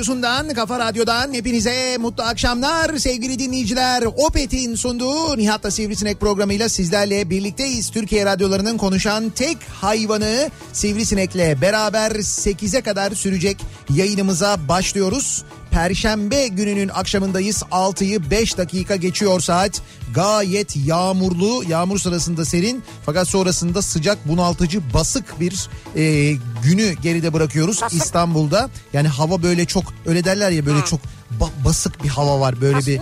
radyosundan, 0.00 0.48
kafa 0.48 0.78
radyodan 0.78 1.32
hepinize 1.32 1.96
mutlu 1.98 2.22
akşamlar 2.22 2.96
sevgili 2.96 3.38
dinleyiciler. 3.38 4.02
Opet'in 4.02 4.74
sunduğu 4.74 5.38
Nihat'la 5.38 5.70
Sivrisinek 5.70 6.20
programıyla 6.20 6.68
sizlerle 6.68 7.30
birlikteyiz. 7.30 7.90
Türkiye 7.90 8.26
radyolarının 8.26 8.78
konuşan 8.78 9.30
tek 9.30 9.56
hayvanı 9.80 10.50
Sivrisinek'le 10.72 11.60
beraber 11.62 12.10
8'e 12.10 12.80
kadar 12.80 13.12
sürecek 13.12 13.56
yayınımıza 13.94 14.68
başlıyoruz. 14.68 15.44
Perşembe 15.70 16.48
gününün 16.48 16.88
akşamındayız. 16.88 17.62
6'yı 17.70 18.30
5 18.30 18.58
dakika 18.58 18.96
geçiyor 18.96 19.40
saat. 19.40 19.82
Gayet 20.14 20.76
yağmurlu, 20.76 21.62
yağmur 21.68 21.98
sırasında 21.98 22.44
serin 22.44 22.82
fakat 23.06 23.28
sonrasında 23.28 23.82
sıcak 23.82 24.28
bunaltıcı 24.28 24.80
basık 24.94 25.40
bir 25.40 25.68
e, 25.96 26.32
günü 26.64 26.92
geride 27.02 27.32
bırakıyoruz 27.32 27.82
Basık. 27.82 28.02
İstanbul'da. 28.02 28.70
Yani 28.92 29.08
hava 29.08 29.42
böyle 29.42 29.64
çok 29.64 29.84
öyle 30.06 30.24
derler 30.24 30.50
ya 30.50 30.66
böyle 30.66 30.84
çok 30.84 31.00
ba- 31.40 31.64
basık 31.64 32.04
bir 32.04 32.08
hava 32.08 32.40
var 32.40 32.60
böyle 32.60 32.78
bir. 32.86 33.00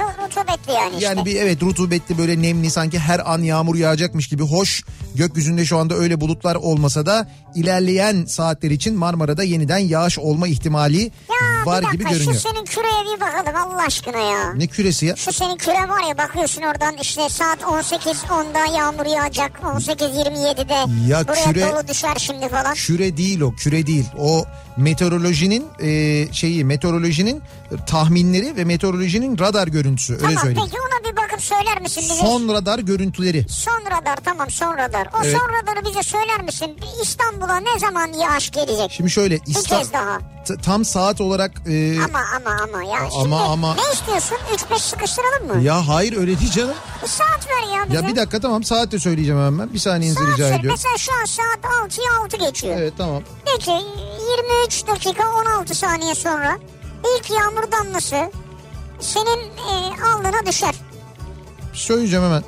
Rutubetli 0.59 0.73
yani 0.83 0.95
işte. 0.95 1.07
Yani 1.07 1.25
bir 1.25 1.37
evet 1.37 1.63
rutubetli 1.63 2.19
böyle 2.19 2.43
nemli 2.43 2.71
sanki 2.71 2.99
her 2.99 3.33
an 3.33 3.43
yağmur 3.43 3.77
yağacakmış 3.77 4.29
gibi 4.29 4.43
hoş. 4.43 4.83
Gökyüzünde 5.15 5.65
şu 5.65 5.79
anda 5.79 5.95
öyle 5.95 6.21
bulutlar 6.21 6.55
olmasa 6.57 7.07
da 7.07 7.29
ilerleyen 7.55 8.25
saatler 8.25 8.71
için 8.71 8.95
Marmara'da 8.95 9.43
yeniden 9.43 9.79
yağış 9.79 10.19
olma 10.19 10.49
ihtimali 10.49 11.03
ya 11.03 11.67
var 11.67 11.85
bir 11.85 11.91
gibi 11.91 12.05
dakika 12.05 12.11
görünüyor. 12.19 12.35
şu 12.41 12.49
senin 12.49 12.65
küreye 12.65 13.17
bir 13.17 13.21
bakalım 13.21 13.73
Allah 13.73 13.83
aşkına 13.83 14.19
ya. 14.19 14.53
Ne 14.55 14.67
küresi 14.67 15.07
ya? 15.07 15.17
Şu 15.17 15.33
senin 15.33 15.57
küre 15.57 15.89
var 15.89 16.09
ya 16.09 16.19
bakıyorsun 16.19 16.63
oradan 16.63 16.95
işte 17.03 17.29
saat 17.29 17.61
18.10'da 17.63 18.77
yağmur 18.77 19.07
yağacak 19.07 19.61
18.27'de 19.63 21.09
Ya 21.13 21.29
buraya 21.29 21.45
küre- 21.45 21.73
dolu 21.73 21.89
düşer 21.89 22.15
şimdi 22.19 22.49
falan. 22.49 22.75
Küre 22.75 23.17
değil 23.17 23.41
o 23.41 23.55
küre 23.55 23.87
değil. 23.87 24.05
O 24.19 24.45
meteorolojinin 24.78 25.66
e, 25.83 25.89
şeyi 26.33 26.65
meteorolojinin 26.65 27.43
tahminleri 27.87 28.56
ve 28.56 28.65
meteorolojinin 28.65 29.39
radar 29.39 29.69
görüntüsü 29.69 30.12
öyle 30.12 30.22
tamam 30.22 30.39
söyleyeyim. 30.43 30.69
peki 30.71 30.81
ona 30.81 31.12
bir 31.12 31.16
bakıp 31.16 31.41
söyler 31.43 31.81
misin 31.81 32.03
bize? 32.11 32.15
Son 32.15 32.49
radar 32.55 32.78
görüntüleri. 32.78 33.47
Son 33.49 33.81
radar 33.87 34.17
tamam 34.25 34.50
son 34.50 34.77
radar. 34.78 35.06
O 35.06 35.19
Evet. 35.25 35.37
son 35.38 35.49
radarı 35.49 35.84
bize 35.84 36.03
söyler 36.03 36.43
misin? 36.43 36.77
İstanbul'a 37.03 37.56
ne 37.56 37.78
zaman 37.78 38.12
yağış 38.12 38.50
gelecek? 38.50 38.91
Şimdi 38.93 39.11
şöyle 39.11 39.34
Bir 39.34 39.41
İsta- 39.47 39.78
kez 39.78 39.93
daha. 39.93 40.19
tam 40.62 40.84
saat 40.84 41.21
olarak 41.21 41.53
e, 41.67 41.99
Ama 42.05 42.21
ama 42.37 42.56
ama 42.62 42.84
ya. 42.84 42.99
Ama, 43.00 43.11
Şimdi 43.22 43.34
ama. 43.34 43.75
ne 43.75 43.81
istiyorsun? 43.93 44.37
3-5 44.55 44.78
sıkıştıralım 44.83 45.56
mı? 45.56 45.62
ya 45.62 45.88
hayır 45.88 46.17
öyle 46.17 46.38
değil 46.41 46.50
canım. 46.50 46.75
Bir 47.03 47.09
saat 47.09 47.47
ver 47.49 47.77
ya 47.77 47.84
bize. 47.88 47.97
Ya 47.97 48.09
bir 48.09 48.17
dakika 48.17 48.41
tamam 48.41 48.65
saat 48.65 48.93
de 48.93 48.99
söyleyeceğim 48.99 49.41
hemen. 49.41 49.72
Bir 49.75 49.78
saniyenizi 49.78 50.19
Saat 50.25 50.33
rica 50.33 50.44
ver. 50.44 50.59
ediyorum. 50.59 50.71
Mesela 50.71 50.97
şu 50.99 51.12
an 51.12 51.25
saat 51.25 51.65
6'ya 51.91 52.12
6 52.25 52.37
geçiyor. 52.37 52.77
Evet 52.78 52.93
tamam. 52.99 53.22
Peki 53.44 53.71
23 54.28 54.87
dakika 54.87 55.25
16 55.33 55.75
saniye 55.75 56.15
sonra 56.15 56.59
ilk 57.16 57.31
yağmur 57.31 57.72
damlası 57.72 58.31
senin 59.00 59.41
e, 59.41 60.03
alnına 60.05 60.47
düşer. 60.47 60.75
Söyleyeceğim 61.72 62.25
hemen. 62.25 62.43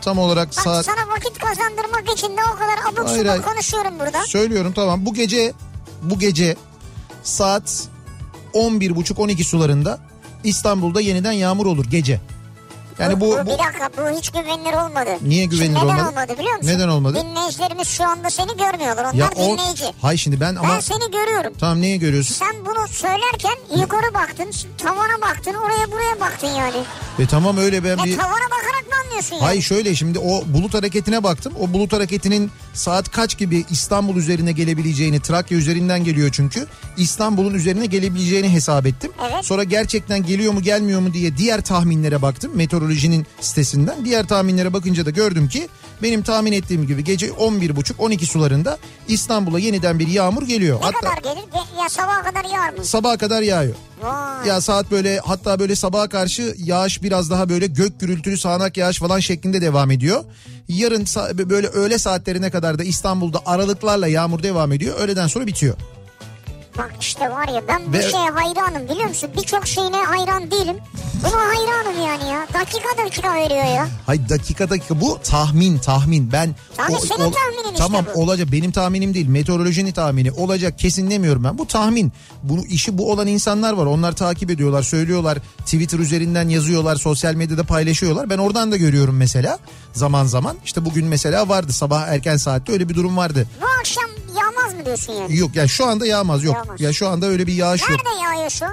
Tam 0.00 0.18
olarak 0.18 0.48
Bak 0.48 0.54
saat 0.54 0.84
sana 0.84 1.08
vakit 1.08 1.38
kazandırmak 1.38 2.12
için 2.18 2.36
de 2.36 2.40
o 2.54 2.58
kadar 2.58 2.78
abuk 2.92 3.08
Hayır, 3.08 3.26
hayır. 3.26 3.42
konuşuyorum 3.42 3.98
burada. 3.98 4.22
söylüyorum 4.26 4.72
tamam. 4.72 5.06
Bu 5.06 5.14
gece 5.14 5.52
bu 6.02 6.18
gece 6.18 6.56
saat 7.22 7.88
11.30-12 8.54 9.44
sularında 9.44 10.00
İstanbul'da 10.44 11.00
yeniden 11.00 11.32
yağmur 11.32 11.66
olur 11.66 11.84
gece. 11.90 12.20
Yani 12.98 13.20
bu, 13.20 13.26
bu 13.26 13.46
bir 13.46 13.50
dakika 13.50 13.90
bu 13.98 14.18
hiç 14.18 14.30
güvenilir 14.30 14.72
olmadı. 14.72 15.10
Niye 15.22 15.44
güvenilir 15.44 15.78
Şimdi 15.78 15.86
neden 15.92 15.98
olmadı? 15.98 16.08
olmadı 16.10 16.32
biliyor 16.38 16.56
musun? 16.56 16.68
Neden 16.70 16.88
olmadı? 16.88 17.18
Dinleyicilerimiz 17.24 17.88
şu 17.88 18.04
anda 18.04 18.30
seni 18.30 18.56
görmüyorlar. 18.56 19.04
Onlar 19.04 19.14
ya 19.14 19.30
o 19.36 19.52
dinleyici. 19.58 19.84
Hay 20.02 20.16
şimdi 20.16 20.40
ben 20.40 20.54
ama 20.54 20.68
Ben 20.68 20.80
seni 20.80 21.10
görüyorum. 21.12 21.52
tamam 21.60 21.80
neye 21.80 21.96
görüyorsun? 21.96 22.34
Sen 22.34 22.54
bunu 22.66 22.88
söylerken 22.88 23.56
yukarı 23.80 24.14
baktın, 24.14 24.50
tavana 24.78 25.20
baktın, 25.20 25.54
oraya 25.54 25.92
buraya 25.92 26.20
baktın 26.20 26.48
yani. 26.48 26.76
E 27.18 27.26
tamam 27.26 27.56
öyle 27.58 27.84
ben 27.84 27.88
Ya 27.96 28.04
bir 28.04 28.16
tavana 28.16 28.44
bakarak 28.50 28.86
mı 28.88 28.94
anlıyorsun 29.04 29.34
yani? 29.36 29.44
Hay 29.44 29.60
şöyle 29.60 29.94
şimdi 29.94 30.18
o 30.18 30.42
bulut 30.46 30.74
hareketine 30.74 31.22
baktım. 31.22 31.52
O 31.60 31.72
bulut 31.72 31.92
hareketinin 31.92 32.50
saat 32.74 33.10
kaç 33.10 33.38
gibi 33.38 33.64
İstanbul 33.70 34.16
üzerine 34.16 34.52
gelebileceğini, 34.52 35.20
Trakya 35.20 35.58
üzerinden 35.58 36.04
geliyor 36.04 36.28
çünkü. 36.32 36.66
İstanbul'un 36.96 37.54
üzerine 37.54 37.86
gelebileceğini 37.86 38.48
hesap 38.48 38.86
ettim. 38.86 39.12
Evet. 39.30 39.44
Sonra 39.44 39.64
gerçekten 39.64 40.22
geliyor 40.26 40.52
mu 40.52 40.62
gelmiyor 40.62 41.00
mu 41.00 41.12
diye 41.12 41.36
diğer 41.36 41.60
tahminlere 41.60 42.22
baktım. 42.22 42.52
Meteorolojinin 42.86 43.26
sitesinden. 43.40 44.04
Diğer 44.04 44.26
tahminlere 44.26 44.72
bakınca 44.72 45.06
da 45.06 45.10
gördüm 45.10 45.48
ki 45.48 45.68
benim 46.02 46.22
tahmin 46.22 46.52
ettiğim 46.52 46.86
gibi 46.86 47.04
gece 47.04 47.26
11.30-12 47.28 48.24
sularında 48.26 48.78
İstanbul'a 49.08 49.58
yeniden 49.58 49.98
bir 49.98 50.08
yağmur 50.08 50.42
geliyor. 50.42 50.80
Ne 50.80 50.84
Hatta 50.84 51.00
kadar 51.00 51.34
gelir? 51.34 51.46
Ge- 51.52 51.82
Ya 51.82 51.88
sabaha 51.88 52.22
kadar 52.22 52.44
yağar 52.44 52.72
mı? 52.72 52.84
sabaha 52.84 53.16
kadar 53.16 53.42
yağıyor. 53.42 53.74
Vay. 54.02 54.48
Ya 54.48 54.60
saat 54.60 54.90
böyle 54.90 55.18
hatta 55.18 55.58
böyle 55.58 55.76
sabaha 55.76 56.08
karşı 56.08 56.54
yağış 56.58 57.02
biraz 57.02 57.30
daha 57.30 57.48
böyle 57.48 57.66
gök 57.66 58.00
gürültülü 58.00 58.38
sağanak 58.38 58.76
yağış 58.76 58.98
falan 58.98 59.20
şeklinde 59.20 59.60
devam 59.60 59.90
ediyor. 59.90 60.24
Yarın 60.68 61.04
böyle 61.50 61.66
öğle 61.66 61.98
saatlerine 61.98 62.50
kadar 62.50 62.78
da 62.78 62.84
İstanbul'da 62.84 63.40
aralıklarla 63.46 64.08
yağmur 64.08 64.42
devam 64.42 64.72
ediyor. 64.72 64.98
Öğleden 64.98 65.26
sonra 65.26 65.46
bitiyor. 65.46 65.74
Bak 66.78 66.92
işte 67.00 67.30
var 67.30 67.48
ya 67.48 67.62
ben 67.68 67.82
bu 67.88 67.92
Ve- 67.92 68.02
şeye 68.02 68.30
hayranım 68.30 68.88
biliyor 68.88 69.08
musun? 69.08 69.30
Birçok 69.36 69.66
şeyine 69.66 69.96
hayran 69.96 70.50
değilim. 70.50 70.76
Buna 71.24 71.40
hayranım 71.48 72.02
yani 72.06 72.30
ya. 72.30 72.46
Dakika 72.60 73.04
dakika 73.04 73.34
veriyor 73.34 73.64
ya. 73.76 73.88
Hay 74.06 74.28
dakika 74.28 74.70
dakika. 74.70 75.00
Bu 75.00 75.18
tahmin 75.24 75.78
tahmin. 75.78 76.32
Ben 76.32 76.54
Tahmin, 76.76 76.96
senin 76.98 77.16
tahminin 77.18 77.64
işte 77.64 77.76
tamam 77.78 78.04
bu. 78.14 78.20
olacak. 78.22 78.48
Benim 78.52 78.72
tahminim 78.72 79.14
değil. 79.14 79.28
Meteorolojinin 79.28 79.92
tahmini. 79.92 80.32
Olacak. 80.32 80.78
Kesin 80.78 81.10
demiyorum 81.10 81.44
ben. 81.44 81.58
Bu 81.58 81.66
tahmin. 81.66 82.12
Bunu 82.42 82.64
işi 82.64 82.98
bu 82.98 83.12
olan 83.12 83.26
insanlar 83.26 83.72
var. 83.72 83.86
Onlar 83.86 84.12
takip 84.16 84.50
ediyorlar 84.50 84.82
söylüyorlar. 84.82 85.38
Twitter 85.58 85.98
üzerinden 85.98 86.48
yazıyorlar 86.48 86.96
sosyal 86.96 87.34
medyada 87.34 87.64
paylaşıyorlar. 87.64 88.30
Ben 88.30 88.38
oradan 88.38 88.72
da 88.72 88.76
görüyorum 88.76 89.16
mesela 89.16 89.58
zaman 89.92 90.24
zaman. 90.26 90.56
İşte 90.64 90.84
bugün 90.84 91.06
mesela 91.06 91.48
vardı. 91.48 91.72
Sabah 91.72 92.06
erken 92.08 92.36
saatte 92.36 92.72
öyle 92.72 92.88
bir 92.88 92.94
durum 92.94 93.16
vardı. 93.16 93.46
Bu 93.62 93.66
akşam 93.80 94.04
yağmaz 94.62 94.74
mı 94.78 94.86
diyorsun 94.86 95.12
yani? 95.12 95.36
yok 95.36 95.56
ya 95.56 95.68
şu 95.68 95.86
anda 95.86 96.06
yağmaz 96.06 96.44
yok 96.44 96.56
Yağmaz. 96.56 96.80
ya 96.80 96.92
şu 96.92 97.08
anda 97.08 97.26
öyle 97.26 97.46
bir 97.46 97.52
yağış 97.52 97.82
yok 97.82 97.90
Nerede 97.90 98.22
yağıyor 98.24 98.50
şu? 98.50 98.64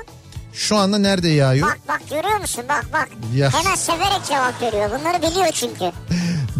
Şu 0.53 0.75
anda 0.77 0.97
nerede 0.97 1.30
yağıyor? 1.30 1.68
Bak 1.68 1.80
bak 1.88 2.01
görüyor 2.09 2.39
musun 2.39 2.63
bak 2.69 2.86
bak. 2.94 3.09
Ya. 3.36 3.53
Hemen 3.53 3.75
severek 3.75 4.25
cevap 4.27 4.62
veriyor. 4.62 4.89
Bunları 5.00 5.21
biliyor 5.31 5.51
çünkü. 5.51 5.86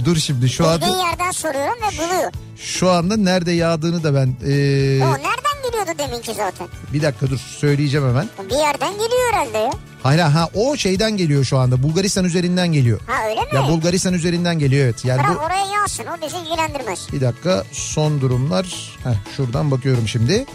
Dur 0.06 0.18
şimdi 0.18 0.50
şu 0.50 0.64
Bildiği 0.64 0.74
anda 0.92 1.08
yerden 1.08 1.32
soruyorum 1.32 1.78
ve 1.82 1.98
buluyor. 1.98 2.32
şu 2.58 2.90
anda 2.92 3.18
nerede 3.18 3.52
yağdığını 3.52 4.04
da 4.04 4.16
ben 4.16 4.28
ee, 4.28 5.04
O 5.04 5.10
nereden 5.12 5.70
geliyordu 5.72 5.92
deminki 6.00 6.34
zaten? 6.34 6.68
bir 6.94 7.02
dakika 7.02 7.30
dur 7.30 7.38
söyleyeceğim 7.38 8.08
hemen. 8.08 8.30
Bir 8.50 8.56
yerden 8.56 8.92
geliyor 8.94 9.34
herhalde 9.34 9.58
ya. 9.58 9.72
Hayır 10.04 10.20
ha 10.20 10.50
o 10.54 10.78
şeyden 10.78 11.18
geliyor 11.18 11.44
şu 11.44 11.58
anda. 11.58 11.84
Bulgaristan 11.84 12.26
üzerinden 12.26 12.68
geliyor. 12.68 13.00
Ha 13.08 13.30
öyle 13.30 13.42
mi? 13.42 13.48
Ya 13.54 13.68
Bulgaristan 13.68 14.14
üzerinden 14.14 14.60
geliyor 14.60 14.86
evet. 14.86 15.06
Yani 15.06 15.20
Bırak 15.24 15.36
bu 15.36 15.40
oraya 15.46 15.66
yağsın 15.66 16.04
o 16.06 16.26
bizi 16.26 16.38
ilgilendirmez. 16.38 17.08
bir 17.14 17.22
dakika 17.22 17.64
son 17.72 18.22
durumlar. 18.22 18.66
Heh, 19.04 19.36
şuradan 19.38 19.72
bakıyorum 19.72 20.08
şimdi. 20.08 20.46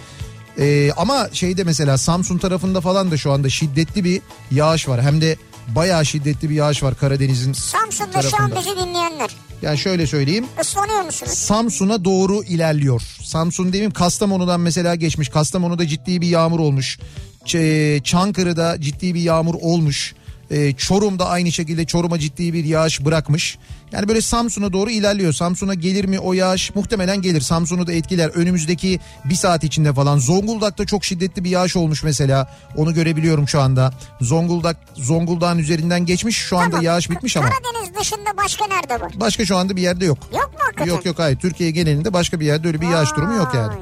Ee, 0.59 0.93
ama 0.97 1.29
şeyde 1.33 1.65
mesela 1.65 1.99
Samsun 1.99 2.39
tarafında 2.39 2.81
falan 2.81 3.11
da 3.11 3.17
şu 3.17 3.33
anda 3.33 3.49
şiddetli 3.51 4.05
bir 4.05 4.21
yağış 4.51 4.89
var. 4.89 5.03
Hem 5.03 5.21
de 5.21 5.37
bayağı 5.69 6.07
şiddetli 6.07 6.51
bir 6.51 6.55
yağış 6.55 6.83
var 6.83 6.95
Karadeniz'in 6.99 7.53
Samsun'da 7.53 8.23
şu 8.23 8.29
an 8.29 8.31
tarafında. 8.51 8.61
bizi 8.61 8.71
dinleyenler. 8.89 9.31
Yani 9.63 9.79
şöyle 9.79 10.07
söyleyeyim. 10.07 10.47
Islanıyor 10.61 11.03
musunuz? 11.03 11.33
Samsun'a 11.33 12.05
doğru 12.05 12.45
ilerliyor. 12.45 13.03
Samsun 13.23 13.67
demeyeyim 13.67 13.91
Kastamonu'dan 13.93 14.61
mesela 14.61 14.95
geçmiş. 14.95 15.29
Kastamonu'da 15.29 15.87
ciddi 15.87 16.21
bir 16.21 16.29
yağmur 16.29 16.59
olmuş. 16.61 16.99
Ç- 17.47 18.03
Çankırı'da 18.03 18.81
ciddi 18.81 19.15
bir 19.15 19.21
yağmur 19.21 19.55
olmuş. 19.61 20.15
Ee, 20.55 20.73
Çorum'da 20.73 21.29
aynı 21.29 21.53
şekilde 21.53 21.85
Çorum'a 21.85 22.19
ciddi 22.19 22.53
bir 22.53 22.65
yağış 22.65 23.05
bırakmış. 23.05 23.59
Yani 23.93 24.09
böyle 24.09 24.21
Samsun'a 24.21 24.73
doğru 24.73 24.91
ilerliyor. 24.91 25.33
Samsun'a 25.33 25.75
gelir 25.75 26.05
mi 26.05 26.19
o 26.19 26.33
yağış? 26.33 26.75
Muhtemelen 26.75 27.23
gelir. 27.23 27.41
Samsun'u 27.41 27.87
da 27.87 27.93
etkiler. 27.93 28.29
Önümüzdeki 28.29 29.01
bir 29.25 29.35
saat 29.35 29.65
içinde 29.65 29.93
falan. 29.93 30.19
Zonguldak'ta 30.19 30.87
çok 30.87 31.05
şiddetli 31.05 31.45
bir 31.45 31.51
yağış 31.51 31.77
olmuş 31.77 32.03
mesela. 32.03 32.57
Onu 32.77 32.95
görebiliyorum 32.95 33.49
şu 33.49 33.61
anda. 33.61 33.93
Zonguldak 34.21 34.77
Zonguldak'ın 34.95 35.59
üzerinden 35.59 36.07
geçmiş. 36.07 36.37
Şu 36.37 36.59
anda 36.59 36.71
Tamam. 36.71 36.85
yağış 36.85 37.11
bitmiş 37.11 37.37
ama. 37.37 37.51
Karadeniz 37.51 38.01
dışında 38.01 38.37
başka 38.37 38.67
nerede 38.67 39.01
var? 39.01 39.13
Başka 39.17 39.45
şu 39.47 39.57
anda 39.57 39.77
bir 39.77 39.83
yerde 39.83 40.05
yok. 40.05 40.19
Yok 40.33 40.51
mu 40.53 40.59
hakikaten? 40.59 40.91
Yok 40.91 41.05
yok 41.07 41.19
hayır 41.19 41.37
Türkiye 41.37 41.71
genelinde 41.71 42.13
başka 42.13 42.41
bir 42.41 42.47
yerde 42.47 42.67
öyle 42.69 42.81
bir 42.81 42.89
yağış 42.89 43.11
durumu 43.17 43.35
yok 43.35 43.53
yani. 43.55 43.73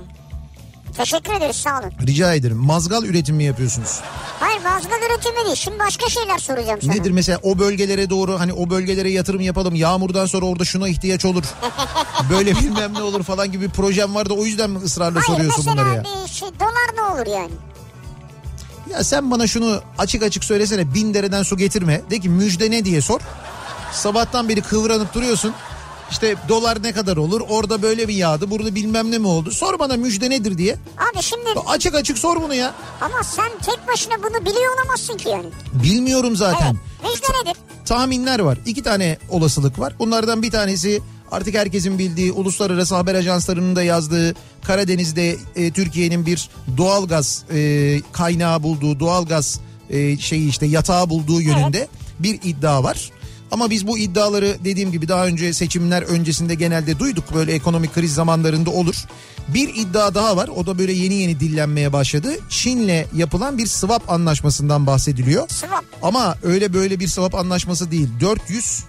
Teşekkür 0.97 1.33
ederiz 1.33 1.57
sağ 1.57 1.81
olun. 1.81 1.93
Rica 2.07 2.35
ederim. 2.35 2.57
Mazgal 2.57 3.05
üretimi 3.05 3.37
mi 3.37 3.45
yapıyorsunuz? 3.45 4.01
Hayır 4.41 4.61
mazgal 4.61 4.99
üretimi 5.11 5.45
değil. 5.45 5.57
Şimdi 5.57 5.79
başka 5.79 6.09
şeyler 6.09 6.39
soracağım 6.39 6.79
sana. 6.83 6.93
Nedir 6.93 7.11
mesela 7.11 7.41
o 7.43 7.59
bölgelere 7.59 8.11
doğru 8.11 8.41
hani 8.41 8.53
o 8.53 8.71
bölgelere 8.71 9.11
yatırım 9.11 9.41
yapalım. 9.41 9.75
Yağmurdan 9.75 10.27
sonra 10.27 10.47
orada 10.47 10.65
şuna 10.65 10.89
ihtiyaç 10.89 11.25
olur. 11.25 11.45
Böyle 12.31 12.55
bilmem 12.55 12.95
ne 12.95 13.03
olur 13.03 13.23
falan 13.23 13.53
gibi 13.53 13.65
bir 13.65 13.71
projem 13.71 14.15
var 14.15 14.29
da 14.31 14.35
o 14.35 14.45
yüzden 14.45 14.71
mi 14.71 14.79
ısrarla 14.79 15.21
Hayır 15.21 15.27
soruyorsun 15.27 15.65
mesela 15.67 15.87
bunları 15.87 15.97
ya? 15.97 16.05
bir 16.27 16.33
şey 16.33 16.49
dolar 16.61 16.97
ne 16.97 17.03
olur 17.03 17.27
yani? 17.27 17.53
Ya 18.91 19.05
sen 19.05 19.31
bana 19.31 19.47
şunu 19.47 19.81
açık 19.99 20.23
açık 20.23 20.45
söylesene 20.45 20.95
bin 20.95 21.15
dereden 21.15 21.43
su 21.43 21.57
getirme. 21.57 22.01
De 22.11 22.21
ki 22.21 22.29
müjde 22.29 22.71
ne 22.71 22.85
diye 22.85 23.01
sor. 23.01 23.21
Sabahtan 23.93 24.49
beri 24.49 24.61
kıvranıp 24.63 25.15
duruyorsun. 25.15 25.55
İşte 26.13 26.37
dolar 26.49 26.83
ne 26.83 26.93
kadar 26.93 27.17
olur? 27.17 27.41
Orada 27.49 27.83
böyle 27.83 28.07
mi 28.07 28.15
yağdı? 28.15 28.51
Burada 28.51 28.75
bilmem 28.75 29.11
ne 29.11 29.19
mi 29.19 29.27
oldu? 29.27 29.51
Sor 29.51 29.79
bana 29.79 29.97
müjde 29.97 30.31
nedir 30.31 30.59
diye. 30.59 30.73
Abi 30.75 31.23
şimdi 31.23 31.45
Açık 31.67 31.95
açık 31.95 32.19
sor 32.19 32.43
bunu 32.43 32.55
ya. 32.55 32.75
ama 33.01 33.23
sen 33.23 33.51
tek 33.67 33.89
başına 33.89 34.15
bunu 34.19 34.47
biliyor 34.47 34.75
olamazsın 34.77 35.17
ki 35.17 35.29
yani. 35.29 35.47
Bilmiyorum 35.73 36.37
zaten. 36.37 36.77
Evet. 37.03 37.13
Müjde 37.13 37.51
nedir? 37.51 37.61
tahminler 37.85 38.39
var. 38.39 38.59
İki 38.67 38.83
tane 38.83 39.19
olasılık 39.29 39.79
var. 39.79 39.95
Bunlardan 39.99 40.43
bir 40.43 40.51
tanesi 40.51 41.01
artık 41.31 41.55
herkesin 41.55 41.99
bildiği 41.99 42.33
uluslararası 42.33 42.95
haber 42.95 43.15
ajanslarının 43.15 43.77
da 43.77 43.83
yazdığı 43.83 44.35
Karadeniz'de 44.65 45.37
e, 45.57 45.71
Türkiye'nin 45.71 46.27
bir 46.27 46.49
doğalgaz 46.77 47.45
e, 47.55 48.01
kaynağı 48.13 48.63
bulduğu 48.63 49.01
doğalgaz 49.01 49.61
e, 49.91 50.19
şeyi 50.19 50.49
işte 50.49 50.67
yatağı 50.67 51.11
bulduğu 51.11 51.41
yönünde 51.41 51.89
bir 52.19 52.41
iddia 52.43 52.83
var. 52.83 53.11
Ama 53.53 53.71
biz 53.71 53.87
bu 53.87 53.99
iddiaları 53.99 54.57
dediğim 54.65 54.93
gibi 54.93 55.09
daha 55.09 55.27
önce 55.27 55.53
seçimler 55.53 56.03
öncesinde 56.03 56.55
genelde 56.55 56.99
duyduk. 56.99 57.35
Böyle 57.35 57.53
ekonomik 57.53 57.95
kriz 57.95 58.15
zamanlarında 58.15 58.71
olur. 58.71 58.95
Bir 59.49 59.75
iddia 59.75 60.15
daha 60.15 60.37
var. 60.37 60.49
O 60.57 60.67
da 60.67 60.79
böyle 60.79 60.93
yeni 60.93 61.15
yeni 61.15 61.41
dillenmeye 61.41 61.93
başladı. 61.93 62.33
Çin'le 62.49 63.05
yapılan 63.15 63.59
bir 63.59 63.67
swap 63.67 64.11
anlaşmasından 64.11 64.87
bahsediliyor. 64.87 65.49
Swap. 65.49 65.85
Ama 66.03 66.37
öyle 66.43 66.73
böyle 66.75 67.01
bir 67.01 67.09
swap 67.09 67.35
anlaşması 67.35 67.91
değil. 67.91 68.09
400 68.21 68.85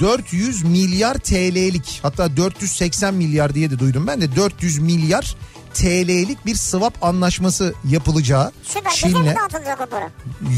400 0.00 0.62
milyar 0.64 1.14
TL'lik 1.14 2.00
hatta 2.02 2.36
480 2.36 3.14
milyar 3.14 3.54
diye 3.54 3.70
de 3.70 3.78
duydum 3.78 4.06
ben 4.06 4.20
de 4.20 4.36
400 4.36 4.78
milyar 4.78 5.36
TL'lik 5.74 6.46
bir 6.46 6.54
swap 6.54 7.04
anlaşması 7.04 7.74
yapılacağı 7.88 8.52
Süper. 8.62 8.92
Bize 8.92 9.06
mi 9.06 9.12
Çin'le. 9.14 9.34
dağıtılacak 9.36 9.80
o 9.80 9.86
para? 9.86 10.10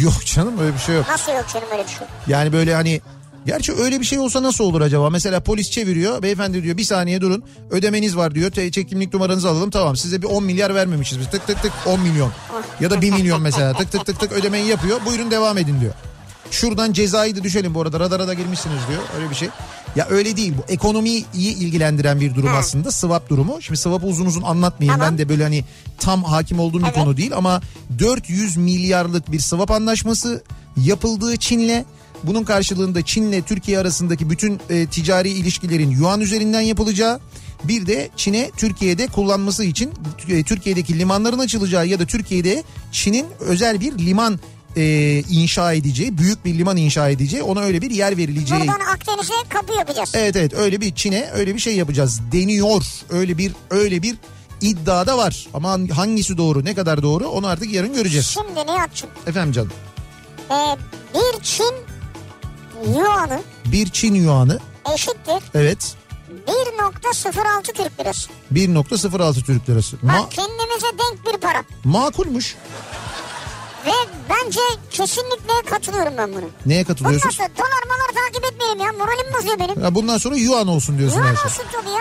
Yok 0.03 0.27
canım 0.27 0.59
öyle 0.61 0.75
bir 0.75 0.79
şey 0.81 0.95
yok. 0.95 1.07
Nasıl 1.09 1.33
yok 1.33 1.45
canım 1.55 1.69
öyle 1.73 1.83
bir 1.85 1.89
şey? 1.89 2.07
Yani 2.27 2.53
böyle 2.53 2.75
hani 2.75 3.01
Gerçi 3.47 3.73
öyle 3.73 4.01
bir 4.01 4.05
şey 4.05 4.19
olsa 4.19 4.43
nasıl 4.43 4.65
olur 4.65 4.81
acaba? 4.81 5.11
Mesela 5.11 5.41
polis 5.41 5.71
çeviriyor. 5.71 6.23
Beyefendi 6.23 6.63
diyor 6.63 6.77
bir 6.77 6.85
saniye 6.85 7.21
durun. 7.21 7.43
Ödemeniz 7.71 8.17
var 8.17 8.35
diyor. 8.35 8.51
Te- 8.51 8.71
çek 8.71 8.89
kimlik 8.89 9.13
numaranızı 9.15 9.49
alalım. 9.49 9.71
Tamam 9.71 9.97
size 9.97 10.23
bir 10.23 10.27
10 10.27 10.45
milyar 10.45 10.75
vermemişiz 10.75 11.19
biz. 11.21 11.31
Tık 11.31 11.47
tık 11.47 11.63
tık 11.63 11.73
10 11.87 12.01
milyon. 12.01 12.33
Ya 12.81 12.91
da 12.91 13.01
1 13.03 13.13
milyon 13.13 13.43
mesela. 13.43 13.73
Tık 13.73 13.93
tık 13.93 14.07
tık 14.07 14.21
tık 14.21 14.33
ödemeyi 14.33 14.67
yapıyor. 14.67 15.01
Buyurun 15.07 15.31
devam 15.31 15.59
edin 15.59 15.81
diyor. 15.81 15.93
Şuradan 16.51 16.93
cezayı 16.93 17.37
da 17.37 17.43
düşelim 17.45 17.75
bu 17.75 17.81
arada. 17.83 18.01
Radara 18.01 18.29
da 18.29 18.35
girmişsiniz 18.35 18.79
diyor. 18.89 19.01
Öyle 19.19 19.31
bir 19.31 19.35
şey. 19.35 19.49
Ya 19.97 20.07
öyle 20.11 20.37
değil. 20.37 20.53
Bu 20.59 20.73
ekonomiyi 20.73 21.25
iyi 21.35 21.55
ilgilendiren 21.57 22.21
bir 22.21 22.35
durum 22.35 22.49
Ha. 22.49 22.57
aslında. 22.57 22.91
Swap 22.93 23.29
durumu. 23.31 23.63
Şimdi 23.63 23.81
swap'ı 23.81 24.07
uzun 24.07 24.27
uzun 24.27 24.43
anlatmayayım. 24.43 25.01
Tamam. 25.01 25.13
Ben 25.13 25.19
de 25.19 25.29
böyle 25.29 25.43
hani 25.43 25.65
tam 25.99 26.25
hakim 26.25 26.59
olduğum 26.61 26.79
bir 26.79 26.85
Evet. 26.85 26.95
konu 26.95 27.17
değil 27.17 27.37
ama 27.37 27.61
400 27.99 28.57
milyarlık 28.57 29.33
bir 29.33 29.39
swap 29.41 29.71
anlaşması 29.71 30.43
yapıldığı 30.77 31.37
Çin'le 31.37 31.85
bunun 32.27 32.45
karşılığında 32.45 33.03
Çin'le 33.03 33.43
Türkiye 33.43 33.79
arasındaki 33.79 34.31
bütün 34.31 34.61
e, 34.71 34.87
ticari 34.87 35.29
ilişkilerin 35.31 35.91
yuan 35.91 36.21
üzerinden 36.21 36.61
yapılacağı 36.61 37.21
bir 37.65 37.87
de 37.87 38.11
Çin'e 38.17 38.51
Türkiye'de 38.57 39.07
kullanması 39.07 39.65
için 39.65 39.93
e, 40.29 40.43
Türkiye'deki 40.43 40.99
limanların 40.99 41.39
açılacağı 41.39 41.87
ya 41.87 41.99
da 41.99 42.07
Türkiye'de 42.07 42.63
Çin'in 42.93 43.27
özel 43.41 43.81
bir 43.81 43.99
liman 43.99 44.41
e, 44.77 45.23
inşa 45.31 45.73
edeceği, 45.73 46.19
büyük 46.19 46.45
bir 46.45 46.59
liman 46.59 46.77
inşa 46.77 47.09
edeceği, 47.09 47.43
ona 47.43 47.61
öyle 47.61 47.83
bir 47.83 47.91
yer 47.91 48.17
verileceği. 48.17 48.61
Buradan 48.61 48.81
Akdeniz'e 48.81 49.33
kapı 49.49 49.73
yapacağız. 49.73 50.13
Evet 50.15 50.37
evet 50.37 50.55
öyle 50.55 50.81
bir 50.81 50.95
Çin'e 50.95 51.31
öyle 51.35 51.55
bir 51.55 51.61
şey 51.61 51.77
yapacağız 51.77 52.21
deniyor. 52.33 52.85
Öyle 53.11 53.39
bir 53.39 53.53
öyle 53.71 54.03
bir 54.03 54.17
iddia 54.61 55.07
da 55.07 55.19
var. 55.19 55.47
Ama 55.55 55.79
hangisi 55.93 56.37
doğru, 56.37 56.65
ne 56.65 56.75
kadar 56.75 57.03
doğru 57.03 57.29
onu 57.29 57.47
artık 57.47 57.73
yarın 57.73 57.95
göreceğiz. 57.95 58.27
Şimdi 58.27 58.73
Nihat'cığım 58.73 59.11
Efendim 59.27 59.53
canım. 59.53 59.73
e, 60.51 60.77
bir 61.15 61.43
Çin 61.43 61.75
yuanı 62.93 63.41
Bir 63.67 63.91
Çin 63.91 64.15
yuanı 64.15 64.59
eşittir 64.95 65.43
evet 65.55 65.95
1.06 66.49 67.63
Türk 67.73 68.01
lirası. 68.01 68.31
1.06 68.53 69.45
Türk 69.45 69.69
lirası. 69.71 69.97
Ma- 69.97 70.09
Bak 70.23 70.31
kendimize 70.33 70.87
denk 70.99 71.27
bir 71.35 71.41
para. 71.41 71.65
makulmuş. 71.85 72.57
Ve 73.87 73.91
bence 74.31 74.61
kesinlikle 74.91 75.71
katılıyorum 75.71 76.15
ben 76.19 76.33
buna. 76.35 76.41
Neye 76.41 76.47
Bundan 76.67 76.85
katılıyorsun? 76.85 77.31
sonra 77.31 77.49
dolar 77.59 77.83
malar 77.89 78.25
takip 78.25 78.45
etmeyelim 78.53 78.79
ya. 78.81 78.93
Moralim 78.93 79.35
bozuyor 79.39 79.59
benim. 79.59 79.85
Ya 79.85 79.95
bundan 79.95 80.19
sonra 80.19 80.37
yuan 80.37 80.69
olsun 80.69 80.99
diyorsun 80.99 81.19
Yuan 81.19 81.35
şey. 81.35 81.45
olsun 81.45 81.65
tabii 81.73 81.91
ya. 81.91 82.01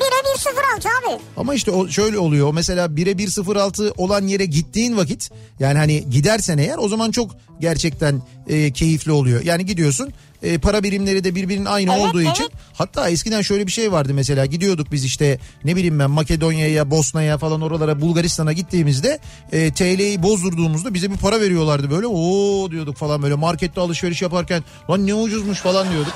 Bire 0.00 0.34
bir 0.34 0.38
sıfır 0.38 0.62
altı 0.76 0.88
abi. 0.88 1.20
Ama 1.36 1.54
işte 1.54 1.70
o 1.70 1.88
şöyle 1.88 2.18
oluyor. 2.18 2.52
Mesela 2.54 2.86
1'e 2.86 3.12
1.06 3.12 3.92
olan 3.96 4.26
yere 4.26 4.44
gittiğin 4.44 4.96
vakit 4.96 5.30
yani 5.60 5.78
hani 5.78 6.10
gidersen 6.10 6.58
eğer 6.58 6.76
o 6.78 6.88
zaman 6.88 7.10
çok 7.10 7.36
gerçekten 7.60 8.22
e, 8.48 8.72
keyifli 8.72 9.12
oluyor. 9.12 9.42
Yani 9.44 9.66
gidiyorsun 9.66 10.12
e, 10.42 10.58
para 10.58 10.82
birimleri 10.82 11.24
de 11.24 11.34
birbirinin 11.34 11.64
aynı 11.64 11.92
Evet, 11.94 12.04
olduğu 12.06 12.22
evet. 12.22 12.32
için 12.32 12.50
hatta 12.74 13.08
eskiden 13.08 13.42
şöyle 13.42 13.66
bir 13.66 13.72
şey 13.72 13.92
vardı 13.92 14.14
mesela 14.14 14.46
gidiyorduk 14.46 14.92
biz 14.92 15.04
işte 15.04 15.38
ne 15.64 15.76
bileyim 15.76 15.98
ben 15.98 16.10
Makedonya'ya, 16.10 16.90
Bosna'ya 16.90 17.38
falan 17.38 17.60
oralara 17.60 18.00
Bulgaristan'a 18.00 18.52
gittiğimizde 18.52 19.18
e, 19.52 19.72
TL'yi 19.72 20.22
bozdurduğumuzda 20.22 20.94
bize 20.94 21.10
bir 21.10 21.16
para 21.16 21.40
veriyorlardı 21.40 21.90
böyle. 21.90 22.06
Oo 22.06 22.70
diyorduk 22.70 22.96
falan 22.96 23.22
böyle 23.22 23.34
markette 23.34 23.80
alışveriş 23.80 24.22
yaparken 24.22 24.64
lan 24.90 25.06
ne 25.06 25.14
ucuzmuş 25.14 25.58
falan 25.58 25.90
diyorduk. 25.92 26.12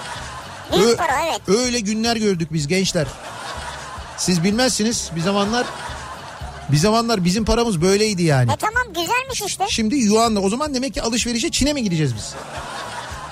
Ö- 0.73 0.97
para 0.97 1.13
evet. 1.29 1.59
Öyle 1.59 1.81
günler 1.81 2.17
gördük 2.17 2.53
biz 2.53 2.67
gençler. 2.67 3.07
Siz 4.19 4.45
bilmezsiniz 4.45 5.11
bir 5.17 5.21
zamanlar 5.21 5.67
bir 6.73 6.77
zamanlar 6.77 7.25
bizim 7.25 7.45
paramız 7.45 7.81
böyleydi 7.83 8.23
yani. 8.23 8.53
E 8.53 8.57
tamam 8.57 8.83
güzelmiş 8.89 9.43
işte. 9.47 9.65
Şimdi 9.69 9.97
yuanla 9.97 10.41
o 10.41 10.49
zaman 10.49 10.75
demek 10.75 10.95
ki 10.95 11.03
alışverişe 11.03 11.51
Çin'e 11.51 11.73
mi 11.73 11.83
gideceğiz 11.83 12.15
biz? 12.17 12.35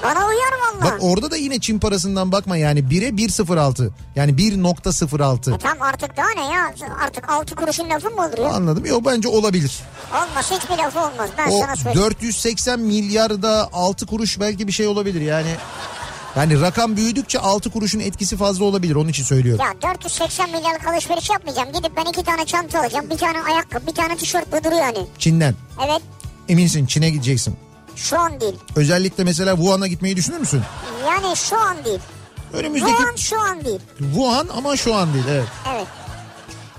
Bana 0.02 0.26
uyar 0.26 0.52
valla. 0.62 0.84
Bak 0.84 0.98
orada 1.00 1.30
da 1.30 1.36
yine 1.36 1.58
Çin 1.60 1.78
parasından 1.78 2.32
bakma 2.32 2.56
yani 2.56 2.80
1'e 2.80 3.08
1.06 3.08 3.88
yani 4.16 4.32
1.06 4.32 5.54
E 5.54 5.58
tamam 5.58 5.82
artık 5.82 6.16
daha 6.16 6.30
ne 6.36 6.52
ya? 6.54 6.74
Artık 7.04 7.30
altı 7.30 7.54
kuruşun 7.54 7.90
lafı 7.90 8.10
mı 8.10 8.16
olur 8.26 8.38
ya? 8.38 8.48
anladım. 8.50 8.86
Yok 8.86 9.04
bence 9.06 9.28
olabilir. 9.28 9.80
Olmaz 10.14 10.50
hiçbir 10.50 10.76
lafı 10.84 11.00
olmaz. 11.00 11.30
Ben 11.38 11.50
O 11.50 11.60
sana 11.60 11.76
söyleyeyim. 11.76 12.00
480 12.10 12.80
milyarda 12.80 13.68
6 13.72 14.06
kuruş 14.06 14.40
belki 14.40 14.66
bir 14.66 14.72
şey 14.72 14.86
olabilir 14.86 15.20
yani. 15.20 15.56
Yani 16.36 16.60
rakam 16.60 16.96
büyüdükçe 16.96 17.38
6 17.38 17.70
kuruşun 17.70 18.00
etkisi 18.00 18.36
fazla 18.36 18.64
olabilir 18.64 18.94
onun 18.94 19.08
için 19.08 19.24
söylüyorum. 19.24 19.64
Ya 19.82 19.92
480 19.92 20.50
milyarlık 20.50 20.88
alışveriş 20.88 21.30
yapmayacağım. 21.30 21.72
Gidip 21.72 21.96
ben 21.96 22.04
iki 22.04 22.22
tane 22.22 22.46
çanta 22.46 22.80
alacağım. 22.80 23.10
Bir 23.10 23.18
tane 23.18 23.42
ayakkabı, 23.42 23.86
bir 23.86 23.94
tane 23.94 24.16
tişört 24.16 24.52
bu 24.52 24.64
duruyor 24.64 24.82
hani. 24.82 25.06
Çin'den. 25.18 25.54
Evet. 25.86 26.02
Eminsin 26.48 26.86
Çin'e 26.86 27.10
gideceksin. 27.10 27.56
Şu 27.96 28.18
an 28.18 28.40
değil. 28.40 28.54
Özellikle 28.76 29.24
mesela 29.24 29.56
Wuhan'a 29.56 29.86
gitmeyi 29.86 30.16
düşünür 30.16 30.38
müsün? 30.38 30.62
Yani 31.06 31.36
şu 31.36 31.60
an 31.60 31.84
değil. 31.84 32.00
Önümüzdeki 32.52 32.92
Wuhan 32.92 33.16
şu 33.16 33.40
an 33.40 33.64
değil. 33.64 33.80
Wuhan 33.98 34.48
ama 34.56 34.76
şu 34.76 34.94
an 34.94 35.14
değil 35.14 35.24
evet. 35.30 35.48
Evet. 35.74 35.86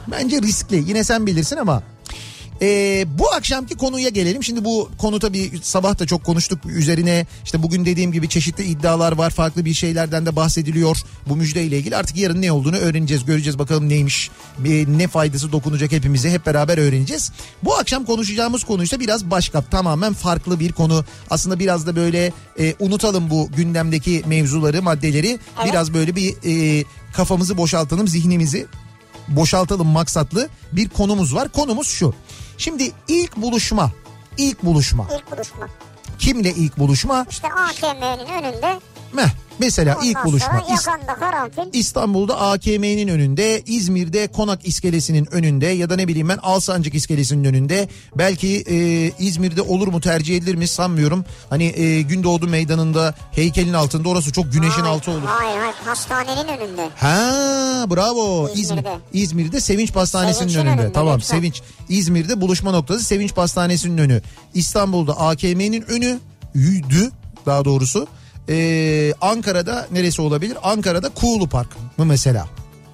Bence 0.08 0.42
riskli 0.42 0.84
yine 0.88 1.04
sen 1.04 1.26
bilirsin 1.28 1.58
ama 1.58 1.84
ee, 2.62 3.06
bu 3.20 3.34
akşamki 3.34 3.76
konuya 3.76 4.10
gelelim. 4.10 4.44
Şimdi 4.44 4.66
bu 4.66 4.90
konu 4.98 5.20
tabii 5.20 5.52
sabah 5.62 6.00
da 6.00 6.06
çok 6.06 6.24
konuştuk 6.24 6.66
üzerine. 6.66 7.26
işte 7.44 7.64
bugün 7.64 7.86
dediğim 7.86 8.12
gibi 8.12 8.30
çeşitli 8.30 8.64
iddialar 8.64 9.12
var. 9.12 9.30
Farklı 9.30 9.66
bir 9.66 9.74
şeylerden 9.74 10.26
de 10.26 10.36
bahsediliyor. 10.36 10.98
Bu 11.30 11.36
müjdeyle 11.36 11.78
ilgili 11.78 11.96
artık 11.96 12.18
yarın 12.18 12.42
ne 12.42 12.52
olduğunu 12.52 12.76
öğreneceğiz. 12.76 13.26
Göreceğiz 13.26 13.60
bakalım 13.60 13.90
neymiş. 13.90 14.30
Bir, 14.58 14.88
ne 14.88 15.08
faydası 15.08 15.52
dokunacak 15.52 15.92
hepimize 15.92 16.32
hep 16.32 16.46
beraber 16.46 16.78
öğreneceğiz. 16.78 17.32
Bu 17.64 17.76
akşam 17.76 18.06
konuşacağımız 18.06 18.64
konu 18.64 18.84
işte 18.84 19.00
biraz 19.00 19.32
başka. 19.32 19.62
Tamamen 19.62 20.14
farklı 20.14 20.60
bir 20.60 20.72
konu. 20.72 21.06
Aslında 21.30 21.60
biraz 21.60 21.88
da 21.88 21.96
böyle 21.96 22.32
e, 22.60 22.76
unutalım 22.80 23.30
bu 23.30 23.50
gündemdeki 23.58 24.24
mevzuları, 24.26 24.82
maddeleri. 24.82 25.28
Evet. 25.28 25.72
Biraz 25.72 25.94
böyle 25.94 26.16
bir 26.16 26.36
e, 26.46 26.84
kafamızı 27.14 27.58
boşaltalım, 27.58 28.08
zihnimizi 28.08 28.68
boşaltalım 29.28 29.88
maksatlı 29.88 30.50
bir 30.72 30.90
konumuz 30.90 31.36
var. 31.36 31.50
Konumuz 31.50 31.88
şu. 31.88 32.14
Şimdi 32.58 32.92
ilk 33.08 33.38
buluşma, 33.38 33.92
ilk 34.38 34.64
buluşma. 34.64 35.08
İlk 35.18 35.32
buluşma. 35.32 35.68
Kimle 36.20 36.50
ilk 36.50 36.78
buluşma? 36.78 37.26
İşte 37.30 37.48
AKM'nin 37.48 38.44
önünde. 38.44 38.80
Meh, 39.14 39.30
mesela 39.60 39.96
Ondan 39.96 40.08
ilk 40.08 40.26
buluşma. 40.26 40.64
İstanbul'da 41.74 42.40
AKM'nin 42.42 43.08
önünde, 43.08 43.62
İzmir'de 43.66 44.28
Konak 44.28 44.68
iskelesinin 44.68 45.28
önünde 45.32 45.66
ya 45.66 45.90
da 45.90 45.96
ne 45.96 46.08
bileyim 46.08 46.30
ben 46.30 46.38
Alsancak 46.38 46.96
iskelesinin 46.96 47.44
önünde. 47.44 47.90
Belki 48.18 48.64
e, 48.68 48.78
İzmir'de 49.20 49.62
olur 49.62 49.88
mu 49.88 50.02
tercih 50.02 50.38
edilir 50.38 50.56
mi 50.56 50.68
sanmıyorum. 50.68 51.26
Hani 51.50 51.64
e, 51.64 52.02
Gündoğdu 52.02 52.48
meydanında 52.48 53.16
heykelin 53.32 53.74
altında 53.74 54.10
orası 54.10 54.32
çok 54.32 54.54
güneşin 54.54 54.82
Hayır, 54.82 54.96
altı 54.96 55.12
olur. 55.12 55.22
Hayır 55.26 55.60
hayır 55.60 55.76
hastanenin 55.86 56.48
önünde. 56.48 56.90
Ha 56.96 57.86
bravo 57.90 58.50
İzmir. 58.50 58.64
İzmir'de. 58.64 58.98
İzmir'de 59.14 59.62
Sevinç 59.62 59.94
Pastanesi'nin 59.94 60.40
Sevinç'in 60.50 60.60
önünde. 60.60 60.82
önünde, 60.82 60.94
tamam 60.94 61.18
lütfen. 61.18 61.38
Sevinç. 61.38 61.62
İzmir'de 61.90 62.42
buluşma 62.42 62.72
noktası 62.72 63.04
Sevinç 63.04 63.36
Pastanesi'nin 63.36 63.98
önü. 63.98 64.22
İstanbul'da 64.54 65.20
AKM'nin 65.20 65.82
önü 65.82 66.20
yüdü 66.54 67.12
daha 67.46 67.66
doğrusu. 67.66 68.08
Ee, 68.50 69.14
Ankara'da 69.22 69.88
neresi 69.92 70.22
olabilir? 70.22 70.58
Ankara'da 70.64 71.10
Kuğulu 71.10 71.50
Park 71.50 71.70
mı 71.98 72.06
mesela? 72.06 72.48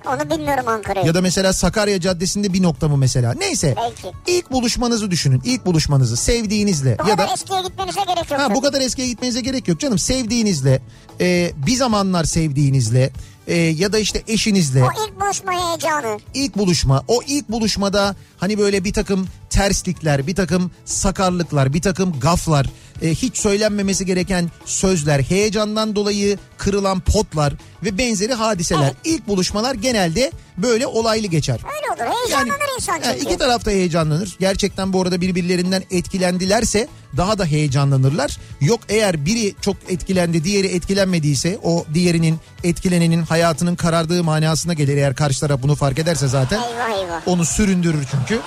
Onu 0.08 0.30
bilmiyorum 0.30 0.68
Ankara'yı. 0.68 1.06
Ya 1.08 1.14
da 1.14 1.22
mesela 1.22 1.54
Sakarya 1.54 2.00
Caddesi'nde 2.00 2.54
bir 2.54 2.64
nokta 2.64 2.88
mı 2.88 2.98
mesela? 2.98 3.34
Neyse. 3.34 3.76
Belki. 3.78 4.18
İlk 4.28 4.52
buluşmanızı 4.52 5.12
düşünün. 5.12 5.42
İlk 5.46 5.66
buluşmanızı 5.66 6.18
sevdiğinizle 6.18 6.98
Bu 7.04 7.10
ya 7.10 7.16
kadar 7.16 7.28
da 7.28 7.34
eskiye 7.34 7.62
gitmenize 7.62 8.02
gerek 8.08 8.32
yok. 8.32 8.40
Ha 8.40 8.56
bu 8.56 8.62
kadar 8.62 8.82
eskiye 8.82 9.08
gitmenize 9.08 9.42
gerek 9.42 9.68
yok 9.68 9.80
canım. 9.80 9.98
Sevdiğinizle, 9.98 10.82
e, 11.22 11.52
bir 11.68 11.76
zamanlar 11.76 12.24
sevdiğinizle 12.24 13.12
e, 13.48 13.56
ya 13.56 13.94
da 13.94 14.00
işte 14.00 14.24
eşinizle 14.28 14.84
O 14.84 14.88
ilk 15.08 15.22
buluşma 15.22 15.52
heyecanı. 15.52 16.20
ilk 16.34 16.58
buluşma. 16.58 17.04
O 17.08 17.22
ilk 17.28 17.50
buluşmada 17.50 18.16
hani 18.38 18.58
böyle 18.58 18.84
bir 18.84 18.94
takım 18.94 19.28
terslikler, 19.50 20.28
bir 20.28 20.36
takım 20.36 20.72
sakarlıklar, 20.86 21.74
bir 21.74 21.82
takım 21.82 22.20
gaflar, 22.20 22.66
e, 23.02 23.10
hiç 23.10 23.38
söylenmemesi 23.38 24.06
gereken 24.06 24.52
sözler, 24.66 25.20
heyecandan 25.20 25.96
dolayı 25.96 26.38
kırılan 26.58 27.00
potlar 27.00 27.54
ve 27.84 27.98
benzeri 27.98 28.34
hadiseler. 28.34 28.84
Evet. 28.84 28.96
İlk 29.04 29.28
buluşmalar 29.28 29.76
genelde 29.76 30.32
böyle 30.58 30.88
olaylı 30.88 31.28
geçer. 31.28 31.60
Öyle 31.76 32.04
olur. 32.04 32.14
Heyecanlanır 32.16 32.76
insan 32.76 32.94
yani 32.94 33.04
çünkü. 33.06 33.26
iki 33.26 33.38
taraf 33.38 33.66
da 33.66 33.70
heyecanlanır. 33.72 34.36
Gerçekten 34.40 34.94
bu 34.94 35.02
arada 35.02 35.22
birbirlerinden 35.22 35.84
etkilendilerse 35.92 36.88
daha 37.18 37.38
da 37.38 37.46
heyecanlanırlar. 37.46 38.38
Yok 38.62 38.80
eğer 38.90 39.26
biri 39.26 39.56
çok 39.62 39.78
etkilendi 39.90 40.44
diğeri 40.44 40.68
etkilenmediyse 40.68 41.60
o 41.64 41.86
diğerinin 41.94 42.40
etkilenenin 42.64 43.22
hayatının 43.24 43.76
karardığı 43.76 44.24
manasına 44.24 44.74
gelir. 44.74 44.98
Eğer 44.98 45.16
karşı 45.16 45.40
taraf 45.40 45.62
bunu 45.64 45.76
fark 45.76 46.00
ederse 46.00 46.28
zaten 46.28 46.62
Eyvah 46.62 47.00
eyvah. 47.02 47.22
onu 47.28 47.46
süründürür 47.46 48.06
çünkü. 48.12 48.42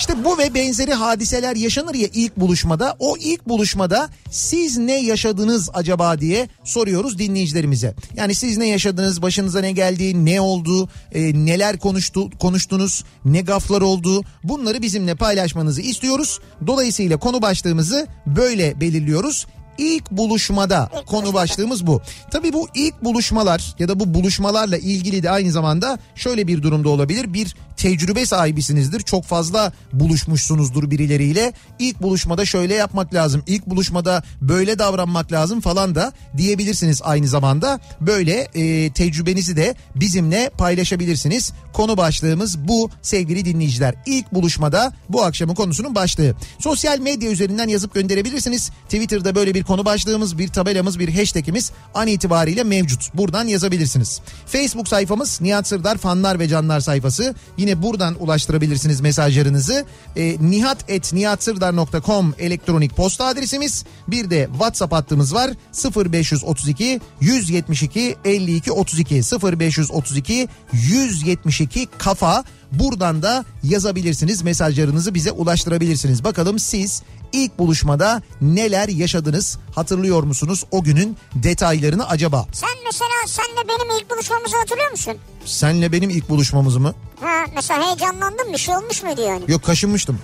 İşte 0.00 0.24
bu 0.24 0.38
ve 0.38 0.54
benzeri 0.54 0.92
hadiseler 0.92 1.56
yaşanır 1.56 1.94
ya 1.94 2.08
ilk 2.14 2.36
buluşmada. 2.36 2.96
O 2.98 3.16
ilk 3.16 3.48
buluşmada 3.48 4.08
siz 4.30 4.78
ne 4.78 5.02
yaşadınız 5.02 5.70
acaba 5.74 6.20
diye 6.20 6.48
soruyoruz 6.64 7.18
dinleyicilerimize. 7.18 7.94
Yani 8.16 8.34
siz 8.34 8.58
ne 8.58 8.68
yaşadınız, 8.68 9.22
başınıza 9.22 9.60
ne 9.60 9.72
geldi, 9.72 10.24
ne 10.24 10.40
oldu, 10.40 10.88
e, 11.12 11.44
neler 11.44 11.78
konuştu, 11.78 12.30
konuştunuz, 12.38 13.04
ne 13.24 13.40
gaflar 13.40 13.80
oldu 13.80 14.22
bunları 14.44 14.82
bizimle 14.82 15.14
paylaşmanızı 15.14 15.80
istiyoruz. 15.80 16.40
Dolayısıyla 16.66 17.16
konu 17.16 17.42
başlığımızı 17.42 18.06
böyle 18.26 18.80
belirliyoruz. 18.80 19.46
İlk 19.80 20.10
buluşmada 20.10 20.90
konu 21.06 21.34
başlığımız 21.34 21.86
bu. 21.86 22.02
Tabii 22.30 22.52
bu 22.52 22.68
ilk 22.74 23.04
buluşmalar 23.04 23.74
ya 23.78 23.88
da 23.88 24.00
bu 24.00 24.14
buluşmalarla 24.14 24.78
ilgili 24.78 25.22
de 25.22 25.30
aynı 25.30 25.52
zamanda 25.52 25.98
şöyle 26.14 26.46
bir 26.46 26.62
durumda 26.62 26.88
olabilir. 26.88 27.32
Bir 27.32 27.54
tecrübe 27.80 28.26
sahibisinizdir. 28.26 29.00
Çok 29.00 29.24
fazla 29.24 29.72
buluşmuşsunuzdur 29.92 30.90
birileriyle. 30.90 31.52
İlk 31.78 32.02
buluşmada 32.02 32.44
şöyle 32.44 32.74
yapmak 32.74 33.14
lazım. 33.14 33.42
İlk 33.46 33.66
buluşmada 33.66 34.22
böyle 34.40 34.78
davranmak 34.78 35.32
lazım 35.32 35.60
falan 35.60 35.94
da 35.94 36.12
diyebilirsiniz 36.36 37.00
aynı 37.04 37.28
zamanda. 37.28 37.80
Böyle 38.00 38.48
e, 38.54 38.92
tecrübenizi 38.92 39.56
de 39.56 39.74
bizimle 39.96 40.50
paylaşabilirsiniz. 40.58 41.52
Konu 41.72 41.96
başlığımız 41.96 42.68
bu 42.68 42.90
sevgili 43.02 43.44
dinleyiciler. 43.44 43.94
İlk 44.06 44.34
buluşmada 44.34 44.92
bu 45.08 45.24
akşamın 45.24 45.54
konusunun 45.54 45.94
başlığı. 45.94 46.34
Sosyal 46.58 46.98
medya 46.98 47.30
üzerinden 47.30 47.68
yazıp 47.68 47.94
gönderebilirsiniz. 47.94 48.70
Twitter'da 48.84 49.34
böyle 49.34 49.54
bir 49.54 49.64
konu 49.70 49.84
başlığımız, 49.84 50.38
bir 50.38 50.48
tabelamız, 50.48 50.98
bir 50.98 51.18
hashtagimiz 51.18 51.72
an 51.94 52.06
itibariyle 52.06 52.64
mevcut. 52.64 53.14
Buradan 53.14 53.46
yazabilirsiniz. 53.46 54.20
Facebook 54.46 54.88
sayfamız 54.88 55.40
Nihat 55.40 55.68
Sırdar 55.68 55.98
fanlar 55.98 56.38
ve 56.38 56.48
canlar 56.48 56.80
sayfası. 56.80 57.34
Yine 57.56 57.82
buradan 57.82 58.22
ulaştırabilirsiniz 58.22 59.00
mesajlarınızı. 59.00 59.84
E, 60.16 60.36
nihat.nihatsırdar.com 60.40 62.34
elektronik 62.38 62.96
posta 62.96 63.24
adresimiz. 63.24 63.84
Bir 64.08 64.30
de 64.30 64.48
WhatsApp 64.52 64.92
hattımız 64.92 65.34
var. 65.34 65.50
0532 65.96 67.00
172 67.20 68.16
52 68.24 68.72
32 68.72 69.14
0532 69.14 70.48
172 70.72 71.88
kafa. 71.98 72.44
Buradan 72.72 73.22
da 73.22 73.44
yazabilirsiniz 73.62 74.42
mesajlarınızı 74.42 75.14
bize 75.14 75.32
ulaştırabilirsiniz. 75.32 76.24
Bakalım 76.24 76.58
siz 76.58 77.02
ilk 77.32 77.58
buluşmada 77.58 78.22
neler 78.40 78.88
yaşadınız 78.88 79.58
hatırlıyor 79.74 80.22
musunuz 80.22 80.64
o 80.70 80.82
günün 80.82 81.16
detaylarını 81.34 82.08
acaba? 82.08 82.46
Sen 82.52 82.68
mesela 82.84 83.10
senle 83.26 83.68
benim 83.68 83.98
ilk 84.00 84.10
buluşmamızı 84.10 84.56
hatırlıyor 84.56 84.90
musun? 84.90 85.14
Senle 85.44 85.92
benim 85.92 86.10
ilk 86.10 86.28
buluşmamızı 86.28 86.80
mı? 86.80 86.94
Ha 87.20 87.44
mesela 87.54 87.86
heyecanlandın 87.86 88.52
bir 88.52 88.58
şey 88.58 88.76
olmuş 88.76 89.02
muydu 89.02 89.20
yani? 89.20 89.42
Yok 89.48 89.62
kaşınmıştım. 89.64 90.18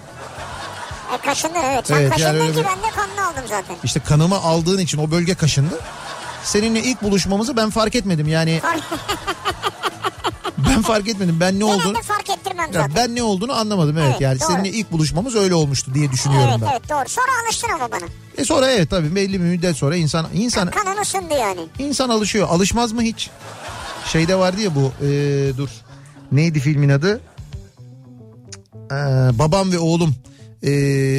E 1.15 1.27
kaşındın 1.27 1.55
evet. 1.65 1.87
Sen 1.87 1.95
Evet, 1.95 2.03
yani 2.05 2.11
kaşındın 2.11 2.41
öyle 2.41 2.53
ki 2.53 2.59
bir- 2.59 2.65
ben 2.65 2.79
de 2.79 2.95
kanını 2.97 3.27
aldım 3.29 3.45
zaten. 3.49 3.77
İşte 3.85 4.01
kanımı 4.01 4.37
aldığın 4.37 4.79
için 4.79 4.99
o 4.99 5.11
bölge 5.11 5.35
kaşındı. 5.35 5.81
Seninle 6.45 6.83
ilk 6.83 7.03
buluşmamızı 7.03 7.57
ben 7.57 7.71
fark 7.71 7.95
etmedim 7.95 8.29
yani 8.29 8.61
ben 10.67 10.83
fark 10.83 11.09
etmedim 11.09 11.37
ben 11.41 11.61
ne 11.61 11.65
olduğunu 11.65 11.83
Genelde 11.83 12.03
fark 12.03 12.31
ettirmem 12.31 12.67
Ya 12.73 12.81
zaten. 12.81 12.93
ben 12.97 13.15
ne 13.17 13.23
olduğunu 13.23 13.53
anlamadım 13.53 13.99
evet, 13.99 14.09
Evet, 14.11 14.21
yani 14.21 14.41
doğru. 14.41 14.49
seninle 14.49 14.69
ilk 14.71 14.93
buluşmamız 14.93 15.35
öyle 15.37 15.55
olmuştu 15.55 15.95
diye 15.95 16.13
düşünüyorum 16.13 16.49
Evet 16.51 16.61
ben. 16.63 16.71
evet 16.73 16.89
doğru. 16.91 17.09
Sonra 17.09 17.27
alıştın 17.47 17.69
ama 17.75 17.91
bana. 17.91 18.05
E 18.39 18.45
sonra 18.45 18.71
evet 18.71 18.91
tabii 18.91 19.15
belli 19.15 19.33
bir 19.33 19.45
müddet 19.45 19.77
sonra 19.77 19.97
insan 19.97 20.27
insan 20.35 20.71
Kanın 20.71 21.03
ısındı 21.03 21.35
yani. 21.41 21.61
insan 21.79 22.09
alışıyor. 22.09 22.49
Alışmaz 22.51 22.93
mı 22.93 23.03
hiç? 23.03 23.31
Şeyde 24.13 24.37
vardı 24.39 24.61
ya 24.61 24.75
bu 24.75 24.93
e, 25.07 25.09
dur. 25.57 25.69
Neydi 26.33 26.61
filmin 26.61 26.89
adı? 26.89 27.21
Ee, 28.91 28.95
Babam 29.39 29.73
ve 29.73 29.79
Oğlum 29.79 30.15
e, 30.63 30.71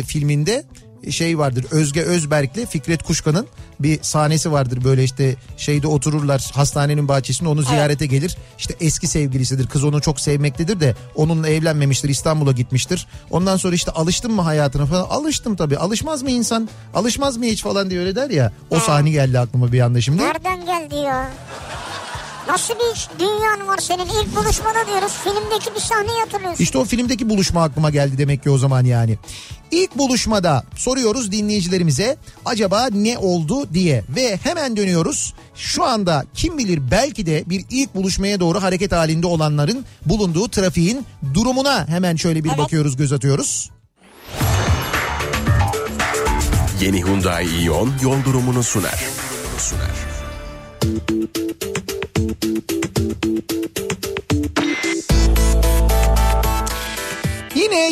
filminde 0.04 0.66
şey 1.12 1.38
vardır. 1.38 1.66
Özge 1.72 2.02
Özberk'le 2.02 2.70
Fikret 2.70 3.04
Kuşkan'ın 3.04 3.48
bir 3.80 4.00
sahnesi 4.04 4.52
vardır. 4.52 4.84
Böyle 4.84 5.04
işte 5.04 5.36
şeyde 5.58 5.88
otururlar 5.88 6.52
hastanenin 6.54 7.08
bahçesinde 7.08 7.50
onu 7.50 7.62
ziyarete 7.62 8.06
gelir. 8.06 8.38
İşte 8.58 8.76
eski 8.80 9.08
sevgilisidir 9.08 9.68
kız 9.68 9.84
onu 9.84 10.02
çok 10.02 10.20
sevmektedir 10.20 10.80
de 10.80 10.96
onunla 11.16 11.50
evlenmemiştir 11.50 12.10
İstanbul'a 12.10 12.52
gitmiştir. 12.52 13.08
Ondan 13.32 13.58
sonra 13.58 13.76
işte 13.76 13.92
alıştın 13.92 14.32
mı 14.32 14.42
hayatına 14.42 14.86
falan? 14.86 15.08
Alıştım 15.10 15.56
tabii. 15.56 15.78
Alışmaz 15.78 16.24
mı 16.24 16.32
insan? 16.32 16.70
Alışmaz 16.94 17.38
mı 17.38 17.46
hiç 17.46 17.64
falan 17.64 17.90
diye 17.90 18.00
öyle 18.00 18.16
der 18.16 18.30
ya. 18.30 18.52
O 18.70 18.80
sahne 18.80 19.10
geldi 19.10 19.40
aklıma 19.40 19.72
bir 19.72 19.80
anda 19.80 20.02
şimdi. 20.02 20.24
Nereden 20.24 20.66
geldi 20.66 20.96
ya? 20.96 21.30
Nasıl 22.48 22.74
bir 22.74 23.20
dünyan 23.20 23.68
var 23.68 23.78
senin? 23.78 24.06
İlk 24.06 24.36
buluşmada 24.36 24.88
diyoruz. 24.88 25.12
Filmdeki 25.24 25.76
bir 25.76 25.80
sahneyi 25.80 26.20
hatırlıyorsun. 26.20 26.64
İşte 26.64 26.78
o 26.78 26.86
filmdeki 26.86 27.30
buluşma 27.30 27.64
aklıma 27.64 27.90
geldi 27.90 28.18
demek 28.18 28.44
ki 28.44 28.50
o 28.50 28.58
zaman 28.58 28.86
yani. 28.86 29.18
İlk 29.72 29.98
buluşmada 29.98 30.64
soruyoruz 30.76 31.32
dinleyicilerimize 31.32 32.18
acaba 32.46 32.88
ne 32.92 33.18
oldu 33.18 33.74
diye 33.74 34.04
ve 34.16 34.40
hemen 34.44 34.78
dönüyoruz. 34.78 35.34
Şu 35.56 35.84
anda 35.84 36.26
kim 36.34 36.58
bilir 36.58 36.92
belki 36.92 37.26
de 37.26 37.44
bir 37.46 37.66
ilk 37.70 37.96
buluşmaya 37.96 38.40
doğru 38.40 38.62
hareket 38.64 38.92
halinde 38.92 39.28
olanların 39.28 39.86
bulunduğu 40.06 40.48
trafiğin 40.50 41.06
durumuna 41.34 41.88
hemen 41.88 42.16
şöyle 42.16 42.44
bir 42.44 42.50
Evet. 42.50 42.58
bakıyoruz 42.60 42.98
göz 42.98 43.14
atıyoruz. 43.14 43.70
Yeni 46.82 47.04
Hyundai 47.06 47.64
Ion 47.64 47.92
yol 48.02 48.18
durumunu 48.26 48.64
sunar. 48.64 48.92
Yol 48.92 49.42
durumunu 49.42 49.60
sunar. 49.60 50.07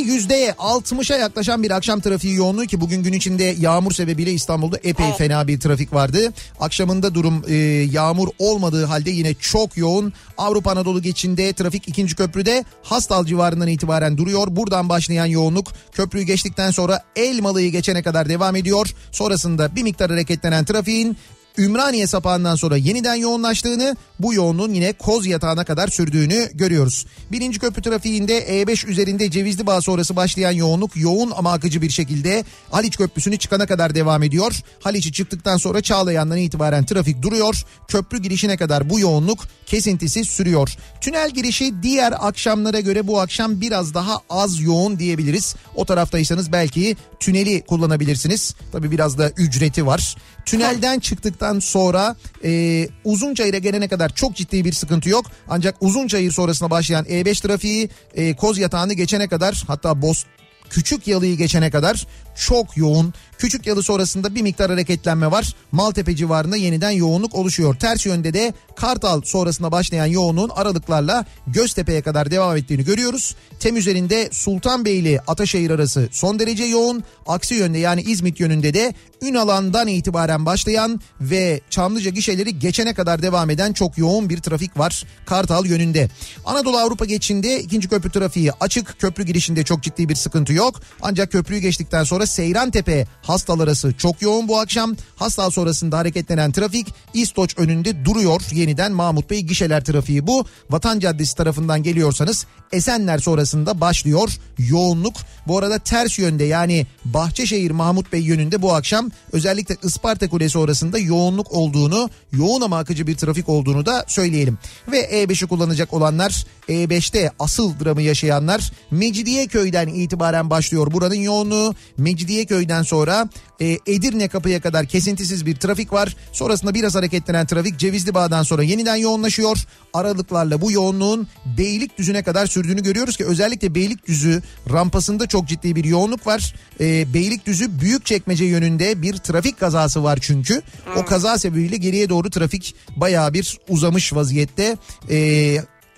Yine 0.05 0.13
yüzde 0.13 0.49
60'a 0.49 1.17
yaklaşan 1.17 1.63
bir 1.63 1.71
akşam 1.71 1.99
trafiği 1.99 2.35
yoğunluğu 2.35 2.65
ki 2.65 2.81
bugün 2.81 3.03
gün 3.03 3.13
içinde 3.13 3.43
yağmur 3.59 3.91
sebebiyle 3.91 4.33
İstanbul'da 4.33 4.77
epey 4.77 5.05
Evet. 5.05 5.17
fena 5.17 5.47
bir 5.47 5.59
trafik 5.59 5.93
vardı. 5.93 6.33
Akşamında 6.59 7.15
durum 7.15 7.43
e, 7.47 7.55
yağmur 7.91 8.27
olmadığı 8.39 8.85
halde 8.85 9.09
yine 9.09 9.33
çok 9.33 9.77
yoğun. 9.77 10.13
Avrupa 10.37 10.71
Anadolu 10.71 11.01
geçinde 11.01 11.53
trafik 11.53 11.87
ikinci 11.87 12.15
köprüde 12.15 12.65
Hastal 12.83 13.25
civarından 13.25 13.67
itibaren 13.67 14.17
duruyor. 14.17 14.47
Buradan 14.49 14.89
başlayan 14.89 15.25
yoğunluk 15.25 15.67
köprüyü 15.91 16.25
geçtikten 16.25 16.71
sonra 16.71 17.03
Elmalı'yı 17.15 17.71
geçene 17.71 18.03
kadar 18.03 18.29
devam 18.29 18.55
ediyor. 18.55 18.93
Sonrasında 19.11 19.75
bir 19.75 19.83
miktar 19.83 20.11
hareketlenen 20.11 20.65
trafiğin 20.65 21.17
Ümraniye 21.57 22.07
sapağından 22.07 22.55
sonra 22.55 22.77
yeniden 22.77 23.15
yoğunlaştığını, 23.15 23.95
bu 24.19 24.33
yoğunluğun 24.33 24.73
yine 24.73 24.93
Koz 24.93 25.25
yatağına 25.25 25.63
kadar 25.63 25.87
sürdüğünü 25.87 26.49
görüyoruz. 26.53 27.05
Birinci 27.31 27.59
köprü 27.59 27.81
trafiğinde 27.81 28.63
E5 28.63 28.87
üzerinde 28.87 29.31
Cevizli 29.31 29.65
Bağ 29.65 29.81
sonrası 29.81 30.15
başlayan 30.15 30.51
yoğunluk 30.51 30.95
yoğun 30.95 31.31
ama 31.35 31.53
akıcı 31.53 31.81
bir 31.81 31.89
şekilde 31.89 32.43
Haliç 32.71 32.97
Köprüsü'nü 32.97 33.37
çıkana 33.37 33.65
kadar 33.65 33.95
devam 33.95 34.23
ediyor. 34.23 34.61
Haliç'i 34.79 35.11
çıktıktan 35.11 35.57
sonra 35.57 35.81
Çağlayan'dan 35.81 36.37
itibaren 36.37 36.85
trafik 36.85 37.21
duruyor. 37.21 37.63
Köprü 37.87 38.21
girişine 38.21 38.57
kadar 38.57 38.89
bu 38.89 38.99
yoğunluk 38.99 39.39
kesintisi 39.65 40.25
sürüyor. 40.25 40.75
Tünel 41.01 41.31
girişi 41.31 41.73
diğer 41.83 42.13
akşamlara 42.27 42.79
göre 42.79 43.07
bu 43.07 43.19
akşam 43.19 43.61
biraz 43.61 43.93
daha 43.93 44.21
az 44.29 44.61
yoğun 44.61 44.99
diyebiliriz. 44.99 45.55
O 45.75 45.85
taraftaysanız 45.85 46.51
belki 46.51 46.95
tüneli 47.19 47.61
kullanabilirsiniz. 47.61 48.55
Tabii 48.71 48.91
biraz 48.91 49.17
da 49.17 49.29
ücreti 49.29 49.85
var. 49.85 50.15
Tünelden 50.45 50.99
çıktıktan 50.99 51.44
sonra 51.53 52.15
e, 52.43 52.87
Uzunçayır'a 53.03 53.57
gelene 53.57 53.87
kadar 53.87 54.09
çok 54.09 54.35
ciddi 54.35 54.65
bir 54.65 54.73
sıkıntı 54.73 55.09
yok. 55.09 55.25
Ancak 55.47 55.75
Uzunçayır 55.81 56.31
sonrasında 56.31 56.69
başlayan 56.69 57.05
E5 57.05 57.41
trafiği 57.41 57.89
e, 58.15 58.35
Koz 58.35 58.57
Yatağı'nı 58.57 58.93
geçene 58.93 59.27
kadar 59.27 59.63
hatta 59.67 60.01
Boz 60.01 60.25
Küçük 60.69 61.07
Yalı'yı 61.07 61.37
geçene 61.37 61.71
kadar 61.71 62.07
çok 62.35 62.77
yoğun. 62.77 63.13
Küçük 63.37 63.67
Yalı 63.67 63.83
sonrasında 63.83 64.35
bir 64.35 64.41
miktar 64.41 64.71
hareketlenme 64.71 65.31
var. 65.31 65.55
Maltepe 65.71 66.15
civarında 66.15 66.55
yeniden 66.55 66.91
yoğunluk 66.91 67.35
oluşuyor. 67.35 67.75
Ters 67.75 68.05
yönde 68.05 68.33
de 68.33 68.53
Kartal 68.75 69.21
sonrasında 69.21 69.71
başlayan 69.71 70.05
yoğunluğun 70.05 70.49
aralıklarla 70.49 71.25
Göztepe'ye 71.47 72.01
kadar 72.01 72.31
devam 72.31 72.57
ettiğini 72.57 72.83
görüyoruz. 72.85 73.35
Tem 73.59 73.77
üzerinde 73.77 74.29
Sultanbeyli 74.31 75.19
Ataşehir 75.27 75.69
arası 75.69 76.09
son 76.11 76.39
derece 76.39 76.63
yoğun. 76.63 77.03
Aksi 77.27 77.55
yönde 77.55 77.77
yani 77.77 78.01
İzmit 78.01 78.39
yönünde 78.39 78.73
de 78.73 78.93
Ünalan'dan 79.21 79.87
itibaren 79.87 80.45
başlayan 80.45 81.01
ve 81.21 81.61
Çamlıca 81.69 82.11
gişeleri 82.11 82.59
geçene 82.59 82.93
kadar 82.93 83.21
devam 83.21 83.49
eden 83.49 83.73
çok 83.73 83.97
yoğun 83.97 84.29
bir 84.29 84.37
trafik 84.37 84.79
var 84.79 85.03
Kartal 85.25 85.65
yönünde. 85.65 86.09
Anadolu 86.45 86.77
Avrupa 86.77 87.05
geçişinde 87.05 87.59
ikinci 87.59 87.89
köprü 87.89 88.09
trafiği 88.09 88.51
açık. 88.59 88.99
Köprü 88.99 89.23
girişinde 89.23 89.63
çok 89.63 89.83
ciddi 89.83 90.09
bir 90.09 90.15
sıkıntı 90.15 90.53
yok. 90.53 90.81
Ancak 91.01 91.31
köprüyü 91.31 91.61
geçtikten 91.61 92.03
sonra 92.03 92.25
Seyrantepe 92.25 93.07
Hastal 93.25 93.59
arası 93.59 93.93
çok 93.93 94.21
yoğun 94.21 94.47
bu 94.47 94.59
akşam. 94.59 94.95
Hastal 95.15 95.49
sonrasında 95.49 95.97
hareketlenen 95.97 96.51
trafik 96.51 96.87
İstoç 97.13 97.57
önünde 97.57 98.05
duruyor. 98.05 98.41
Yeniden 98.51 98.91
Mahmut 98.91 99.29
Bey 99.29 99.41
gişeler 99.41 99.83
trafiği 99.85 100.27
bu. 100.27 100.45
Vatan 100.69 100.99
Caddesi 100.99 101.35
tarafından 101.35 101.83
geliyorsanız 101.83 102.45
Esenler 102.71 103.17
sonrasında 103.17 103.81
başlıyor 103.81 104.29
yoğunluk. 104.57 105.13
Bu 105.47 105.57
arada 105.57 105.79
ters 105.79 106.19
yönde 106.19 106.43
yani 106.43 106.87
Bahçeşehir 107.05 107.71
Mahmut 107.71 108.13
Bey 108.13 108.21
yönünde 108.21 108.61
bu 108.61 108.73
akşam 108.73 109.11
özellikle 109.31 109.77
Isparta 109.83 110.29
Kulesi 110.29 110.57
orasında 110.57 110.99
yoğunluk 110.99 111.51
olduğunu, 111.51 112.09
yoğun 112.31 112.61
ama 112.61 112.77
akıcı 112.77 113.07
bir 113.07 113.15
trafik 113.15 113.49
olduğunu 113.49 113.85
da 113.85 114.05
söyleyelim. 114.07 114.57
Ve 114.91 115.23
E5'i 115.23 115.47
kullanacak 115.47 115.93
olanlar, 115.93 116.45
E5'te 116.69 117.31
asıl 117.39 117.79
dramı 117.79 118.01
yaşayanlar 118.01 118.71
Mecidiyeköy'den 118.91 119.87
itibaren 119.87 120.49
başlıyor 120.49 120.91
buranın 120.91 121.15
yoğunluğu. 121.15 121.75
Mecidiyeköy'den 121.97 122.83
sonra 122.83 123.14
e, 123.61 123.79
Edirne 123.87 124.27
kapıya 124.27 124.61
kadar 124.61 124.85
kesintisiz 124.85 125.45
bir 125.45 125.55
trafik 125.55 125.93
var. 125.93 126.15
Sonrasında 126.31 126.73
biraz 126.73 126.95
hareketlenen 126.95 127.45
trafik 127.45 127.79
Cevizli 127.79 128.13
Bağ'dan 128.13 128.43
sonra 128.43 128.63
yeniden 128.63 128.95
yoğunlaşıyor. 128.95 129.57
Aralıklarla 129.93 130.61
bu 130.61 130.71
yoğunluğun 130.71 131.27
Beylikdüzü'ne 131.57 132.23
kadar 132.23 132.47
sürdüğünü 132.47 132.83
görüyoruz 132.83 133.17
ki 133.17 133.25
özellikle 133.25 133.75
Beylikdüzü 133.75 134.41
rampasında 134.71 135.27
çok 135.27 135.47
ciddi 135.47 135.75
bir 135.75 135.83
yoğunluk 135.83 136.27
var. 136.27 136.55
E, 136.79 137.13
Beylikdüzü 137.13 137.79
Büyükçekmece 137.79 138.45
yönünde 138.45 139.01
bir 139.01 139.17
trafik 139.17 139.59
kazası 139.59 140.03
var 140.03 140.19
çünkü. 140.21 140.61
O 140.95 141.05
kaza 141.05 141.37
sebebiyle 141.37 141.77
geriye 141.77 142.09
doğru 142.09 142.29
trafik 142.29 142.75
bayağı 142.95 143.33
bir 143.33 143.57
uzamış 143.69 144.13
vaziyette. 144.13 144.77
E, 145.09 145.57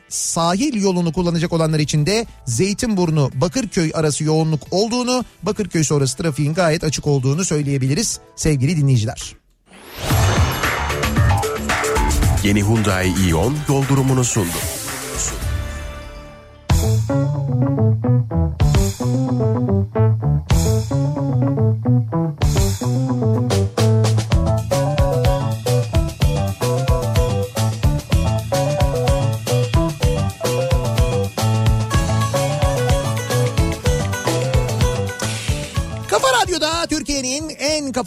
sahil 0.10 0.82
yolunu 0.82 1.13
kullanacak 1.13 1.54
olanlar 1.54 1.80
için 1.80 2.06
de 2.06 2.26
Zeytinburnu 2.46 3.32
Bakırköy 3.36 3.91
arası 3.93 4.24
yoğunluk 4.24 4.62
olduğunu, 4.72 5.26
Bakırköy 5.43 5.84
sonrası 5.84 6.17
trafiğin 6.17 6.54
gayet 6.54 6.84
açık 6.84 7.08
olduğunu 7.08 7.46
söyleyebiliriz 7.46 8.20
sevgili 8.36 8.78
dinleyiciler. 8.78 9.36
Yeni 12.43 12.63
Hyundai 12.63 13.13
Ion 13.30 13.56
yol 13.70 13.88
durumunu 13.88 14.24
sundu. 14.24 14.58
Kafa 16.70 17.67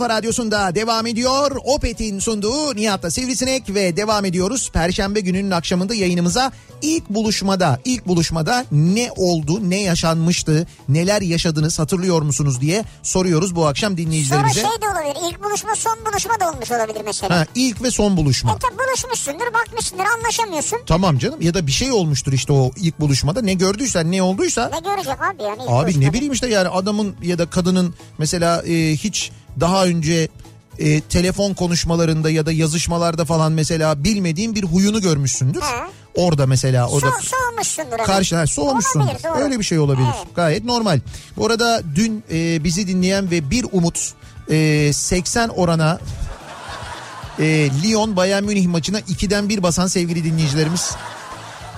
kafa 0.01 0.15
radyosunda 0.15 0.75
devam 0.75 1.07
ediyor. 1.07 1.57
Opet'in 1.65 2.19
sunduğu 2.19 2.77
Nihat'la 2.77 3.11
Sivrisinek 3.11 3.75
ve 3.75 3.97
devam 3.97 4.25
ediyoruz. 4.25 4.71
Perşembe 4.73 5.21
gününün 5.21 5.51
akşamında 5.51 5.95
yayınımıza 5.95 6.53
ilk 6.83 7.11
buluşmada, 7.11 7.81
ilk 7.85 8.07
buluşmada 8.07 8.65
ne 8.73 9.11
oldu, 9.17 9.71
ne 9.71 9.81
yaşanmıştı, 9.81 10.67
neler 10.89 11.23
yaşadınız 11.23 11.79
hatırlıyor 11.79 12.23
musunuz 12.23 12.61
diye 12.61 12.85
soruyoruz 13.03 13.57
bu 13.57 13.67
akşam 13.67 13.91
Sonra 13.91 13.97
dinleyicilerimize. 13.97 14.61
şey 14.61 14.71
de 14.83 14.89
olabilir. 14.89 15.31
İlk 15.31 15.45
buluşma 15.45 15.75
son 15.77 15.99
buluşma 16.13 16.41
da 16.41 16.51
olmuş 16.51 16.71
olabilir 16.71 17.01
mesela. 17.05 17.41
Ha, 17.41 17.47
ilk 17.55 17.83
ve 17.83 17.91
son 17.91 18.17
buluşma. 18.17 18.53
E 18.53 18.59
tabi 18.59 18.73
buluşmuşsundur 18.79 19.55
bakmışsındır 19.55 20.05
anlaşamıyorsun. 20.19 20.79
Tamam 20.87 21.19
canım 21.19 21.43
ya 21.43 21.55
da 21.55 21.67
bir 21.67 21.73
şey 21.73 21.93
olmuştur 21.93 22.33
işte 22.33 22.53
o 22.53 22.71
ilk 22.77 23.01
buluşmada 23.01 23.43
ne 23.43 23.55
gördüysen 23.55 24.13
ne 24.13 24.23
olduysa. 24.23 24.71
Ne 24.75 24.91
görecek 24.91 25.23
abi 25.23 25.43
yani? 25.43 25.63
ilk 25.63 25.71
Abi 25.71 25.83
buluşmada? 25.85 26.07
ne 26.07 26.13
bileyim 26.13 26.33
işte 26.33 26.49
yani 26.49 26.69
adamın 26.69 27.17
ya 27.23 27.39
da 27.39 27.51
kadının 27.51 27.95
mesela 28.19 28.63
e, 28.63 28.97
hiç 28.97 29.31
daha 29.61 29.85
önce 29.87 30.29
e, 30.79 31.01
telefon 31.01 31.55
konuşmalarında 31.55 32.31
ya 32.31 32.46
da 32.46 32.53
yazışmalarda 32.53 33.25
falan 33.25 33.53
mesela 33.53 34.05
bilmediğin 34.05 34.55
bir 34.55 34.64
huyunu 34.64 35.01
görmüşsündür. 35.01 35.61
He. 35.61 35.87
Orada 36.14 36.46
mesela 36.46 36.88
orada 36.88 37.11
So, 37.11 37.37
soğumuşsundur. 37.37 38.05
karşı 38.05 38.37
ha, 38.37 38.46
soğumuşsundur. 38.46 39.07
Olabilir, 39.07 39.25
doğru. 39.25 39.38
Öyle 39.44 39.59
bir 39.59 39.64
şey 39.64 39.79
olabilir. 39.79 40.07
Evet. 40.16 40.35
Gayet 40.37 40.64
normal. 40.64 41.01
Bu 41.37 41.46
arada 41.46 41.83
dün 41.94 42.25
e, 42.33 42.64
bizi 42.64 42.88
dinleyen 42.88 43.31
ve 43.31 43.51
bir 43.51 43.66
umut 43.73 44.12
e, 44.51 44.90
80 44.92 45.49
orana 45.49 45.99
e, 47.38 47.70
Lyon 47.83 48.16
Bayern 48.16 48.44
Münih 48.44 48.66
maçına 48.66 49.01
2'den 49.01 49.49
1 49.49 49.62
basan 49.62 49.87
sevgili 49.87 50.25
dinleyicilerimiz. 50.25 50.90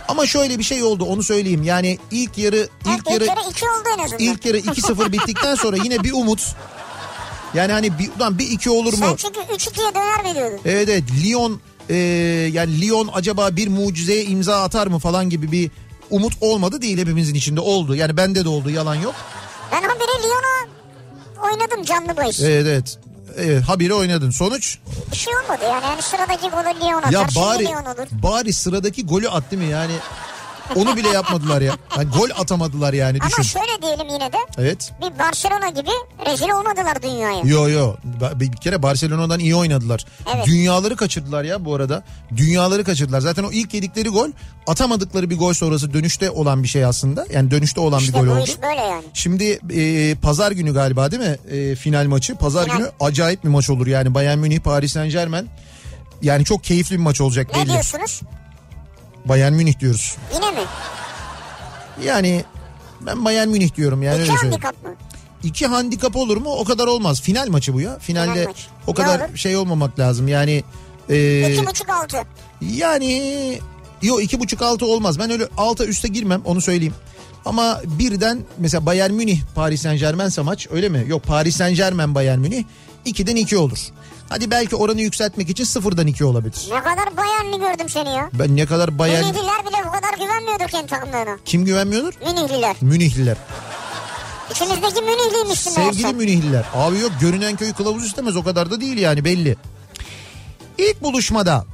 Ama 0.08 0.26
şöyle 0.26 0.58
bir 0.58 0.64
şey 0.64 0.82
oldu 0.82 1.04
onu 1.04 1.22
söyleyeyim. 1.22 1.62
Yani 1.62 1.98
ilk 2.10 2.38
yarı 2.38 2.56
Evet, 2.56 2.98
ilk 2.98 3.10
yarı 3.10 3.24
kere 3.26 3.40
iki 3.50 3.64
oldu 3.64 3.88
en 3.98 4.04
azından. 4.04 4.18
İlk 4.24 4.44
yarı 4.46 4.58
2-0 4.58 5.12
bittikten 5.12 5.54
sonra 5.54 5.76
yine 5.84 6.04
bir 6.04 6.12
umut. 6.12 6.54
Yani 7.54 7.72
hani 7.72 7.98
bir, 7.98 8.10
ulan 8.16 8.38
bir 8.38 8.50
iki 8.50 8.70
olur 8.70 8.92
mu? 8.92 8.98
Sen 8.98 9.16
çünkü 9.16 9.40
3-2'ye 9.40 9.94
döner 9.94 10.24
veriyordun. 10.24 10.60
Evet 10.64 10.88
evet 10.88 11.04
Lyon 11.24 11.60
e, 11.88 11.94
yani 12.52 12.80
Lyon 12.80 13.10
acaba 13.12 13.56
bir 13.56 13.68
mucizeye 13.68 14.24
imza 14.24 14.62
atar 14.62 14.86
mı 14.86 14.98
falan 14.98 15.30
gibi 15.30 15.52
bir 15.52 15.70
umut 16.10 16.32
olmadı 16.40 16.82
değil 16.82 16.98
hepimizin 16.98 17.34
içinde 17.34 17.60
oldu. 17.60 17.94
Yani 17.94 18.16
bende 18.16 18.44
de 18.44 18.48
oldu 18.48 18.70
yalan 18.70 18.94
yok. 18.94 19.14
Ben 19.72 19.82
habire 19.82 20.22
Lyon'a 20.22 20.68
oynadım 21.50 21.82
canlı 21.84 22.16
bahis. 22.16 22.40
Evet 22.40 22.66
evet. 22.66 22.98
Evet 23.36 23.62
habire 23.62 23.94
oynadın. 23.94 24.30
Sonuç? 24.30 24.78
Bir 25.12 25.16
şey 25.16 25.32
olmadı 25.36 25.62
yani. 25.62 25.84
yani 25.84 26.02
sıradaki 26.02 26.48
golü 26.48 26.80
Lyon 26.80 26.98
atar. 26.98 27.12
Ya 27.12 27.26
bari 27.36 27.64
Lyon 27.64 27.84
olur. 27.84 28.06
bari 28.22 28.52
sıradaki 28.52 29.06
golü 29.06 29.28
at 29.28 29.50
değil 29.50 29.62
mi 29.62 29.68
yani? 29.68 29.92
Onu 30.76 30.96
bile 30.96 31.08
yapmadılar 31.08 31.60
ya. 31.62 31.76
Yani 31.96 32.08
gol 32.10 32.28
atamadılar 32.40 32.92
yani 32.92 33.18
Ama 33.20 33.30
düşün. 33.30 33.42
şöyle 33.42 33.82
diyelim 33.82 34.08
yine 34.08 34.32
de 34.32 34.36
Evet. 34.58 34.92
bir 35.00 35.18
Barcelona 35.18 35.68
gibi 35.68 35.90
rezil 36.30 36.50
olmadılar 36.50 37.02
dünyaya. 37.02 37.40
Yo 37.44 37.68
yo 37.68 37.94
bir 38.34 38.52
kere 38.52 38.82
Barcelona'dan 38.82 39.40
iyi 39.40 39.56
oynadılar. 39.56 40.04
Evet. 40.34 40.46
Dünyaları 40.46 40.96
kaçırdılar 40.96 41.44
ya 41.44 41.64
bu 41.64 41.74
arada. 41.74 42.02
Dünyaları 42.36 42.84
kaçırdılar. 42.84 43.20
Zaten 43.20 43.42
o 43.44 43.52
ilk 43.52 43.74
yedikleri 43.74 44.08
gol 44.08 44.28
atamadıkları 44.66 45.30
bir 45.30 45.38
gol 45.38 45.52
sonrası 45.52 45.92
dönüşte 45.92 46.30
olan 46.30 46.62
bir 46.62 46.68
şey 46.68 46.84
aslında. 46.84 47.26
Yani 47.32 47.50
dönüşte 47.50 47.80
olan 47.80 48.00
bir 48.00 48.04
İşte 48.04 48.18
gol 48.20 48.26
bu 48.26 48.30
oldu. 48.30 48.44
iş 48.44 48.62
böyle 48.62 48.80
yani. 48.80 49.04
Şimdi 49.14 49.60
e, 49.74 50.14
pazar 50.14 50.52
günü 50.52 50.74
galiba 50.74 51.10
değil 51.10 51.22
mi 51.22 51.36
E, 51.56 51.74
final 51.74 52.06
maçı? 52.06 52.34
Pazar 52.34 52.64
Final. 52.64 52.76
günü 52.78 52.90
acayip 53.00 53.44
bir 53.44 53.48
maç 53.48 53.70
olur 53.70 53.86
yani 53.86 54.14
Bayern 54.14 54.38
Münih 54.38 54.60
Paris 54.60 54.92
Saint 54.92 55.12
Germain. 55.12 55.48
Yani 56.22 56.44
çok 56.44 56.64
keyifli 56.64 56.96
bir 56.96 57.02
maç 57.02 57.20
olacak 57.20 57.46
Ne 57.54 57.60
belli. 57.62 57.70
diyorsunuz? 57.72 58.20
Bayern 59.24 59.52
Münih 59.52 59.80
diyoruz. 59.80 60.16
Yine 60.34 60.50
mi? 60.50 60.60
Yani 62.04 62.44
ben 63.00 63.24
Bayern 63.24 63.48
Münih 63.48 63.74
diyorum 63.76 64.02
yani 64.02 64.14
İki 64.14 64.22
öyle 64.22 64.32
söyleyeyim. 64.40 64.62
handikap 64.62 64.82
mı? 64.84 64.94
İki 65.42 65.66
handikap 65.66 66.16
olur 66.16 66.36
mu? 66.36 66.50
O 66.52 66.64
kadar 66.64 66.86
olmaz. 66.86 67.20
Final 67.20 67.48
maçı 67.48 67.74
bu 67.74 67.80
ya. 67.80 67.98
Finalde 67.98 68.32
Final 68.32 68.46
maç. 68.46 68.66
o 68.86 68.90
Ne 68.90 68.94
kadar 68.94 69.28
olur? 69.28 69.36
şey 69.36 69.56
olmamak 69.56 69.98
lazım. 69.98 70.28
Yani 70.28 70.64
e, 71.10 71.52
İki 71.52 71.66
buçuk 71.66 71.88
altı. 71.90 72.16
yani 72.60 73.58
yok 74.02 74.22
iki 74.24 74.40
buçuk 74.40 74.62
altı 74.62 74.86
olmaz. 74.86 75.18
Ben 75.18 75.30
öyle 75.30 75.48
alta 75.56 75.84
üste 75.84 76.08
girmem 76.08 76.42
onu 76.44 76.60
söyleyeyim. 76.60 76.94
Ama 77.44 77.80
birden 77.84 78.38
mesela 78.58 78.86
Bayern 78.86 79.12
Münih 79.12 79.40
Paris 79.54 79.82
Saint 79.82 80.00
Germain'se 80.00 80.42
maç 80.42 80.66
öyle 80.70 80.88
mi? 80.88 81.04
Yok 81.08 81.22
Paris 81.22 81.56
Saint 81.56 81.76
Germain 81.76 82.14
Bayern 82.14 82.38
Münih 82.38 82.64
2'den 83.06 83.36
2 83.36 83.56
olur. 83.56 83.78
Hadi 84.28 84.50
belki 84.50 84.76
oranı 84.76 85.00
yükseltmek 85.00 85.50
için 85.50 85.64
sıfırdan 85.64 86.06
2 86.06 86.24
olabilir. 86.24 86.68
Ne 86.70 86.82
kadar 86.82 87.16
Bayernli 87.16 87.58
gördüm 87.58 87.88
seni 87.88 88.08
ya. 88.08 88.30
Ben 88.32 88.56
ne 88.56 88.66
kadar 88.66 88.98
Bayern... 88.98 89.24
Münihliler 89.24 89.66
bile 89.66 89.76
bu 89.86 89.92
kadar 89.92 90.18
güvenmiyordur 90.18 90.68
kendi 90.68 90.86
takımlarına. 90.86 91.38
Kim 91.44 91.64
güvenmiyordur? 91.64 92.14
Münihliler. 92.26 92.76
Münihliler. 92.80 93.36
İçinizdeki 94.50 95.02
Münihliymişsin 95.02 95.70
Sevgili 95.70 96.02
meğerse. 96.02 96.18
Münihliler. 96.18 96.64
Abi 96.74 96.98
yok 96.98 97.12
görünen 97.20 97.56
köy 97.56 97.72
kılavuz 97.72 98.06
istemez 98.06 98.36
o 98.36 98.44
kadar 98.44 98.70
da 98.70 98.80
değil 98.80 98.98
yani 98.98 99.24
belli. 99.24 99.56
İlk 100.78 101.02
buluşmada 101.02 101.64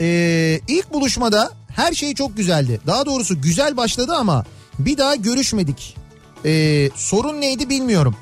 ee, 0.00 0.60
ilk 0.68 0.92
buluşmada 0.92 1.50
her 1.76 1.92
şey 1.92 2.14
çok 2.14 2.36
güzeldi. 2.36 2.80
Daha 2.86 3.06
doğrusu 3.06 3.40
güzel 3.40 3.76
başladı 3.76 4.14
ama 4.14 4.44
bir 4.78 4.98
daha 4.98 5.14
görüşmedik. 5.14 5.96
Ee, 6.44 6.90
sorun 6.94 7.40
neydi 7.40 7.68
bilmiyorum. 7.68 8.16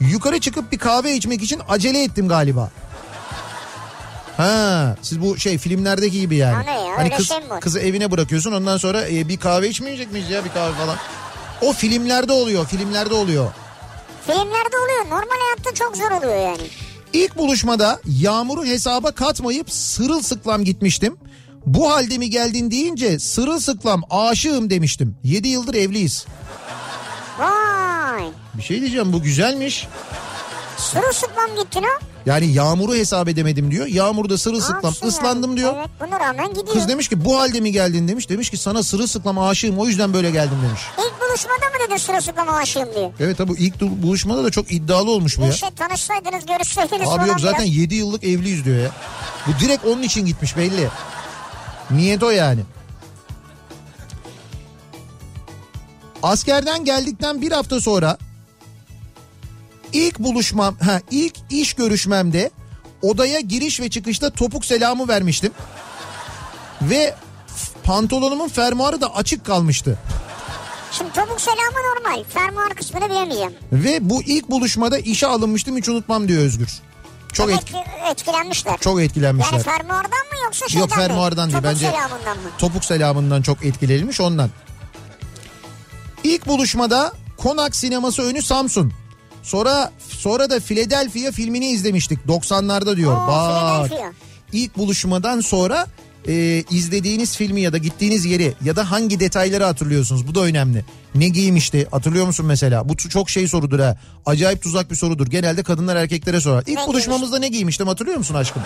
Yukarı 0.00 0.40
çıkıp 0.40 0.72
bir 0.72 0.78
kahve 0.78 1.14
içmek 1.16 1.42
için 1.42 1.60
acele 1.68 2.02
ettim 2.02 2.28
galiba. 2.28 2.70
Ha, 4.36 4.96
siz 5.02 5.20
bu 5.20 5.38
şey 5.38 5.58
filmlerdeki 5.58 6.20
gibi 6.20 6.36
yani. 6.36 6.62
O 6.64 6.66
ne 6.66 6.80
ya, 6.80 6.96
Hani 6.96 7.04
öyle 7.04 7.16
kız, 7.16 7.28
şey 7.28 7.38
mi 7.40 7.50
var? 7.50 7.60
kızı 7.60 7.80
evine 7.80 8.10
bırakıyorsun 8.10 8.52
ondan 8.52 8.76
sonra 8.76 9.08
e, 9.08 9.28
bir 9.28 9.36
kahve 9.36 9.68
içmeyecek 9.68 10.12
miyiz 10.12 10.30
ya 10.30 10.44
bir 10.44 10.50
kahve 10.50 10.72
falan. 10.74 10.96
O 11.62 11.72
filmlerde 11.72 12.32
oluyor, 12.32 12.66
filmlerde 12.66 13.14
oluyor. 13.14 13.52
Filmlerde 14.26 14.76
oluyor. 14.84 15.04
Normal 15.04 15.36
hayatta 15.44 15.74
çok 15.74 15.96
zor 15.96 16.10
oluyor 16.10 16.36
yani. 16.46 16.66
İlk 17.12 17.36
buluşmada 17.38 18.00
yağmuru 18.06 18.64
hesaba 18.64 19.10
katmayıp 19.12 19.72
sırılsıklam 19.72 20.64
gitmiştim. 20.64 21.16
Bu 21.66 21.90
halde 21.92 22.18
mi 22.18 22.30
geldin 22.30 22.70
deyince 22.70 23.18
sırılsıklam 23.18 24.02
aşığım 24.10 24.70
demiştim. 24.70 25.16
7 25.24 25.48
yıldır 25.48 25.74
evliyiz. 25.74 26.26
Vay. 27.38 28.22
Bir 28.54 28.62
şey 28.62 28.80
diyeceğim 28.80 29.12
bu 29.12 29.22
güzelmiş. 29.22 29.86
Sırılsıklam 30.76 31.56
gittin 31.62 31.82
ha. 31.82 31.88
Yani 32.26 32.46
yağmuru 32.46 32.94
hesap 32.94 33.28
edemedim 33.28 33.70
diyor. 33.70 33.86
Yağmurda 33.86 34.38
sırılsıklam 34.38 34.92
Aşığım. 34.92 35.08
ıslandım 35.08 35.56
diyor. 35.56 35.74
Evet 35.76 35.88
buna 36.00 36.20
rağmen 36.20 36.48
gidiyor. 36.48 36.72
Kız 36.72 36.88
demiş 36.88 37.08
ki 37.08 37.24
bu 37.24 37.38
halde 37.38 37.60
mi 37.60 37.72
geldin 37.72 38.08
demiş. 38.08 38.28
Demiş 38.28 38.50
ki 38.50 38.56
sana 38.56 38.82
sırılsıklam 38.82 39.38
aşığım 39.38 39.78
o 39.78 39.86
yüzden 39.86 40.12
böyle 40.14 40.30
geldim 40.30 40.58
demiş. 40.68 40.80
İlk 40.98 41.20
buluşmada 41.20 41.54
mı 41.66 41.86
dedin 41.86 41.96
sırılsıklam 41.96 42.48
aşığım 42.48 42.94
diye? 42.94 43.12
Evet 43.20 43.38
tabi 43.38 43.52
ilk 43.52 43.80
buluşmada 43.80 44.44
da 44.44 44.50
çok 44.50 44.72
iddialı 44.72 45.10
olmuş 45.10 45.38
bu 45.38 45.42
ya. 45.42 45.48
İşte 45.50 45.70
tanışsaydınız 45.76 46.46
görüşseydiniz 46.46 47.08
Abi 47.08 47.28
yok 47.28 47.40
zaten 47.40 47.64
biraz. 47.64 47.76
7 47.76 47.94
yıllık 47.94 48.24
evliyiz 48.24 48.64
diyor 48.64 48.78
ya. 48.78 48.90
Bu 49.46 49.60
direkt 49.64 49.84
onun 49.84 50.02
için 50.02 50.26
gitmiş 50.26 50.56
belli. 50.56 50.88
Niyet 51.90 52.22
o 52.22 52.30
yani. 52.30 52.60
Askerden 56.22 56.84
geldikten 56.84 57.40
bir 57.42 57.52
hafta 57.52 57.80
sonra 57.80 58.18
ilk 59.92 60.18
buluşmam, 60.18 60.76
ha 60.78 61.00
ilk 61.10 61.34
iş 61.50 61.74
görüşmemde 61.74 62.50
odaya 63.02 63.40
giriş 63.40 63.80
ve 63.80 63.90
çıkışta 63.90 64.30
topuk 64.30 64.64
selamı 64.64 65.08
vermiştim. 65.08 65.52
Ve 66.82 67.14
pantolonumun 67.84 68.48
fermuarı 68.48 69.00
da 69.00 69.14
açık 69.14 69.44
kalmıştı. 69.46 69.98
Şimdi 70.92 71.12
topuk 71.12 71.40
selamı 71.40 71.76
normal. 71.94 72.24
Fermuar 72.24 72.74
kısmını 72.74 73.10
bilemeyeceğim. 73.10 73.52
Ve 73.72 74.10
bu 74.10 74.22
ilk 74.22 74.50
buluşmada 74.50 74.98
işe 74.98 75.26
alınmıştım 75.26 75.76
hiç 75.76 75.88
unutmam 75.88 76.28
diyor 76.28 76.42
Özgür. 76.42 76.68
Çok 77.32 77.48
Demek 77.48 77.62
et, 77.62 77.68
ki 77.68 77.76
etkilenmişler. 78.10 78.78
çok 78.80 79.00
etkilenmişler. 79.00 79.52
Yani 79.52 79.62
fermuardan 79.62 80.10
mı 80.10 80.38
yoksa 80.44 80.68
şeyden 80.68 80.80
Yok 80.80 80.90
fermuardan 80.94 81.48
mi? 81.48 81.52
değil 81.52 81.62
Topuk 81.62 81.74
bence 81.74 81.90
selamından 81.90 82.36
mı? 82.36 82.48
topuk 82.58 82.84
selamından 82.84 83.42
çok 83.42 83.64
etkilenilmiş 83.64 84.20
ondan. 84.20 84.50
İlk 86.24 86.46
buluşmada 86.46 87.12
Konak 87.36 87.76
sineması 87.76 88.22
önü 88.22 88.42
Samsun. 88.42 88.92
Sonra 89.46 89.92
sonra 90.08 90.50
da 90.50 90.60
Philadelphia 90.60 91.32
filmini 91.32 91.66
izlemiştik 91.66 92.18
90'larda 92.28 92.96
diyor. 92.96 93.12
Oo, 93.16 93.28
Bak. 93.28 93.90
İlk 94.52 94.76
buluşmadan 94.76 95.40
sonra 95.40 95.86
e, 96.28 96.64
izlediğiniz 96.70 97.36
filmi 97.36 97.60
ya 97.60 97.72
da 97.72 97.78
gittiğiniz 97.78 98.24
yeri 98.24 98.54
ya 98.64 98.76
da 98.76 98.90
hangi 98.90 99.20
detayları 99.20 99.64
hatırlıyorsunuz? 99.64 100.28
Bu 100.28 100.34
da 100.34 100.40
önemli. 100.40 100.84
Ne 101.14 101.28
giymişti 101.28 101.86
hatırlıyor 101.90 102.26
musun 102.26 102.46
mesela? 102.46 102.88
Bu 102.88 102.96
çok 102.96 103.30
şey 103.30 103.48
sorudur 103.48 103.80
ha. 103.80 103.96
Acayip 104.26 104.62
tuzak 104.62 104.90
bir 104.90 104.96
sorudur. 104.96 105.26
Genelde 105.26 105.62
kadınlar 105.62 105.96
erkeklere 105.96 106.40
sorar. 106.40 106.64
İlk 106.66 106.78
Ne 106.78 106.86
buluşmamızda 106.86 107.38
ne 107.38 107.48
giymiştim 107.48 107.86
hatırlıyor 107.86 108.18
musun 108.18 108.34
aşkım? 108.34 108.62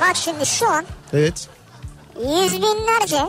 Bak 0.00 0.16
şimdi 0.16 0.46
şu 0.46 0.70
an 0.70 0.84
Evet. 1.12 1.48
Yüz 2.18 2.52
binlerce 2.62 3.22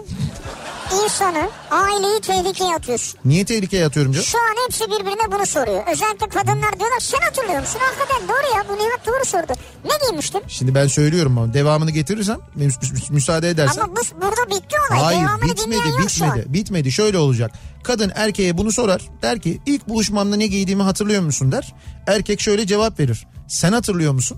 insanı, 1.06 1.49
aileyi 1.71 2.21
tehlikeye 2.21 2.75
atıyorsun. 2.75 3.19
Niye 3.25 3.45
tehlikeye 3.45 3.86
atıyorum 3.86 4.12
canım? 4.12 4.25
Şu 4.25 4.38
an 4.38 4.56
hepsi 4.65 4.86
birbirine 4.86 5.32
bunu 5.32 5.45
soruyor. 5.45 5.84
Özellikle 5.91 6.30
kadınlar 6.30 6.80
diyorlar 6.80 6.99
sen 6.99 7.19
hatırlıyor 7.21 7.60
musun? 7.60 7.80
Hakikaten 7.84 8.28
doğru 8.28 8.58
ya 8.58 8.63
bu 8.69 8.73
Nihat 8.73 9.08
doğru 9.08 9.25
sordu. 9.25 9.60
Ne 9.86 9.91
giymiştin? 10.08 10.41
Şimdi 10.47 10.75
ben 10.75 10.88
söylüyorum 10.88 11.38
ama 11.38 11.54
devamını 11.54 11.91
getirirsem 11.91 12.38
mü- 12.56 12.65
mü- 12.65 12.71
müsaade 13.10 13.49
edersen. 13.49 13.82
Ama 13.82 13.95
bu, 13.95 14.21
burada 14.21 14.47
bitti 14.49 14.75
olay. 14.89 15.04
Hayır 15.04 15.19
Devamını 15.21 15.43
bitmedi 15.52 15.80
bitmedi 16.04 16.54
bitmedi 16.54 16.91
şöyle 16.91 17.17
olacak. 17.17 17.52
Kadın 17.84 18.12
erkeğe 18.15 18.58
bunu 18.58 18.71
sorar 18.71 19.02
der 19.21 19.39
ki 19.39 19.62
ilk 19.65 19.89
buluşmamda 19.89 20.36
ne 20.36 20.47
giydiğimi 20.47 20.84
hatırlıyor 20.84 21.21
musun 21.21 21.52
der. 21.52 21.73
Erkek 22.08 22.41
şöyle 22.41 22.65
cevap 22.67 22.99
verir. 22.99 23.28
Sen 23.47 23.71
hatırlıyor 23.73 24.13
musun? 24.13 24.38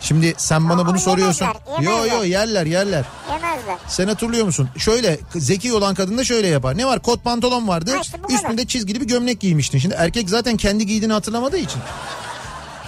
Şimdi 0.00 0.34
sen 0.36 0.68
bana 0.68 0.82
Aa, 0.82 0.86
bunu 0.86 0.98
soruyorsun. 0.98 1.46
yemezler, 1.46 1.82
Yo 1.82 1.90
yemezler. 1.92 2.16
yo 2.16 2.24
yerler 2.24 2.66
yerler. 2.66 3.04
Yemezler. 3.30 3.76
Sen 3.88 4.08
hatırlıyor 4.08 4.46
musun? 4.46 4.68
Şöyle 4.78 5.18
zeki 5.34 5.72
olan 5.72 5.94
kadın 5.94 6.18
da 6.18 6.24
şöyle 6.24 6.46
yapar. 6.48 6.78
Ne 6.78 6.86
var 6.86 7.02
kot 7.02 7.24
pantolon 7.24 7.68
vardı. 7.68 7.90
Ha 7.94 8.00
işte 8.02 8.18
bu 8.22 8.26
kadar. 8.26 8.34
üstünde 8.38 8.66
çizgili 8.66 9.00
bir 9.00 9.06
gömlek 9.06 9.40
giymiştin. 9.40 9.78
Şimdi 9.78 9.94
erkek 9.98 10.30
zaten 10.30 10.56
kendi 10.56 10.86
giydiğini 10.86 11.12
hatırlamadığı 11.12 11.56
için. 11.58 11.80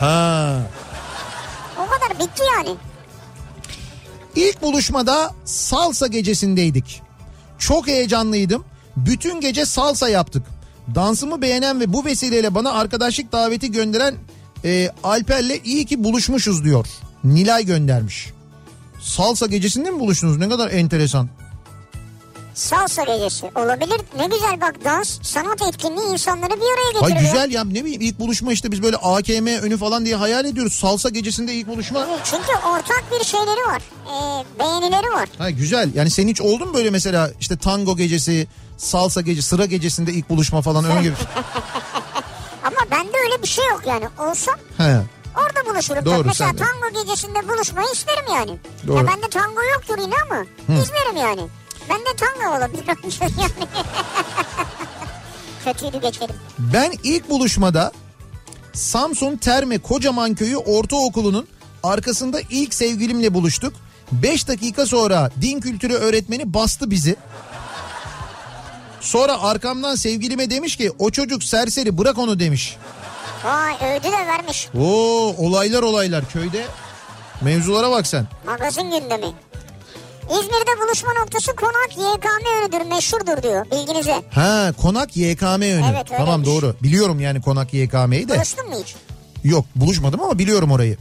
Ha. 0.00 0.56
O 1.78 1.86
kadar 1.90 2.18
bitti 2.18 2.42
yani. 2.56 2.76
İlk 4.36 4.62
buluşmada 4.62 5.30
salsa 5.44 6.06
gecesindeydik. 6.06 7.02
Çok 7.58 7.86
heyecanlıydım. 7.86 8.64
Bütün 8.96 9.40
gece 9.40 9.66
salsa 9.66 10.08
yaptık. 10.08 10.42
Dansımı 10.94 11.42
beğenen 11.42 11.80
ve 11.80 11.92
bu 11.92 12.04
vesileyle 12.04 12.54
bana 12.54 12.72
arkadaşlık 12.72 13.32
daveti 13.32 13.72
gönderen 13.72 14.14
e, 14.64 14.90
Alper'le 15.04 15.60
iyi 15.64 15.86
ki 15.86 16.04
buluşmuşuz 16.04 16.64
diyor. 16.64 16.86
Nilay 17.24 17.64
göndermiş. 17.66 18.30
Salsa 19.00 19.46
gecesinde 19.46 19.90
mi 19.90 20.00
buluştunuz? 20.00 20.36
Ne 20.38 20.48
kadar 20.48 20.70
enteresan. 20.70 21.28
Salsa 22.54 23.04
gecesi 23.04 23.46
olabilir. 23.54 24.00
Ne 24.18 24.26
güzel 24.26 24.60
bak 24.60 24.84
dans, 24.84 25.18
sanat 25.22 25.62
etkinliği 25.62 26.12
insanları 26.12 26.50
bir 26.50 26.56
araya 26.56 27.00
getiriyor. 27.00 27.20
güzel 27.20 27.50
ya 27.50 27.64
ne 27.64 27.84
bileyim 27.84 28.00
ilk 28.00 28.18
buluşma 28.18 28.52
işte 28.52 28.72
biz 28.72 28.82
böyle 28.82 28.96
AKM 28.96 29.46
önü 29.46 29.76
falan 29.76 30.04
diye 30.04 30.16
hayal 30.16 30.44
ediyoruz. 30.44 30.72
Salsa 30.72 31.08
gecesinde 31.08 31.54
ilk 31.54 31.68
buluşma. 31.68 32.06
Çünkü 32.24 32.52
ortak 32.66 33.04
bir 33.12 33.24
şeyleri 33.24 33.60
var. 33.68 33.82
Ee, 34.06 34.44
beğenileri 34.58 35.10
var. 35.12 35.28
Ha 35.38 35.50
güzel. 35.50 35.94
Yani 35.94 36.10
senin 36.10 36.28
hiç 36.30 36.40
oldu 36.40 36.66
mu 36.66 36.74
böyle 36.74 36.90
mesela 36.90 37.30
işte 37.40 37.56
tango 37.56 37.96
gecesi, 37.96 38.46
salsa 38.76 39.20
gecesi, 39.20 39.48
sıra 39.48 39.66
gecesinde 39.66 40.12
ilk 40.12 40.28
buluşma 40.28 40.62
falan 40.62 40.84
öyle 40.84 41.02
gibi. 41.02 41.14
Öyle 43.24 43.42
bir 43.42 43.48
şey 43.48 43.64
yok 43.66 43.82
yani. 43.86 44.08
Olsa 44.18 44.52
He. 44.78 44.96
orada 45.36 45.70
buluşurum. 45.70 46.04
Doğru. 46.04 46.24
Mesela 46.26 46.50
sen 46.50 46.58
de. 46.58 46.62
tango 46.62 47.02
gecesinde 47.02 47.48
buluşmayı 47.48 47.88
isterim 47.92 48.24
yani. 48.34 48.58
Doğru. 48.86 48.96
Ya 48.96 49.06
bende 49.06 49.28
tango 49.30 49.60
yoktur 49.74 49.98
yine 49.98 50.14
ama 50.30 50.44
izlerim 50.82 51.16
yani. 51.16 51.48
Bende 51.90 52.16
tango 52.16 52.56
olabilir 52.58 52.84
yani. 52.88 53.32
Kötüydü 55.64 56.00
geçelim. 56.00 56.34
Ben 56.58 56.92
ilk 57.02 57.30
buluşmada 57.30 57.92
Samsun 58.72 59.36
Terme 59.36 59.78
Kocaman 59.78 60.34
Köyü 60.34 60.56
Ortaokulu'nun 60.56 61.48
arkasında 61.82 62.40
ilk 62.50 62.74
sevgilimle 62.74 63.34
buluştuk. 63.34 63.72
5 64.12 64.48
dakika 64.48 64.86
sonra 64.86 65.30
din 65.40 65.60
kültürü 65.60 65.92
öğretmeni 65.94 66.54
bastı 66.54 66.90
bizi. 66.90 67.16
Sonra 69.00 69.42
arkamdan 69.42 69.94
sevgilime 69.94 70.50
demiş 70.50 70.76
ki 70.76 70.92
o 70.98 71.10
çocuk 71.10 71.44
serseri 71.44 71.98
bırak 71.98 72.18
onu 72.18 72.38
demiş. 72.38 72.76
Vay 73.44 73.74
ödü 73.96 74.04
de 74.06 74.26
vermiş. 74.26 74.68
Oo 74.78 75.34
olaylar 75.38 75.82
olaylar 75.82 76.28
köyde. 76.28 76.64
Mevzulara 77.40 77.90
bak 77.90 78.06
sen. 78.06 78.26
Magazin 78.46 78.82
gündemi. 78.90 79.26
İzmir'de 80.30 80.80
buluşma 80.86 81.12
noktası 81.12 81.56
konak 81.56 81.90
YKM 81.92 82.46
önüdür 82.64 82.86
meşhurdur 82.90 83.42
diyor 83.42 83.66
bilginize. 83.70 84.22
Ha 84.30 84.72
konak 84.82 85.16
YKM 85.16 85.46
önü. 85.46 85.62
Evet, 85.62 85.84
öyleymiş. 85.84 86.10
tamam 86.16 86.44
doğru. 86.44 86.76
Biliyorum 86.82 87.20
yani 87.20 87.42
konak 87.42 87.74
YKM'yi 87.74 88.28
de. 88.28 88.34
Buluştun 88.36 88.68
mu 88.68 88.74
hiç? 88.82 88.94
Yok 89.44 89.64
buluşmadım 89.76 90.20
ama 90.20 90.38
biliyorum 90.38 90.72
orayı. 90.72 90.96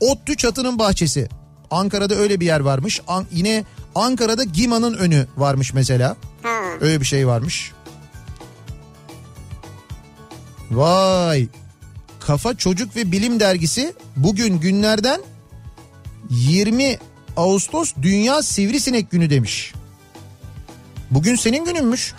Ottu 0.00 0.36
Çatı'nın 0.36 0.78
bahçesi. 0.78 1.28
Ankara'da 1.70 2.14
öyle 2.14 2.40
bir 2.40 2.46
yer 2.46 2.60
varmış. 2.60 3.00
An- 3.08 3.26
yine 3.32 3.64
Ankara'da 3.94 4.44
Gima'nın 4.44 4.94
önü 4.94 5.26
varmış 5.36 5.72
mesela. 5.74 6.16
Ha. 6.42 6.48
Öyle 6.80 7.00
bir 7.00 7.06
şey 7.06 7.26
varmış. 7.26 7.72
Vay. 10.70 11.48
Kafa 12.26 12.54
Çocuk 12.54 12.96
ve 12.96 13.12
Bilim 13.12 13.40
Dergisi 13.40 13.94
bugün 14.16 14.60
günlerden 14.60 15.20
20 16.30 16.98
Ağustos 17.36 17.92
Dünya 18.02 18.42
Sivrisinek 18.42 19.10
Günü 19.10 19.30
demiş. 19.30 19.72
Bugün 21.10 21.36
senin 21.36 21.64
gününmüş. 21.64 22.14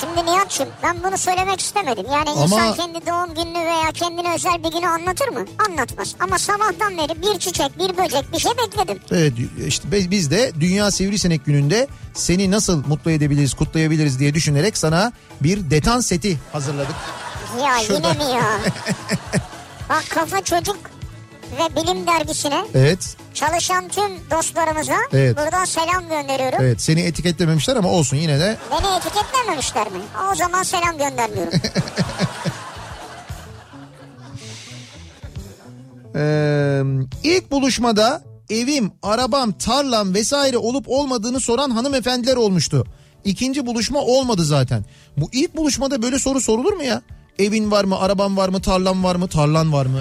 Şimdi 0.00 0.26
Nihat'cığım 0.26 0.68
ben 0.82 1.02
bunu 1.04 1.18
söylemek 1.18 1.60
istemedim. 1.60 2.06
Yani 2.12 2.30
Ama- 2.30 2.42
insan 2.44 2.74
kendi 2.74 3.06
doğum 3.06 3.34
gününü 3.34 3.64
veya 3.64 3.92
kendine 3.94 4.34
özel 4.34 4.64
bir 4.64 4.70
günü 4.72 4.86
anlatır 4.86 5.28
mı? 5.28 5.44
Anlatmaz. 5.68 6.14
Ama 6.20 6.38
sabahtan 6.38 6.98
beri 6.98 7.22
bir 7.22 7.38
çiçek, 7.38 7.78
bir 7.78 7.96
böcek 7.96 8.32
bir 8.32 8.38
şey 8.38 8.52
bekledim. 8.52 8.98
Evet 9.12 9.32
işte 9.66 9.92
bi- 9.92 10.10
biz 10.10 10.30
de 10.30 10.52
Dünya 10.60 10.90
Sivrisinek 10.90 11.44
Günü'nde 11.46 11.86
seni 12.14 12.50
nasıl 12.50 12.86
mutlu 12.86 13.10
edebiliriz, 13.10 13.54
kutlayabiliriz 13.54 14.18
diye 14.18 14.34
düşünerek 14.34 14.78
sana 14.78 15.12
bir 15.40 15.70
detan 15.70 16.00
seti 16.00 16.38
hazırladık. 16.52 16.96
Ya 17.64 17.78
Şurada. 17.86 18.08
yine 18.08 18.24
mi 18.24 18.32
ya? 18.34 18.42
Bak 19.88 20.04
Kafa 20.10 20.40
Çocuk 20.44 20.78
ve 21.58 21.76
Bilim 21.76 22.06
Dergisi'ne 22.06 22.64
Evet, 22.74 23.16
çalışan 23.34 23.88
tüm 23.88 24.30
dostlarımıza 24.30 24.96
Evet. 25.12 25.36
buradan 25.36 25.64
selam 25.64 26.08
gönderiyorum. 26.08 26.58
evet 26.60 26.80
seni 26.82 27.00
etiketlememişler 27.00 27.76
ama 27.76 27.88
olsun 27.88 28.16
yine 28.16 28.40
de 28.40 28.56
Beni 28.70 28.96
etiketlememişler 28.96 29.86
mi? 29.90 29.98
O 30.32 30.34
zaman 30.34 30.62
selam 30.62 30.98
göndermiyorum. 30.98 31.52
Ee, 36.16 36.82
ilk 37.24 37.50
buluşmada 37.50 38.22
evim, 38.50 38.92
arabam, 39.02 39.52
tarlam 39.52 40.14
vesaire 40.14 40.58
olup 40.58 40.84
olmadığını 40.88 41.40
soran 41.40 41.70
hanımefendiler 41.70 42.36
olmuştu. 42.36 42.86
İkinci 43.24 43.66
buluşma 43.66 43.98
olmadı 44.00 44.44
zaten. 44.44 44.84
Bu 45.16 45.28
ilk 45.32 45.56
buluşmada 45.56 46.02
böyle 46.02 46.18
soru 46.18 46.40
sorulur 46.40 46.72
mu 46.72 46.82
ya? 46.82 47.02
Evin 47.40 47.70
var 47.70 47.84
mı, 47.84 47.98
araban 47.98 48.36
var 48.36 48.48
mı, 48.48 48.62
tarlan 48.62 49.04
var 49.04 49.16
mı, 49.16 49.28
tarlan 49.28 49.72
var 49.72 49.86
mı? 49.86 50.00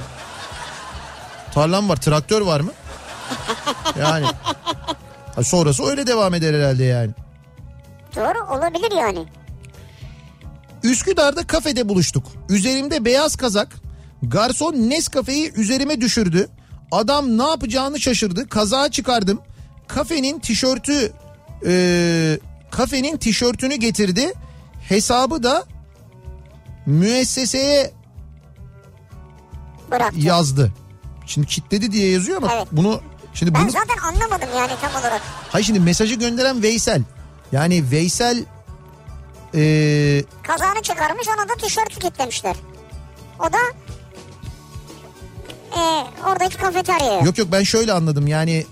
Tarlan 1.54 1.89
var, 1.89 1.95
traktör 1.95 2.41
var 2.41 2.60
mı? 2.60 2.71
Yani. 3.99 4.25
Ha, 5.36 5.43
sonrası 5.43 5.84
öyle 5.84 6.08
devam 6.08 6.34
eder 6.34 6.54
herhalde 6.54 6.84
yani. 6.84 7.12
Doğru 8.15 8.58
olabilir 8.58 8.91
yani. 8.97 9.25
Üsküdar'da 10.84 11.47
kafede 11.47 11.89
buluştuk. 11.89 12.28
Üzerimde 12.49 13.06
beyaz 13.06 13.36
kazak. 13.36 13.75
Garson 14.23 14.73
Nescafe'yi 14.73 15.54
üzerime 15.54 16.02
düşürdü. 16.02 16.49
Adam 16.91 17.38
ne 17.38 17.47
yapacağını 17.47 17.99
şaşırdı. 17.99 18.49
Kazağı 18.49 18.91
çıkardım. 18.91 19.41
Kafenin 19.88 20.39
tişörtü 20.39 21.12
e, 21.65 22.39
kafenin 22.71 23.17
tişörtünü 23.17 23.75
getirdi. 23.75 24.34
Hesabı 24.89 25.43
da 25.43 25.65
müesseseye 26.89 27.91
Bırak. 29.91 30.13
yazdı. 30.17 30.71
Şimdi 31.25 31.47
kitledi 31.47 31.91
diye 31.91 32.12
yazıyor 32.12 32.38
ama 32.38 32.52
Evet. 32.56 32.67
bunu 32.71 33.02
şimdi 33.34 33.54
Ben 33.54 33.62
bunu 33.63 33.71
zaten 33.71 33.97
anlamadım 33.97 34.49
yani 34.58 34.71
tam 34.82 35.02
olarak. 35.02 35.21
hayır 35.49 35.65
şimdi 35.65 35.80
mesajı 35.80 36.15
gönderen 36.15 36.63
Veysel. 36.63 37.02
Yani 37.52 37.91
Veysel 37.91 38.45
e, 39.56 40.23
Kazağını 40.43 40.82
çıkarmış 40.82 41.28
ona 41.28 41.49
da 41.49 41.54
tişörtü 41.54 41.99
kitlemişler. 41.99 42.56
O 43.39 43.43
da 43.54 43.58
e, 45.75 45.82
oradaki 46.30 46.58
kafeteryaya. 46.58 47.19
Yok 47.21 47.38
yok 47.38 47.47
ben 47.52 47.63
şöyle 47.63 47.93
anladım 47.93 48.28
yani 48.28 48.65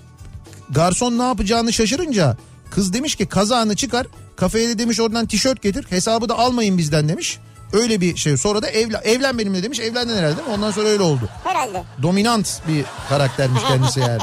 garson 0.70 1.18
ne 1.18 1.22
yapacağını 1.22 1.72
şaşırınca 1.72 2.36
kız 2.70 2.92
demiş 2.92 3.14
ki 3.16 3.26
kazağını 3.26 3.76
çıkar 3.76 4.06
kafeye 4.36 4.68
de 4.68 4.78
demiş 4.78 5.00
oradan 5.00 5.26
tişört 5.26 5.62
getir 5.62 5.86
hesabı 5.90 6.28
da 6.28 6.38
almayın 6.38 6.78
bizden 6.78 7.08
demiş. 7.08 7.38
Öyle 7.72 8.00
bir 8.00 8.16
şey 8.16 8.36
sonra 8.36 8.62
da 8.62 8.68
evlen, 8.68 9.00
evlen 9.04 9.38
benimle 9.38 9.62
demiş 9.62 9.80
evlendin 9.80 10.16
herhalde 10.16 10.36
değil 10.36 10.48
mi? 10.48 10.54
Ondan 10.54 10.70
sonra 10.70 10.88
öyle 10.88 11.02
oldu. 11.02 11.28
Herhalde. 11.44 11.84
Dominant 12.02 12.60
bir 12.68 12.84
karaktermiş 13.08 13.62
kendisi 13.62 14.00
yani. 14.00 14.22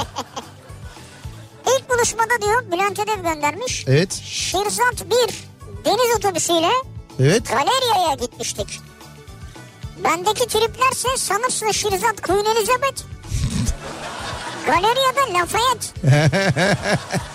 İlk 1.66 1.90
buluşmada 1.90 2.42
diyor 2.42 2.64
Bülent 2.72 2.98
Ödev 2.98 3.22
göndermiş. 3.22 3.84
Evet 3.88 4.12
Şirzat 4.24 5.04
1 5.04 5.14
deniz 5.84 6.16
otobüsüyle 6.18 6.70
evet 7.20 7.42
galeriye 7.48 8.16
gitmiştik. 8.20 8.80
Bendeki 10.04 10.46
triplerse 10.48 11.08
sanırsın 11.16 11.70
Şirzat 11.70 12.20
Queen 12.22 12.44
Elizabeth. 12.44 13.02
Galeriyada 14.66 15.38
Lafayette. 15.40 16.16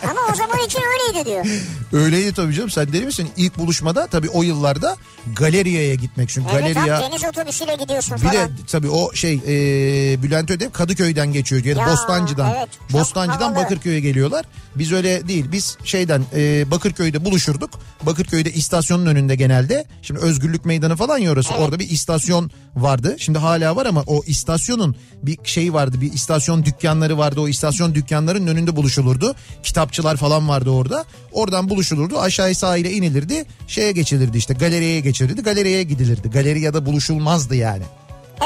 Ama 0.10 0.22
o 0.32 0.36
zaman 0.36 0.60
için 0.66 0.80
öyleydi 0.82 1.26
diyor. 1.30 1.46
Öyleydi 1.94 2.34
tabii 2.34 2.54
canım 2.54 2.70
sen 2.70 2.94
deli 2.94 3.06
misin? 3.06 3.30
İlk 3.38 3.58
buluşmada 3.58 4.08
tabii 4.08 4.30
o 4.30 4.44
yıllarda 4.44 4.96
galeriye 5.36 5.96
gitmek 5.96 6.30
çünkü 6.30 6.50
Evet 6.54 6.76
galeriya... 6.76 6.98
abi 7.00 7.04
deniz 7.12 7.24
otobüsüyle 7.24 7.76
gidiyorsun 7.76 8.16
Bir 8.18 8.22
falan. 8.22 8.36
de 8.36 8.50
tabii 8.68 8.90
o 8.90 9.14
şey 9.14 9.34
e, 9.34 10.24
Bülent 10.24 10.52
Ödev 10.52 10.72
Kadıköy'den 10.72 11.34
geçiyor. 11.34 11.66
Ya 11.66 11.76
da 11.76 11.86
Bostancı'dan. 11.92 12.54
evet, 12.58 12.70
Bostancı'dan 12.94 13.50
havalı. 13.52 13.64
Bakırköy'e 13.64 14.00
geliyorlar. 14.00 14.46
Biz 14.76 14.92
öyle 14.92 15.28
değil. 15.28 15.46
Biz 15.52 15.78
şeyden 15.84 16.24
e, 16.36 16.72
Bakırköy'de 16.72 17.26
buluşurduk. 17.26 17.70
Bakırköy'de 18.04 18.52
istasyonun 18.52 19.06
önünde 19.06 19.36
genelde. 19.36 19.86
Şimdi 20.02 20.20
Özgürlük 20.20 20.66
Meydanı 20.66 20.96
falan 20.96 21.18
ya 21.18 21.32
orası. 21.32 21.54
Orada 21.54 21.80
bir 21.80 21.90
istasyon 21.90 22.52
vardı. 22.76 23.16
Şimdi 23.20 23.38
hala 23.40 23.76
var 23.76 23.86
ama 23.86 24.04
o 24.08 24.24
istasyonun 24.26 24.96
bir 25.24 25.38
şey 25.44 25.74
vardı. 25.74 26.02
Bir 26.02 26.14
istasyon 26.14 26.66
dükkanları 26.66 27.18
vardı. 27.18 27.40
O 27.42 27.48
istasyon 27.48 27.96
dükkanlarının 27.96 28.48
önünde 28.48 28.76
buluşulurdu. 28.76 29.36
Kitapçılar 29.64 30.18
falan 30.18 30.50
vardı 30.50 30.70
orada. 30.70 31.06
Oradan 31.32 31.70
buluşulurdu. 31.82 32.20
Aşağı 32.20 32.56
sahile 32.56 32.92
inilirdi. 32.92 33.46
Şeye 33.68 33.92
geçilirdi 33.92 34.38
işte 34.38 34.54
galeriye 34.54 35.00
geçilirdi. 35.00 35.42
Galeriye 35.42 35.84
gidilirdi. 35.84 36.30
Galeriyada 36.30 36.86
buluşulmazdı 36.86 37.56
yani. 37.56 37.84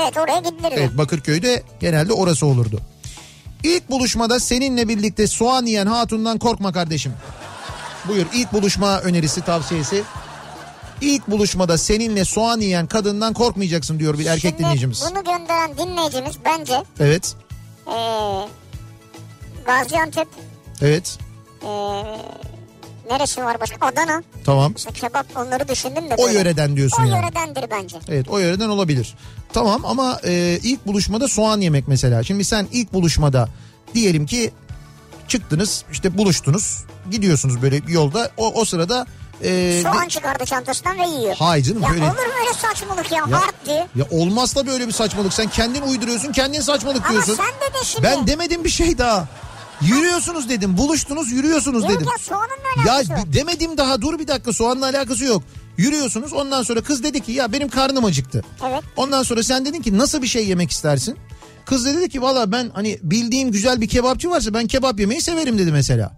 Evet 0.02 0.18
oraya 0.18 0.40
gidilir. 0.40 0.72
Evet 0.72 0.98
Bakırköy'de 0.98 1.64
genelde 1.80 2.14
orası 2.14 2.46
olurdu. 2.46 2.80
İlk 3.64 3.90
buluşmada 3.90 4.40
seninle 4.40 4.88
birlikte 4.88 5.28
soğan 5.28 5.66
yiyen 5.66 5.86
hatundan 5.88 6.40
korkma 6.40 6.74
kardeşim. 6.74 7.14
Buyur 8.08 8.26
ilk 8.34 8.54
buluşma 8.54 9.00
önerisi 9.00 9.42
tavsiyesi. 9.42 10.04
İlk 11.02 11.28
buluşmada 11.28 11.78
seninle 11.78 12.26
soğan 12.26 12.60
yiyen 12.60 12.88
kadından 12.88 13.34
korkmayacaksın 13.34 14.00
diyor 14.00 14.20
bir 14.20 14.26
erkek 14.26 14.42
Şimdi 14.52 14.64
dinleyicimiz. 14.64 15.04
bunu 15.12 15.24
gönderen 15.24 15.72
dinleyicimiz 15.78 16.36
bence 16.46 16.84
Evet. 17.00 17.36
eee 17.88 18.48
Gaziantep 19.66 20.28
Evet. 20.82 21.18
eee 21.64 21.68
neresi 23.10 23.44
var 23.44 23.60
başka? 23.60 23.86
Adana. 23.88 24.24
Tamam. 24.46 24.72
Mesela 24.74 24.94
kebap 24.94 25.26
onları 25.38 25.68
düşündüm 25.68 26.10
de. 26.10 26.16
O 26.18 26.26
böyle. 26.28 26.38
yöreden 26.38 26.76
diyorsun 26.76 27.04
O 27.04 27.06
yani. 27.06 27.18
yöredendir 27.24 27.66
bence. 27.72 27.98
Evet 28.10 28.30
o 28.30 28.38
yöreden 28.40 28.70
olabilir. 28.70 29.16
Tamam 29.54 29.86
ama 29.86 30.20
e, 30.24 30.60
ilk 30.64 30.88
buluşmada 30.88 31.28
soğan 31.28 31.62
yemek 31.62 31.88
mesela. 31.88 32.24
Şimdi 32.24 32.46
sen 32.46 32.68
ilk 32.72 32.94
buluşmada 32.94 33.50
diyelim 33.94 34.26
ki 34.26 34.52
çıktınız 35.28 35.84
işte 35.92 36.18
buluştunuz 36.18 36.84
gidiyorsunuz 37.12 37.62
böyle 37.62 37.82
yolda 37.88 38.32
o, 38.38 38.54
o 38.54 38.66
sırada 38.66 39.06
e, 39.44 39.80
Soğan 39.84 40.08
çıkardı 40.08 40.46
çantasından 40.46 41.00
ve 41.00 41.08
yiyor. 41.08 41.36
Hayır 41.40 41.64
canım, 41.66 41.84
Ya 41.84 41.90
böyle- 41.90 42.04
olur 42.04 42.12
mu 42.12 42.34
öyle 42.40 42.54
saçmalık 42.54 43.12
ya? 43.12 43.18
Ya- 43.18 43.42
Hard 43.42 43.54
diye. 43.66 43.88
Ya 43.96 44.06
olmaz 44.12 44.56
da 44.56 44.68
böyle 44.68 44.88
bir 44.88 44.92
saçmalık. 44.92 45.34
Sen 45.34 45.50
kendin 45.50 45.82
uyduruyorsun, 45.82 46.32
kendin 46.32 46.62
saçmalık 46.62 47.02
Ama 47.02 47.12
diyorsun. 47.12 47.36
sen 47.36 47.46
dedin 47.46 47.84
şimdi. 47.84 48.04
Ben 48.04 48.28
demedim 48.28 48.64
bir 48.64 48.70
şey 48.70 48.98
daha. 48.98 49.28
Yürüyorsunuz 49.82 50.50
dedim. 50.50 50.78
Buluştunuz, 50.78 51.32
yürüyorsunuz 51.32 51.84
Yok 51.84 51.92
dedim. 51.92 52.08
ya 52.12 52.18
soğanın 52.20 52.50
ne 52.50 52.88
Ya 52.88 52.94
alakası 52.94 53.12
yok? 53.12 53.34
demedim 53.34 53.78
daha. 53.78 54.02
Dur 54.02 54.20
bir 54.20 54.28
dakika. 54.28 54.54
Soğanla 54.54 54.86
alakası 54.86 55.26
yok. 55.26 55.44
Yürüyorsunuz. 55.78 56.34
Ondan 56.34 56.64
sonra 56.64 56.82
kız 56.82 57.04
dedi 57.04 57.20
ki 57.22 57.32
ya 57.32 57.52
benim 57.52 57.70
karnım 57.70 58.06
acıktı. 58.06 58.44
Evet. 58.70 58.84
Ondan 58.98 59.24
sonra 59.24 59.44
sen 59.44 59.66
dedin 59.66 59.82
ki 59.82 59.98
nasıl 59.98 60.22
bir 60.22 60.28
şey 60.28 60.48
yemek 60.48 60.72
istersin? 60.72 61.18
Kız 61.66 61.86
da 61.86 61.94
dedi 61.94 62.10
ki 62.10 62.22
valla 62.22 62.52
ben 62.52 62.72
hani 62.74 63.00
bildiğim 63.04 63.52
güzel 63.52 63.82
bir 63.82 63.88
kebapçı 63.88 64.30
varsa 64.30 64.54
ben 64.54 64.68
kebap 64.68 65.00
yemeyi 65.00 65.22
severim 65.22 65.58
dedi 65.58 65.72
mesela. 65.72 66.12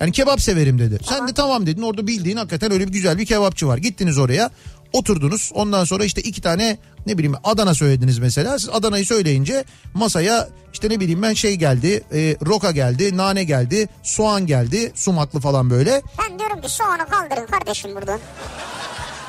Yani 0.00 0.12
kebap 0.12 0.40
severim 0.42 0.78
dedi. 0.78 0.98
Sen 1.08 1.28
de 1.28 1.32
tamam 1.34 1.66
dedin 1.66 1.82
orada 1.82 2.06
bildiğin 2.06 2.36
hakikaten 2.36 2.72
öyle 2.72 2.88
bir 2.88 2.92
güzel 2.92 3.18
bir 3.18 3.26
kebapçı 3.26 3.66
var. 3.68 3.78
Gittiniz 3.78 4.18
oraya 4.18 4.50
oturdunuz 4.94 5.50
ondan 5.54 5.84
sonra 5.84 6.04
işte 6.04 6.22
iki 6.22 6.40
tane 6.40 6.78
ne 7.06 7.18
bileyim 7.18 7.36
Adana 7.44 7.74
söylediniz 7.74 8.18
mesela. 8.18 8.58
Siz 8.58 8.68
Adana'yı 8.68 9.06
söyleyince 9.06 9.64
masaya 9.94 10.48
işte 10.72 10.88
ne 10.90 11.00
bileyim 11.00 11.22
ben 11.22 11.34
şey 11.34 11.54
geldi 11.54 12.04
e, 12.12 12.36
roka 12.46 12.70
geldi 12.70 13.16
nane 13.16 13.44
geldi 13.44 13.88
soğan 14.02 14.46
geldi 14.46 14.92
sumaklı 14.94 15.40
falan 15.40 15.70
böyle. 15.70 16.02
Ben 16.18 16.38
diyorum 16.38 16.60
ki 16.60 16.68
soğanı 16.68 17.06
kaldırın 17.06 17.46
kardeşim 17.46 17.94
buradan. 17.94 18.20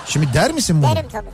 Şimdi 0.08 0.34
der 0.34 0.52
misin 0.52 0.84
bunu? 0.84 0.96
Derim 0.96 1.10
tabii. 1.12 1.30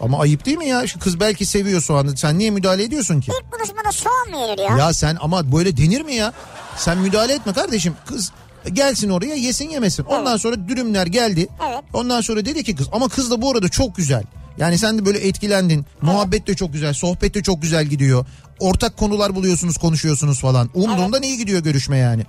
Ama 0.00 0.18
ayıp 0.20 0.44
değil 0.46 0.58
mi 0.58 0.68
ya? 0.68 0.86
Şu 0.86 0.98
kız 0.98 1.20
belki 1.20 1.46
seviyor 1.46 1.80
soğanı. 1.80 2.16
Sen 2.16 2.38
niye 2.38 2.50
müdahale 2.50 2.82
ediyorsun 2.82 3.20
ki? 3.20 3.32
İlk 3.40 3.52
buluşmada 3.52 3.92
soğan 3.92 4.30
mı 4.30 4.36
yenir 4.36 4.58
ya? 4.70 4.78
Ya 4.78 4.92
sen 4.92 5.16
ama 5.20 5.52
böyle 5.52 5.76
denir 5.76 6.00
mi 6.00 6.14
ya? 6.14 6.32
Sen 6.76 6.98
müdahale 6.98 7.32
etme 7.34 7.52
kardeşim. 7.52 7.94
Kız 8.06 8.32
gelsin 8.72 9.08
oraya 9.10 9.34
yesin 9.34 9.70
yemesin. 9.70 10.04
Ondan 10.04 10.32
Evet. 10.32 10.40
sonra 10.40 10.68
dürümler 10.68 11.06
geldi. 11.06 11.48
Evet. 11.68 11.84
Ondan 11.92 12.20
sonra 12.20 12.44
dedi 12.44 12.64
ki 12.64 12.74
kız 12.76 12.88
ama 12.92 13.08
kız 13.08 13.30
da 13.30 13.42
bu 13.42 13.50
arada 13.50 13.68
çok 13.68 13.96
güzel. 13.96 14.22
Yani 14.58 14.78
sen 14.78 14.98
de 14.98 15.06
böyle 15.06 15.18
etkilendin. 15.18 15.86
Muhabbet 16.02 16.46
de 16.46 16.54
çok 16.54 16.72
güzel, 16.72 16.92
sohbet 16.94 17.34
de 17.34 17.42
çok 17.42 17.62
güzel 17.62 17.84
gidiyor. 17.86 18.26
Ortak 18.60 18.96
konular 18.96 19.34
buluyorsunuz, 19.34 19.76
konuşuyorsunuz 19.78 20.40
falan. 20.40 20.70
Umduğundan 20.74 21.22
iyi 21.22 21.38
gidiyor 21.38 21.60
görüşme 21.62 21.96
yani. 21.98 22.22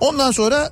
Ondan 0.00 0.30
sonra 0.30 0.70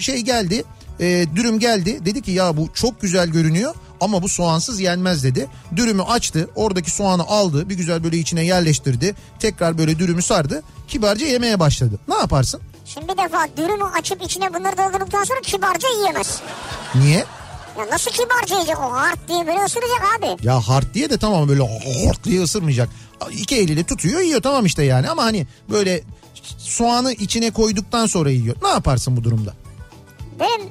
şey 0.00 0.20
geldi, 0.20 0.64
e, 1.00 1.26
dürüm 1.36 1.58
geldi. 1.58 2.00
Dedi 2.04 2.22
ki 2.22 2.30
ya 2.30 2.56
bu 2.56 2.68
çok 2.74 3.00
güzel 3.00 3.28
görünüyor 3.28 3.74
ama 4.00 4.22
bu 4.22 4.28
soğansız 4.28 4.80
yenmez 4.80 5.24
dedi. 5.24 5.46
Dürümü 5.76 6.02
açtı, 6.02 6.48
oradaki 6.54 6.90
soğanı 6.90 7.22
aldı, 7.22 7.68
bir 7.68 7.74
güzel 7.74 8.04
böyle 8.04 8.18
içine 8.18 8.44
yerleştirdi. 8.44 9.14
Tekrar 9.40 9.78
böyle 9.78 9.98
dürümü 9.98 10.22
sardı, 10.22 10.62
kibarca 10.88 11.26
yemeye 11.26 11.60
başladı. 11.60 11.98
Ne 12.08 12.14
yaparsın? 12.14 12.60
Şimdi 12.98 13.12
bir 13.12 13.18
defa 13.18 13.46
dürümü 13.56 13.84
açıp 13.84 14.22
içine 14.22 14.54
bunları 14.54 14.76
doldurduktan 14.78 15.24
sonra 15.24 15.40
kibarca 15.40 15.88
yiyemez. 15.88 16.40
Niye? 16.94 17.24
Ya 17.78 17.86
nasıl 17.90 18.10
kibarca 18.10 18.54
yiyecek 18.54 18.78
o 18.78 18.92
hard 18.92 19.18
diye 19.28 19.46
böyle 19.46 19.64
ısıracak 19.64 20.02
abi. 20.18 20.46
Ya 20.46 20.60
hard 20.60 20.94
diye 20.94 21.10
de 21.10 21.18
tamam 21.18 21.48
böyle 21.48 21.60
hort 21.60 22.24
diye 22.24 22.42
ısırmayacak. 22.42 22.88
İki 23.30 23.56
eliyle 23.56 23.84
tutuyor 23.84 24.20
yiyor 24.20 24.42
tamam 24.42 24.66
işte 24.66 24.84
yani 24.84 25.08
ama 25.08 25.24
hani 25.24 25.46
böyle 25.70 26.02
soğanı 26.58 27.12
içine 27.12 27.50
koyduktan 27.50 28.06
sonra 28.06 28.30
yiyor. 28.30 28.56
Ne 28.62 28.68
yaparsın 28.68 29.16
bu 29.16 29.24
durumda? 29.24 29.54
Benim 30.40 30.68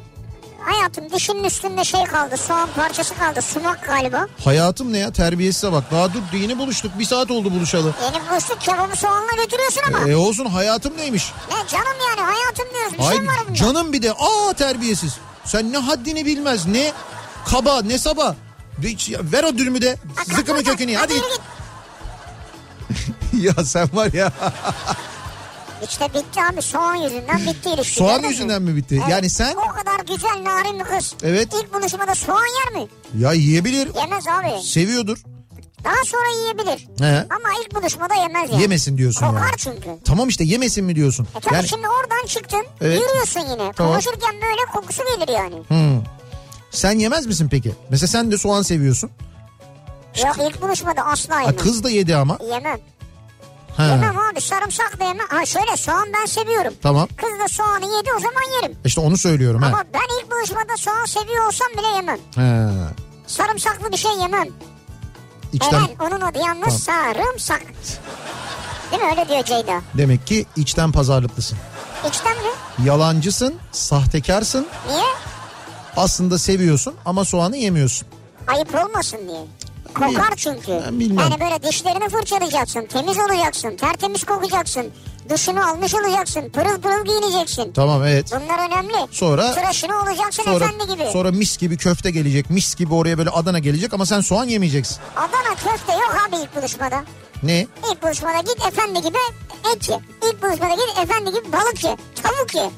hayatım 0.66 1.12
dişinin 1.12 1.44
üstünde 1.44 1.84
şey 1.84 2.04
kaldı 2.04 2.38
soğan 2.38 2.70
parçası 2.76 3.16
kaldı 3.16 3.42
sumak 3.42 3.86
galiba. 3.88 4.28
Hayatım 4.44 4.94
ne 4.94 4.98
ya 4.98 5.12
terbiyesize 5.14 5.72
bak. 5.72 5.84
Daha 5.92 6.14
dur 6.14 6.20
yeni 6.34 6.58
buluştuk 6.58 7.00
bir 7.00 7.06
saat 7.06 7.32
oldu 7.32 7.52
buluşalı. 7.52 7.94
Yeni 8.04 8.30
buluştuk 8.30 8.62
kebabı 8.62 8.96
soğanla 8.96 9.32
götürüyorsun 9.44 9.82
ama. 9.88 10.10
E 10.10 10.16
olsun 10.16 10.46
hayatım 10.46 10.98
neymiş? 10.98 11.34
Ne 11.52 11.68
canım 11.68 11.98
yani 12.10 12.22
hayatım 12.32 12.66
diyoruz 12.74 12.94
bir 12.94 13.18
şey 13.18 13.28
var 13.28 13.36
bunda. 13.48 13.58
canım 13.58 13.94
bir 13.94 14.02
de 14.02 14.12
aa 14.12 14.54
terbiyesiz. 14.54 15.18
Sen 15.46 15.74
ne 15.74 15.78
haddini 15.78 16.26
bilmez 16.26 16.66
ne 16.66 16.92
kaba 17.48 17.82
ne 17.82 17.98
saba. 17.98 18.36
Ver 19.32 19.44
o 19.44 19.58
dürümü 19.58 19.82
de 19.82 19.98
zıkkımı 20.36 20.64
kökünü 20.64 20.96
hadi 20.96 21.14
git. 21.14 21.24
git. 21.24 21.42
ya 23.58 23.66
sen 23.66 23.90
var 23.94 24.14
ya 24.14 24.32
İşte 25.84 26.08
bitti 26.14 26.40
abi 26.54 26.62
soğan 26.62 26.96
yüzünden 26.96 27.40
bitti 27.40 27.70
ilişki. 27.70 27.96
soğan 27.96 28.24
yüzünden 28.24 28.62
mi 28.62 28.76
bitti? 28.76 28.96
Evet, 29.02 29.10
Yani 29.12 29.30
sen 29.30 29.56
O 29.56 29.68
kadar 29.74 30.00
güzel 30.16 30.44
narin 30.44 30.80
bir 30.80 30.84
kız. 30.84 31.14
Evet. 31.24 31.48
İlk 31.54 31.74
buluşmada 31.74 32.16
soğan 32.16 32.46
yer 32.66 32.82
mi? 32.82 32.88
ya 33.20 33.34
yiyebilir 33.34 33.90
Yemez 33.96 34.28
abi. 34.28 34.64
seviyordur. 34.64 35.18
Daha 35.84 36.04
sonra 36.06 36.42
yiyebilir. 36.42 36.88
He. 37.06 37.18
Ama 37.30 37.50
ilk 37.66 37.76
buluşmada 37.76 38.14
yemez 38.16 38.52
yani. 38.52 38.62
Yemesin 38.62 38.98
diyorsun 38.98 39.28
Kokar 39.28 39.42
yani. 39.42 39.52
çünkü. 39.58 39.90
Tamam 40.06 40.28
işte 40.30 40.44
yemesin 40.44 40.86
mi 40.86 40.96
diyorsun? 40.96 41.28
E 41.38 41.40
tabii 41.40 41.56
yani 41.56 41.68
şimdi 41.68 41.88
oradan 41.88 42.28
çıktın 42.28 42.66
Evet. 42.82 43.02
yürüyorsun 43.02 43.40
yine. 43.40 43.72
Tamam. 43.76 43.92
Konuşurken 43.94 44.34
böyle 44.34 44.72
kokusu 44.74 45.04
gelir 45.04 45.34
yani. 45.34 45.56
Hmm. 45.68 46.04
sen 46.72 47.00
yemez 47.00 47.26
misin 47.26 47.48
peki? 47.52 47.72
Mesela 47.90 48.08
sen 48.08 48.32
de 48.32 48.38
soğan 48.38 48.62
seviyorsun. 48.62 49.12
Yok 50.26 50.36
ilk 50.50 50.62
buluşmada 50.62 51.02
asla 51.06 51.36
Ha, 51.36 51.40
yemem. 51.42 51.58
kız 51.58 51.84
da 51.84 51.90
yedi 51.90 52.16
ama. 52.16 52.38
Yemem. 52.52 52.80
Ha, 53.78 53.84
Yemem 53.86 54.18
abi 54.20 54.42
sarımsak 54.42 55.00
da 55.00 55.04
yemem. 55.04 55.28
Ha 55.30 55.46
şöyle 55.46 55.78
soğan 55.78 56.08
ben 56.22 56.26
seviyorum. 56.26 56.74
Tamam. 56.84 57.08
Kız 57.18 57.40
da 57.40 57.48
soğanı 57.48 57.86
yedi 57.98 58.10
o 58.18 58.20
zaman 58.20 58.42
yerim. 58.62 58.78
İşte 58.86 59.02
onu 59.02 59.18
söylüyorum. 59.18 59.64
Ama 59.64 59.84
ben 59.94 60.22
ilk 60.22 60.32
buluşmada 60.32 60.78
soğan 60.78 61.06
seviyor 61.06 61.46
olsam 61.48 61.68
bile 61.78 61.88
yemem. 61.88 62.20
Ha. 62.36 62.72
Sarımsaklı 63.28 63.92
bir 63.92 63.98
şey 63.98 64.12
yemem. 64.12 64.48
İçten 65.54 65.74
Eren 65.74 65.96
onun 66.00 66.22
adı 66.22 66.38
yalnız 66.40 66.84
sarımsak. 66.84 67.62
Değil 68.92 69.04
mi 69.04 69.10
öyle 69.12 69.30
diyor 69.30 69.44
Ceyda. 69.44 69.82
demek 69.94 70.28
ki 70.28 70.46
içten 70.56 70.92
pazarlıklısın. 70.92 71.58
İçten 72.10 72.34
mi? 72.38 72.50
Yalancısın, 72.88 73.56
sahtekarsın. 73.72 74.68
Niye? 74.88 75.04
Aslında 75.98 76.38
seviyorsun 76.40 76.96
ama 77.06 77.26
soğanı 77.26 77.58
yemiyorsun. 77.58 78.08
Ayıp 78.48 78.76
olmasın 78.76 79.20
diye. 79.28 79.46
Kokar 79.96 80.34
çünkü. 80.36 80.82
Ben 80.88 81.00
bilmem. 81.00 81.18
Yani 81.20 81.42
böyle 81.42 81.64
dişlerini 81.64 82.10
fırçalayacaksın. 82.10 82.86
Temiz 82.86 83.18
olacaksın. 83.20 83.78
Tertemiz 83.78 84.24
kokacaksın. 84.24 84.92
Duşunu 85.30 85.70
almış 85.70 85.96
olacaksın. 85.96 86.50
Pırıl 86.50 86.82
pırıl 86.82 87.06
giyineceksin. 87.06 87.74
Tamam 87.74 88.04
evet. 88.04 88.32
Bunlar 88.32 88.68
önemli. 88.68 89.08
Sonra 89.12 89.54
Tıraşını 89.54 90.02
olacaksın 90.02 90.44
sonra 90.44 90.66
efendi 90.66 90.94
gibi. 90.94 91.10
sonra 91.14 91.32
mis 91.32 91.58
gibi 91.58 91.78
köfte 91.78 92.12
gelecek. 92.12 92.50
Mis 92.50 92.76
gibi 92.76 92.94
oraya 92.94 93.18
böyle 93.18 93.30
Adana 93.30 93.60
gelecek 93.60 93.94
ama 93.94 94.06
sen 94.06 94.22
soğan 94.22 94.46
yemeyeceksin. 94.46 94.98
Adana 95.16 95.56
köfte 95.72 95.94
yok 95.94 96.16
abi 96.30 96.36
ilk 96.36 96.56
buluşmada. 96.56 97.04
Ne? 97.44 97.68
İlk 97.92 98.04
buluşmada 98.04 98.40
git 98.40 98.66
efendi 98.68 99.02
gibi 99.02 99.18
et 99.76 99.90
ye. 99.90 100.00
İlk 100.30 100.44
buluşmada 100.44 100.74
git 100.76 100.98
efendi 101.04 101.30
gibi 101.32 101.52
balık 101.54 101.84
ye. 101.84 101.98
Tavuk 102.24 102.56
ye. 102.56 102.70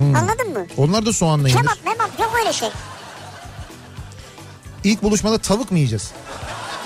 Anladın 0.00 0.52
mı? 0.52 0.66
Onlar 0.76 1.06
da 1.06 1.12
soğanla 1.12 1.48
yenir. 1.48 1.60
Kebap 1.60 1.78
mebap 1.84 2.20
yok 2.20 2.30
öyle 2.40 2.52
şey. 2.52 2.68
İlk 4.84 5.02
buluşmada 5.02 5.38
tavuk 5.38 5.70
mu 5.70 5.76
yiyeceğiz? 5.78 6.10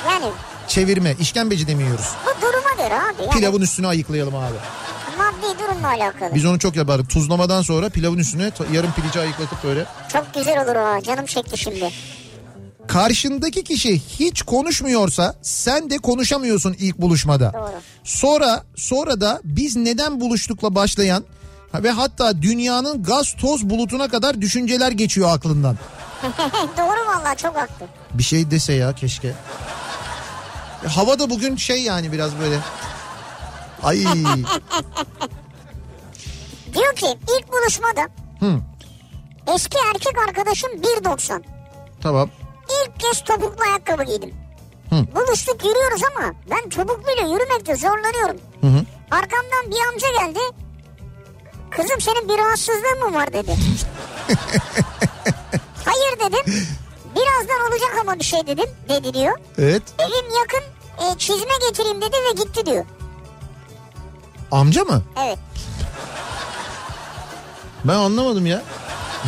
Yani 0.08 0.26
Çevirme, 0.68 1.14
işkembeci 1.20 1.66
de 1.66 1.74
mi 1.74 1.82
yiyoruz? 1.82 2.06
bu 2.24 2.42
duruma 2.42 2.84
göre 2.84 2.94
abi. 3.00 3.22
Yani 3.22 3.30
Pilavın 3.30 3.60
üstüne 3.60 3.86
ayıklayalım 3.86 4.34
abi. 4.34 4.54
maddi 5.18 5.58
durumla 5.58 5.88
alakalı. 5.88 6.34
Biz 6.34 6.44
onu 6.44 6.58
çok 6.58 6.76
yapardık. 6.76 7.10
Tuzlamadan 7.10 7.62
sonra 7.62 7.88
pilavın 7.88 8.18
üstüne 8.18 8.50
yarım 8.72 8.92
pilici 8.92 9.20
ayıklatıp 9.20 9.64
böyle. 9.64 9.86
Çok 10.12 10.34
güzel 10.34 10.64
olur 10.64 10.76
o. 10.76 11.02
Canım 11.02 11.26
çekti 11.26 11.58
şimdi. 11.58 11.90
Karşındaki 12.88 13.64
kişi 13.64 13.98
hiç 13.98 14.42
konuşmuyorsa 14.42 15.34
sen 15.42 15.90
de 15.90 15.98
konuşamıyorsun 15.98 16.76
ilk 16.78 16.98
buluşmada. 16.98 17.52
Doğru. 17.52 17.80
Sonra 18.04 18.64
sonra 18.76 19.20
da 19.20 19.40
biz 19.44 19.76
neden 19.76 20.20
buluştukla 20.20 20.74
başlayan 20.74 21.24
ve 21.74 21.90
hatta 21.90 22.42
dünyanın 22.42 23.02
gaz 23.02 23.36
toz 23.40 23.70
bulutuna 23.70 24.08
kadar 24.08 24.40
düşünceler 24.40 24.92
geçiyor 24.92 25.28
aklından. 25.32 25.76
Doğru 26.78 27.06
vallahi 27.06 27.36
çok 27.36 27.56
haklı. 27.56 27.86
Bir 28.14 28.22
şey 28.22 28.50
dese 28.50 28.72
ya 28.72 28.92
keşke. 28.92 29.32
Hava 30.88 31.18
da 31.18 31.30
bugün 31.30 31.56
şey 31.56 31.82
yani 31.82 32.12
biraz 32.12 32.38
böyle. 32.38 32.58
Ay 33.82 33.98
Diyor 36.74 36.94
ki 36.96 37.06
ilk 37.22 37.52
buluşmada 37.52 38.08
Hı. 38.40 38.60
eski 39.54 39.78
erkek 39.94 40.18
arkadaşım 40.28 40.70
1.90. 40.70 41.42
tamam. 42.02 42.30
İlk 42.70 43.00
kez 43.00 43.24
topuklu 43.24 43.64
ayakkabı 43.64 44.04
giydim. 44.04 44.34
Hı. 44.90 44.96
Buluştuk 45.14 45.64
yürüyoruz 45.64 46.02
ama 46.16 46.32
ben 46.50 46.68
topukluyla 46.68 47.22
yürümekte 47.22 47.76
zorlanıyorum. 47.76 48.36
Hı 48.60 48.66
hı. 48.66 48.84
Arkamdan 49.10 49.70
bir 49.70 49.80
amca 49.92 50.08
geldi. 50.24 50.38
Kızım 51.70 52.00
senin 52.00 52.28
bir 52.28 52.38
rahatsızlığın 52.38 53.10
mı 53.10 53.14
var 53.14 53.32
dedi. 53.32 53.56
Hayır 55.84 56.18
dedim. 56.20 56.66
Birazdan 57.16 57.70
olacak 57.70 57.96
ama 58.00 58.18
bir 58.18 58.24
şey 58.24 58.46
dedim. 58.46 58.66
Dedi 58.88 59.14
diyor. 59.14 59.38
Evet. 59.58 59.82
Evim 59.98 60.34
yakın 60.40 60.62
e, 61.14 61.18
çizme 61.18 61.52
getireyim 61.68 62.00
dedi 62.02 62.16
ve 62.30 62.42
gitti 62.42 62.66
diyor. 62.66 62.84
Amca 64.52 64.84
mı? 64.84 65.02
Evet. 65.24 65.38
Ben 67.84 67.94
anlamadım 67.94 68.46
ya. 68.46 68.62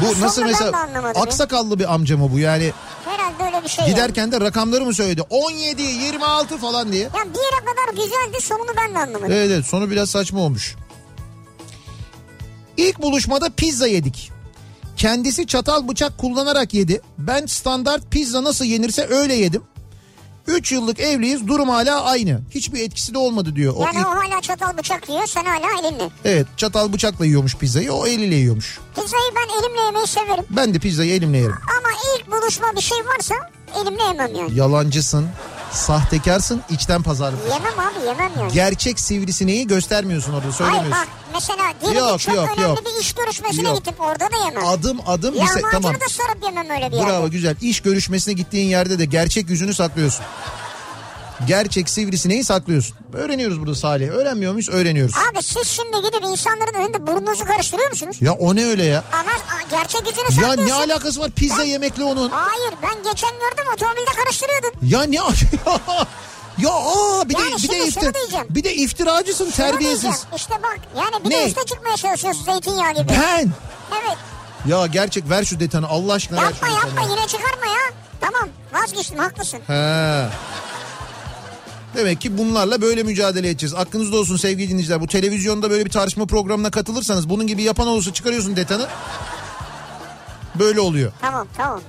Bu 0.03 0.07
Sonra 0.15 0.27
nasıl 0.27 0.43
mesela 0.45 0.89
aksakallı 1.17 1.79
bir 1.79 1.95
amca 1.95 2.17
mı 2.17 2.33
bu 2.33 2.39
yani 2.39 2.73
Herhalde 3.05 3.45
öyle 3.57 3.65
bir 3.65 3.69
şey. 3.69 3.85
yani. 3.85 3.95
giderken 3.95 4.33
de 4.33 4.41
rakamları 4.41 4.85
mı 4.85 4.95
söyledi 4.95 5.23
17 5.31 5.83
26 5.83 6.59
falan 6.59 6.93
diye. 6.93 7.03
Ya 7.03 7.11
bir 7.13 7.39
yere 7.39 7.65
kadar 7.65 8.05
güzeldi 8.05 8.41
sonunu 8.41 8.71
ben 8.77 8.95
de 8.95 8.99
anlamadım. 8.99 9.33
Evet 9.33 9.51
evet 9.51 9.67
sonu 9.67 9.91
biraz 9.91 10.11
saçma 10.11 10.41
olmuş. 10.41 10.77
İlk 12.77 13.03
buluşmada 13.03 13.51
pizza 13.51 13.87
yedik. 13.87 14.32
Kendisi 15.07 15.47
çatal 15.47 15.89
bıçak 15.89 16.19
kullanarak 16.19 16.75
yedi. 16.75 17.01
Ben 17.19 17.47
standart 17.47 18.11
pizza 18.11 18.45
nasıl 18.45 18.65
yenirse 18.65 19.07
öyle 19.11 19.35
yedim. 19.35 19.63
3 20.47 20.73
yıllık 20.73 21.01
evliyiz 21.01 21.49
durum 21.49 21.69
hala 21.69 22.05
aynı. 22.05 22.41
Hiçbir 22.51 22.81
etkisi 22.81 23.15
de 23.15 23.19
olmadı 23.19 23.57
diyor. 23.57 23.75
O 23.77 23.83
Yani 23.85 23.97
ilk- 23.99 24.07
o 24.07 24.11
hala 24.11 24.41
çatal 24.41 24.79
bıçak 24.79 25.09
yiyor 25.09 25.27
sen 25.27 25.45
hala 25.45 25.81
elinle. 25.81 26.09
evet 26.25 26.47
çatal 26.57 26.93
bıçakla 26.93 27.27
yiyormuş 27.27 27.57
pizzayı 27.57 27.93
o 27.93 28.07
eliyle 28.07 28.35
yiyormuş. 28.35 28.79
Pizzayı 28.95 29.31
ben 29.37 29.61
elimle 29.63 29.81
yemeyi 29.83 30.07
severim. 30.07 30.45
Ben 30.51 30.75
de 30.75 30.79
pizzayı 30.79 31.13
elimle 31.15 31.39
yerim. 31.39 31.53
Ama 31.79 31.89
ilk 32.19 32.31
buluşma 32.33 32.67
bir 32.77 32.81
şey 32.83 32.99
varsa 32.99 33.35
elimle 33.83 34.03
yemem 34.03 34.35
yani. 34.35 34.59
Yalancısın, 34.59 35.29
sahtekarsın, 35.73 36.63
içten 36.71 37.03
pazarlık. 37.03 37.39
Yemem 37.53 37.79
abi 37.79 38.07
yemem 38.07 38.33
yani. 38.41 38.53
Gerçek 38.53 39.01
sivrisineği 39.01 39.67
göstermiyorsun 39.67 40.33
orada 40.33 40.43
Hayır 40.43 40.55
söylemiyorsun. 40.55 40.93
bak 40.93 41.09
mesela 41.35 41.63
diyelim 41.81 41.99
Yok, 41.99 42.21
çok 42.21 42.35
yok, 42.35 42.49
önemli 42.49 42.63
yok. 42.63 42.79
bir 42.87 43.01
iş 43.01 43.13
görüşmesine 43.13 43.69
Yok. 43.69 43.77
gittim 43.77 43.95
orada 43.99 44.25
da 44.33 44.45
yemem. 44.45 44.67
Adım 44.67 44.99
adım 45.07 45.35
bir 45.35 45.41
se- 45.41 45.43
Lahmacunu 45.47 45.71
tamam. 45.73 45.95
da 45.95 46.09
sarıp 46.09 46.45
yemem 46.45 46.71
öyle 46.71 46.93
bir 46.93 46.97
Bravo 46.97 47.13
yerde. 47.23 47.29
güzel. 47.29 47.57
İş 47.61 47.81
görüşmesine 47.81 48.35
gittiğin 48.35 48.69
yerde 48.69 48.99
de 48.99 49.05
gerçek 49.05 49.51
yüzünü 49.51 49.75
saklıyorsun. 49.75 50.25
Gerçek 51.47 51.89
sivrisineği 51.89 52.45
saklıyorsun. 52.45 52.97
Öğreniyoruz 53.13 53.61
burada 53.61 53.75
Salih. 53.75 54.09
Öğrenmiyor 54.09 54.53
muyuz? 54.53 54.69
Öğreniyoruz. 54.69 55.15
Abi 55.17 55.43
siz 55.43 55.69
şimdi 55.69 55.97
gidip 55.97 56.25
insanların 56.25 56.75
önünde 56.75 57.07
burnunuzu 57.07 57.45
karıştırıyor 57.45 57.91
musunuz? 57.91 58.17
Ya 58.21 58.33
o 58.33 58.57
ne 58.57 58.65
öyle 58.65 58.85
ya? 58.85 59.05
Ama 59.13 59.31
gerçek 59.71 60.01
yüzünü 60.07 60.25
Ya 60.25 60.31
saklıyorsun. 60.49 60.67
ne 60.67 60.75
alakası 60.75 61.21
var 61.21 61.31
pizza 61.31 61.63
yemekle 61.63 62.05
onun? 62.05 62.31
Hayır 62.31 62.75
ben 62.83 63.03
geçen 63.13 63.31
gördüm 63.31 63.65
otomobilde 63.75 64.11
karıştırıyordun. 64.25 64.73
Ya 64.83 65.03
ne 65.03 65.17
Ya 66.59 66.71
aa 66.71 67.29
bir 67.29 67.35
de 67.35 67.41
Yani 67.43 67.55
bir 67.55 67.59
şimdi 67.59 67.73
de 67.75 67.87
iftir, 67.87 68.13
bir 68.51 68.65
de 68.65 68.75
iftiracısın 68.75 69.45
Şunu 69.45 69.55
terbiyesiz. 69.57 70.03
diyeceğim, 70.03 70.27
İşte 70.37 70.55
bak 70.63 70.79
yani 70.97 71.25
bir 71.25 71.31
Ne? 71.31 71.35
de 71.39 71.47
üste 71.49 71.65
çıkmaya 71.65 71.97
çalışıyorsun 71.97 72.45
zeytinyağı 72.45 72.93
gibi. 72.93 73.09
Ben. 73.09 73.51
Evet 74.03 74.17
Ya 74.69 74.87
gerçek 74.87 75.31
ver 75.31 75.45
şu 75.45 75.61
detanı 75.61 75.89
Allah 75.89 76.13
aşkına 76.13 76.43
yapma 76.43 76.69
yapma 76.69 77.01
yine 77.03 77.27
çıkarma 77.27 77.67
ya. 77.67 77.93
Tamam 78.21 78.49
vazgeçtim 78.73 79.19
haklısın. 79.19 79.59
He. 79.67 80.25
Demek 81.97 82.21
ki 82.21 82.39
bunlarla 82.39 82.81
böyle 82.83 83.03
mücadele 83.03 83.49
edeceğiz. 83.49 83.75
Aklınızda 83.75 84.17
olsun 84.17 84.37
sevgili 84.37 84.69
dinleyiciler. 84.69 85.01
Bu 85.01 85.07
televizyonda 85.07 85.71
böyle 85.71 85.85
bir 85.85 85.91
tartışma 85.91 86.27
programına 86.27 86.71
katılırsanız 86.71 87.29
bunun 87.29 87.47
gibi 87.47 87.63
yapan 87.63 87.87
olursa 87.89 88.13
çıkarıyorsun 88.13 88.57
detanı. 88.57 88.87
Böyle 90.59 90.81
oluyor. 90.81 91.13
Tamam 91.21 91.47
tamam. 91.57 91.81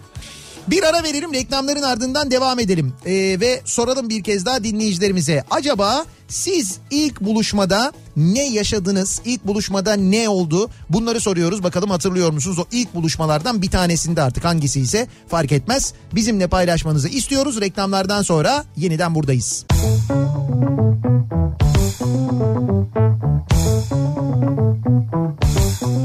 Bir 0.67 0.83
ara 0.83 1.03
verelim 1.03 1.33
reklamların 1.33 1.81
ardından 1.81 2.31
devam 2.31 2.59
edelim. 2.59 2.93
Ee, 3.05 3.11
ve 3.39 3.61
soralım 3.65 4.09
bir 4.09 4.23
kez 4.23 4.45
daha 4.45 4.63
dinleyicilerimize. 4.63 5.43
Acaba 5.51 6.05
siz 6.27 6.77
ilk 6.91 7.21
buluşmada 7.21 7.91
ne 8.17 8.49
yaşadınız? 8.49 9.21
İlk 9.25 9.47
buluşmada 9.47 9.93
ne 9.93 10.29
oldu? 10.29 10.69
Bunları 10.89 11.19
soruyoruz. 11.19 11.63
Bakalım 11.63 11.89
hatırlıyor 11.89 12.31
musunuz? 12.31 12.59
O 12.59 12.65
ilk 12.71 12.95
buluşmalardan 12.95 13.61
bir 13.61 13.71
tanesinde 13.71 14.21
artık 14.21 14.45
hangisi 14.45 14.79
ise 14.79 15.07
fark 15.27 15.51
etmez. 15.51 15.93
Bizimle 16.15 16.47
paylaşmanızı 16.47 17.09
istiyoruz. 17.09 17.61
Reklamlardan 17.61 18.21
sonra 18.21 18.65
yeniden 18.77 19.15
buradayız. 19.15 19.65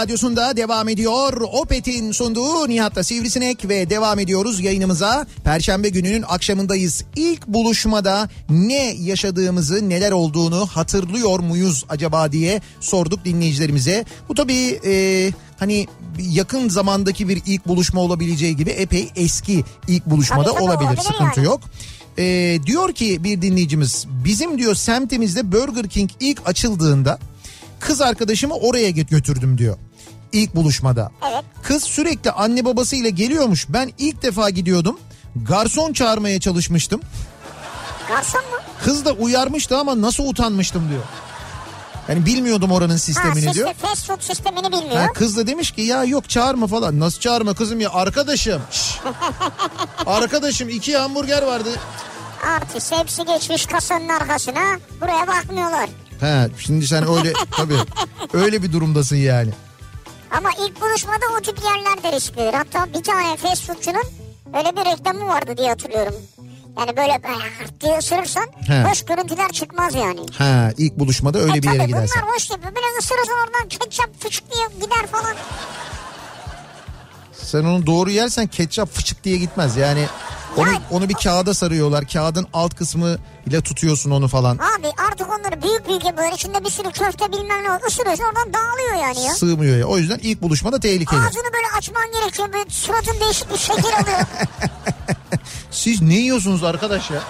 radyosunda 0.00 0.56
devam 0.56 0.88
ediyor. 0.88 1.32
Opet'in 1.52 2.12
sunduğu 2.12 2.68
Nihat'la 2.68 3.04
Sivrisinek 3.04 3.68
ve 3.68 3.90
devam 3.90 4.18
ediyoruz 4.18 4.60
yayınımıza. 4.60 5.26
Perşembe 5.44 5.88
gününün 5.88 6.24
akşamındayız. 6.28 7.04
İlk 7.16 7.46
buluşmada 7.46 8.28
ne 8.50 8.94
yaşadığımızı, 8.94 9.88
neler 9.88 10.12
olduğunu 10.12 10.66
hatırlıyor 10.66 11.40
muyuz 11.40 11.84
acaba 11.88 12.32
diye 12.32 12.60
sorduk 12.80 13.24
dinleyicilerimize. 13.24 14.04
Bu 14.28 14.34
tabii 14.34 14.80
e, 14.84 15.32
hani 15.58 15.86
yakın 16.18 16.68
zamandaki 16.68 17.28
bir 17.28 17.42
ilk 17.46 17.66
buluşma 17.66 18.00
olabileceği 18.00 18.56
gibi 18.56 18.70
epey 18.70 19.08
eski 19.16 19.64
ilk 19.88 20.06
buluşmada 20.06 20.52
Tabii, 20.52 20.62
olabilir. 20.62 20.88
olabilir 20.88 21.02
Sıkıntı 21.02 21.40
yani. 21.40 21.46
yok. 21.46 21.60
Ee, 22.18 22.58
diyor 22.66 22.92
ki 22.92 23.24
bir 23.24 23.42
dinleyicimiz 23.42 24.06
bizim 24.24 24.58
diyor 24.58 24.74
semtimizde 24.74 25.52
Burger 25.52 25.88
King 25.88 26.10
ilk 26.20 26.48
açıldığında 26.48 27.18
kız 27.80 28.00
arkadaşımı 28.00 28.54
oraya 28.54 28.90
götürdüm 28.90 29.58
diyor. 29.58 29.76
İlk 30.32 30.54
buluşmada. 30.56 31.10
Evet. 31.30 31.44
Kız 31.62 31.84
sürekli 31.84 32.30
anne 32.30 32.64
babasıyla 32.64 33.08
geliyormuş. 33.10 33.66
Ben 33.68 33.92
ilk 33.98 34.22
defa 34.22 34.50
gidiyordum. 34.50 34.98
Garson 35.48 35.92
çağırmaya 35.92 36.40
çalışmıştım. 36.40 37.00
Garson 38.08 38.40
mu? 38.40 38.56
Kız 38.84 39.04
da 39.04 39.12
uyarmıştı 39.12 39.78
ama 39.78 40.00
nasıl 40.00 40.24
utanmıştım 40.24 40.88
diyor. 40.90 41.02
Yani 42.08 42.26
bilmiyordum 42.26 42.72
oranın 42.72 42.92
Ha 42.92 42.98
sistemini 42.98 43.34
sistem, 43.34 43.54
diyor. 43.54 43.74
fast 43.74 44.06
food 44.06 44.20
sistemini 44.20 44.66
bilmiyor. 44.72 44.96
Ha, 44.96 45.12
kız 45.14 45.36
da 45.36 45.46
demiş 45.46 45.70
ki 45.70 45.82
ya 45.82 46.04
yok 46.04 46.28
çağırma 46.30 46.66
falan. 46.66 47.00
Nasıl 47.00 47.20
çağırma 47.20 47.54
kızım 47.54 47.80
ya 47.80 47.90
arkadaşım. 47.92 48.62
Arkadaşım 50.06 50.68
iki 50.68 50.96
hamburger 50.96 51.42
vardı. 51.42 51.68
Artist 52.46 52.92
hepsi 52.92 53.24
geçmiş 53.24 53.66
kasanın 53.66 54.08
arkasına. 54.08 54.78
Buraya 55.00 55.26
bakmıyorlar. 55.26 55.88
He 56.20 56.48
şimdi 56.58 56.86
sen 56.86 57.08
öyle 57.18 57.32
tabii 57.50 57.76
öyle 58.32 58.62
bir 58.62 58.72
durumdasın 58.72 59.16
yani. 59.16 59.50
Ama 60.36 60.50
ilk 60.66 60.80
buluşmada 60.80 61.24
o 61.38 61.42
tip 61.42 61.58
yerler 61.64 62.02
de. 62.02 62.56
Hatta 62.56 62.92
bir 62.94 63.02
tane 63.04 63.36
fast 63.36 63.66
foodçunun 63.66 64.02
öyle 64.58 64.76
bir 64.76 64.84
reklamı 64.84 65.28
vardı 65.28 65.56
diye 65.56 65.68
hatırlıyorum. 65.68 66.14
Yani 66.78 66.96
böyle 66.96 67.20
diye 67.80 67.98
ısırırsan 67.98 68.46
He. 68.66 68.84
hoş 68.90 69.04
görüntüler 69.04 69.52
çıkmaz 69.52 69.94
yani. 69.94 70.20
Ha 70.38 70.70
ilk 70.78 70.98
buluşmada 70.98 71.38
öyle 71.38 71.58
E 71.58 71.62
bir 71.62 71.70
yere 71.72 71.84
gidersen. 71.86 72.22
bunlar 72.22 72.34
hoş 72.34 72.50
değil. 72.50 72.60
Böyle 72.62 72.98
ısırırsan 72.98 73.34
oradan 73.46 73.68
ketçap 73.68 74.20
fıçık 74.20 74.52
diye 74.52 74.66
gider 74.80 75.06
falan. 75.12 75.34
Sen 77.32 77.64
onu 77.64 77.86
doğru 77.86 78.10
yersen 78.10 78.46
ketçap 78.46 78.88
fıçık 78.88 79.24
diye 79.24 79.36
gitmez. 79.36 79.76
Yani 79.76 80.06
onu, 80.56 80.68
Ya- 80.72 80.82
onu 80.90 81.08
bir 81.08 81.14
kağıda 81.14 81.54
sarıyorlar. 81.54 82.04
Kağıdın 82.08 82.46
alt 82.52 82.74
kısmı 82.74 83.16
ile 83.46 83.60
tutuyorsun 83.60 84.10
onu 84.10 84.28
falan. 84.28 84.56
Abi 84.56 84.86
artık 85.10 85.28
onları 85.28 85.62
büyük 85.62 85.88
büyük 85.88 86.04
yapıyorlar. 86.04 86.36
İçinde 86.36 86.64
bir 86.64 86.70
sürü 86.70 86.90
köfte 86.90 87.32
bilmem 87.32 87.64
ne 87.64 87.70
var. 87.70 87.80
Isırıyorsun 87.88 88.24
oradan 88.24 88.52
dağılıyor 88.54 89.06
yani 89.06 89.24
ya. 89.26 89.34
Sığmıyor 89.34 89.76
ya. 89.78 89.86
O 89.86 89.98
yüzden 89.98 90.18
ilk 90.22 90.42
buluşmada 90.42 90.80
tehlikeli. 90.80 91.20
Ağzını 91.20 91.52
böyle 91.52 91.66
açman 91.78 92.12
gerekiyor. 92.12 92.52
Böyle 92.52 92.70
suratın 92.70 93.20
değişik 93.20 93.52
bir 93.52 93.58
şekil 93.58 93.84
alıyor. 93.84 94.20
Siz 95.70 96.02
ne 96.02 96.14
yiyorsunuz 96.14 96.64
arkadaş 96.64 97.10
ya? 97.10 97.20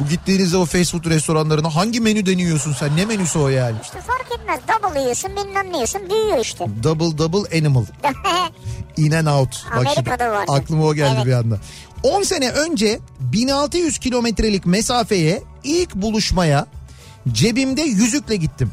Bu 0.00 0.08
gittiğinizde 0.08 0.56
o 0.56 0.64
fast 0.64 0.92
food 0.92 1.04
restoranlarına 1.06 1.74
hangi 1.74 2.00
menü 2.00 2.26
deniyorsun 2.26 2.72
sen? 2.72 2.96
Ne 2.96 3.04
menüsü 3.04 3.38
o 3.38 3.48
yani? 3.48 3.76
İşte 3.82 4.00
fark 4.00 4.40
etmez. 4.40 4.60
Double 4.68 5.00
yiyorsun 5.00 5.30
bilmem 5.36 5.72
ne 5.72 5.76
yiyorsun. 5.76 6.00
Büyüyor 6.10 6.38
işte. 6.38 6.66
Double 6.82 7.18
double 7.18 7.58
animal. 7.58 7.84
In 8.96 9.12
and 9.12 9.26
out. 9.26 9.48
Bak 9.76 9.86
şimdi 9.94 10.10
Amerika'da 10.10 10.52
aklıma 10.52 10.84
o 10.84 10.94
geldi 10.94 11.14
Evet. 11.16 11.26
bir 11.26 11.32
anda. 11.32 11.58
10 12.02 12.22
sene 12.22 12.50
önce 12.50 12.98
1600 13.20 13.98
kilometrelik 13.98 14.66
mesafeye 14.66 15.42
ilk 15.64 15.94
buluşmaya 15.94 16.66
cebimde 17.32 17.82
yüzükle 17.82 18.36
gittim. 18.36 18.70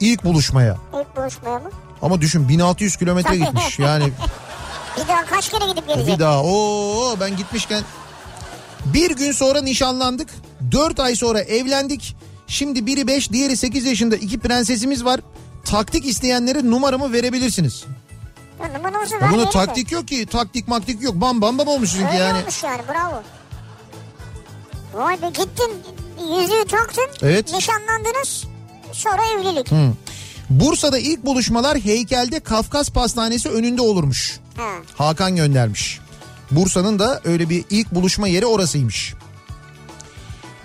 İlk 0.00 0.24
buluşmaya. 0.24 0.76
İlk 1.00 1.16
buluşmaya 1.16 1.58
mı? 1.58 1.70
Ama 2.02 2.20
düşün 2.20 2.48
1600 2.48 2.96
kilometre 2.96 3.36
gitmiş. 3.36 3.78
Yani 3.78 4.12
Bir 5.02 5.08
daha 5.08 5.24
kaç 5.26 5.48
kere 5.48 5.70
gidip 5.70 5.88
gelecek? 5.88 6.14
bir 6.14 6.18
daha 6.20 6.42
o 6.44 7.16
ben 7.20 7.36
gitmişken 7.36 7.82
bir 8.84 9.16
gün 9.16 9.32
sonra 9.32 9.60
nişanlandık. 9.62 10.28
4 10.72 11.00
ay 11.00 11.16
sonra 11.16 11.40
evlendik. 11.40 12.16
Şimdi 12.46 12.86
biri 12.86 13.06
5 13.06 13.32
diğeri 13.32 13.56
8 13.56 13.84
yaşında 13.86 14.16
iki 14.16 14.38
prensesimiz 14.38 15.04
var. 15.04 15.20
Taktik 15.64 16.06
isteyenlere 16.06 16.70
numaramı 16.70 17.12
verebilirsiniz. 17.12 17.84
Ya 18.62 18.68
numaramızı 18.78 19.14
Ya 19.14 19.20
verirse. 19.32 19.50
taktik 19.50 19.92
yok 19.92 20.08
ki. 20.08 20.26
Taktik 20.26 20.68
maktik 20.68 21.02
yok. 21.02 21.14
Bam 21.14 21.40
bam 21.42 21.58
bam 21.58 21.68
olmuş 21.68 21.92
çünkü 21.92 22.06
Öyle 22.06 22.16
yani. 22.16 22.38
olmuş 22.40 22.62
yani 22.64 22.82
bravo. 22.88 23.22
Vay 24.94 25.22
be 25.22 25.26
gittin 25.26 25.70
yüzüğü 26.40 26.64
taktın. 26.70 27.06
Evet. 27.22 27.52
Nişanlandınız. 27.52 28.44
Sonra 28.92 29.22
evlilik. 29.34 29.70
Hı. 29.70 29.92
Bursa'da 30.50 30.98
ilk 30.98 31.24
buluşmalar 31.26 31.78
heykelde 31.78 32.40
Kafkas 32.40 32.90
Pastanesi 32.90 33.48
önünde 33.48 33.82
olurmuş. 33.82 34.38
Ha. 34.56 34.70
Hakan 34.96 35.36
göndermiş. 35.36 36.00
Bursa'nın 36.50 36.98
da 36.98 37.20
öyle 37.24 37.48
bir 37.50 37.64
ilk 37.70 37.94
buluşma 37.94 38.28
yeri 38.28 38.46
orasıymış. 38.46 39.14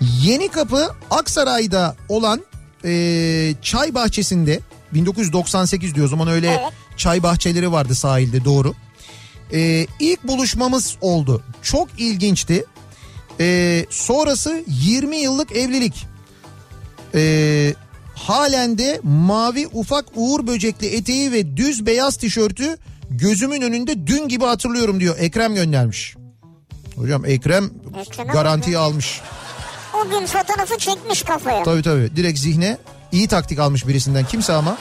Yeni 0.00 0.48
Kapı 0.48 0.88
Aksaray'da 1.10 1.96
olan 2.08 2.42
eee, 2.84 3.54
çay 3.62 3.94
bahçesinde 3.94 4.60
1998 4.94 5.94
diyor 5.94 6.06
o 6.06 6.08
zaman 6.08 6.28
öyle 6.28 6.48
Evet. 6.50 6.72
çay 6.96 7.22
bahçeleri 7.22 7.72
vardı 7.72 7.94
sahilde 7.94 8.44
doğru. 8.44 8.74
Eee 9.52 9.86
ilk 10.00 10.24
buluşmamız 10.24 10.96
oldu. 11.00 11.42
Çok 11.62 11.88
ilginçti. 11.98 12.64
Eee, 13.40 13.86
sonrası 13.90 14.64
20 14.68 15.16
yıllık 15.16 15.52
evlilik. 15.52 16.06
Eee, 17.14 17.74
halen 18.14 18.78
de 18.78 19.00
mavi 19.02 19.66
ufak 19.72 20.04
uğur 20.14 20.46
böcekli 20.46 20.86
eteği 20.86 21.32
ve 21.32 21.56
düz 21.56 21.86
beyaz 21.86 22.16
tişörtü 22.16 22.76
gözümün 23.10 23.60
önünde 23.62 24.06
dün 24.06 24.28
gibi 24.28 24.44
hatırlıyorum 24.44 25.00
diyor. 25.00 25.16
Ekrem 25.18 25.54
göndermiş. 25.54 26.16
Hocam 26.96 27.24
Ekrem 27.24 27.70
Ekrem'e 28.00 28.32
garantiyi 28.32 28.78
almış. 28.78 29.20
O 30.00 30.10
gün 30.10 30.26
fotoğrafı 30.26 30.78
çekmiş 30.78 31.22
kafaya. 31.22 31.62
Tabii 31.62 31.82
tabii 31.82 32.16
direkt 32.16 32.38
zihne 32.38 32.78
iyi 33.12 33.28
taktik 33.28 33.58
almış 33.58 33.86
birisinden. 33.86 34.24
Kimse 34.26 34.52
ama. 34.52 34.76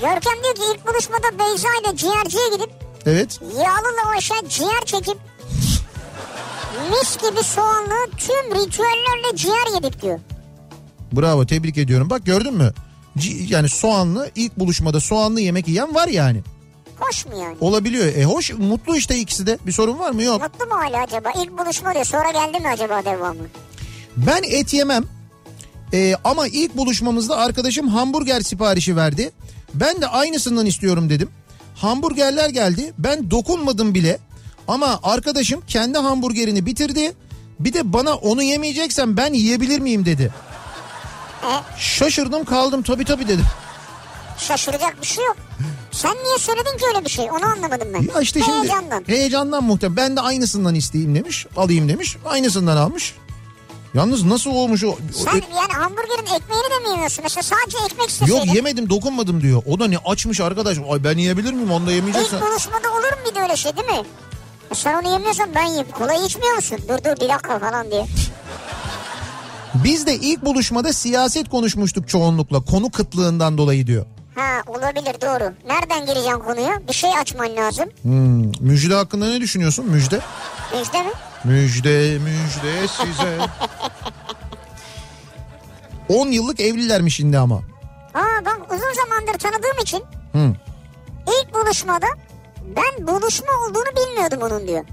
Görkem 0.00 0.42
diyor 0.44 0.54
ki 0.54 0.62
ilk 0.74 0.86
buluşmada 0.86 1.38
Beyza 1.38 1.68
ile 1.84 1.96
ciğerciye 1.96 2.48
gidip 2.48 2.70
Evet. 3.06 3.40
yağlı 3.42 3.96
lavaşa 4.06 4.34
ciğer 4.48 4.80
çekip 4.84 5.18
mis 6.90 7.16
gibi 7.16 7.42
soğanlı 7.42 7.94
tüm 8.18 8.54
ritüellerle 8.54 9.36
ciğer 9.36 9.74
yedik 9.74 10.02
diyor. 10.02 10.20
Bravo 11.12 11.46
tebrik 11.46 11.78
ediyorum. 11.78 12.10
Bak 12.10 12.26
gördün 12.26 12.54
mü? 12.54 12.72
C- 13.18 13.44
Yani 13.54 13.68
soğanlı 13.68 14.30
ilk 14.34 14.56
buluşmada 14.58 15.00
soğanlı 15.00 15.40
yemek 15.40 15.68
yiyen 15.68 15.94
var 15.94 16.08
yani. 16.08 16.40
Hoş 17.00 17.26
mu 17.26 17.32
yani? 17.40 17.56
Olabiliyor. 17.60 18.06
E 18.06 18.24
hoş 18.24 18.52
mutlu 18.52 18.96
işte 18.96 19.16
ikisi 19.16 19.46
de. 19.46 19.58
Bir 19.66 19.72
sorun 19.72 19.98
var 19.98 20.10
mı? 20.10 20.22
Yok. 20.22 20.42
Mutlu 20.42 20.66
mu 20.66 20.74
hala 20.82 21.02
acaba? 21.02 21.30
İlk 21.42 21.58
buluşma 21.58 21.94
diyor. 21.94 22.04
Sonra 22.04 22.30
geldi 22.30 22.60
mi 22.60 22.68
acaba 22.68 23.04
devamı? 23.04 23.42
Ben 24.26 24.42
et 24.42 24.74
yemem. 24.74 25.04
Ee, 25.92 26.14
ama 26.24 26.46
ilk 26.46 26.76
buluşmamızda 26.76 27.36
arkadaşım 27.36 27.88
hamburger 27.88 28.40
siparişi 28.40 28.96
verdi. 28.96 29.30
Ben 29.74 30.00
de 30.00 30.06
aynısından 30.06 30.66
istiyorum 30.66 31.10
dedim. 31.10 31.28
Hamburgerler 31.74 32.48
geldi. 32.50 32.92
Ben 32.98 33.30
dokunmadım 33.30 33.94
bile. 33.94 34.18
Ama 34.68 35.00
arkadaşım 35.02 35.62
kendi 35.68 35.98
hamburgerini 35.98 36.66
bitirdi. 36.66 37.12
Bir 37.60 37.72
de 37.72 37.92
bana 37.92 38.14
onu 38.14 38.42
yemeyeceksen 38.42 39.16
ben 39.16 39.32
yiyebilir 39.32 39.78
miyim 39.78 40.04
dedi. 40.06 40.32
E, 41.42 41.52
Şaşırdım 41.78 42.44
kaldım 42.44 42.82
tabii 42.82 43.04
tabii 43.04 43.28
dedim. 43.28 43.44
şaşıracak 44.38 45.02
bir 45.02 45.06
şey 45.06 45.24
yok. 45.24 45.36
Sen 45.92 46.12
niye 46.24 46.38
söyledin 46.38 46.78
ki 46.78 46.84
öyle 46.94 47.04
bir 47.04 47.10
şey? 47.10 47.30
Onu 47.30 47.44
anlamadım 47.46 47.88
ben. 47.94 48.14
Ya 48.14 48.20
işte 48.20 48.40
şimdi 48.40 48.58
Heyecandan. 48.58 49.04
heyecandan 49.06 49.64
muhtemelen 49.64 49.96
ben 49.96 50.16
de 50.16 50.20
aynısından 50.20 50.74
isteyeyim 50.74 51.14
demiş. 51.14 51.46
Alayım 51.56 51.88
demiş. 51.88 52.16
Aynısından 52.26 52.76
almış. 52.76 53.14
Yalnız 53.94 54.24
nasıl 54.24 54.50
olmuş 54.50 54.84
o? 54.84 54.96
Sen 55.14 55.32
yani 55.34 55.72
hamburgerin 55.72 56.22
ekmeğini 56.34 56.70
de 56.70 56.78
mi 56.84 56.88
yemiyorsun? 56.90 57.22
Mesela 57.24 57.42
sadece 57.42 57.78
ekmek 57.86 58.08
isteseydin. 58.08 58.46
Yok 58.46 58.54
yemedim 58.54 58.90
dokunmadım 58.90 59.40
diyor. 59.42 59.62
O 59.66 59.80
da 59.80 59.86
ne 59.88 59.98
açmış 59.98 60.40
arkadaş. 60.40 60.78
Ay 60.90 61.04
ben 61.04 61.18
yiyebilir 61.18 61.52
miyim? 61.52 61.70
Onu 61.70 61.86
da 61.86 61.92
yemeyeceksen. 61.92 62.36
İlk 62.36 62.46
buluşmada 62.46 62.90
olur 62.92 62.98
mu 63.12 63.30
bir 63.30 63.34
de 63.34 63.40
öyle 63.40 63.56
şey 63.56 63.76
değil 63.76 63.88
mi? 63.88 64.02
E 64.70 64.74
Sen 64.74 65.02
onu 65.02 65.12
yemiyorsan 65.12 65.48
ben 65.54 65.64
yiyeyim. 65.64 65.86
Kola 65.98 66.14
içmiyor 66.14 66.54
musun? 66.54 66.78
Dur 66.88 66.98
dur 67.04 67.16
bir 67.24 67.28
dakika 67.28 67.58
falan 67.58 67.90
diye. 67.90 68.06
Biz 69.74 70.06
de 70.06 70.14
ilk 70.14 70.44
buluşmada 70.44 70.92
siyaset 70.92 71.48
konuşmuştuk 71.48 72.08
çoğunlukla. 72.08 72.64
Konu 72.64 72.90
kıtlığından 72.90 73.58
dolayı 73.58 73.86
diyor. 73.86 74.06
Ha 74.34 74.62
olabilir 74.66 75.14
doğru. 75.22 75.52
Nereden 75.66 76.06
gireceğim 76.06 76.38
konuya? 76.38 76.82
Bir 76.88 76.92
şey 76.92 77.10
açman 77.18 77.56
lazım. 77.56 77.84
Hmm, 78.02 78.52
müjde 78.60 78.94
hakkında 78.94 79.26
ne 79.26 79.40
düşünüyorsun? 79.40 79.86
Müjde. 79.86 80.20
Müjde 80.74 81.02
mi? 81.02 81.10
Müjde 81.44 82.18
müjde 82.18 82.88
size. 82.88 83.38
10 86.08 86.26
yıllık 86.28 86.60
evlilermiş 86.60 87.16
şimdi 87.16 87.38
ama. 87.38 87.56
Aa 88.14 88.44
bak 88.44 88.60
uzun 88.74 88.92
zamandır 89.04 89.38
tanıdığım 89.38 89.78
için 89.82 90.04
Hı. 90.32 90.52
ilk 91.26 91.54
buluşmada 91.54 92.06
ben 92.76 93.06
buluşma 93.06 93.46
olduğunu 93.66 93.96
bilmiyordum 93.96 94.40
onun 94.42 94.68
diyor. 94.68 94.84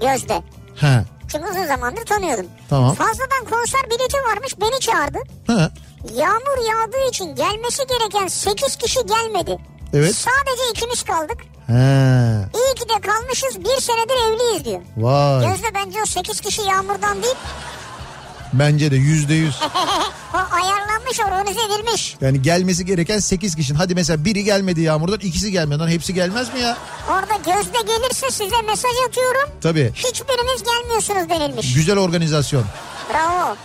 Gözde. 0.00 0.42
He. 0.76 1.04
Çünkü 1.28 1.50
uzun 1.50 1.66
zamandır 1.66 2.04
tanıyordum. 2.06 2.46
Tamam. 2.70 2.94
Fazladan 2.94 3.44
konser 3.50 3.80
bileti 3.90 4.16
varmış 4.30 4.54
beni 4.60 4.80
çağırdı. 4.80 5.18
He. 5.46 5.68
Yağmur 6.14 6.58
yağdığı 6.68 7.08
için 7.08 7.34
gelmesi 7.34 7.82
gereken 7.86 8.26
8 8.26 8.76
kişi 8.76 8.98
gelmedi. 9.06 9.58
Evet. 9.92 10.14
Sadece 10.14 10.62
ikimiz 10.74 11.02
kaldık. 11.02 11.38
He. 11.66 11.72
İyi 12.54 12.74
ki 12.74 12.88
de 12.88 13.00
kalmışız 13.00 13.58
bir 13.58 13.80
senedir 13.80 14.34
evliyiz 14.34 14.64
diyor. 14.64 14.80
Vay. 14.96 15.48
Gözde 15.48 15.66
bence 15.74 16.02
o 16.02 16.06
8 16.06 16.40
kişi 16.40 16.62
yağmurdan 16.62 17.22
değil 17.22 17.34
Bence 18.52 18.90
de 18.90 18.96
yüzde 18.96 19.34
yüz. 19.34 19.60
o 20.34 20.36
ayarlanmış 20.36 21.20
organize 21.20 21.60
edilmiş. 21.60 22.16
Yani 22.20 22.42
gelmesi 22.42 22.84
gereken 22.84 23.18
8 23.18 23.56
kişinin. 23.56 23.78
Hadi 23.78 23.94
mesela 23.94 24.24
biri 24.24 24.44
gelmedi 24.44 24.80
yağmurdan 24.80 25.20
ikisi 25.20 25.52
gelmedi. 25.52 25.78
Lan 25.78 25.88
hepsi 25.88 26.14
gelmez 26.14 26.54
mi 26.54 26.60
ya? 26.60 26.76
Orada 27.10 27.36
Gözde 27.36 27.78
gelirse 27.86 28.30
size 28.30 28.62
mesaj 28.62 28.92
atıyorum. 29.08 29.50
Tabii. 29.60 29.92
Hiçbiriniz 29.94 30.62
gelmiyorsunuz 30.62 31.28
denilmiş. 31.28 31.74
Güzel 31.74 31.98
organizasyon. 31.98 32.64
Bravo. 33.12 33.56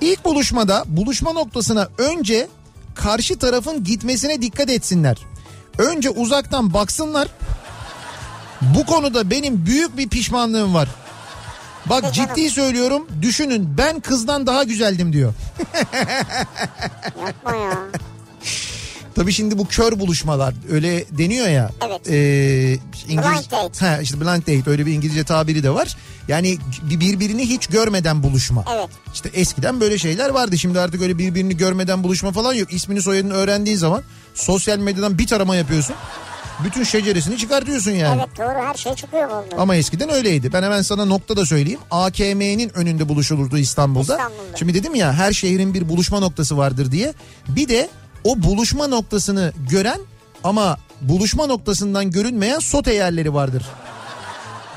İlk 0.00 0.24
buluşmada 0.24 0.84
buluşma 0.86 1.32
noktasına 1.32 1.88
önce 1.98 2.48
karşı 2.94 3.38
tarafın 3.38 3.84
gitmesine 3.84 4.42
dikkat 4.42 4.70
etsinler. 4.70 5.16
Önce 5.78 6.10
uzaktan 6.10 6.74
baksınlar. 6.74 7.28
Bu 8.60 8.86
konuda 8.86 9.30
benim 9.30 9.66
büyük 9.66 9.96
bir 9.96 10.08
pişmanlığım 10.08 10.74
var. 10.74 10.88
Bak 11.86 12.14
ciddi 12.14 12.50
söylüyorum 12.50 13.06
düşünün 13.22 13.78
ben 13.78 14.00
kızdan 14.00 14.46
daha 14.46 14.62
güzeldim 14.62 15.12
diyor. 15.12 15.34
Yapma 17.26 17.56
ya. 17.56 17.78
Tabii 19.14 19.32
şimdi 19.32 19.58
bu 19.58 19.66
kör 19.66 20.00
buluşmalar 20.00 20.54
öyle 20.70 21.04
deniyor 21.10 21.48
ya. 21.48 21.70
Evet. 21.86 22.00
Ee, 22.10 22.78
Blind 23.08 23.50
date. 23.50 23.86
Ha, 23.86 23.98
işte 24.02 24.20
blind 24.20 24.42
date 24.42 24.70
öyle 24.70 24.86
bir 24.86 24.92
İngilizce 24.92 25.24
tabiri 25.24 25.62
de 25.62 25.70
var. 25.74 25.96
Yani 26.28 26.58
birbirini 26.82 27.48
hiç 27.48 27.66
görmeden 27.66 28.22
buluşma. 28.22 28.64
Evet. 28.74 28.88
İşte 29.14 29.30
eskiden 29.34 29.80
böyle 29.80 29.98
şeyler 29.98 30.30
vardı. 30.30 30.58
Şimdi 30.58 30.80
artık 30.80 31.02
öyle 31.02 31.18
birbirini 31.18 31.56
görmeden 31.56 32.04
buluşma 32.04 32.32
falan 32.32 32.52
yok. 32.54 32.72
İsmini 32.72 33.02
soyadını 33.02 33.32
öğrendiğin 33.34 33.76
zaman 33.76 34.02
sosyal 34.34 34.78
medyadan 34.78 35.18
bir 35.18 35.26
tarama 35.26 35.56
yapıyorsun. 35.56 35.96
Bütün 36.64 36.84
şeceresini 36.84 37.38
çıkartıyorsun 37.38 37.90
yani. 37.90 38.20
Evet 38.20 38.38
doğru 38.38 38.66
her 38.68 38.74
şey 38.74 38.94
çıkıyor 38.94 39.28
vallahi. 39.28 39.56
Ama 39.58 39.76
eskiden 39.76 40.10
öyleydi. 40.10 40.52
Ben 40.52 40.62
hemen 40.62 40.82
sana 40.82 41.04
nokta 41.04 41.36
da 41.36 41.46
söyleyeyim. 41.46 41.80
AKM'nin 41.90 42.78
önünde 42.78 43.08
buluşulurdu 43.08 43.58
İstanbul'da. 43.58 44.12
İstanbul'da. 44.12 44.56
Şimdi 44.58 44.74
dedim 44.74 44.94
ya 44.94 45.12
her 45.12 45.32
şehrin 45.32 45.74
bir 45.74 45.88
buluşma 45.88 46.20
noktası 46.20 46.56
vardır 46.56 46.92
diye. 46.92 47.14
Bir 47.48 47.68
de 47.68 47.88
o 48.24 48.42
buluşma 48.42 48.86
noktasını 48.86 49.52
gören 49.70 50.00
ama 50.44 50.78
buluşma 51.00 51.46
noktasından 51.46 52.10
görünmeyen 52.10 52.58
sote 52.58 52.94
yerleri 52.94 53.34
vardır. 53.34 53.66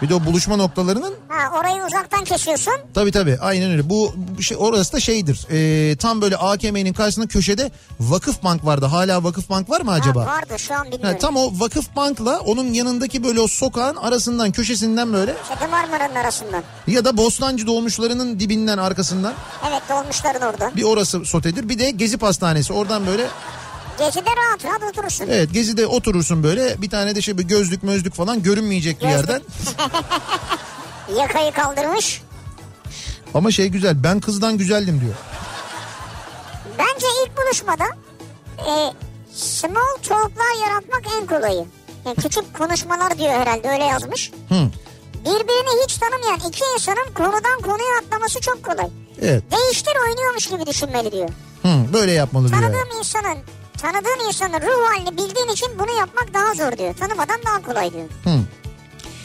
Bir 0.02 0.10
de 0.10 0.16
o 0.16 0.26
buluşma 0.26 0.56
noktalarının 0.56 1.14
Ha 1.28 1.60
orayı 1.60 1.84
uzaktan 1.86 2.24
kesiyorsun. 2.24 2.74
tabii 2.94 3.12
tabii 3.12 3.38
aynen 3.42 3.72
öyle. 3.72 3.90
Bu, 3.90 4.14
şey, 4.42 4.58
orası 4.60 4.94
da 4.94 5.00
şeydir. 5.00 5.48
Ee, 5.52 5.96
tam 5.96 6.22
böyle 6.22 6.38
AKM'nin 6.38 6.94
karşısında 6.94 7.28
köşede 7.28 7.72
Vakıf 8.00 8.44
Bank 8.44 8.66
vardı. 8.66 8.86
Hala 8.86 9.24
Vakıf 9.24 9.50
Bank 9.50 9.70
var 9.70 9.82
mı 9.82 9.92
acaba? 9.92 10.22
Ha, 10.22 10.26
vardı 10.28 10.60
şu 10.60 10.74
an 10.76 10.84
bilmiyorum. 10.84 11.08
Ha, 11.14 11.18
tam 11.18 11.36
o 11.36 11.52
Vakıf 11.60 11.96
Bank'la 11.96 12.40
onun 12.40 12.74
yanındaki 12.74 13.24
böyle 13.24 13.40
o 13.40 13.48
sokağın 13.48 13.96
arasından 13.96 14.52
köşesinden 14.52 15.14
böyle 15.14 15.34
Kedi 15.60 15.72
Marmara'nın 15.72 16.16
arasından. 16.16 16.64
ya 16.88 17.06
da 17.06 17.18
Bostancı 17.18 17.68
dolmuşlarının 17.68 18.40
dibinden 18.40 18.78
arkasından 18.78 19.34
Evet 19.70 19.82
dolmuşların 19.90 20.42
orada. 20.54 20.72
bir 20.76 20.84
orası 20.84 21.26
sotedir. 21.26 21.70
Bir 21.70 21.80
de 21.80 21.92
Gezi 21.92 22.18
Pastanesi 22.18 22.74
oradan 22.74 23.08
böyle 23.08 23.28
Gecede 24.00 24.30
rahat 24.36 24.66
rahat 24.66 24.84
oturursun. 24.84 25.26
evet 25.30 25.54
Gezi'de 25.54 25.88
oturursun 25.88 26.44
böyle 26.44 26.82
bir 26.82 26.90
tane 26.90 27.16
de 27.16 27.22
şey 27.22 27.38
bir 27.38 27.44
gözlük 27.44 27.84
mözlük 27.84 28.14
falan 28.14 28.44
görünmeyecek 28.44 29.02
bir 29.02 29.08
Gözlük. 29.08 29.30
yerden. 29.30 29.42
Yakayı 31.22 31.52
kaldırmış. 31.52 32.22
Ama 33.34 33.52
şey 33.52 33.68
güzel 33.68 34.04
ben 34.04 34.20
kızdan 34.20 34.58
güzeldim 34.58 35.02
diyor. 35.02 35.14
Bence 36.80 37.06
ilk 37.26 37.38
buluşmada 37.38 37.86
e, 38.60 38.94
small 39.34 39.98
talk'lar 40.10 40.68
yaratmak 40.68 41.02
en 41.22 41.26
kolayı. 41.28 41.66
Yani 42.06 42.16
küçük 42.16 42.58
konuşmalar 42.58 43.18
diyor 43.18 43.30
herhalde 43.34 43.70
öyle 43.70 43.84
yazmış. 43.84 44.32
Hı. 44.50 44.56
Birbirini 45.26 45.84
hiç 45.86 45.98
tanımayan 45.98 46.50
iki 46.50 46.64
insanın 46.76 47.14
konudan 47.14 47.62
konuya 47.62 47.98
atlaması 48.06 48.40
çok 48.42 48.64
kolay. 48.64 48.88
Evet. 49.22 49.44
Değiştir 49.52 49.94
oynuyormuş 50.10 50.48
gibi 50.50 50.66
düşünmeli 50.66 51.12
diyor. 51.12 51.30
Hı, 51.62 51.94
böyle 51.94 52.12
yapmalı 52.12 52.50
diyor. 52.50 52.62
yani. 52.62 52.74
Tanıdığım 52.74 52.98
insanın 53.00 53.38
tanıdığın 53.86 54.28
insanın 54.28 54.62
ruh 54.62 54.90
halini 54.90 55.18
bildiğin 55.18 55.54
için 55.54 55.68
bunu 55.80 55.98
yapmak 56.00 56.34
daha 56.34 56.54
zor 56.54 56.78
diyor. 56.78 56.96
Tanımadan 56.96 57.40
daha 57.46 57.62
kolay 57.62 57.94
diyor. 57.94 58.06
Hı. 58.24 58.40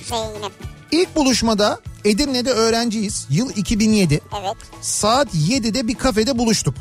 Zeynep. 0.04 0.52
İlk 0.90 1.16
buluşmada 1.16 1.80
Edirne'de 2.04 2.50
öğrenciyiz. 2.50 3.26
Yıl 3.30 3.50
2007. 3.56 4.20
Evet. 4.40 4.56
Saat 4.80 5.34
7'de 5.34 5.88
bir 5.88 5.94
kafede 5.94 6.38
buluştuk. 6.38 6.74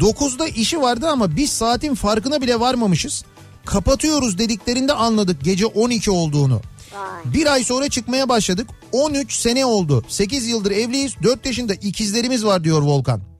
9'da 0.00 0.46
işi 0.46 0.82
vardı 0.82 1.08
ama 1.08 1.36
biz 1.36 1.50
saatin 1.50 1.94
farkına 1.94 2.40
bile 2.40 2.60
varmamışız. 2.60 3.24
Kapatıyoruz 3.64 4.38
dediklerinde 4.38 4.92
anladık 4.92 5.44
gece 5.44 5.66
12 5.66 6.10
olduğunu. 6.10 6.60
Vay. 6.94 7.34
Bir 7.34 7.52
ay 7.52 7.64
sonra 7.64 7.88
çıkmaya 7.88 8.28
başladık. 8.28 8.68
13 8.92 9.34
sene 9.34 9.66
oldu. 9.66 10.04
8 10.08 10.48
yıldır 10.48 10.70
evliyiz. 10.70 11.14
4 11.22 11.46
yaşında 11.46 11.74
ikizlerimiz 11.74 12.44
var 12.44 12.64
diyor 12.64 12.82
Volkan. 12.82 13.31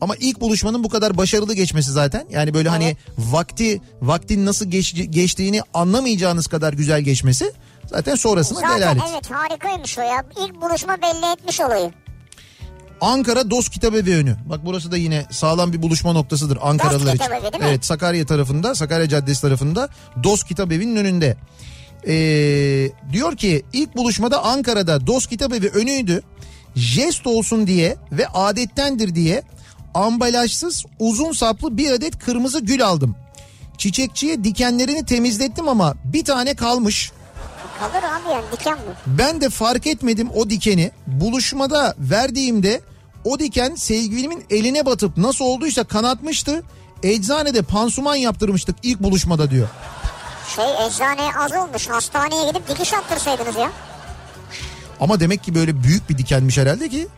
Ama 0.00 0.14
ilk 0.16 0.40
buluşmanın 0.40 0.84
bu 0.84 0.88
kadar 0.88 1.16
başarılı 1.16 1.54
geçmesi 1.54 1.90
zaten. 1.92 2.26
Yani 2.30 2.54
böyle 2.54 2.68
hani 2.68 2.96
vakti 3.18 3.80
vaktin 4.02 4.46
nasıl 4.46 4.66
geç- 4.70 5.10
geçtiğini 5.10 5.60
anlamayacağınız 5.74 6.46
kadar 6.46 6.72
güzel 6.72 7.00
geçmesi. 7.00 7.52
Zaten 7.86 8.14
sonrasına 8.14 8.60
Zaten 8.60 8.80
delalet. 8.80 9.02
evet 9.12 9.30
harikaymış 9.30 9.98
o 9.98 10.02
ya. 10.02 10.24
İlk 10.46 10.62
buluşma 10.62 10.96
belli 11.02 11.32
etmiş 11.32 11.60
olayı. 11.60 11.90
Ankara 13.00 13.50
Dost 13.50 13.70
Kitabevi 13.70 14.14
önü. 14.16 14.36
Bak 14.46 14.60
burası 14.64 14.92
da 14.92 14.96
yine 14.96 15.26
sağlam 15.30 15.72
bir 15.72 15.82
buluşma 15.82 16.12
noktasıdır 16.12 16.58
Ankaralılar 16.62 17.14
için. 17.14 17.24
Kitabevi 17.24 17.52
değil 17.52 17.62
mi? 17.64 17.68
Evet 17.70 17.84
Sakarya 17.84 18.26
tarafında 18.26 18.74
Sakarya 18.74 19.08
Caddesi 19.08 19.40
tarafında 19.40 19.88
Dost 20.24 20.48
Kitabevi'nin 20.48 20.96
önünde. 20.96 21.36
Ee, 22.06 22.90
diyor 23.12 23.36
ki 23.36 23.62
ilk 23.72 23.96
buluşmada 23.96 24.44
Ankara'da 24.44 25.06
Dost 25.06 25.28
Kitabevi 25.30 25.68
önüydü. 25.68 26.22
Jest 26.76 27.26
olsun 27.26 27.66
diye 27.66 27.96
ve 28.12 28.28
adettendir 28.28 29.14
diye 29.14 29.42
ambalajsız 29.94 30.84
uzun 30.98 31.32
saplı 31.32 31.76
bir 31.76 31.90
adet 31.90 32.18
kırmızı 32.18 32.60
gül 32.60 32.86
aldım. 32.86 33.16
Çiçekçiye 33.78 34.44
dikenlerini 34.44 35.06
temizlettim 35.06 35.68
ama 35.68 35.94
bir 36.04 36.24
tane 36.24 36.54
kalmış. 36.54 37.12
Kalır 37.80 38.02
abi 38.02 38.32
yani 38.32 38.44
diken 38.52 38.78
bu. 38.86 39.18
Ben 39.18 39.40
de 39.40 39.50
fark 39.50 39.86
etmedim 39.86 40.28
o 40.34 40.50
dikeni. 40.50 40.90
Buluşmada 41.06 41.94
verdiğimde 41.98 42.80
o 43.24 43.38
diken 43.38 43.74
sevgilimin 43.74 44.44
eline 44.50 44.86
batıp 44.86 45.16
nasıl 45.16 45.44
olduysa 45.44 45.84
kanatmıştı. 45.84 46.62
Eczanede 47.02 47.62
pansuman 47.62 48.14
yaptırmıştık 48.14 48.76
ilk 48.82 49.00
buluşmada 49.00 49.50
diyor. 49.50 49.68
Şey 50.56 50.86
eczaneye 50.86 51.30
az 51.38 51.52
olmuş. 51.52 51.88
Hastaneye 51.88 52.50
gidip 52.50 52.68
dikiş 52.68 52.94
attırsaydınız 52.94 53.56
ya. 53.56 53.70
Ama 55.00 55.20
demek 55.20 55.44
ki 55.44 55.54
böyle 55.54 55.82
büyük 55.82 56.10
bir 56.10 56.18
dikenmiş 56.18 56.58
herhalde 56.58 56.88
ki 56.88 57.08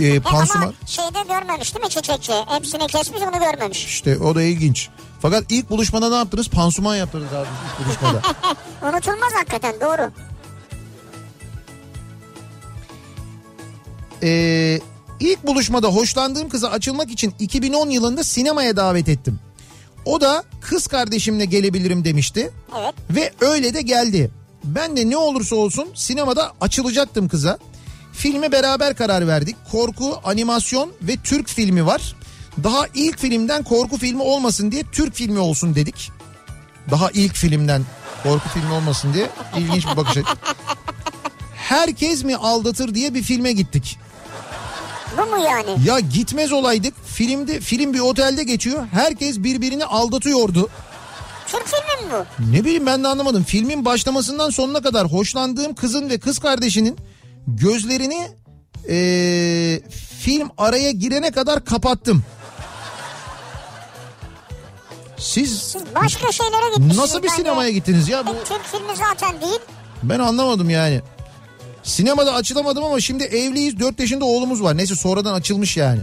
e, 0.00 0.14
He, 0.14 0.20
pansuman. 0.20 0.62
ama 0.64 0.72
şeyde 0.86 1.18
görmemiş 1.28 1.74
değil 1.74 1.84
mi 1.84 1.90
çiçekçi? 1.90 2.32
Hepsini 2.46 2.86
kesmiş 2.86 3.22
onu 3.22 3.38
görmemiş. 3.38 3.84
İşte 3.84 4.18
o 4.18 4.34
da 4.34 4.42
ilginç. 4.42 4.88
Fakat 5.22 5.44
ilk 5.48 5.70
buluşmada 5.70 6.08
ne 6.08 6.14
yaptınız? 6.14 6.48
Pansuman 6.48 6.96
yaptınız 6.96 7.32
abi 7.32 7.46
ilk 7.66 7.86
buluşmada. 7.86 8.22
Unutulmaz 8.94 9.32
hakikaten 9.34 9.74
doğru. 9.80 10.10
Ee, 14.22 14.80
ilk 15.20 15.46
buluşmada 15.46 15.88
hoşlandığım 15.88 16.48
kıza 16.48 16.68
açılmak 16.70 17.10
için 17.10 17.34
2010 17.38 17.90
yılında 17.90 18.24
sinemaya 18.24 18.76
davet 18.76 19.08
ettim. 19.08 19.38
O 20.04 20.20
da 20.20 20.44
kız 20.60 20.86
kardeşimle 20.86 21.44
gelebilirim 21.44 22.04
demişti. 22.04 22.50
Evet. 22.80 22.94
Ve 23.10 23.32
öyle 23.40 23.74
de 23.74 23.82
geldi. 23.82 24.30
Ben 24.64 24.96
de 24.96 25.10
ne 25.10 25.16
olursa 25.16 25.56
olsun 25.56 25.88
sinemada 25.94 26.52
açılacaktım 26.60 27.28
kıza. 27.28 27.58
Filme 28.12 28.52
beraber 28.52 28.94
karar 28.96 29.28
verdik. 29.28 29.56
Korku, 29.72 30.20
animasyon 30.24 30.92
ve 31.02 31.16
Türk 31.24 31.48
filmi 31.48 31.86
var. 31.86 32.14
Daha 32.64 32.86
ilk 32.94 33.18
filmden 33.18 33.62
korku 33.62 33.98
filmi 33.98 34.22
olmasın 34.22 34.72
diye 34.72 34.82
Türk 34.92 35.14
filmi 35.14 35.38
olsun 35.38 35.74
dedik. 35.74 36.10
Daha 36.90 37.10
ilk 37.10 37.34
filmden 37.36 37.82
korku 38.22 38.48
filmi 38.48 38.72
olmasın 38.72 39.14
diye 39.14 39.30
ilginç 39.58 39.86
bir 39.86 39.96
bakış 39.96 40.16
açısı. 40.16 40.36
Herkes 41.56 42.24
mi 42.24 42.36
aldatır 42.36 42.94
diye 42.94 43.14
bir 43.14 43.22
filme 43.22 43.52
gittik. 43.52 43.98
Bu 45.18 45.36
mu 45.36 45.44
yani? 45.44 45.86
Ya 45.86 46.00
gitmez 46.00 46.52
olaydık. 46.52 46.94
Filmde 47.06 47.60
film 47.60 47.94
bir 47.94 48.00
otelde 48.00 48.44
geçiyor. 48.44 48.86
Herkes 48.92 49.38
birbirini 49.38 49.84
aldatıyordu. 49.84 50.68
Türk 51.46 51.66
filmi 51.66 52.06
mi 52.06 52.12
bu? 52.40 52.52
Ne 52.52 52.64
bileyim 52.64 52.86
ben 52.86 53.04
de 53.04 53.08
anlamadım. 53.08 53.44
Filmin 53.44 53.84
başlamasından 53.84 54.50
sonuna 54.50 54.80
kadar 54.82 55.06
hoşlandığım 55.06 55.74
kızın 55.74 56.10
ve 56.10 56.18
kız 56.18 56.38
kardeşinin 56.38 56.96
gözlerini 57.56 58.28
eee, 58.88 59.88
film 60.22 60.48
araya 60.58 60.90
girene 60.90 61.30
kadar 61.30 61.64
kapattım. 61.64 62.22
Siz 65.18 65.62
Siz 65.62 65.82
başka 65.94 66.32
şeylere 66.32 66.68
gitmişsiniz. 66.68 66.96
nasıl 66.98 67.22
bir 67.22 67.28
sinemaya 67.28 67.70
gittiniz 67.70 68.08
ya? 68.08 68.26
Bu, 68.26 68.30
E, 68.30 68.44
Türk 68.44 68.64
filmi 68.64 68.96
zaten 68.96 69.40
değil. 69.40 69.60
ben 70.02 70.18
anlamadım 70.18 70.70
yani. 70.70 71.00
Sinemada 71.82 72.34
açılamadım 72.34 72.84
ama 72.84 73.00
şimdi 73.00 73.24
evliyiz. 73.24 73.80
4 73.80 74.00
yaşında 74.00 74.24
oğlumuz 74.24 74.62
var. 74.62 74.76
Neyse 74.76 74.94
sonradan 74.94 75.34
açılmış 75.34 75.76
yani. 75.76 76.00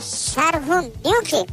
Serhun 0.00 0.84
diyor 1.04 1.24
ki 1.24 1.46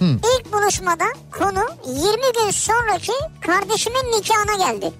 ilk 0.00 0.52
buluşmada 0.52 1.04
konu 1.38 1.64
20 1.86 2.02
gün 2.44 2.50
sonraki 2.50 3.12
kardeşimin 3.46 4.12
nikahına 4.18 4.70
geldi. 4.72 4.92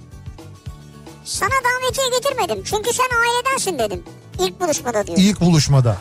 Sana 1.25 1.51
davetiye 1.65 2.09
getirmedim 2.19 2.63
çünkü 2.65 2.93
sen 2.93 3.09
ailedensin 3.23 3.79
dedim. 3.79 4.03
İlk 4.39 4.61
buluşmada 4.61 5.07
diyor. 5.07 5.19
İlk 5.19 5.41
buluşmada. 5.41 5.97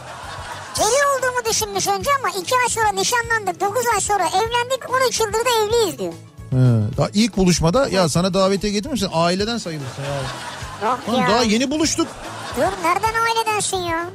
Deli 0.77 0.85
olduğumu 0.85 1.45
düşünmüş 1.49 1.87
önce 1.87 2.09
ama 2.19 2.29
2 2.29 2.55
ay 2.55 2.69
sonra 2.69 2.91
nişanlandık 2.91 3.61
9 3.61 3.85
ay 3.93 4.01
sonra 4.01 4.23
evlendik 4.27 4.89
13 5.05 5.19
yıldır 5.19 5.33
da 5.45 5.49
evliyiz 5.65 5.99
diyor. 5.99 6.13
He, 6.49 6.97
daha 6.97 7.09
ilk 7.13 7.37
buluşmada 7.37 7.87
ya 7.89 8.09
sana 8.09 8.33
davetiye 8.33 8.73
getirmişsin 8.73 9.09
aileden 9.13 9.57
sayılırsın 9.57 10.01
ya. 10.03 10.89
Yok 10.89 10.99
Lan 11.09 11.21
ya. 11.21 11.29
daha 11.29 11.43
yeni 11.43 11.71
buluştuk. 11.71 12.07
Dur 12.57 12.61
nereden 12.61 13.13
ailedensin 13.21 13.77
ya? 13.77 14.09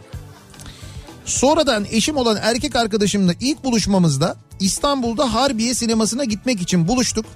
Sonradan 1.25 1.87
eşim 1.91 2.17
olan 2.17 2.39
erkek 2.43 2.77
arkadaşımla 2.77 3.33
ilk 3.41 3.65
buluşmamızda 3.65 4.37
İstanbul'da 4.61 5.35
Harbiye 5.35 5.75
sinemasına 5.75 6.25
gitmek 6.25 6.61
için 6.61 6.89
buluştuk. 6.89 7.27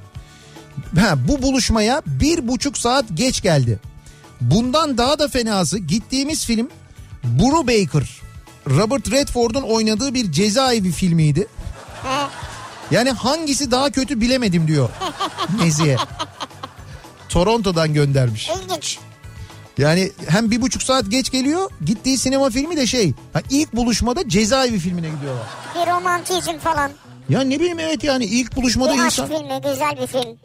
Ha, 1.00 1.14
bu 1.28 1.42
buluşmaya 1.42 2.02
bir 2.06 2.48
buçuk 2.48 2.78
saat 2.78 3.04
geç 3.14 3.42
geldi. 3.42 3.78
Bundan 4.40 4.98
daha 4.98 5.18
da 5.18 5.28
fenası 5.28 5.78
gittiğimiz 5.78 6.44
film 6.44 6.68
Brubaker. 7.24 8.20
Robert 8.66 9.10
Redford'un 9.10 9.62
oynadığı 9.62 10.14
bir 10.14 10.32
cezaevi 10.32 10.92
filmiydi. 10.92 11.46
Yani 12.90 13.10
hangisi 13.10 13.70
daha 13.70 13.90
kötü 13.90 14.20
bilemedim 14.20 14.68
diyor 14.68 14.88
Nezihe. 15.62 15.96
Toronto'dan 17.28 17.94
göndermiş. 17.94 18.50
İlginç. 18.64 18.98
Yani 19.78 20.12
hem 20.28 20.50
bir 20.50 20.60
buçuk 20.60 20.82
saat 20.82 21.10
geç 21.10 21.30
geliyor 21.30 21.70
gittiği 21.84 22.18
sinema 22.18 22.50
filmi 22.50 22.76
de 22.76 22.86
şey 22.86 23.14
ilk 23.50 23.76
buluşmada 23.76 24.28
cezaevi 24.28 24.78
filmine 24.78 25.08
gidiyorlar. 25.08 25.46
Bir 25.74 25.92
romantizm 25.92 26.58
falan. 26.58 26.90
Ya 27.28 27.40
ne 27.40 27.60
bileyim 27.60 27.78
evet 27.78 28.04
yani 28.04 28.24
ilk 28.24 28.56
buluşmada 28.56 28.94
Bir 28.94 28.98
aşk 28.98 29.18
insan 29.18 29.26
filmi 29.26 29.60
güzel 29.62 29.98
bir 30.02 30.06
film. 30.06 30.38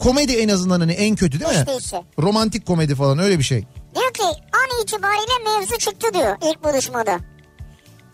Komedi 0.00 0.32
en 0.36 0.48
azından 0.48 0.80
hani 0.80 0.92
en 0.92 1.16
kötü 1.16 1.40
değil 1.40 1.52
mi? 1.52 1.58
Hiç 1.60 1.66
değilse. 1.66 2.02
Romantik 2.18 2.66
komedi 2.66 2.94
falan 2.94 3.18
öyle 3.18 3.38
bir 3.38 3.44
şey. 3.44 3.64
Diyor 3.94 4.12
ki 4.12 4.22
an 4.52 4.82
itibariyle 4.82 5.32
mevzu 5.44 5.78
çıktı 5.78 6.14
diyor 6.14 6.36
ilk 6.42 6.64
buluşmada. 6.64 7.18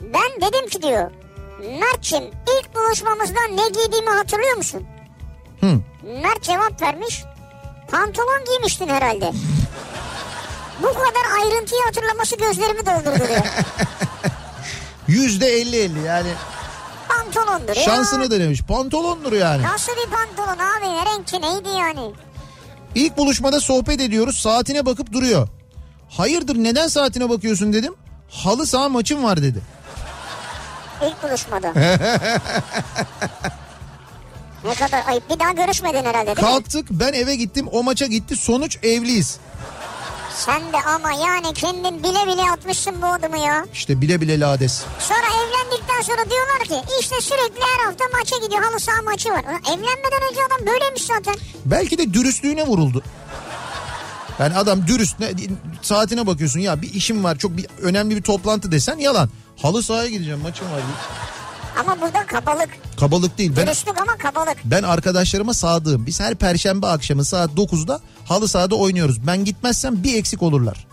Ben 0.02 0.48
dedim 0.48 0.68
ki 0.68 0.82
diyor 0.82 1.10
Mert'cim 1.80 2.22
ilk 2.24 2.74
buluşmamızda 2.74 3.40
ne 3.54 3.68
giydiğimi 3.68 4.10
hatırlıyor 4.10 4.56
musun? 4.56 4.86
Hı. 5.60 5.80
Mert 6.22 6.42
cevap 6.42 6.82
vermiş. 6.82 7.24
Pantolon 7.90 8.44
giymiştin 8.46 8.88
herhalde. 8.88 9.32
Bu 10.82 10.86
kadar 10.86 11.42
ayrıntıyı 11.42 11.80
hatırlaması 11.82 12.36
gözlerimi 12.36 12.86
doldurdu 12.86 13.28
diyor. 13.28 13.46
Yüzde 15.08 15.46
elli 15.46 15.76
elli 15.76 16.00
yani 16.06 16.28
Pantolondur 17.34 17.76
ya. 17.76 17.82
şansını 17.82 18.30
denemiş. 18.30 18.62
Pantolondur 18.62 19.32
yani. 19.32 19.62
Nasıl 19.62 19.92
bir 19.92 20.10
pantolon 20.10 20.58
abi? 20.58 20.84
Ne 20.94 21.06
renkli 21.06 21.42
neydi 21.42 21.68
yani? 21.78 22.12
İlk 22.94 23.16
buluşmada 23.16 23.60
sohbet 23.60 24.00
ediyoruz 24.00 24.38
saatine 24.38 24.86
bakıp 24.86 25.12
duruyor. 25.12 25.48
Hayırdır 26.10 26.56
neden 26.56 26.88
saatine 26.88 27.28
bakıyorsun 27.28 27.72
dedim. 27.72 27.94
Halı 28.30 28.66
saha 28.66 28.88
maçım 28.88 29.24
var 29.24 29.42
dedi. 29.42 29.60
İlk 31.02 31.22
buluşmada. 31.22 31.72
ne 34.64 34.74
kadar 34.74 35.04
ayıp. 35.08 35.30
Bir 35.30 35.38
daha 35.38 35.52
görüşmedin 35.52 36.04
herhalde 36.04 36.26
değil 36.26 36.36
mi? 36.36 36.42
Kalktık 36.42 36.86
ben 36.90 37.12
eve 37.12 37.36
gittim 37.36 37.68
o 37.72 37.82
maça 37.82 38.06
gitti 38.06 38.36
sonuç 38.36 38.78
evliyiz. 38.82 39.38
Sen 40.36 40.72
de 40.72 40.76
ama 40.94 41.12
yani 41.12 41.54
kendin 41.54 42.02
bile 42.02 42.26
bile 42.26 42.50
atmışsın 42.50 43.02
bu 43.02 43.06
adımı 43.06 43.38
ya. 43.38 43.66
İşte 43.72 44.00
bile 44.00 44.20
bile 44.20 44.40
lades. 44.40 44.84
Sonra 44.98 45.26
evlendikten 45.26 46.00
sonra 46.02 46.30
diyorlar 46.30 46.62
ki 46.68 46.92
işte 47.00 47.20
sürekli 47.20 47.60
her 47.60 47.84
hafta 47.86 48.04
maça 48.18 48.36
gidiyor 48.46 48.62
halı 48.62 48.80
saha 48.80 49.02
maçı 49.02 49.30
var. 49.30 49.44
Evlenmeden 49.44 50.22
önce 50.30 50.40
adam 50.46 50.66
böyleymiş 50.66 51.02
zaten. 51.02 51.34
Belki 51.64 51.98
de 51.98 52.14
dürüstlüğüne 52.14 52.66
vuruldu. 52.66 53.02
Yani 54.38 54.56
adam 54.56 54.86
dürüst 54.86 55.20
ne, 55.20 55.30
saatine 55.82 56.26
bakıyorsun 56.26 56.60
ya 56.60 56.82
bir 56.82 56.94
işim 56.94 57.24
var 57.24 57.38
çok 57.38 57.56
bir 57.56 57.66
önemli 57.82 58.16
bir 58.16 58.22
toplantı 58.22 58.72
desen 58.72 58.98
yalan. 58.98 59.30
Halı 59.62 59.82
sahaya 59.82 60.08
gideceğim 60.08 60.40
maçım 60.40 60.66
var. 60.66 60.80
Ama 61.76 62.00
burada 62.00 62.26
kabalık. 62.26 62.68
Kabalık 63.00 63.38
değil. 63.38 63.52
Ben 63.56 63.66
Dürüstlük 63.66 64.00
ama 64.00 64.16
kabalık. 64.16 64.56
ben 64.64 64.82
arkadaşlarıma 64.82 65.54
sadığım. 65.54 66.06
Biz 66.06 66.20
her 66.20 66.34
perşembe 66.34 66.86
akşamı 66.86 67.24
saat 67.24 67.50
9'da 67.50 68.00
halı 68.28 68.48
sahada 68.48 68.74
oynuyoruz. 68.74 69.26
Ben 69.26 69.44
gitmezsem 69.44 70.02
bir 70.02 70.14
eksik 70.18 70.42
olurlar. 70.42 70.86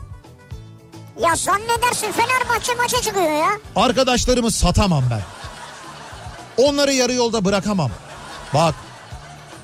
Ya 1.22 1.36
zannedersin 1.36 2.12
Fenerbahçe 2.12 2.74
maça 2.76 3.02
çıkıyor 3.02 3.32
ya. 3.32 3.50
Arkadaşlarımı 3.76 4.52
satamam 4.52 5.04
ben. 5.12 5.22
Onları 6.64 6.94
yarı 6.94 7.14
yolda 7.14 7.46
bırakamam. 7.46 7.92
Bak 8.54 8.76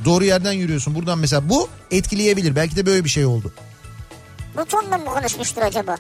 doğru 0.06 0.26
yerden 0.26 0.52
yürüyorsun. 0.54 0.96
Buradan 0.96 1.20
mesela 1.20 1.50
bu 1.50 1.70
etkileyebilir. 1.92 2.56
Belki 2.56 2.76
de 2.76 2.86
böyle 2.86 3.04
bir 3.04 3.10
şey 3.10 3.26
oldu. 3.26 3.54
Bu 4.58 4.66
tonla 4.66 4.98
mı 4.98 5.06
konuşmuştur 5.06 5.62
acaba? 5.62 5.96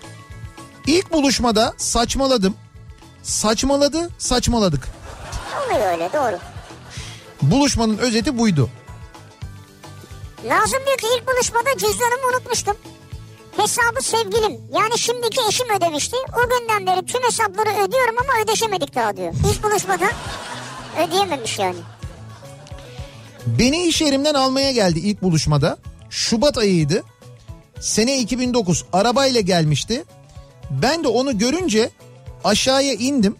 İlk 0.87 1.13
buluşmada 1.13 1.73
saçmaladım. 1.77 2.55
Saçmaladı, 3.23 4.09
saçmaladık. 4.17 4.87
Oluyor 5.57 5.91
öyle 5.91 6.09
doğru. 6.13 6.39
Buluşmanın 7.41 7.97
özeti 7.97 8.37
buydu. 8.37 8.69
Nazım 10.47 10.79
diyor 10.85 10.97
ki 10.97 11.07
ilk 11.17 11.27
buluşmada 11.27 11.69
cüzdanımı 11.77 12.27
unutmuştum. 12.33 12.75
Hesabı 13.57 14.01
sevgilim 14.01 14.61
yani 14.73 14.97
şimdiki 14.99 15.41
eşim 15.49 15.67
ödemişti. 15.77 16.15
O 16.17 16.49
günden 16.49 16.85
beri 16.87 17.05
tüm 17.05 17.23
hesapları 17.23 17.69
ödüyorum 17.69 18.15
ama 18.19 18.43
ödeşemedik 18.43 18.95
daha 18.95 19.17
diyor. 19.17 19.33
İlk 19.51 19.63
buluşmada 19.63 20.05
ödeyememiş 21.07 21.59
yani. 21.59 21.77
Beni 23.45 23.85
iş 23.85 24.01
yerimden 24.01 24.33
almaya 24.33 24.71
geldi 24.71 24.99
ilk 24.99 25.21
buluşmada. 25.21 25.77
Şubat 26.09 26.57
ayıydı. 26.57 27.03
Sene 27.79 28.19
2009 28.19 28.85
arabayla 28.93 29.41
gelmişti. 29.41 30.03
Ben 30.69 31.03
de 31.03 31.07
onu 31.07 31.37
görünce 31.37 31.89
aşağıya 32.43 32.93
indim. 32.93 33.35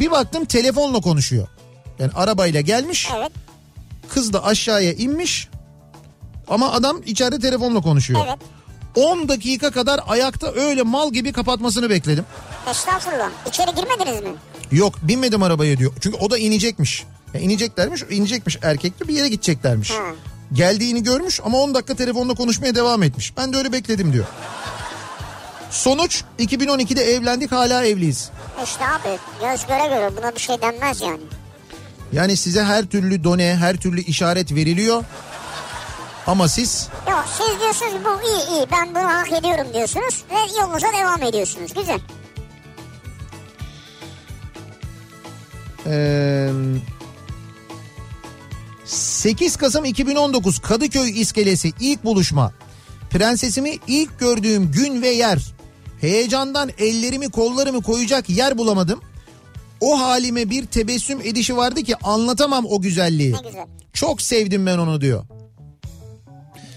Bir 0.00 0.10
baktım 0.10 0.44
telefonla 0.44 1.00
konuşuyor. 1.00 1.48
Yani 1.98 2.10
arabayla 2.14 2.60
gelmiş. 2.60 3.08
Evet 3.16 3.32
Kız 4.08 4.32
da 4.32 4.44
aşağıya 4.44 4.92
inmiş. 4.92 5.48
Ama 6.48 6.72
adam 6.72 7.00
içeride 7.06 7.38
telefonla 7.38 7.80
konuşuyor. 7.80 8.20
evet. 8.26 8.38
10 8.96 9.28
dakika 9.28 9.70
kadar 9.70 10.00
ayakta 10.08 10.52
öyle 10.52 10.82
mal 10.82 11.12
gibi 11.12 11.32
kapatmasını 11.32 11.90
bekledim. 11.90 12.24
Estağfurullah. 12.70 13.30
İçeri 13.48 13.70
girmediniz 13.74 14.22
mi? 14.22 14.28
Yok 14.72 14.94
binmedim 15.02 15.42
arabaya 15.42 15.78
diyor. 15.78 15.92
Çünkü 16.00 16.16
o 16.16 16.30
da 16.30 16.38
inecekmiş. 16.38 17.04
Ya 17.34 17.40
ineceklermiş, 17.40 18.02
inecekmiş 18.10 18.58
erkekli 18.62 19.08
bir 19.08 19.14
yere 19.14 19.28
gideceklermiş. 19.28 19.90
Ha. 19.90 20.02
Geldiğini 20.52 21.02
görmüş 21.02 21.40
ama 21.44 21.58
10 21.58 21.74
dakika 21.74 21.94
telefonla 21.94 22.34
konuşmaya 22.34 22.74
devam 22.74 23.02
etmiş. 23.02 23.36
Ben 23.36 23.52
de 23.52 23.56
öyle 23.56 23.72
bekledim 23.72 24.12
diyor. 24.12 24.24
Sonuç 25.70 26.22
2012'de 26.38 27.02
evlendik 27.14 27.52
hala 27.52 27.84
evliyiz. 27.84 28.30
İşte 28.64 28.84
abi 28.86 29.18
göz 29.40 29.66
göre 29.66 29.88
göre 29.88 30.10
buna 30.16 30.34
bir 30.34 30.40
şey 30.40 30.62
denmez 30.62 31.00
yani. 31.00 31.20
Yani 32.12 32.36
size 32.36 32.64
her 32.64 32.84
türlü 32.86 33.24
done, 33.24 33.56
her 33.56 33.76
türlü 33.76 34.00
işaret 34.00 34.54
veriliyor. 34.54 35.04
Ama 36.26 36.48
siz 36.48 36.88
Yok 37.10 37.24
siz 37.38 37.60
diyorsunuz 37.60 37.92
bu 38.04 38.28
iyi 38.28 38.58
iyi 38.58 38.66
ben 38.72 38.88
bunu 38.90 39.04
hak 39.04 39.32
ediyorum 39.32 39.66
diyorsunuz 39.74 40.24
ve 40.30 40.60
yolunuza 40.60 40.86
devam 40.92 41.22
ediyorsunuz. 41.22 41.74
Güzel. 41.74 42.00
Ee, 45.86 46.50
8 48.84 49.56
Kasım 49.56 49.84
2019 49.84 50.58
Kadıköy 50.58 51.20
iskelesi 51.20 51.72
ilk 51.80 52.04
buluşma. 52.04 52.52
Prensesimi 53.10 53.78
ilk 53.86 54.18
gördüğüm 54.18 54.72
gün 54.72 55.02
ve 55.02 55.08
yer. 55.08 55.55
Heyecandan 56.06 56.70
ellerimi 56.78 57.30
kollarımı 57.30 57.82
koyacak 57.82 58.30
yer 58.30 58.58
bulamadım. 58.58 59.00
O 59.80 60.00
halime 60.00 60.50
bir 60.50 60.66
tebessüm 60.66 61.20
edişi 61.20 61.56
vardı 61.56 61.82
ki 61.82 61.96
anlatamam 62.02 62.66
o 62.66 62.80
güzelliği. 62.80 63.32
Ne 63.32 63.38
güzel. 63.48 63.66
Çok 63.92 64.22
sevdim 64.22 64.66
ben 64.66 64.78
onu 64.78 65.00
diyor. 65.00 65.24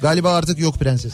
Galiba 0.01 0.33
artık 0.33 0.59
yok 0.59 0.75
prenses. 0.75 1.13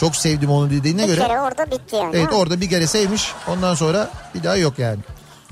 Çok 0.00 0.16
sevdim 0.16 0.50
onu 0.50 0.70
dediğine 0.70 1.02
Bir 1.02 1.06
göre. 1.06 1.20
kere 1.20 1.40
orada 1.40 1.70
bitti 1.70 1.96
yani. 1.96 2.16
Evet 2.16 2.32
ha? 2.32 2.36
orada 2.36 2.60
bir 2.60 2.70
kere 2.70 2.86
sevmiş 2.86 3.32
ondan 3.48 3.74
sonra 3.74 4.10
bir 4.34 4.42
daha 4.42 4.56
yok 4.56 4.78
yani. 4.78 4.98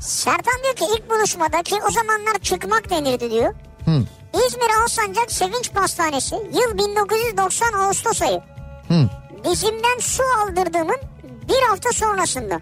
Sertan 0.00 0.54
diyor 0.62 0.74
ki 0.74 0.84
ilk 0.98 1.10
buluşmada 1.10 1.62
ki 1.62 1.74
o 1.88 1.90
zamanlar 1.90 2.38
çıkmak 2.42 2.90
denirdi 2.90 3.30
diyor. 3.30 3.54
Hı. 3.84 4.02
İzmir 4.46 4.82
Alsancak 4.82 5.32
Sevinç 5.32 5.72
Pastanesi 5.72 6.34
yıl 6.34 6.78
1990 6.78 7.72
Ağustos 7.72 8.22
ayı. 8.22 8.40
Hı. 8.88 9.10
Dizimden 9.44 9.98
su 10.00 10.22
aldırdığımın 10.44 10.96
bir 11.48 11.68
hafta 11.70 11.92
sonrasında. 11.92 12.60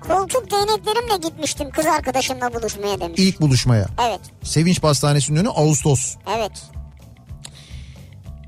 Koltuk 0.00 0.50
değneklerimle 0.50 1.16
gitmiştim 1.28 1.70
kız 1.70 1.86
arkadaşımla 1.86 2.54
buluşmaya 2.54 3.00
demiş. 3.00 3.20
İlk 3.20 3.40
buluşmaya. 3.40 3.86
Evet, 4.08 4.20
Sevinç 4.42 4.80
Pastanesi'nin 4.80 5.38
önü 5.38 5.48
Ağustos. 5.48 6.16
evet. 6.36 6.52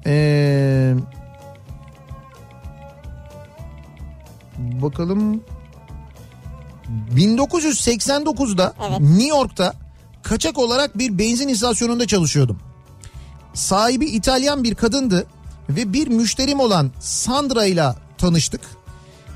Ee, 0.07 0.95
bakalım 4.59 5.45
1989'da 7.17 8.75
Evet. 8.89 9.01
New 9.01 9.27
York'ta 9.29 9.75
kaçak 10.23 10.59
olarak 10.59 10.99
bir 10.99 11.19
benzin 11.19 11.49
istasyonunda 11.49 12.07
çalışıyordum. 12.07 12.59
Sahibi 13.55 14.07
İtalyan 14.07 14.65
bir 14.65 14.75
kadındı 14.75 15.27
ve 15.69 15.93
bir 15.93 16.09
müşterim 16.09 16.61
olan 16.61 16.91
Sandra 17.01 17.65
ile 17.65 17.87
tanıştık. 18.19 18.61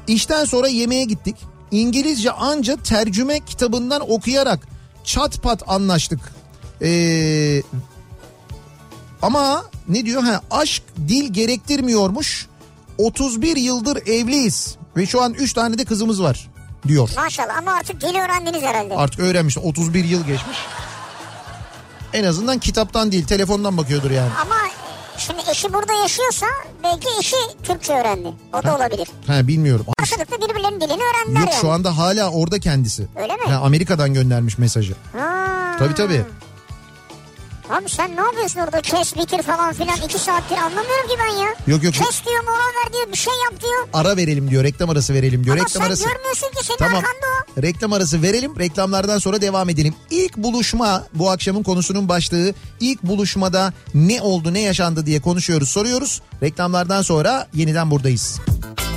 İşten 0.07 0.45
sonra 0.45 0.69
yemeğe 0.69 1.05
gittik. 1.05 1.37
İngilizce 1.71 2.31
anca 2.31 2.77
tercüme 2.77 3.41
kitabından 3.41 4.11
okuyarak 4.11 4.69
çat 5.05 5.43
pat 5.43 5.63
anlaştık. 5.67 6.21
Ee, 6.83 7.63
ama 9.23 9.65
ne 9.89 10.05
diyor? 10.05 10.23
Ha, 10.23 10.43
aşk 10.51 10.83
dil 11.09 11.33
gerektirmiyormuş. 11.33 12.47
31 12.99 13.57
yıldır 13.57 13.97
evliyiz 14.07 14.77
ve 14.97 15.07
şu 15.07 15.23
an 15.23 15.35
3 15.35 15.53
tane 15.53 15.79
de 15.79 15.85
kızımız 15.85 16.23
var 16.23 16.49
diyor. 16.89 17.11
Maşallah 17.17 17.59
ama 17.59 17.73
artık 17.73 18.01
dil 18.01 18.15
öğrendiniz 18.15 18.63
herhalde. 18.63 18.97
Artık 18.97 19.21
öğrenmiş 19.21 19.59
31 19.59 20.05
yıl 20.05 20.21
geçmiş. 20.21 20.59
En 22.13 22.25
azından 22.25 22.59
kitaptan 22.59 23.13
değil 23.13 23.27
telefondan 23.27 23.77
bakıyordur 23.77 24.11
yani. 24.11 24.31
Ama 24.43 24.68
şimdi 25.19 25.43
eşi 25.51 25.73
burada 25.73 25.93
yaşıyorsa 25.93 26.47
belki 26.85 27.09
eşi 27.21 27.37
Türkçe 27.63 27.93
öğrendi. 27.95 28.29
O 28.53 28.63
da 28.63 28.77
olabilir. 28.77 29.09
Ha 29.27 29.47
bilmiyorum. 29.49 29.87
Karşılıklı 29.99 30.37
birbirlerinin 30.49 30.81
dilini 30.81 31.03
öğrendiler 31.03 31.41
Yok 31.41 31.51
yani. 31.53 31.61
şu 31.61 31.71
anda 31.71 31.99
hala 31.99 32.31
orada 32.31 32.59
kendisi. 32.61 33.07
Öyle 33.17 33.37
mi? 33.37 33.43
Ha, 33.47 33.61
Amerika'dan 33.65 34.15
göndermiş 34.15 34.59
mesajı. 34.59 34.95
Ha. 35.13 35.77
Tabii 35.79 35.95
tabii. 35.95 36.25
Abi 37.71 37.89
sen 37.89 38.17
ne 38.17 38.21
yapıyorsun 38.21 38.61
orada 38.61 38.81
kes 38.81 39.17
bitir 39.17 39.43
falan 39.43 39.73
filan 39.73 39.97
iki 40.05 40.19
saattir 40.19 40.57
anlamıyorum 40.57 41.09
ki 41.09 41.15
ben 41.19 41.37
ya. 41.37 41.49
Yok, 41.67 41.85
yok. 41.85 41.95
Kes 41.95 42.25
diyor 42.27 42.45
mola 42.45 42.57
ver 42.59 42.93
diyor 42.93 43.13
bir 43.13 43.17
şey 43.17 43.33
yap 43.45 43.61
diyor. 43.63 43.89
Ara 43.93 44.17
verelim 44.17 44.51
diyor 44.51 44.65
reklam 44.65 44.91
arası 44.91 45.15
verelim 45.15 45.45
diyor. 45.45 45.57
Ama 45.57 45.65
reklam 45.65 45.83
sen 45.83 45.89
arası. 45.89 46.05
görmüyorsun 46.05 46.47
ki 46.49 46.65
senin 46.67 46.79
Tamam. 46.79 46.95
arkanda 46.97 47.27
o. 47.59 47.63
Reklam 47.63 47.93
arası 47.93 48.23
verelim. 48.23 48.59
Reklamlardan 48.59 49.19
sonra 49.19 49.41
devam 49.41 49.69
edelim. 49.69 49.95
İlk 50.11 50.37
buluşma 50.37 51.05
bu 51.15 51.31
akşamın 51.31 51.63
konusunun 51.63 52.09
başlığı. 52.09 52.55
İlk 52.81 53.03
buluşmada 53.03 53.73
ne 53.95 54.21
oldu 54.21 54.55
ne 54.55 54.61
yaşandı 54.61 55.07
diye 55.07 55.21
konuşuyoruz 55.21 55.69
soruyoruz. 55.69 56.23
Reklamlardan 56.43 57.03
sonra 57.03 57.47
yeniden 57.55 57.91
buradayız. 57.91 58.41
Sevdirdin 58.41 58.88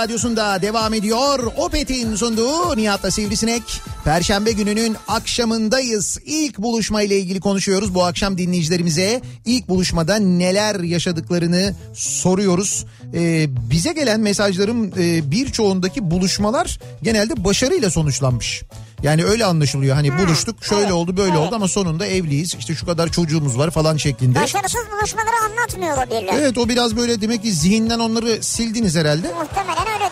radyosunda 0.00 0.62
devam 0.62 0.94
ediyor. 0.94 1.52
Opet'in 1.56 2.16
sunduğu 2.16 2.76
Nihat'la 2.76 3.10
Sivrisinek. 3.10 3.62
Perşembe 4.04 4.52
gününün 4.52 4.96
akşamındayız. 5.08 6.18
İlk 6.24 6.58
buluşma 6.58 7.02
ile 7.02 7.18
ilgili 7.18 7.40
konuşuyoruz. 7.40 7.94
Bu 7.94 8.04
akşam 8.04 8.38
dinleyicilerimize 8.38 9.20
ilk 9.44 9.68
buluşmada 9.68 10.16
neler 10.16 10.80
yaşadıklarını 10.80 11.74
soruyoruz. 11.94 12.86
Ee, 13.14 13.46
bize 13.70 13.92
gelen 13.92 14.20
mesajların 14.20 14.92
e, 14.98 15.30
birçoğundaki 15.30 16.10
buluşmalar 16.10 16.78
genelde 17.02 17.44
başarıyla 17.44 17.90
sonuçlanmış. 17.90 18.62
Yani 19.02 19.24
öyle 19.24 19.44
anlaşılıyor. 19.44 19.94
Hani 19.94 20.18
buluştuk 20.18 20.64
şöyle 20.64 20.82
evet, 20.82 20.92
oldu 20.92 21.16
böyle 21.16 21.30
evet. 21.30 21.40
oldu 21.40 21.54
ama 21.54 21.68
sonunda 21.68 22.06
evliyiz. 22.06 22.54
İşte 22.58 22.74
şu 22.74 22.86
kadar 22.86 23.08
çocuğumuz 23.08 23.58
var 23.58 23.70
falan 23.70 23.96
şeklinde. 23.96 24.40
Başarısız 24.40 24.80
buluşmaları 24.92 25.36
anlatmıyor 25.50 25.96
olabilirler. 25.96 26.34
Evet 26.38 26.58
o 26.58 26.68
biraz 26.68 26.96
böyle 26.96 27.20
demek 27.20 27.42
ki 27.42 27.52
zihinden 27.52 27.98
onları 27.98 28.42
sildiniz 28.42 28.96
herhalde. 28.96 29.32
Muhtemelen 29.32 29.69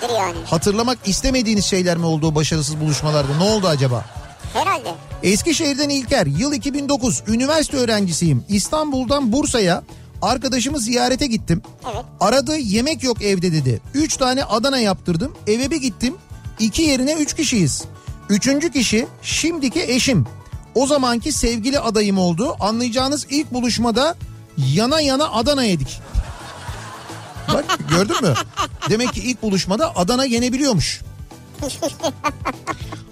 öyledir 0.08 0.20
yani. 0.20 0.46
Hatırlamak 0.46 0.98
istemediğiniz 1.04 1.64
şeyler 1.64 1.96
mi 1.96 2.06
oldu 2.06 2.34
başarısız 2.34 2.80
buluşmalarda? 2.80 3.36
Ne 3.36 3.44
oldu 3.44 3.66
acaba? 3.66 4.04
Herhalde. 4.52 4.94
Eskişehir'den 5.22 5.88
İlker, 5.88 6.26
yıl 6.26 6.52
2009, 6.52 7.22
üniversite 7.26 7.76
öğrencisiyim. 7.76 8.44
İstanbul'dan 8.48 9.32
Bursa'ya 9.32 9.82
arkadaşımı 10.22 10.78
ziyarete 10.78 11.26
gittim. 11.26 11.62
Evet. 11.92 12.04
Aradı 12.20 12.56
yemek 12.56 13.02
yok 13.02 13.22
evde 13.22 13.52
dedi. 13.52 13.80
Üç 13.94 14.16
tane 14.16 14.44
Adana 14.44 14.78
yaptırdım. 14.78 15.34
Eve 15.46 15.70
bir 15.70 15.80
gittim. 15.80 16.14
İki 16.58 16.82
yerine 16.82 17.12
üç 17.12 17.34
kişiyiz. 17.36 17.84
Üçüncü 18.28 18.72
kişi 18.72 19.06
şimdiki 19.22 19.82
eşim. 19.82 20.26
O 20.74 20.86
zamanki 20.86 21.32
sevgili 21.32 21.78
adayım 21.78 22.18
oldu. 22.18 22.56
Anlayacağınız 22.60 23.26
ilk 23.30 23.52
buluşmada 23.52 24.16
yana 24.74 25.00
yana 25.00 25.30
Adana 25.32 25.64
yedik. 25.64 26.00
Bak 27.54 27.78
gördün 27.90 28.22
mü? 28.22 28.34
Demek 28.90 29.12
ki 29.12 29.20
ilk 29.20 29.42
buluşmada 29.42 29.96
Adana 29.96 30.24
yenebiliyormuş. 30.24 31.00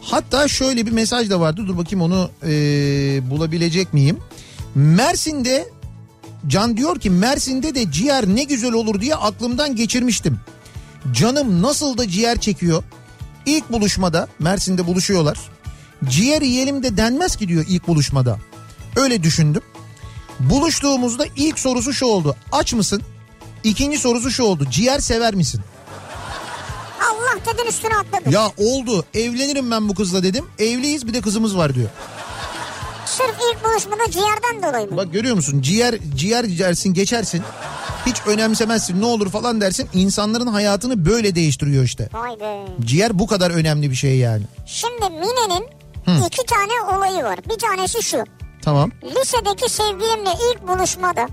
Hatta 0.02 0.48
şöyle 0.48 0.86
bir 0.86 0.92
mesaj 0.92 1.30
da 1.30 1.40
vardı. 1.40 1.64
Dur 1.66 1.78
bakayım 1.78 2.02
onu 2.02 2.30
eee, 2.42 2.50
bulabilecek 3.30 3.94
miyim? 3.94 4.18
Mersin'de 4.74 5.68
Can 6.46 6.76
diyor 6.76 7.00
ki 7.00 7.10
Mersin'de 7.10 7.74
de 7.74 7.90
ciğer 7.92 8.26
ne 8.26 8.44
güzel 8.44 8.72
olur 8.72 9.00
diye 9.00 9.14
aklımdan 9.14 9.76
geçirmiştim. 9.76 10.40
Canım 11.12 11.62
nasıl 11.62 11.98
da 11.98 12.08
ciğer 12.08 12.40
çekiyor. 12.40 12.82
İlk 13.46 13.72
buluşmada 13.72 14.28
Mersin'de 14.38 14.86
buluşuyorlar. 14.86 15.38
Ciğer 16.04 16.42
yiyelim 16.42 16.82
de 16.82 16.96
denmez 16.96 17.36
ki 17.36 17.48
diyor 17.48 17.64
ilk 17.68 17.88
buluşmada. 17.88 18.38
Öyle 18.96 19.22
düşündüm. 19.22 19.62
Buluştuğumuzda 20.40 21.24
ilk 21.36 21.58
sorusu 21.58 21.92
şu 21.92 22.06
oldu. 22.06 22.36
Aç 22.52 22.72
mısın? 22.72 23.02
İkinci 23.66 23.98
sorusu 23.98 24.30
şu 24.30 24.42
oldu. 24.42 24.64
Ciğer 24.70 24.98
sever 24.98 25.34
misin? 25.34 25.60
Allah 27.00 27.54
dedin 27.54 27.68
üstüne 27.68 27.94
atladın. 27.96 28.30
Ya 28.30 28.50
oldu. 28.58 29.04
Evlenirim 29.14 29.70
ben 29.70 29.88
bu 29.88 29.94
kızla 29.94 30.22
dedim. 30.22 30.44
Evliyiz 30.58 31.06
bir 31.06 31.14
de 31.14 31.20
kızımız 31.20 31.56
var 31.56 31.74
diyor. 31.74 31.88
Sırf 33.06 33.34
ilk 33.52 33.64
buluşmada 33.64 34.10
ciğerden 34.10 34.68
dolayı 34.68 34.90
mı? 34.90 34.96
Bak 34.96 35.12
görüyor 35.12 35.34
musun? 35.34 35.62
Ciğer 35.62 35.94
ciğer 36.16 36.58
dersin 36.58 36.94
geçersin. 36.94 37.42
Hiç 38.06 38.16
önemsemezsin 38.26 39.00
ne 39.00 39.04
olur 39.06 39.30
falan 39.30 39.60
dersin. 39.60 39.88
İnsanların 39.92 40.46
hayatını 40.46 41.06
böyle 41.06 41.34
değiştiriyor 41.34 41.84
işte. 41.84 42.08
Vay 42.12 42.40
be. 42.40 42.64
Ciğer 42.80 43.18
bu 43.18 43.26
kadar 43.26 43.50
önemli 43.50 43.90
bir 43.90 43.96
şey 43.96 44.16
yani. 44.18 44.42
Şimdi 44.66 45.10
Mine'nin 45.10 45.66
iki 46.26 46.46
tane 46.46 46.96
olayı 46.96 47.24
var. 47.24 47.38
Bir 47.50 47.58
tanesi 47.58 48.02
şu. 48.02 48.24
Tamam. 48.62 48.90
Lisedeki 49.04 49.72
sevgilimle 49.72 50.30
ilk 50.52 50.68
buluşmada 50.68 51.28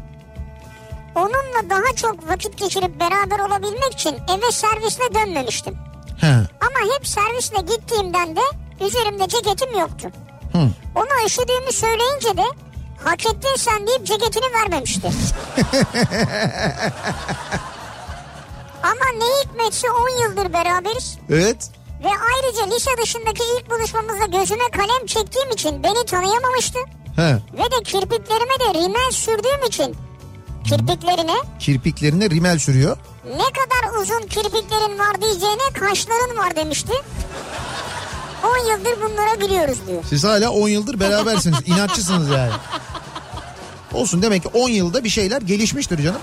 onunla 1.15 1.69
daha 1.69 1.95
çok 1.95 2.29
vakit 2.29 2.57
geçirip 2.57 2.99
beraber 2.99 3.39
olabilmek 3.39 3.93
için 3.93 4.17
eve 4.37 4.51
servisle 4.51 5.13
dönmemiştim. 5.13 5.77
He. 6.21 6.27
Ama 6.61 6.95
hep 6.95 7.07
servisle 7.07 7.61
gittiğimden 7.61 8.35
de 8.35 8.41
üzerimde 8.81 9.27
ceketim 9.27 9.79
yoktu. 9.79 10.09
Hı. 10.51 10.69
Ona 10.95 11.25
üşüdüğümü 11.25 11.71
söyleyince 11.71 12.37
de 12.37 12.43
hak 13.03 13.25
ettin 13.25 13.55
sen 13.57 13.87
deyip 13.87 14.05
ceketini 14.05 14.53
vermemişti. 14.53 15.07
Ama 18.83 19.05
ne 19.17 19.25
hikmetse 19.43 19.87
10 19.91 20.09
yıldır 20.09 20.53
beraberiz. 20.53 21.17
Evet. 21.29 21.69
Ve 22.03 22.07
ayrıca 22.07 22.75
lise 22.75 22.91
dışındaki 23.01 23.43
ilk 23.57 23.69
buluşmamızda 23.69 24.25
gözüme 24.25 24.69
kalem 24.71 25.05
çektiğim 25.05 25.49
için 25.49 25.83
beni 25.83 26.05
tanıyamamıştı. 26.05 26.79
He. 27.15 27.33
Ve 27.53 27.71
de 27.71 27.83
kirpiklerime 27.83 28.59
de 28.59 28.73
rimel 28.73 29.11
sürdüğüm 29.11 29.63
için 29.67 29.95
kirpiklerine 30.63 31.35
Kirpiklerine 31.59 32.29
rimel 32.29 32.59
sürüyor. 32.59 32.97
ne 33.25 33.43
kadar 33.43 34.01
uzun 34.01 34.21
kirpiklerin 34.27 34.99
var 34.99 35.21
diyeceğine 35.21 35.63
kaşların 35.79 36.37
var 36.37 36.55
demişti. 36.55 36.93
10 38.43 38.71
yıldır 38.71 39.01
bunlara 39.01 39.35
gülüyoruz 39.35 39.77
diyor. 39.87 40.03
Siz 40.09 40.23
hala 40.23 40.49
10 40.51 40.67
yıldır 40.69 40.99
berabersiniz. 40.99 41.57
İnatçısınız 41.65 42.29
yani. 42.29 42.51
Olsun 43.93 44.21
demek 44.21 44.43
ki 44.43 44.49
10 44.53 44.69
yılda 44.69 45.03
bir 45.03 45.09
şeyler 45.09 45.41
gelişmiştir 45.41 46.03
canım. 46.03 46.21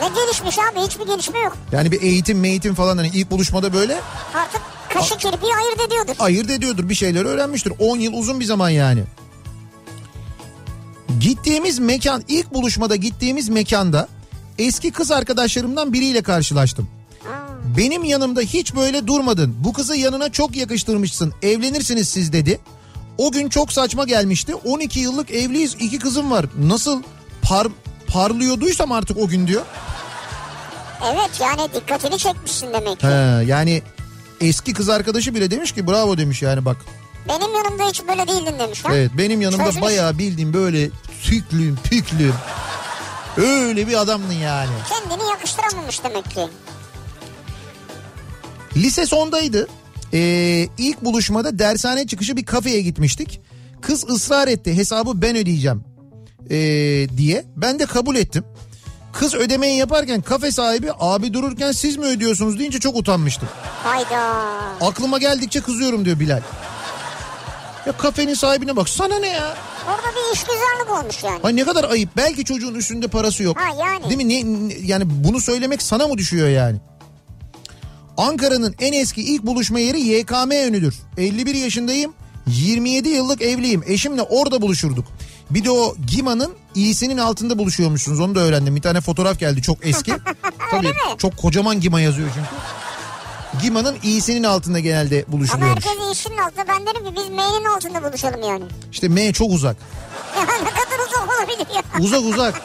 Ne 0.00 0.08
gelişmiş 0.08 0.58
abi 0.58 0.80
hiçbir 0.86 1.06
gelişme 1.06 1.38
yok. 1.38 1.56
Yani 1.72 1.92
bir 1.92 2.02
eğitim 2.02 2.40
meğitim 2.40 2.74
falan 2.74 2.96
hani 2.96 3.08
ilk 3.14 3.30
buluşmada 3.30 3.72
böyle 3.72 4.00
Artık 4.34 4.60
kaşı 4.94 5.16
kirpiği 5.18 5.52
ayırt 5.54 5.80
ediyordur. 5.86 6.14
ayırt 6.18 6.50
ediyordur 6.50 6.88
bir 6.88 6.94
şeyler 6.94 7.24
öğrenmiştir. 7.24 7.72
10 7.78 7.96
yıl 7.96 8.12
uzun 8.12 8.40
bir 8.40 8.44
zaman 8.44 8.68
yani. 8.70 9.04
Gittiğimiz 11.20 11.78
mekan 11.78 12.22
ilk 12.28 12.54
buluşmada 12.54 12.96
gittiğimiz 12.96 13.48
mekanda 13.48 14.08
eski 14.58 14.90
kız 14.90 15.10
arkadaşlarımdan 15.10 15.92
biriyle 15.92 16.22
karşılaştım. 16.22 16.88
Benim 17.76 18.04
yanımda 18.04 18.40
hiç 18.40 18.74
böyle 18.74 19.06
durmadın. 19.06 19.54
Bu 19.58 19.72
kızı 19.72 19.96
yanına 19.96 20.32
çok 20.32 20.56
yakıştırmışsın. 20.56 21.34
Evlenirsiniz 21.42 22.08
siz 22.08 22.32
dedi. 22.32 22.60
O 23.18 23.32
gün 23.32 23.48
çok 23.48 23.72
saçma 23.72 24.04
gelmişti. 24.04 24.54
12 24.54 25.00
yıllık 25.00 25.30
evliyiz. 25.30 25.76
iki 25.80 25.98
kızım 25.98 26.30
var. 26.30 26.46
Nasıl 26.58 27.02
par 27.42 27.66
parlıyorduysam 28.06 28.92
artık 28.92 29.18
o 29.18 29.28
gün 29.28 29.46
diyor. 29.46 29.62
Evet 31.12 31.30
yani 31.40 31.68
dikkatini 31.74 32.18
çekmişsin 32.18 32.72
demek 32.72 33.00
ki. 33.00 33.06
He, 33.06 33.44
yani 33.46 33.82
eski 34.40 34.72
kız 34.72 34.88
arkadaşı 34.88 35.34
bile 35.34 35.50
demiş 35.50 35.72
ki 35.72 35.86
bravo 35.86 36.18
demiş 36.18 36.42
yani 36.42 36.64
bak. 36.64 36.76
Benim 37.28 37.54
yanımda 37.54 37.88
hiç 37.88 38.02
böyle 38.08 38.28
değildin 38.28 38.58
demiş. 38.58 38.84
Ha? 38.84 38.94
Evet 38.94 39.10
benim 39.18 39.40
yanımda 39.40 39.64
Çözmüş. 39.64 39.82
bayağı 39.82 40.18
bildiğim 40.18 40.52
böyle 40.52 40.90
tüklüm 41.22 41.78
püklüm. 41.84 42.34
Öyle 43.36 43.88
bir 43.88 44.00
adamdın 44.00 44.32
yani. 44.32 44.70
Kendini 44.88 45.28
yakıştıramamış 45.28 46.04
demek 46.04 46.30
ki. 46.30 46.48
Lise 48.76 49.06
sondaydı. 49.06 49.68
Ee, 50.14 50.68
ilk 50.78 51.04
buluşmada 51.04 51.58
dershane 51.58 52.06
çıkışı 52.06 52.36
bir 52.36 52.44
kafeye 52.44 52.80
gitmiştik. 52.82 53.40
Kız 53.80 54.08
ısrar 54.10 54.48
etti 54.48 54.76
hesabı 54.76 55.22
ben 55.22 55.36
ödeyeceğim 55.36 55.84
ee, 56.50 56.56
diye. 57.16 57.44
Ben 57.56 57.78
de 57.78 57.86
kabul 57.86 58.16
ettim. 58.16 58.44
Kız 59.12 59.34
ödemeyi 59.34 59.78
yaparken 59.78 60.22
kafe 60.22 60.52
sahibi 60.52 60.88
abi 61.00 61.34
dururken 61.34 61.72
siz 61.72 61.96
mi 61.96 62.04
ödüyorsunuz 62.04 62.58
deyince 62.58 62.80
çok 62.80 62.96
utanmıştım. 62.96 63.48
Hayda. 63.84 64.34
Aklıma 64.80 65.18
geldikçe 65.18 65.60
kızıyorum 65.60 66.04
diyor 66.04 66.20
Bilal. 66.20 66.40
Ya 67.86 67.92
kafenin 67.92 68.34
sahibine 68.34 68.76
bak 68.76 68.88
sana 68.88 69.18
ne 69.18 69.28
ya? 69.28 69.56
Orada 69.88 70.06
bir 70.16 70.34
işgüzarlık 70.34 70.90
olmuş 71.02 71.24
yani. 71.24 71.40
Ay 71.42 71.56
ne 71.56 71.64
kadar 71.64 71.84
ayıp. 71.90 72.10
Belki 72.16 72.44
çocuğun 72.44 72.74
üstünde 72.74 73.08
parası 73.08 73.42
yok. 73.42 73.56
Ha 73.60 73.74
yani. 73.86 74.04
Değil 74.10 74.16
mi? 74.16 74.28
Ne- 74.28 74.74
yani 74.82 75.04
bunu 75.06 75.40
söylemek 75.40 75.82
sana 75.82 76.06
mı 76.08 76.18
düşüyor 76.18 76.48
yani? 76.48 76.78
Ankara'nın 78.16 78.74
en 78.80 78.92
eski 78.92 79.22
ilk 79.22 79.42
buluşma 79.42 79.80
yeri 79.80 80.00
YKM 80.00 80.50
önüdür. 80.50 80.94
51 81.18 81.54
yaşındayım. 81.54 82.14
27 82.46 83.08
yıllık 83.08 83.42
evliyim. 83.42 83.82
Eşimle 83.86 84.22
orada 84.22 84.62
buluşurduk. 84.62 85.04
Bir 85.50 85.64
de 85.64 85.70
o 85.70 85.94
Gima'nın 86.06 86.52
iyisinin 86.74 87.18
altında 87.18 87.58
buluşuyormuşsunuz. 87.58 88.20
Onu 88.20 88.34
da 88.34 88.40
öğrendim. 88.40 88.76
Bir 88.76 88.82
tane 88.82 89.00
fotoğraf 89.00 89.38
geldi 89.38 89.62
çok 89.62 89.86
eski. 89.86 90.12
Tabii 90.70 90.92
çok 91.18 91.36
kocaman 91.36 91.80
Gima 91.80 92.00
yazıyor 92.00 92.28
çünkü. 92.34 92.48
Gima'nın 93.60 93.96
iyisinin 94.02 94.42
altında 94.44 94.78
genelde 94.78 95.24
Ama 95.28 95.32
buluşuluyormuş. 95.32 95.86
herkes 95.86 96.18
işinin 96.18 96.38
altında. 96.38 96.68
Ben 96.68 96.86
derim 96.86 97.04
ki 97.04 97.12
biz 97.16 97.28
M'nin 97.28 97.64
altında 97.64 98.02
buluşalım 98.04 98.42
yani. 98.42 98.64
İşte 98.92 99.08
M 99.08 99.32
çok 99.32 99.50
uzak. 99.50 99.76
Ne 100.36 100.70
kadar 100.70 101.06
uzak 101.08 101.38
olabilir 101.38 101.66
ya. 101.74 101.82
Uzak 102.00 102.20
uzak. 102.24 102.54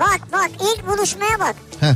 Bak 0.00 0.20
bak 0.32 0.50
ilk 0.60 0.86
buluşmaya 0.88 1.40
bak. 1.40 1.56
Heh. 1.80 1.94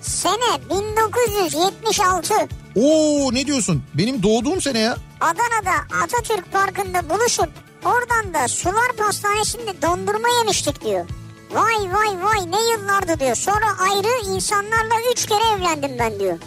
Sene 0.00 0.60
1976. 0.70 2.34
Oo 2.76 3.34
ne 3.34 3.46
diyorsun? 3.46 3.82
Benim 3.94 4.22
doğduğum 4.22 4.60
sene 4.60 4.78
ya. 4.78 4.96
Adana'da 5.20 5.74
Atatürk 6.04 6.52
Parkı'nda 6.52 7.10
buluşup 7.10 7.48
oradan 7.84 8.34
da 8.34 8.48
Sular 8.48 8.92
Pastanesi'nde 8.98 9.82
dondurma 9.82 10.28
yemiştik 10.38 10.84
diyor. 10.84 11.06
Vay 11.50 11.92
vay 11.92 12.24
vay 12.24 12.50
ne 12.50 12.70
yıllardı 12.70 13.20
diyor. 13.20 13.36
Sonra 13.36 13.66
ayrı 13.80 14.34
insanlarla 14.34 14.94
üç 15.12 15.26
kere 15.26 15.44
evlendim 15.56 15.98
ben 15.98 16.20
diyor. 16.20 16.38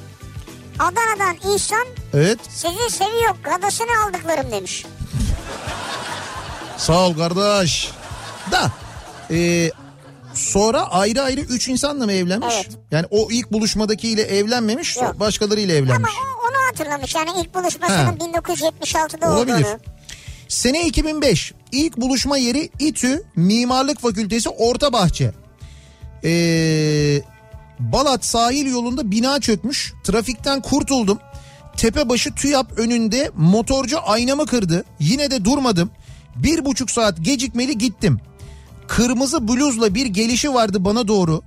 Adana'dan 0.80 1.36
İhsan 1.56 1.86
Evet. 2.14 2.40
sizi 2.50 2.90
seviyor 2.98 3.36
gadasını 3.44 3.88
aldıklarım 4.08 4.52
demiş. 4.52 4.86
Sağ 6.78 7.00
ol 7.08 7.18
kardeş. 7.18 7.92
Da 8.52 8.72
e, 9.32 9.72
Sonra 10.34 10.82
ayrı 10.92 11.22
ayrı 11.22 11.42
üç 11.42 11.68
insanla 11.68 12.06
mı 12.06 12.12
evlenmiş? 12.14 12.56
Evet. 12.56 12.70
Yani 12.92 13.06
o 13.12 13.28
ilk 13.32 13.52
buluşmadakiyle 13.52 14.22
evlenmemiş, 14.22 14.98
Yok. 14.98 15.20
başkalarıyla 15.20 15.76
evlenmiş. 15.76 15.96
Ama 15.98 16.08
o, 16.08 16.48
onu 16.48 16.68
hatırlamış 16.72 17.16
yani 17.16 17.30
ilk 17.42 17.54
buluşmasının 17.56 18.06
Ha. 18.06 18.12
1976'da 18.20 19.32
Olabilir. 19.32 19.54
olduğunu. 19.56 19.80
Sene 20.50 20.88
2005 20.88 21.54
ilk 21.72 21.98
buluşma 21.98 22.38
yeri 22.38 22.70
İTÜ 22.80 23.24
Mimarlık 23.36 24.00
Fakültesi 24.00 24.50
Ortabahçe. 24.50 25.32
Ee, 26.24 27.22
Balat 27.80 28.26
sahil 28.26 28.72
yolunda 28.72 29.12
bina 29.12 29.40
çökmüş. 29.42 29.94
Trafikten 30.04 30.62
kurtuldum. 30.62 31.20
Tepebaşı 31.78 32.36
TÜYAP 32.36 32.80
önünde 32.80 33.32
motorcu 33.36 33.98
aynamı 34.06 34.46
kırdı. 34.46 34.84
Yine 35.00 35.32
de 35.32 35.46
durmadım. 35.46 35.92
Bir 36.36 36.66
buçuk 36.66 36.92
saat 36.92 37.18
gecikmeli 37.22 37.78
gittim. 37.78 38.20
Kırmızı 38.88 39.48
bluzla 39.48 39.96
bir 39.96 40.06
gelişi 40.06 40.54
vardı 40.54 40.86
bana 40.86 41.08
doğru. 41.08 41.42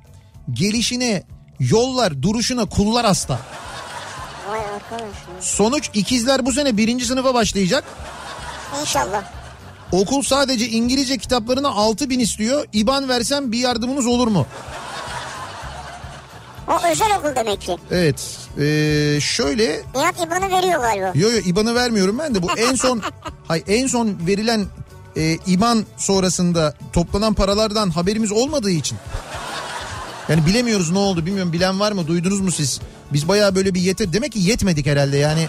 Gelişine 0.53 1.23
yollar 1.61 2.23
duruşuna 2.23 2.65
kullar 2.65 3.07
hasta. 3.07 3.39
Sonuç 5.41 5.91
ikizler 5.95 6.47
bu 6.47 6.53
sene 6.53 6.77
birinci 6.77 7.05
sınıfa 7.05 7.35
başlayacak. 7.35 7.85
İnşallah. 8.81 9.23
Okul 9.93 10.23
sadece 10.23 10.69
İngilizce 10.69 11.19
kitaplarına 11.19 11.69
6 11.69 12.11
bin 12.11 12.21
istiyor. 12.21 12.65
İban 12.73 13.09
versem 13.09 13.53
bir 13.53 13.59
yardımınız 13.59 14.07
olur 14.07 14.29
mu? 14.29 14.47
O 16.69 16.73
özel 16.91 17.19
okul 17.19 17.37
demek 17.37 17.61
ki. 17.61 17.77
Evet. 17.91 18.39
Ee, 18.59 19.19
şöyle 19.21 19.83
Nihat 19.95 20.21
İban'ı 20.27 20.51
veriyor 20.59 20.81
galiba. 20.81 21.13
yo 21.15 21.31
yo 21.31 21.39
İban'ı 21.39 21.75
vermiyorum 21.75 22.19
ben 22.19 22.35
de 22.35 22.43
bu 22.43 22.47
en 22.57 22.75
son 22.75 23.03
hay 23.49 23.63
en 23.67 23.87
son 23.87 24.17
verilen 24.27 24.67
e, 25.17 25.33
İban 25.47 25.87
sonrasında 25.97 26.75
toplanan 26.93 27.35
paralardan 27.35 27.91
haberimiz 27.91 28.33
olmadığı 28.33 28.71
için. 28.71 28.99
Yani 30.29 30.47
bilemiyoruz 30.47 30.91
ne 30.91 30.99
oldu 30.99 31.27
bilmiyorum 31.27 31.53
bilen 31.53 31.81
var 31.81 31.93
mı 31.93 32.07
duydunuz 32.07 32.41
mu 32.41 32.51
siz? 32.53 32.81
Biz 33.13 33.29
bayağı 33.29 33.55
böyle 33.55 33.75
bir 33.75 33.81
yeter 33.81 34.13
demek 34.13 34.33
ki 34.33 34.39
yetmedik 34.39 34.87
herhalde 34.87 35.17
yani. 35.17 35.49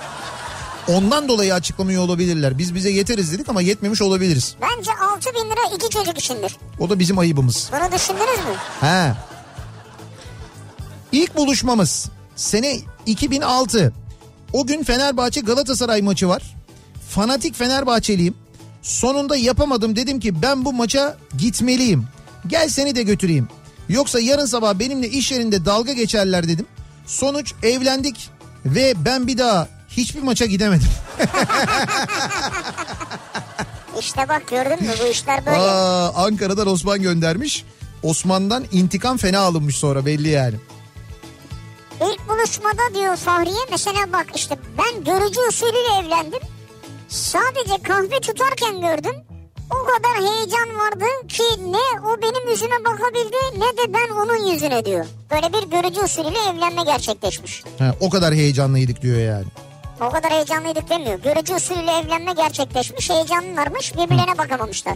Ondan 0.88 1.28
dolayı 1.28 1.54
açıklamıyor 1.54 2.04
olabilirler. 2.04 2.58
Biz 2.58 2.76
bize 2.76 2.90
yeteriz 2.90 3.32
dedik 3.32 3.50
ama 3.50 3.62
yetmemiş 3.62 4.02
olabiliriz. 4.02 4.56
Bence 4.62 4.92
6 5.14 5.30
bin 5.34 5.50
lira 5.50 5.76
iki 5.76 5.90
çocuk 5.90 6.18
içindir. 6.18 6.58
O 6.80 6.90
da 6.90 7.00
bizim 7.00 7.18
ayıbımız. 7.18 7.70
Bunu 7.72 7.92
düşündünüz 7.92 8.38
mü? 8.38 8.56
He. 8.82 9.14
İlk 11.12 11.36
buluşmamız 11.38 12.10
sene 12.36 12.80
2006. 13.06 13.94
O 14.54 14.66
gün 14.68 14.84
Fenerbahçe 14.84 15.42
Galatasaray 15.42 16.02
maçı 16.02 16.30
var. 16.30 16.56
Fanatik 17.10 17.56
Fenerbahçeliyim. 17.56 18.36
Sonunda 18.82 19.36
yapamadım 19.36 19.96
dedim 19.96 20.20
ki 20.20 20.42
ben 20.42 20.66
bu 20.66 20.74
maça 20.74 21.18
gitmeliyim. 21.38 22.08
Gel 22.48 22.70
seni 22.70 22.96
de 22.96 23.04
götüreyim. 23.04 23.48
Yoksa 23.90 24.20
yarın 24.20 24.46
sabah 24.46 24.74
benimle 24.80 25.10
iş 25.10 25.32
yerinde 25.32 25.66
dalga 25.66 25.94
geçerler 25.94 26.48
dedim. 26.48 26.66
Sonuç 27.06 27.54
evlendik 27.64 28.30
ve 28.66 28.94
ben 29.06 29.28
bir 29.28 29.38
daha 29.38 29.68
hiçbir 29.98 30.22
maça 30.22 30.46
gidemedim. 30.46 30.88
İşte 34.00 34.30
bak 34.30 34.48
gördün 34.48 34.84
mü 34.88 34.94
bu 35.04 35.08
işler 35.08 35.46
böyle. 35.46 35.58
Aa, 35.58 36.26
Ankara'dan 36.26 36.68
Osman 36.68 37.02
göndermiş. 37.02 37.66
Osman'dan 38.04 38.66
intikam 38.72 39.18
fena 39.18 39.40
alınmış 39.40 39.76
sonra 39.76 40.06
belli 40.06 40.30
yani. 40.30 40.56
İlk 42.02 42.30
buluşmada 42.30 42.96
diyor 42.96 43.16
Fahriye 43.16 43.66
mesela 43.72 44.14
bak 44.14 44.26
işte 44.36 44.58
ben 44.78 45.04
görücü 45.04 45.40
usulüyle 45.50 46.06
evlendim. 46.06 46.40
Sadece 47.10 47.84
kahve 47.84 48.20
tutarken 48.20 48.82
gördüm. 48.82 49.16
O 49.72 49.86
kadar 49.86 50.18
heyecan 50.30 50.80
vardı 50.80 51.06
ki 51.28 51.44
ne 51.72 52.02
o 52.08 52.22
benim 52.22 52.50
yüzüme 52.50 52.76
bakabildi 52.86 53.36
ne 53.60 53.78
de 53.78 53.94
ben 53.94 54.10
onun 54.16 54.52
yüzüne 54.54 54.86
diyor. 54.86 55.06
Böyle 55.32 55.54
bir 55.54 55.72
görücü 55.72 56.02
usulüyle 56.02 56.38
evlenme 56.54 56.84
gerçekleşmiş. 56.84 57.64
Ha, 57.80 57.96
o 58.00 58.10
kadar 58.10 58.34
heyecanlıydık 58.34 59.02
diyor 59.02 59.18
yani. 59.20 59.46
O 60.02 60.10
kadar 60.10 60.32
heyecanlıydık 60.32 60.90
demiyor. 60.90 61.20
Görücü 61.20 61.54
usulüyle 61.56 61.92
evlenme 61.92 62.34
gerçekleşmiş. 62.34 63.10
Heyecanlılarmış 63.10 63.94
birbirlerine 63.94 64.38
bakamamışlar. 64.38 64.94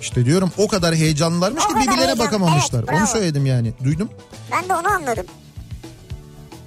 İşte 0.00 0.24
diyorum 0.24 0.52
o 0.58 0.68
kadar 0.68 0.94
heyecanlılarmış 0.94 1.64
O 1.64 1.68
ki 1.68 1.72
kadar 1.74 1.86
birbirlerine 1.86 2.06
heyecan, 2.06 2.26
bakamamışlar. 2.26 2.78
evet, 2.78 2.88
bravo. 2.88 2.98
Onu 2.98 3.06
söyledim 3.06 3.46
yani. 3.46 3.72
Duydum. 3.84 4.10
Ben 4.52 4.68
de 4.68 4.74
onu 4.74 4.88
anladım. 4.88 5.26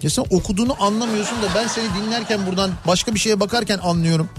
Ya 0.01 0.09
sen 0.09 0.25
okuduğunu 0.31 0.83
anlamıyorsun 0.83 1.41
da 1.41 1.45
ben 1.55 1.67
seni 1.67 1.85
dinlerken 1.95 2.45
buradan 2.47 2.71
başka 2.87 3.13
bir 3.15 3.19
şeye 3.19 3.39
bakarken 3.39 3.77
anlıyorum. 3.77 4.29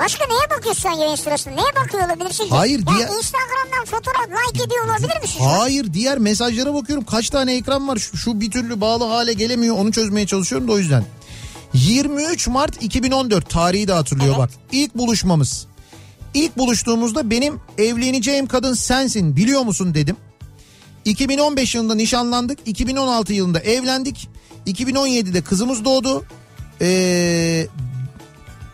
Başka 0.00 0.24
neye 0.26 0.50
bakıyorsun 0.58 0.82
sen 0.82 0.92
yayın 0.92 1.14
sırasında? 1.16 1.54
Neye 1.54 1.84
bakıyor 1.84 2.06
olabilirsin? 2.08 2.48
Hayır, 2.50 2.78
Ya 2.78 2.86
diğer- 2.86 3.08
Instagram'dan 3.18 3.84
fotoğraf 3.84 4.26
like 4.48 4.64
ediyor 4.64 4.84
olabilir 4.84 5.22
misin? 5.22 5.40
Hayır 5.44 5.92
diğer 5.94 6.18
mesajlara 6.18 6.74
bakıyorum. 6.74 7.04
Kaç 7.04 7.30
tane 7.30 7.54
ekran 7.54 7.88
var 7.88 7.96
şu, 7.96 8.16
şu 8.16 8.40
bir 8.40 8.50
türlü 8.50 8.80
bağlı 8.80 9.04
hale 9.04 9.32
gelemiyor. 9.32 9.76
Onu 9.78 9.92
çözmeye 9.92 10.26
çalışıyorum 10.26 10.68
da 10.68 10.72
o 10.72 10.78
yüzden. 10.78 11.04
23 11.74 12.48
Mart 12.48 12.82
2014 12.82 13.50
tarihi 13.50 13.88
de 13.88 13.92
hatırlıyor 13.92 14.28
Evet. 14.28 14.38
bak. 14.38 14.50
İlk 14.72 14.94
buluşmamız. 14.94 15.66
İlk 16.34 16.58
buluştuğumuzda 16.58 17.30
benim 17.30 17.60
evleneceğim 17.78 18.46
kadın 18.46 18.74
sensin 18.74 19.36
biliyor 19.36 19.62
musun 19.62 19.94
dedim. 19.94 20.16
2015 21.04 21.74
yılında 21.74 21.94
nişanlandık. 21.94 22.58
2016 22.66 23.32
yılında 23.32 23.60
evlendik. 23.60 24.28
2017'de 24.66 25.42
kızımız 25.42 25.84
doğdu. 25.84 26.24
Ee, 26.80 27.66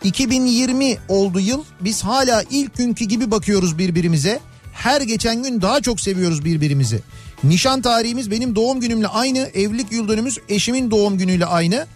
2020 0.03 0.97
oldu 1.09 1.39
yıl. 1.39 1.63
Biz 1.81 2.03
hala 2.03 2.43
ilk 2.49 2.77
günkü 2.77 3.05
gibi 3.05 3.31
bakıyoruz 3.31 3.77
birbirimize. 3.77 4.39
Her 4.73 5.01
geçen 5.01 5.43
gün 5.43 5.61
daha 5.61 5.81
çok 5.81 6.01
seviyoruz 6.01 6.45
birbirimizi. 6.45 6.99
Nişan 7.43 7.81
tarihimiz 7.81 8.31
benim 8.31 8.55
doğum 8.55 8.79
günümle 8.79 9.07
aynı. 9.07 9.39
Evlilik 9.39 9.91
yıl 9.91 10.07
dönümümüz 10.07 10.37
eşimin 10.49 10.91
doğum 10.91 11.17
günüyle 11.17 11.45
aynı. 11.45 11.87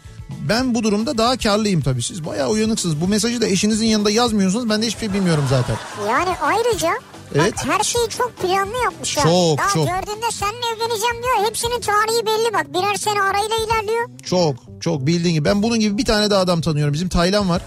Ben 0.50 0.76
bu 0.76 0.84
durumda 0.84 1.18
daha 1.18 1.38
karlıyım 1.38 1.82
tabii. 1.82 2.02
Siz 2.04 2.26
bayağı 2.26 2.50
uyanıksınız. 2.50 3.02
Bu 3.02 3.08
mesajı 3.08 3.42
da 3.42 3.48
eşinizin 3.48 3.86
yanında 3.86 4.12
yazmıyorsunuz. 4.12 4.70
Ben 4.70 4.82
de 4.82 4.88
hiçbir 4.88 5.00
şey 5.00 5.14
bilmiyorum 5.14 5.46
zaten. 5.50 5.76
Yani 6.10 6.30
ayrıca 6.42 6.94
Evet. 7.36 7.54
bak 7.58 7.66
her 7.66 7.84
şeyi 7.84 8.10
çok 8.10 8.38
planlı 8.38 8.78
yapmış 8.84 9.18
ya. 9.18 9.24
Çok, 9.24 9.58
Daha 9.58 9.70
çok. 9.70 9.88
gördüğünde 9.88 10.32
seninle 10.32 10.66
evleneceğim 10.76 11.24
diyor. 11.24 11.48
Hepsinin 11.50 11.82
tarihi 11.82 12.26
belli 12.26 12.54
bak. 12.54 12.74
Birer 12.74 12.96
sene 12.96 13.22
arayla 13.22 13.56
ilerliyor. 13.68 14.10
Çok 14.24 14.56
çok 14.82 15.08
bildiğin 15.08 15.34
gibi. 15.34 15.46
Ben 15.46 15.64
bunun 15.64 15.80
gibi 15.80 15.98
bir 15.98 16.06
tane 16.06 16.30
daha 16.30 16.40
adam 16.40 16.62
tanıyorum. 16.62 16.94
Bizim 16.94 17.10
Taylan 17.10 17.50
var. 17.50 17.62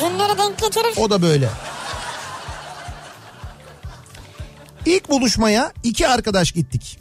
Günleri 0.00 0.38
denk 0.38 0.58
getirir. 0.58 0.94
O 0.96 1.10
da 1.10 1.22
böyle. 1.22 1.48
İlk 4.86 5.08
buluşmaya 5.10 5.72
iki 5.82 6.08
arkadaş 6.08 6.52
gittik. 6.52 6.98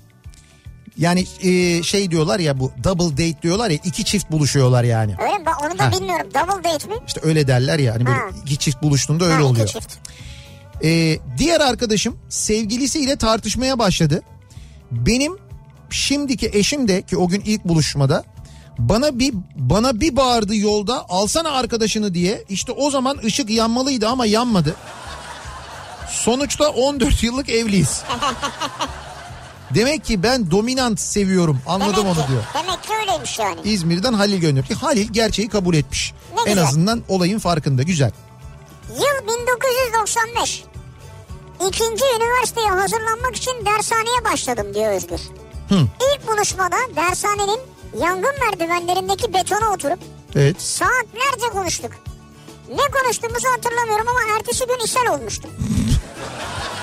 Yani 1.00 1.26
e, 1.42 1.84
şey 1.84 2.12
diyorlar 2.12 2.40
ya 2.40 2.60
bu 2.60 2.72
double 2.84 3.12
date 3.12 3.42
diyorlar 3.42 3.70
ya 3.70 3.78
iki 3.84 4.06
çift 4.06 4.32
buluşuyorlar 4.32 4.84
yani. 4.84 5.16
Öyle 5.22 5.38
mi? 5.38 5.46
Onu 5.66 5.80
da 5.80 5.86
Ha. 5.86 5.92
bilmiyorum. 5.92 6.28
Double 6.34 6.70
date 6.74 6.88
mi? 6.88 6.94
İşte 7.08 7.20
öyle 7.24 7.48
derler 7.48 7.80
ya 7.80 7.94
hani 7.94 8.06
böyle 8.06 8.18
Ha. 8.20 8.26
iki 8.46 8.58
çift 8.58 8.82
buluştuğunda 8.84 9.26
öyle 9.26 9.36
Ha, 9.36 9.44
oluyor. 9.44 9.68
çift. 9.68 9.94
Ee, 10.84 11.20
diğer 11.38 11.62
arkadaşım 11.62 12.18
sevgilisiyle 12.30 13.16
tartışmaya 13.16 13.80
başladı. 13.80 14.22
Benim 14.92 15.38
şimdiki 15.90 16.50
eşim 16.54 16.88
de 16.88 17.02
ki 17.02 17.18
o 17.18 17.28
gün 17.28 17.42
ilk 17.46 17.66
buluşmada 17.66 18.24
bana 18.80 19.20
bir 19.20 19.34
bana 19.56 20.00
bir 20.00 20.16
bağırdı 20.16 20.56
yolda 20.56 21.06
alsana 21.10 21.52
arkadaşını 21.52 22.14
diye. 22.14 22.44
İşte 22.50 22.72
o 22.72 22.90
zaman 22.90 23.18
ışık 23.26 23.50
yanmalıydı 23.50 24.08
ama 24.08 24.26
yanmadı. 24.26 24.76
Sonuçta 26.12 26.70
14 26.70 27.24
yıllık 27.24 27.50
evliyiz. 27.50 28.02
Demek 29.76 30.06
ki 30.06 30.24
ben 30.24 30.52
dominant 30.52 31.00
seviyorum 31.00 31.60
anladım 31.68 31.94
Demek 31.96 32.18
onu 32.18 32.26
ki, 32.26 32.32
diyor. 32.32 32.44
Demek 32.54 32.84
ki 32.84 32.90
öyleymiş 33.02 33.40
yani. 33.40 33.62
İzmir'den 33.64 34.14
Halil 34.14 34.38
gönderiyor 34.40 34.66
ki 34.66 34.74
Halil 34.74 35.08
gerçeği 35.14 35.50
kabul 35.50 35.76
etmiş. 35.76 36.14
Ne 36.36 36.42
en 36.42 36.48
güzel. 36.48 36.64
azından 36.64 37.04
olayın 37.08 37.40
farkında 37.40 37.84
güzel. 37.84 38.12
Yıl 38.90 39.28
1995. 39.28 40.64
İkinci 41.68 42.04
üniversiteye 42.20 42.68
hazırlanmak 42.68 43.36
için 43.36 43.52
dershaneye 43.66 44.24
başladım 44.34 44.74
diyor 44.74 44.92
Özgür. 44.94 45.20
İlk 45.72 46.28
buluşmada 46.28 46.76
dershanenin 46.96 47.60
yangın 48.02 48.34
merdivenlerindeki 48.40 49.34
betona 49.34 49.74
oturup 49.74 50.00
Evet. 50.36 50.62
saatlerce 50.62 51.50
konuştuk. 51.52 51.92
Ne 52.70 53.02
konuştuğumuzu 53.02 53.48
hatırlamıyorum 53.58 54.08
ama 54.08 54.20
ertesi 54.38 54.66
gün 54.68 54.86
ishal 54.86 55.20
olmuştum. 55.20 55.50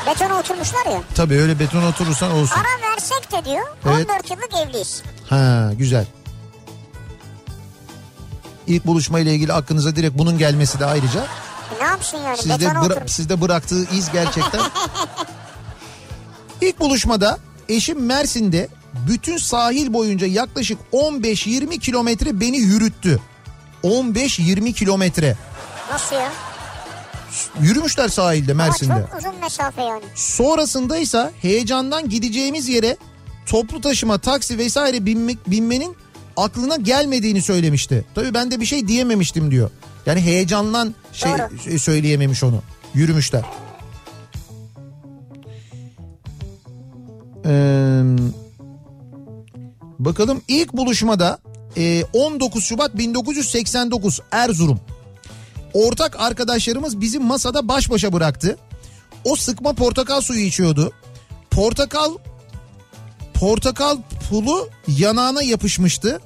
Betona 0.06 0.38
oturmuşlar 0.38 0.86
ya. 0.86 1.00
Tabii 1.14 1.34
öyle 1.34 1.58
beton 1.58 1.82
oturursan 1.82 2.30
olsun. 2.30 2.56
Ara 2.56 2.92
versek 2.92 3.32
de 3.32 3.44
diyor 3.44 3.66
Evet. 3.86 4.10
14 4.10 4.30
yıllık 4.30 4.68
evliyiz. 4.68 5.02
Ha 5.28 5.70
güzel. 5.78 6.06
İlk 8.66 8.86
buluşma 8.86 9.20
ile 9.20 9.34
ilgili 9.34 9.52
aklınıza 9.52 9.96
direkt 9.96 10.18
bunun 10.18 10.38
gelmesi 10.38 10.80
de 10.80 10.86
ayrıca 10.86 11.20
E 11.76 11.84
ne 11.84 11.86
yapsın 11.86 12.18
yani 12.18 12.36
sizde 12.38 12.60
betona 12.60 12.78
bıra- 12.78 12.92
oturmuş. 12.92 13.12
sizde 13.12 13.40
bıraktığı 13.40 13.84
iz 13.94 14.12
gerçekten. 14.12 14.60
İlk 16.60 16.80
buluşmada 16.80 17.38
eşim 17.68 18.06
Mersin'de 18.06 18.68
bütün 19.08 19.36
sahil 19.36 19.92
boyunca 19.92 20.26
yaklaşık 20.26 20.78
15-20 20.92 21.78
kilometre 21.78 22.40
beni 22.40 22.56
yürüttü. 22.56 23.20
15-20 23.84 24.72
kilometre. 24.72 25.36
Nasıl 25.92 26.16
ya? 26.16 26.32
Yürümüşler 27.60 28.08
sahilde 28.08 28.54
Mersin'de. 28.54 28.92
Ama 28.92 29.06
çok 29.06 29.18
uzun 29.18 29.40
mesafe 29.40 29.82
yani. 29.82 30.04
Sonrasında 30.14 30.96
ise 30.98 31.30
heyecandan 31.42 32.08
gideceğimiz 32.08 32.68
yere 32.68 32.96
toplu 33.46 33.80
taşıma, 33.80 34.18
taksi 34.18 34.58
vesaire 34.58 35.06
binmek, 35.06 35.50
binmenin 35.50 35.96
aklına 36.36 36.76
gelmediğini 36.76 37.42
söylemişti. 37.42 38.04
Tabii 38.14 38.34
ben 38.34 38.50
de 38.50 38.60
bir 38.60 38.66
şey 38.66 38.88
diyememiştim 38.88 39.50
diyor. 39.50 39.70
Yani 40.06 40.20
heyecandan 40.20 40.94
şey 41.12 41.32
Doğru. 41.32 41.78
söyleyememiş 41.78 42.44
onu. 42.44 42.62
Yürümüşler. 42.94 43.42
Ee, 47.46 48.02
bakalım 49.98 50.42
ilk 50.48 50.72
buluşmada 50.72 51.38
e, 51.76 52.04
19 52.12 52.64
Şubat 52.64 52.98
1989 52.98 54.20
Erzurum. 54.32 54.80
Ortak 55.76 56.20
arkadaşlarımız 56.20 57.00
bizi 57.00 57.18
masada 57.18 57.68
baş 57.68 57.90
başa 57.90 58.12
bıraktı. 58.12 58.58
O 59.24 59.36
sıkma 59.36 59.72
portakal 59.72 60.20
suyu 60.20 60.40
içiyordu. 60.40 60.92
Portakal 61.50 62.14
portakal 63.34 63.98
pulu 64.30 64.68
yanağına 64.88 65.42
yapışmıştı. 65.42 66.20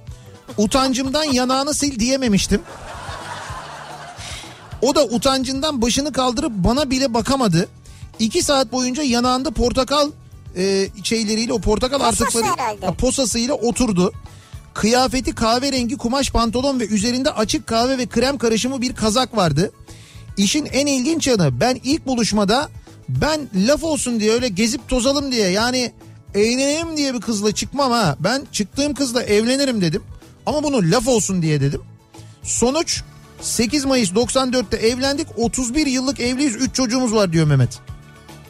Utancımdan 0.56 1.24
yanağını 1.24 1.74
sil 1.80 1.94
diyememiştim. 1.98 2.62
O 4.82 4.94
da 4.94 5.04
utancından 5.04 5.82
başını 5.82 6.12
kaldırıp 6.12 6.52
bana 6.52 6.90
bile 6.90 7.14
bakamadı. 7.14 7.68
İki 8.18 8.42
saat 8.42 8.72
boyunca 8.72 9.02
yanağında 9.02 9.50
portakal 9.50 10.10
e, 10.56 10.88
şeyleriyle 11.02 11.52
o 11.52 11.60
portakal 11.60 11.98
Posası 11.98 12.24
artıkları 12.24 12.44
herhalde. 12.44 12.94
Posasıyla 12.94 13.54
oturdu. 13.54 14.12
Kıyafeti 14.80 15.34
kahverengi 15.34 15.96
kumaş 15.96 16.30
pantolon 16.30 16.80
ve 16.80 16.86
üzerinde 16.86 17.30
açık 17.30 17.66
kahve 17.66 17.98
ve 17.98 18.06
krem 18.06 18.38
karışımı 18.38 18.80
bir 18.80 18.94
kazak 18.94 19.36
vardı. 19.36 19.72
İşin 20.36 20.66
en 20.66 20.86
ilginç 20.86 21.26
yanı 21.26 21.60
ben 21.60 21.80
ilk 21.84 22.06
buluşmada 22.06 22.68
ben 23.08 23.40
laf 23.54 23.84
olsun 23.84 24.20
diye 24.20 24.32
öyle 24.32 24.48
gezip 24.48 24.88
tozalım 24.88 25.32
diye 25.32 25.48
yani 25.48 25.92
eğlenelim 26.34 26.96
diye 26.96 27.14
bir 27.14 27.20
kızla 27.20 27.52
çıkmam 27.52 27.92
ha. 27.92 28.16
Ben 28.20 28.46
çıktığım 28.52 28.94
kızla 28.94 29.22
evlenirim 29.22 29.80
dedim. 29.80 30.02
Ama 30.46 30.62
bunu 30.62 30.90
laf 30.90 31.08
olsun 31.08 31.42
diye 31.42 31.60
dedim. 31.60 31.82
Sonuç 32.42 33.02
8 33.40 33.84
Mayıs 33.84 34.12
94'te 34.12 34.76
evlendik 34.76 35.26
31 35.36 35.86
yıllık 35.86 36.20
evliyiz 36.20 36.56
3 36.56 36.74
çocuğumuz 36.74 37.14
var 37.14 37.32
diyor 37.32 37.46
Mehmet. 37.46 37.78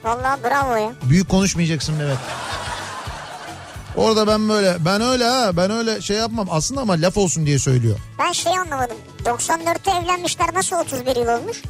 Vallahi 0.04 0.42
bravo 0.44 0.74
ya. 0.74 0.92
Büyük 1.10 1.28
konuşmayacaksın 1.28 1.94
Mehmet. 1.94 2.18
Orada 3.97 4.26
ben 4.26 4.49
böyle 4.49 4.76
ben 4.84 5.01
öyle 5.01 5.24
ha 5.24 5.57
ben 5.57 5.70
öyle 5.70 6.01
şey 6.01 6.16
yapmam 6.16 6.49
aslında 6.51 6.80
ama 6.80 6.93
laf 6.93 7.16
olsun 7.16 7.47
diye 7.47 7.59
söylüyor. 7.59 7.99
Ben 8.18 8.32
şey 8.32 8.59
anlamadım. 8.59 8.97
94'te 9.24 9.91
evlenmişler 9.91 10.55
nasıl 10.55 10.76
31 10.76 11.16
yıl 11.16 11.28
olmuş? 11.41 11.62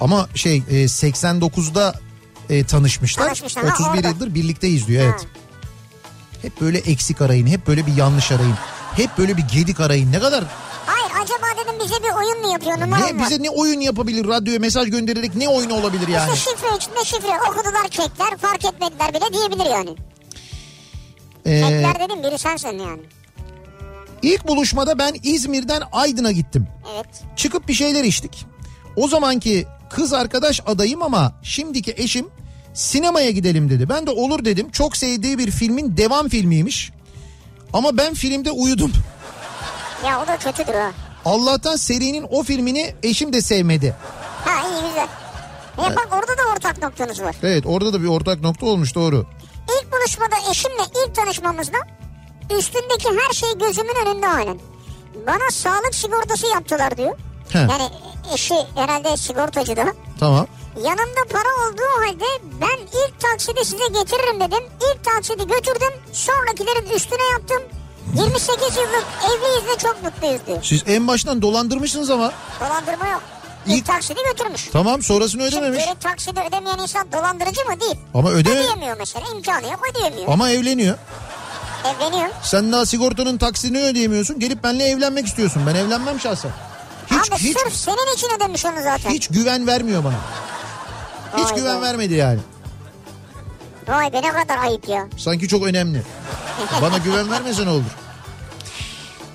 Ama 0.00 0.28
şey 0.34 0.56
e, 0.56 0.74
89'da 0.74 1.94
e, 2.50 2.64
tanışmışlar. 2.66 3.24
Tanışmışlar, 3.24 3.64
ha, 3.64 3.74
31 3.74 3.98
orada. 3.98 4.08
yıldır 4.08 4.34
birlikteyiz 4.34 4.86
diyor 4.86 5.04
evet. 5.04 5.20
Ha. 5.20 5.28
Hep 6.42 6.60
böyle 6.60 6.78
eksik 6.78 7.20
arayın, 7.22 7.46
hep 7.46 7.66
böyle 7.66 7.86
bir 7.86 7.96
yanlış 7.96 8.32
arayın. 8.32 8.54
Hep 8.96 9.18
böyle 9.18 9.36
bir 9.36 9.42
gedik 9.42 9.80
arayın. 9.80 10.12
Ne 10.12 10.20
kadar 10.20 10.44
Hayır 10.86 11.24
acaba 11.24 11.46
dedim 11.62 11.80
bize 11.84 11.94
bir 12.02 12.16
oyun 12.16 12.40
mu 12.40 12.52
yapıyor 12.52 12.80
numara 12.80 13.06
ne 13.06 13.12
mı 13.12 13.24
bize 13.24 13.42
ne 13.42 13.50
oyun 13.50 13.80
yapabilir 13.80 14.28
radyoya 14.28 14.58
mesaj 14.58 14.90
göndererek 14.90 15.34
ne 15.34 15.48
oyunu 15.48 15.74
olabilir 15.74 16.08
yani? 16.08 16.34
İşte 16.34 16.50
şifre 16.50 16.76
içinde 16.76 17.04
şifre 17.04 17.50
okudular 17.50 17.88
kekler 17.90 18.36
fark 18.40 18.64
etmediler 18.64 19.14
bile 19.14 19.32
diyebilir 19.32 19.70
yani. 19.70 19.96
Ee, 21.46 21.60
Kekler 21.60 22.00
dedim 22.08 22.22
biri 22.22 22.38
sensin 22.38 22.78
yani. 22.78 23.00
ilk 24.22 24.48
buluşmada 24.48 24.98
ben 24.98 25.14
İzmir'den 25.22 25.82
Aydın'a 25.92 26.32
gittim. 26.32 26.66
Evet. 26.94 27.06
Çıkıp 27.36 27.68
bir 27.68 27.74
şeyler 27.74 28.04
içtik. 28.04 28.46
O 28.96 29.08
zamanki 29.08 29.66
kız 29.90 30.12
arkadaş 30.12 30.60
adayım 30.66 31.02
ama 31.02 31.32
şimdiki 31.42 31.94
eşim 31.96 32.26
sinemaya 32.74 33.30
gidelim 33.30 33.70
dedi. 33.70 33.88
Ben 33.88 34.06
de 34.06 34.10
olur 34.10 34.44
dedim. 34.44 34.70
Çok 34.70 34.96
sevdiği 34.96 35.38
bir 35.38 35.50
filmin 35.50 35.96
devam 35.96 36.28
filmiymiş. 36.28 36.92
Ama 37.72 37.96
ben 37.96 38.14
filmde 38.14 38.50
uyudum. 38.50 38.92
Ya 40.06 40.22
o 40.22 40.26
da 40.26 40.36
kötüdür 40.36 40.74
ha. 40.74 40.90
Allah'tan 41.24 41.76
serinin 41.76 42.26
o 42.30 42.42
filmini 42.42 42.94
eşim 43.02 43.32
de 43.32 43.42
sevmedi. 43.42 43.96
Ha 44.44 44.68
iyi 44.68 44.88
güzel. 44.88 45.08
Ya 45.78 45.96
bak 45.96 46.08
orada 46.12 46.38
da 46.38 46.42
ortak 46.56 46.82
noktanız 46.82 47.20
var. 47.22 47.36
Evet 47.42 47.66
orada 47.66 47.92
da 47.92 48.02
bir 48.02 48.06
ortak 48.06 48.40
nokta 48.40 48.66
olmuş 48.66 48.94
doğru. 48.94 49.26
İlk 49.68 49.92
buluşmada 49.92 50.50
eşimle 50.50 50.82
ilk 51.06 51.14
tanışmamızda 51.14 51.78
üstündeki 52.58 53.08
her 53.20 53.32
şey 53.34 53.58
gözümün 53.58 53.94
önünde 54.06 54.26
halen. 54.26 54.58
Bana 55.26 55.50
sağlık 55.50 55.94
sigortası 55.94 56.46
yaptılar 56.46 56.96
diyor. 56.96 57.18
He. 57.52 57.58
Yani 57.58 57.88
eşi 58.34 58.54
herhalde 58.74 59.16
sigortacı 59.16 59.76
da. 59.76 59.86
Tamam. 60.20 60.46
Yanımda 60.76 61.24
para 61.32 61.68
olduğu 61.68 62.06
halde 62.06 62.24
ben 62.60 62.78
ilk 62.86 63.20
taksidi 63.20 63.64
size 63.64 63.86
getiririm 63.88 64.40
dedim. 64.40 64.64
İlk 64.92 65.04
taksidi 65.04 65.46
götürdüm. 65.46 65.92
Sonrakilerin 66.12 66.90
üstüne 66.96 67.24
yaptım. 67.32 67.62
28 68.14 68.76
yıllık 68.76 69.06
evliyiz 69.24 69.66
ve 69.66 69.78
çok 69.78 70.02
mutluyuz 70.02 70.40
diyor. 70.46 70.58
Siz 70.62 70.82
en 70.86 71.08
baştan 71.08 71.42
dolandırmışsınız 71.42 72.10
ama. 72.10 72.32
Dolandırma 72.60 73.08
yok. 73.08 73.22
İlk, 73.66 73.78
İlk- 73.78 73.86
taksidi 73.86 74.20
götürmüş. 74.30 74.68
Tamam 74.72 75.02
sonrasını 75.02 75.42
Şimdi 75.50 75.64
ödememiş. 75.64 75.84
geri 75.86 75.98
taksidi 75.98 76.40
ödemeyen 76.40 76.78
insan 76.78 77.12
dolandırıcı 77.12 77.60
mı? 77.64 77.80
Değil. 77.80 77.96
Ama 78.14 78.30
öde 78.30 78.50
Ödeyemiyor 78.50 78.96
mesela 78.98 79.26
imkanı 79.36 79.64
yok 79.66 79.80
ödeyemiyor. 79.90 80.32
ama 80.32 80.50
evleniyor. 80.50 80.96
Evleniyor. 81.84 82.28
Sen 82.42 82.72
daha 82.72 82.86
sigortanın 82.86 83.38
taksidini 83.38 83.78
ödeyemiyorsun. 83.82 84.40
Gelip 84.40 84.64
benimle 84.64 84.84
evlenmek 84.84 85.26
istiyorsun. 85.26 85.62
Ben 85.66 85.74
evlenmem 85.74 86.20
şahsen. 86.20 86.50
Hiç 87.10 87.32
Abi 87.32 87.38
hiç 87.38 87.58
sırf 87.58 87.72
senin 87.74 88.14
için 88.14 88.28
ödemiş 88.36 88.66
onu 88.66 88.82
zaten. 88.82 89.10
hiç 89.10 89.28
güven 89.28 89.66
vermiyor 89.66 90.04
bana. 90.04 90.14
Hiç 91.36 91.50
Vay 91.50 91.54
güven 91.56 91.78
be. 91.78 91.82
vermedi 91.82 92.14
yani. 92.14 92.40
Vay 93.88 94.12
be 94.12 94.22
ne 94.22 94.32
kadar 94.32 94.58
ayıp 94.58 94.88
ya. 94.88 95.06
Sanki 95.18 95.48
çok 95.48 95.62
önemli. 95.66 96.02
Bana 96.82 96.98
güven 96.98 97.30
vermese 97.30 97.66
ne 97.66 97.70
olur? 97.70 97.82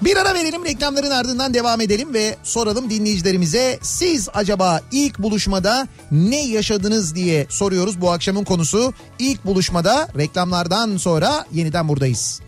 Bir 0.02 0.18
ara 0.18 0.34
verelim 0.34 0.66
reklamların 0.66 1.12
ardından 1.12 1.54
devam 1.54 1.82
edelim 1.82 2.14
ve 2.14 2.36
soralım 2.44 2.90
dinleyicilerimize 2.90 3.80
siz 3.82 4.30
acaba 4.34 4.82
ilk 4.92 5.20
buluşmada 5.20 5.88
ne 6.12 6.46
yaşadınız 6.48 7.16
diye 7.16 7.48
soruyoruz 7.50 8.02
bu 8.02 8.12
akşamın 8.12 8.44
konusu. 8.44 8.94
İlk 9.20 9.46
buluşmada 9.46 10.08
reklamlardan 10.18 10.98
sonra 10.98 11.46
yeniden 11.54 11.88
buradayız. 11.88 12.42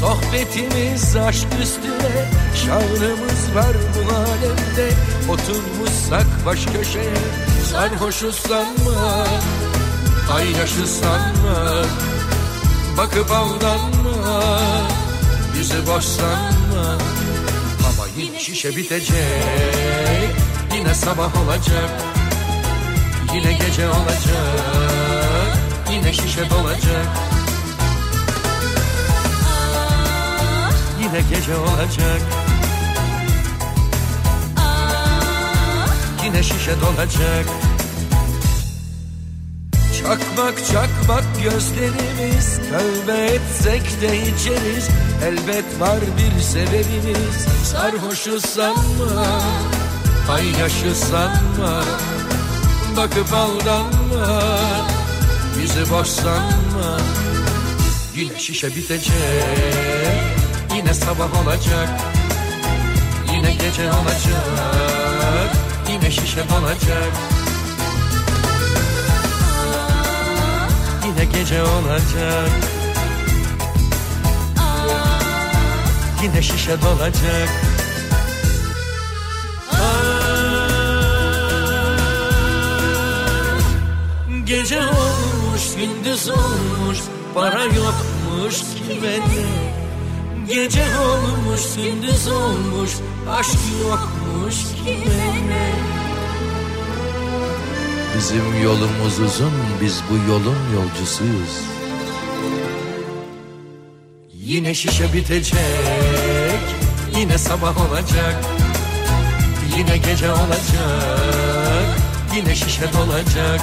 Sohbetimiz 0.00 1.16
aşk 1.16 1.48
üstüne 1.62 2.39
Şanımız 2.66 3.54
var 3.54 3.76
bu 3.94 4.14
alemde 4.14 4.94
Oturmuşsak 5.28 6.46
baş 6.46 6.64
köşeye 6.64 7.14
Sarhoşuz 7.72 8.34
sanma 8.34 9.26
Ay 10.34 10.50
yaşı 10.50 10.86
sanma 10.86 11.82
Bakıp 12.98 13.30
aldanma 13.30 14.60
Yüzü 15.56 15.86
boş 15.86 16.04
sanma 16.04 16.98
Ama 17.88 18.06
yine 18.16 18.38
şişe 18.40 18.76
bitecek 18.76 20.30
Yine 20.74 20.94
sabah 20.94 21.42
olacak. 21.44 21.90
Yine 23.34 23.52
gece 23.52 23.88
olacak 23.88 25.56
Yine 25.92 26.12
şişe 26.12 26.50
dolacak. 26.50 27.06
Yine 31.00 31.20
gece 31.30 31.56
olacak 31.56 32.39
Yine 36.30 36.42
şişe 36.42 36.80
dolacak. 36.80 37.46
Çakmak 39.98 40.66
çakmak 40.66 41.24
gözlerimiz 41.42 42.58
Tövbe 42.70 43.24
etsek 43.24 44.00
de 44.00 44.16
içeriz. 44.16 44.88
Elbet 45.24 45.80
var 45.80 45.98
bir 46.00 46.42
sebebimiz 46.42 47.46
Sarhoşuz 47.64 48.44
sanma 48.44 49.40
Payyaşı 50.26 50.94
sanma. 50.94 51.84
Bakıp 52.96 53.34
aldanma 53.34 54.42
Yüzü 55.60 55.90
boş 55.90 56.08
sanma. 56.08 56.98
Yine 58.16 58.38
şişe 58.38 58.76
bitecek 58.76 59.14
Yine 60.76 60.94
sabah 60.94 61.42
olacak. 61.42 61.88
Yine 63.32 63.52
gece 63.52 63.92
olacak 63.92 64.89
Yine 66.00 66.10
şişe 66.10 66.48
dolacak 66.48 67.12
Yine 71.06 71.24
gece 71.24 71.62
olacak. 71.62 72.50
Yine 76.22 76.42
şişe 76.42 76.82
dolacak. 76.82 77.48
Ah, 79.72 79.78
Gece 84.44 84.80
olmuş 84.80 85.74
gündüz 85.76 86.28
olmuş 86.28 86.98
para 87.34 87.64
yokmuş 87.64 88.56
ne? 89.02 89.46
Gece 90.48 90.84
olmuş 90.98 91.62
gündüz 91.76 92.28
olmuş 92.28 92.90
aşk 93.30 93.58
yokmuş 93.82 94.56
ne 95.48 95.89
Bizim 98.20 98.62
yolumuz 98.62 99.18
uzun, 99.18 99.52
biz 99.80 100.00
bu 100.10 100.30
yolun 100.30 100.56
yolcusuyuz. 100.74 101.60
Yine 104.32 104.74
şişe 104.74 105.12
bitecek 105.12 105.60
Yine 107.16 107.38
sabah 107.38 107.90
olacak. 107.90 108.44
Yine 109.78 109.96
gece 109.96 110.32
olacak 110.32 111.98
Yine 112.36 112.54
şişe 112.54 112.92
dolacak. 112.92 113.60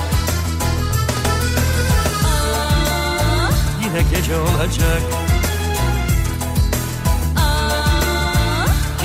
Yine 3.84 4.02
gece 4.12 4.36
olacak. 4.36 5.02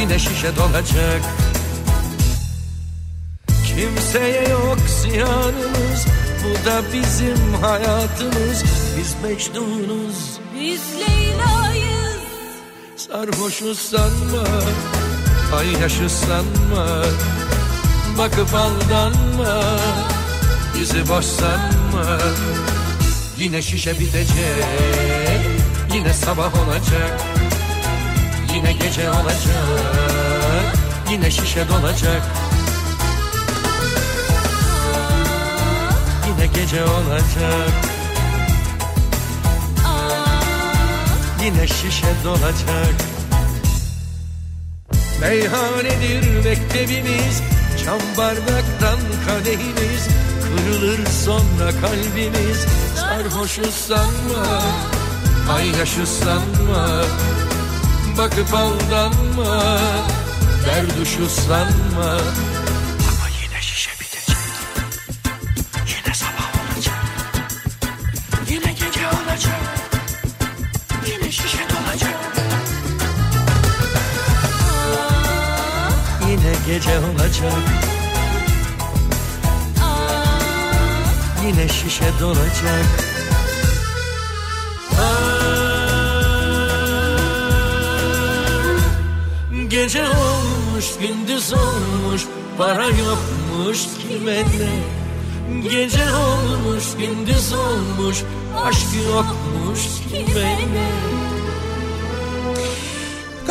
Yine 0.00 0.18
şişe 0.18 0.56
dolacak. 0.56 1.22
Kimseye 3.76 4.48
yok 4.48 4.78
ziyanımız 5.02 6.06
Bu 6.44 6.66
da 6.66 6.82
bizim 6.92 7.54
hayatımız. 7.62 8.64
Biz 8.98 9.14
Mecnun'uz. 9.22 10.38
Biz 10.60 10.80
Leyla'yız. 11.00 12.22
Sarhoşuz 12.96 13.78
sanma 13.78 14.48
Ay 15.58 15.72
yaşı 15.82 16.10
sanma 16.10 16.86
Bakıp 18.18 18.54
aldanma. 18.54 19.62
Bizi 20.80 21.08
boş 21.08 21.24
sanma. 21.24 22.18
Yine 23.38 23.62
şişe 23.62 24.00
bitecek 24.00 24.64
Yine 25.94 26.12
sabah 26.12 26.66
olacak. 26.66 27.20
Yine 28.54 28.72
gece 28.72 29.10
olacak 29.10 30.76
Yine 31.10 31.30
şişe 31.30 31.68
dolacak 31.68 32.22
Yine 36.42 36.52
gece 36.54 36.84
olacak? 36.84 37.72
Yine 41.44 41.66
şişe 41.66 42.06
dolacak. 42.24 42.94
Meyhanedir 45.20 46.44
mektebimiz 46.44 47.42
Çam 47.84 47.98
bardaktan 48.18 48.98
kadehimiz 49.26 50.08
Kırılır 50.42 51.06
sonra 51.24 51.70
kalbimiz. 51.80 52.66
Sarhoşuz 52.96 53.74
sanma 53.74 54.62
Ay 55.56 55.68
yaşı 55.68 56.06
sanma 56.06 57.02
Bakıp 58.18 58.54
aldanma 58.54 59.78
Derduşu 60.66 61.28
sanma 61.28 62.18
gece 76.72 76.98
olacak. 76.98 77.62
Yine 81.46 81.68
şişe 81.68 82.04
dolacak. 82.20 82.86
Gece 89.68 90.04
olmuş 90.04 90.86
gündüz 91.00 91.52
olmuş 91.52 92.22
Para 92.58 92.86
yokmuş 92.86 93.78
kime 94.08 94.38
ne? 94.40 95.62
Gece 95.62 96.04
olmuş 96.14 96.84
gündüz 96.98 97.52
olmuş 97.52 98.16
Aşk 98.64 98.86
yokmuş 99.08 99.80
kime 100.10 100.58
ne 100.74 101.11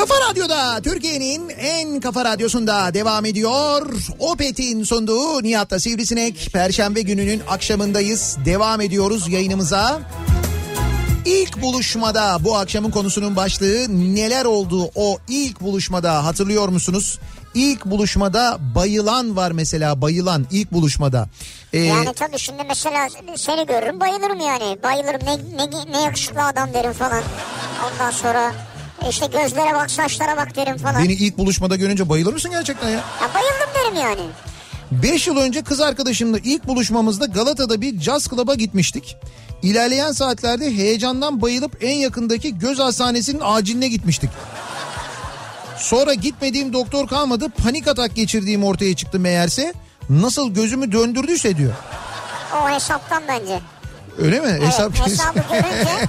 Kafa 0.02 0.30
Radyo'da 0.30 0.82
Türkiye'nin 0.82 1.49
en 1.49 1.99
kafa 1.99 2.26
radyosunda 2.26 2.94
devam 2.94 3.26
ediyor. 3.26 3.94
Opet'in 4.19 4.84
sunduğu 4.84 5.44
Nihat'ta 5.44 5.80
Sivrisinek. 5.80 6.49
Perşembe 6.53 7.02
gününün 7.02 7.41
akşamındayız. 7.49 8.38
Devam 8.45 8.82
ediyoruz 8.82 9.30
yayınımıza. 9.30 10.02
İlk 11.26 11.61
buluşmada 11.61 12.38
bu 12.40 12.57
akşamın 12.57 12.91
konusunun 12.91 13.36
başlığı 13.36 13.86
neler 14.15 14.45
oldu 14.45 14.91
o 14.95 15.18
ilk 15.28 15.61
buluşmada 15.61 16.26
hatırlıyor 16.26 16.68
musunuz? 16.68 17.19
İlk 17.53 17.86
buluşmada 17.86 18.57
bayılan 18.76 19.36
var 19.36 19.52
mesela 19.52 20.02
bayılan 20.02 20.45
ilk 20.52 20.72
buluşmada. 20.72 21.30
Ee, 21.73 21.80
Yani 21.80 22.14
tabii 22.14 22.40
şimdi 22.40 22.64
mesela 22.68 23.07
seni 23.36 23.65
görürüm 23.65 23.99
bayılırım 23.99 24.40
yani. 24.40 24.78
Bayılırım 24.84 25.22
ne, 25.26 25.38
ne, 25.57 25.91
ne 25.91 26.02
yakışıklı 26.02 26.44
adam 26.44 26.73
derim 26.73 26.94
falan. 26.94 27.23
Ondan 27.86 28.11
sonra 28.11 28.53
işte 29.10 29.26
gözlere 29.26 29.73
bak 29.73 29.91
saçlara 29.91 30.38
bak 30.38 30.56
derim 30.56 30.78
falan. 30.78 31.03
beni 31.03 31.14
ilk 31.14 31.38
buluşmada 31.38 31.76
görünce 31.76 32.10
bayılır 32.10 32.34
mısın 32.34 32.52
gerçekten 32.52 32.90
ya? 32.90 32.95
Ya 32.95 33.30
bayıldım 33.36 33.69
derim 33.76 33.95
yani. 34.07 34.22
5 34.91 35.28
yıl 35.28 35.38
önce 35.38 35.61
kız 35.61 35.82
arkadaşımla 35.82 36.38
ilk 36.44 36.68
buluşmamızda 36.68 37.26
Galata'da 37.26 37.82
bir 37.82 37.99
caz 37.99 38.28
club'a 38.28 38.56
gitmiştik. 38.56 39.15
İlerleyen 39.61 40.11
saatlerde 40.11 40.76
heyecandan 40.76 41.41
bayılıp 41.41 41.78
en 41.84 41.95
yakındaki 41.95 42.60
göz 42.60 42.80
hastanesinin 42.80 43.41
aciline 43.44 43.88
gitmiştik. 43.88 44.30
Sonra 45.78 46.14
gitmediğim 46.14 46.73
doktor 46.73 47.07
kalmadı 47.07 47.49
panik 47.64 47.88
atak 47.88 48.15
geçirdiğim 48.15 48.64
ortaya 48.64 48.95
çıktı 48.95 49.19
meğerse. 49.19 49.73
Nasıl 50.10 50.53
gözümü 50.53 50.91
döndürdüyse 50.91 51.57
diyor. 51.57 51.73
O 52.64 52.69
hesaptan 52.69 53.23
bence. 53.28 53.60
Öyle 54.18 54.40
mi? 54.40 54.48
Evet, 54.52 54.64
Hesap 54.68 55.00
hesabı 55.08 55.40
görünce 55.40 56.08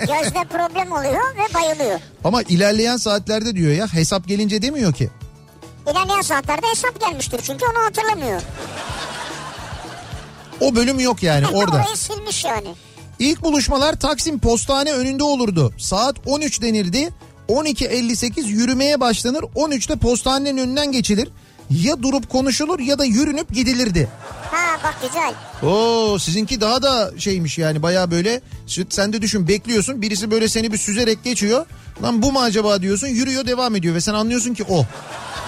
gözde 0.00 0.44
problem 0.50 0.92
oluyor 0.92 1.36
ve 1.36 1.54
bayılıyor. 1.54 2.00
Ama 2.24 2.42
ilerleyen 2.42 2.96
saatlerde 2.96 3.56
diyor 3.56 3.72
ya 3.72 3.94
hesap 3.94 4.28
gelince 4.28 4.62
demiyor 4.62 4.92
ki. 4.92 5.10
İlerleyen 5.90 6.20
saatlerde 6.20 6.66
hesap 6.66 7.00
gelmiştir 7.00 7.40
çünkü 7.42 7.64
onu 7.64 7.84
hatırlamıyor. 7.84 8.42
O 10.60 10.74
bölüm 10.76 11.00
yok 11.00 11.22
yani 11.22 11.46
orada. 11.46 11.76
Orayı 11.76 11.96
silmiş 11.96 12.44
yani. 12.44 12.68
İlk 13.18 13.42
buluşmalar 13.42 14.00
Taksim 14.00 14.38
Postane 14.38 14.92
önünde 14.92 15.24
olurdu. 15.24 15.72
Saat 15.78 16.16
13 16.26 16.62
denirdi. 16.62 17.08
12.58 17.48 18.46
yürümeye 18.46 19.00
başlanır. 19.00 19.42
13'te 19.42 19.96
postanenin 19.96 20.58
önünden 20.58 20.92
geçilir. 20.92 21.28
Ya 21.70 22.02
durup 22.02 22.30
konuşulur 22.30 22.78
ya 22.78 22.98
da 22.98 23.04
yürünüp 23.04 23.54
gidilirdi. 23.54 24.08
Ha 24.50 24.78
bak 24.84 24.94
güzel. 25.02 25.34
Oo 25.70 26.18
sizinki 26.18 26.60
daha 26.60 26.82
da 26.82 27.10
şeymiş 27.18 27.58
yani 27.58 27.82
baya 27.82 28.10
böyle 28.10 28.40
sen 28.90 29.12
de 29.12 29.22
düşün 29.22 29.48
bekliyorsun 29.48 30.02
birisi 30.02 30.30
böyle 30.30 30.48
seni 30.48 30.72
bir 30.72 30.78
süzerek 30.78 31.24
geçiyor. 31.24 31.66
Lan 32.02 32.22
bu 32.22 32.32
mu 32.32 32.40
acaba 32.40 32.82
diyorsun 32.82 33.06
yürüyor 33.06 33.46
devam 33.46 33.76
ediyor 33.76 33.94
ve 33.94 34.00
sen 34.00 34.14
anlıyorsun 34.14 34.54
ki 34.54 34.64
o. 34.68 34.86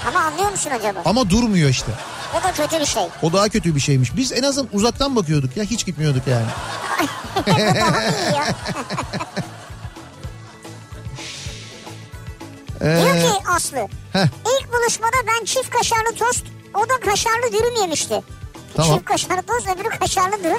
Ama 0.08 0.20
anlıyor 0.20 0.50
musun 0.50 0.70
acaba? 0.70 1.02
Ama 1.04 1.30
durmuyor 1.30 1.70
işte. 1.70 1.92
O 2.40 2.44
da 2.44 2.52
kötü 2.52 2.80
bir 2.80 2.86
şey. 2.86 3.02
O 3.22 3.32
daha 3.32 3.48
kötü 3.48 3.74
bir 3.74 3.80
şeymiş. 3.80 4.16
Biz 4.16 4.32
en 4.32 4.42
azından 4.42 4.68
uzaktan 4.72 5.16
bakıyorduk 5.16 5.56
ya 5.56 5.64
hiç 5.64 5.86
gitmiyorduk 5.86 6.22
yani. 6.26 6.46
Ya. 12.84 12.96
Diyor 13.02 13.14
Ee, 13.16 13.20
ki 13.20 13.48
Aslı. 13.56 13.76
heh. 14.12 14.26
İlk 14.60 14.72
buluşmada 14.72 15.16
ben 15.26 15.44
çift 15.44 15.70
kaşarlı 15.70 16.14
tost, 16.18 16.44
o 16.74 16.80
da 16.88 17.10
kaşarlı 17.10 17.52
dürüm 17.52 17.80
yemişti. 17.80 18.22
Tamam. 18.76 18.94
Çift 18.98 19.04
kaşarlı 19.04 19.42
tost, 19.42 19.66
öbürü 19.68 19.88
kaşarlı 19.98 20.44
dürüm. 20.44 20.58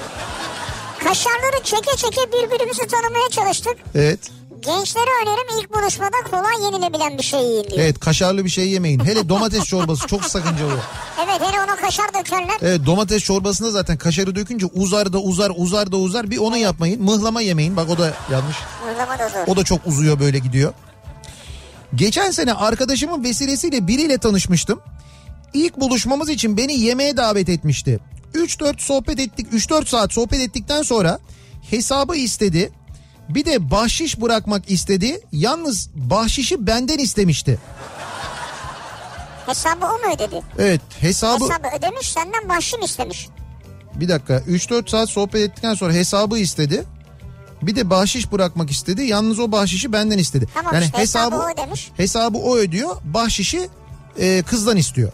Kaşarları 1.03 1.63
çeke 1.63 1.97
çeke 1.97 2.21
birbirimizi 2.31 2.87
tanımaya 2.87 3.29
çalıştık. 3.31 3.77
evet. 3.95 4.19
Gençlere 4.61 5.09
önerim 5.23 5.59
ilk 5.59 5.73
buluşmada 5.75 6.17
kolay 6.31 6.63
yenilebilen 6.65 7.17
bir 7.17 7.23
şey 7.23 7.39
yiyin 7.39 7.63
diyor. 7.63 7.79
Evet 7.79 7.99
kaşarlı 7.99 8.45
bir 8.45 8.49
şey 8.49 8.69
yemeyin. 8.69 8.99
Hele 9.05 9.29
domates 9.29 9.63
çorbası 9.63 10.07
çok 10.07 10.25
sakıncalı. 10.25 10.71
Evet 11.25 11.41
hele 11.41 11.61
ona 11.61 11.75
kaşar 11.75 12.05
dökerler. 12.13 12.57
Evet 12.61 12.85
domates 12.85 13.23
çorbasında 13.23 13.71
zaten 13.71 13.97
kaşarı 13.97 14.35
dökünce 14.35 14.65
uzar 14.65 15.13
da 15.13 15.17
uzar 15.19 15.51
uzar 15.55 15.91
da 15.91 15.97
uzar. 15.97 16.31
Bir 16.31 16.37
onu 16.37 16.57
yapmayın. 16.57 17.03
Mıhlama 17.03 17.41
yemeyin. 17.41 17.77
Bak 17.77 17.89
o 17.89 17.97
da 17.97 18.13
yanlış. 18.31 18.55
Mıhlama 18.85 19.19
da 19.19 19.29
zor. 19.29 19.53
O 19.53 19.55
da 19.57 19.63
çok 19.63 19.87
uzuyor 19.87 20.19
böyle 20.19 20.39
gidiyor. 20.39 20.73
Geçen 21.95 22.31
sene 22.31 22.53
arkadaşımın 22.53 23.23
vesilesiyle 23.23 23.87
biriyle 23.87 24.17
tanışmıştım. 24.17 24.81
İlk 25.53 25.79
buluşmamız 25.79 26.29
için 26.29 26.57
beni 26.57 26.73
yemeğe 26.73 27.17
davet 27.17 27.49
etmişti. 27.49 27.99
3-4 28.33 28.79
sohbet 28.81 29.19
ettik. 29.19 29.47
3-4 29.53 29.85
saat 29.85 30.13
sohbet 30.13 30.39
ettikten 30.39 30.81
sonra 30.81 31.19
hesabı 31.69 32.15
istedi. 32.15 32.71
Bir 33.29 33.45
de 33.45 33.71
bahşiş 33.71 34.21
bırakmak 34.21 34.71
istedi. 34.71 35.21
Yalnız 35.31 35.89
bahşişi 35.95 36.67
benden 36.67 36.97
istemişti. 36.97 37.59
Hesabı 39.45 39.85
o 39.85 39.89
mu 40.07 40.15
ödedi? 40.15 40.41
Evet 40.59 40.81
hesabı 40.99 41.43
Hesabı 41.43 41.67
ödemiş 41.77 42.11
senden 42.11 42.49
bahşiş 42.49 42.73
istemiş. 42.83 43.27
Bir 43.95 44.09
dakika 44.09 44.37
3-4 44.37 44.89
saat 44.89 45.09
sohbet 45.09 45.49
ettikten 45.49 45.73
sonra 45.73 45.93
hesabı 45.93 46.39
istedi. 46.39 46.83
Bir 47.61 47.75
de 47.75 47.89
bahşiş 47.89 48.31
bırakmak 48.31 48.71
istedi. 48.71 49.03
Yalnız 49.03 49.39
o 49.39 49.51
bahşişi 49.51 49.93
benden 49.93 50.17
istedi. 50.17 50.47
Tamam 50.53 50.81
işte, 50.81 50.97
hesabı 50.97 51.35
o 51.35 51.51
ödemiş. 51.51 51.91
Hesabı 51.97 52.37
o 52.37 52.57
ödüyor. 52.57 52.95
Bahşişi 53.03 53.69
e, 54.19 54.43
kızdan 54.47 54.77
istiyor. 54.77 55.11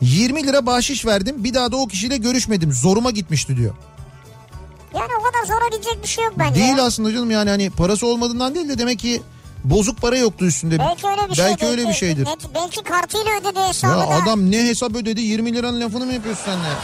20 0.00 0.46
lira 0.46 0.66
bahşiş 0.66 1.06
verdim. 1.06 1.44
Bir 1.44 1.54
daha 1.54 1.72
da 1.72 1.76
o 1.76 1.86
kişiyle 1.86 2.16
görüşmedim. 2.16 2.72
Zoruma 2.72 3.10
gitmişti 3.10 3.56
diyor. 3.56 3.74
Yani 4.94 5.10
o 5.20 5.22
kadar 5.22 5.46
zora 5.46 5.68
gidecek 5.76 6.02
bir 6.02 6.08
şey 6.08 6.24
yok 6.24 6.34
bence. 6.38 6.54
Değil 6.54 6.76
ya. 6.76 6.84
aslında 6.84 7.12
canım 7.12 7.30
yani 7.30 7.50
hani 7.50 7.70
parası 7.70 8.06
olmadığından 8.06 8.54
değil 8.54 8.68
de 8.68 8.78
demek 8.78 8.98
ki 8.98 9.22
bozuk 9.64 10.00
para 10.00 10.16
yoktu 10.18 10.44
üstünde. 10.46 10.78
Belki 10.78 11.06
öyle 11.06 11.30
bir 11.30 11.34
şey. 11.34 11.44
Belki 11.44 11.66
öyle 11.66 11.88
bir 11.88 11.92
şeydir. 11.94 12.26
Belki, 12.26 12.46
belki 12.54 12.82
kartıyla 12.82 13.30
ödedi 13.40 13.60
hesabı 13.68 13.92
Ya 13.92 13.98
da. 13.98 14.08
adam 14.22 14.50
ne 14.50 14.64
hesap 14.64 14.94
ödedi 14.96 15.20
20 15.20 15.54
liranın 15.54 15.80
lafını 15.80 16.06
mı 16.06 16.12
yapıyorsun 16.12 16.42
sen 16.44 16.52
ya? 16.52 16.78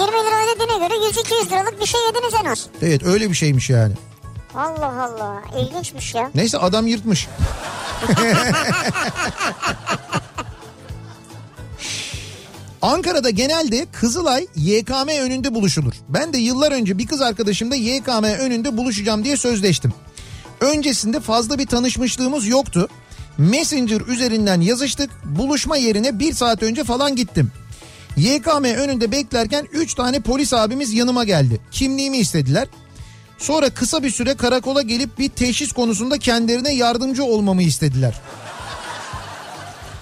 20 0.00 0.12
lira 0.12 0.44
ödediğine 0.44 0.88
göre 0.88 0.98
100-200 1.10 1.50
liralık 1.50 1.80
bir 1.80 1.86
şey 1.86 2.00
yediniz 2.06 2.34
en 2.42 2.50
az. 2.50 2.66
Evet 2.82 3.02
öyle 3.02 3.30
bir 3.30 3.34
şeymiş 3.34 3.70
yani. 3.70 3.94
Allah 4.56 5.02
Allah 5.02 5.42
ilginçmiş 5.60 6.14
ya. 6.14 6.30
Neyse 6.34 6.58
adam 6.58 6.86
yırtmış. 6.86 7.28
Ankara'da 12.82 13.30
genelde 13.30 13.86
Kızılay 13.92 14.46
YKM 14.56 15.08
önünde 15.08 15.54
buluşulur. 15.54 15.94
Ben 16.08 16.32
de 16.32 16.38
yıllar 16.38 16.72
önce 16.72 16.98
bir 16.98 17.06
kız 17.06 17.20
arkadaşımla 17.20 17.74
YKM 17.76 18.24
önünde 18.24 18.76
buluşacağım 18.76 19.24
diye 19.24 19.36
sözleştim. 19.36 19.92
Öncesinde 20.60 21.20
fazla 21.20 21.58
bir 21.58 21.66
tanışmışlığımız 21.66 22.46
yoktu. 22.46 22.88
Messenger 23.38 24.00
üzerinden 24.00 24.60
yazıştık. 24.60 25.10
Buluşma 25.24 25.76
yerine 25.76 26.18
bir 26.18 26.32
saat 26.32 26.62
önce 26.62 26.84
falan 26.84 27.16
gittim. 27.16 27.52
YKM 28.16 28.64
önünde 28.64 29.12
beklerken 29.12 29.68
3 29.72 29.94
tane 29.94 30.20
polis 30.20 30.52
abimiz 30.52 30.92
yanıma 30.92 31.24
geldi. 31.24 31.60
Kimliğimi 31.70 32.16
istediler. 32.18 32.68
Sonra 33.38 33.70
kısa 33.70 34.02
bir 34.02 34.10
süre 34.10 34.34
karakola 34.34 34.82
gelip 34.82 35.18
bir 35.18 35.28
teşhis 35.28 35.72
konusunda 35.72 36.18
kendilerine 36.18 36.74
yardımcı 36.74 37.24
olmamı 37.24 37.62
istediler. 37.62 38.14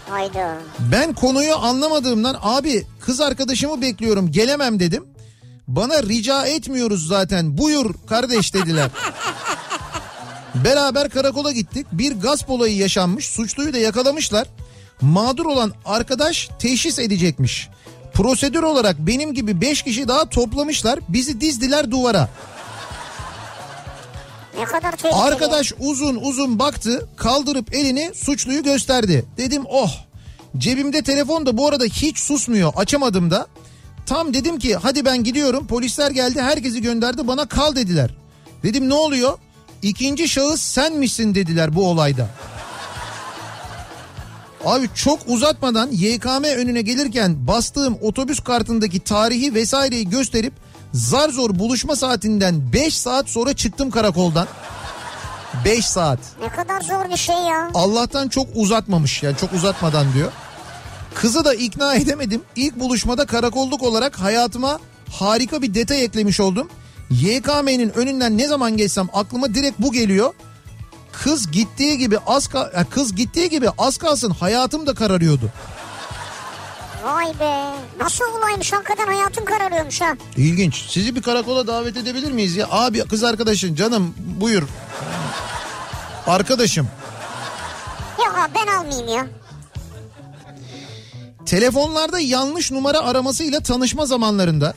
Hayda. 0.08 0.56
Ben 0.78 1.12
konuyu 1.12 1.56
anlamadığımdan 1.56 2.36
abi 2.42 2.86
kız 3.00 3.20
arkadaşımı 3.20 3.82
bekliyorum 3.82 4.32
gelemem 4.32 4.80
dedim. 4.80 5.04
Bana 5.68 6.02
rica 6.02 6.46
etmiyoruz 6.46 7.06
zaten 7.06 7.58
buyur 7.58 7.94
kardeş 8.08 8.54
dediler. 8.54 8.90
Beraber 10.54 11.08
karakola 11.08 11.52
gittik. 11.52 11.86
Bir 11.92 12.12
gasp 12.12 12.50
olayı 12.50 12.76
yaşanmış. 12.76 13.26
Suçluyu 13.28 13.72
da 13.72 13.78
yakalamışlar. 13.78 14.48
Mağdur 15.00 15.46
olan 15.46 15.72
arkadaş 15.84 16.48
teşhis 16.58 16.98
edecekmiş. 16.98 17.68
Prosedür 18.14 18.62
olarak 18.62 18.98
benim 18.98 19.34
gibi 19.34 19.60
5 19.60 19.82
kişi 19.82 20.08
daha 20.08 20.28
toplamışlar. 20.28 21.00
Bizi 21.08 21.40
dizdiler 21.40 21.90
duvara. 21.90 22.28
Ne 24.58 24.64
kadar 24.64 24.92
tehlikeli. 24.92 25.22
Arkadaş 25.22 25.72
uzun 25.80 26.16
uzun 26.16 26.58
baktı 26.58 27.08
kaldırıp 27.16 27.74
elini 27.74 28.10
suçluyu 28.14 28.62
gösterdi. 28.62 29.24
Dedim 29.36 29.62
oh 29.68 29.90
cebimde 30.58 31.02
telefon 31.02 31.46
da 31.46 31.56
bu 31.56 31.68
arada 31.68 31.84
hiç 31.84 32.18
susmuyor 32.18 32.72
açamadım 32.76 33.30
da. 33.30 33.46
Tam 34.06 34.34
dedim 34.34 34.58
ki 34.58 34.76
hadi 34.76 35.04
ben 35.04 35.24
gidiyorum 35.24 35.66
polisler 35.66 36.10
geldi 36.10 36.42
herkesi 36.42 36.82
gönderdi 36.82 37.26
bana 37.26 37.48
kal 37.48 37.76
dediler. 37.76 38.10
Dedim 38.62 38.88
ne 38.88 38.94
oluyor? 38.94 39.38
İkinci 39.82 40.28
şahıs 40.28 40.62
senmişsin 40.62 41.34
dediler 41.34 41.74
bu 41.74 41.88
olayda. 41.88 42.28
Abi 44.64 44.88
çok 44.94 45.18
uzatmadan 45.26 45.88
YKM 45.92 46.44
önüne 46.44 46.82
gelirken 46.82 47.46
bastığım 47.46 47.98
otobüs 48.02 48.40
kartındaki 48.40 49.00
tarihi 49.00 49.54
vesaireyi 49.54 50.10
gösterip 50.10 50.52
zar 50.94 51.28
zor 51.28 51.58
buluşma 51.58 51.96
saatinden 51.96 52.72
5 52.72 52.96
saat 52.96 53.28
sonra 53.28 53.54
çıktım 53.54 53.90
karakoldan. 53.90 54.48
5 55.64 55.86
saat. 55.86 56.18
Ne 56.40 56.48
kadar 56.48 56.80
zor 56.80 57.10
bir 57.10 57.16
şey 57.16 57.36
ya. 57.36 57.70
Allah'tan 57.74 58.28
çok 58.28 58.46
uzatmamış 58.54 59.22
yani 59.22 59.36
çok 59.36 59.52
uzatmadan 59.52 60.12
diyor. 60.14 60.32
Kızı 61.14 61.44
da 61.44 61.54
ikna 61.54 61.94
edemedim. 61.94 62.42
İlk 62.56 62.80
buluşmada 62.80 63.26
karakolluk 63.26 63.82
olarak 63.82 64.20
hayatıma 64.20 64.78
harika 65.10 65.62
bir 65.62 65.74
detay 65.74 66.04
eklemiş 66.04 66.40
oldum. 66.40 66.68
YKM'nin 67.10 67.92
önünden 67.98 68.38
ne 68.38 68.48
zaman 68.48 68.76
geçsem 68.76 69.08
aklıma 69.12 69.54
direkt 69.54 69.78
bu 69.78 69.92
geliyor. 69.92 70.34
Kız 71.12 71.50
gittiği 71.50 71.98
gibi 71.98 72.18
az 72.26 72.48
kız 72.90 73.14
gittiği 73.14 73.50
gibi 73.50 73.68
az 73.78 73.96
kalsın 73.96 74.30
hayatım 74.30 74.86
da 74.86 74.94
kararıyordu. 74.94 75.50
Vay 77.04 77.26
be. 77.40 77.64
Nasıl 78.00 78.24
olaymış 78.38 78.72
hakikaten 78.72 79.06
hayatın 79.06 79.44
kararıyormuş 79.44 80.00
ha. 80.00 80.14
İlginç. 80.36 80.74
Sizi 80.88 81.16
bir 81.16 81.22
karakola 81.22 81.66
davet 81.66 81.96
edebilir 81.96 82.32
miyiz 82.32 82.56
ya? 82.56 82.66
Abi 82.70 83.00
kız 83.08 83.24
arkadaşın 83.24 83.74
canım 83.74 84.14
buyur. 84.18 84.62
Arkadaşım. 86.26 86.88
Yok 88.18 88.34
abi 88.38 88.50
ben 88.54 88.72
almayayım 88.76 89.08
ya. 89.08 89.26
Telefonlarda 91.46 92.18
yanlış 92.20 92.70
numara 92.70 92.98
aramasıyla 93.00 93.60
tanışma 93.60 94.06
zamanlarında 94.06 94.74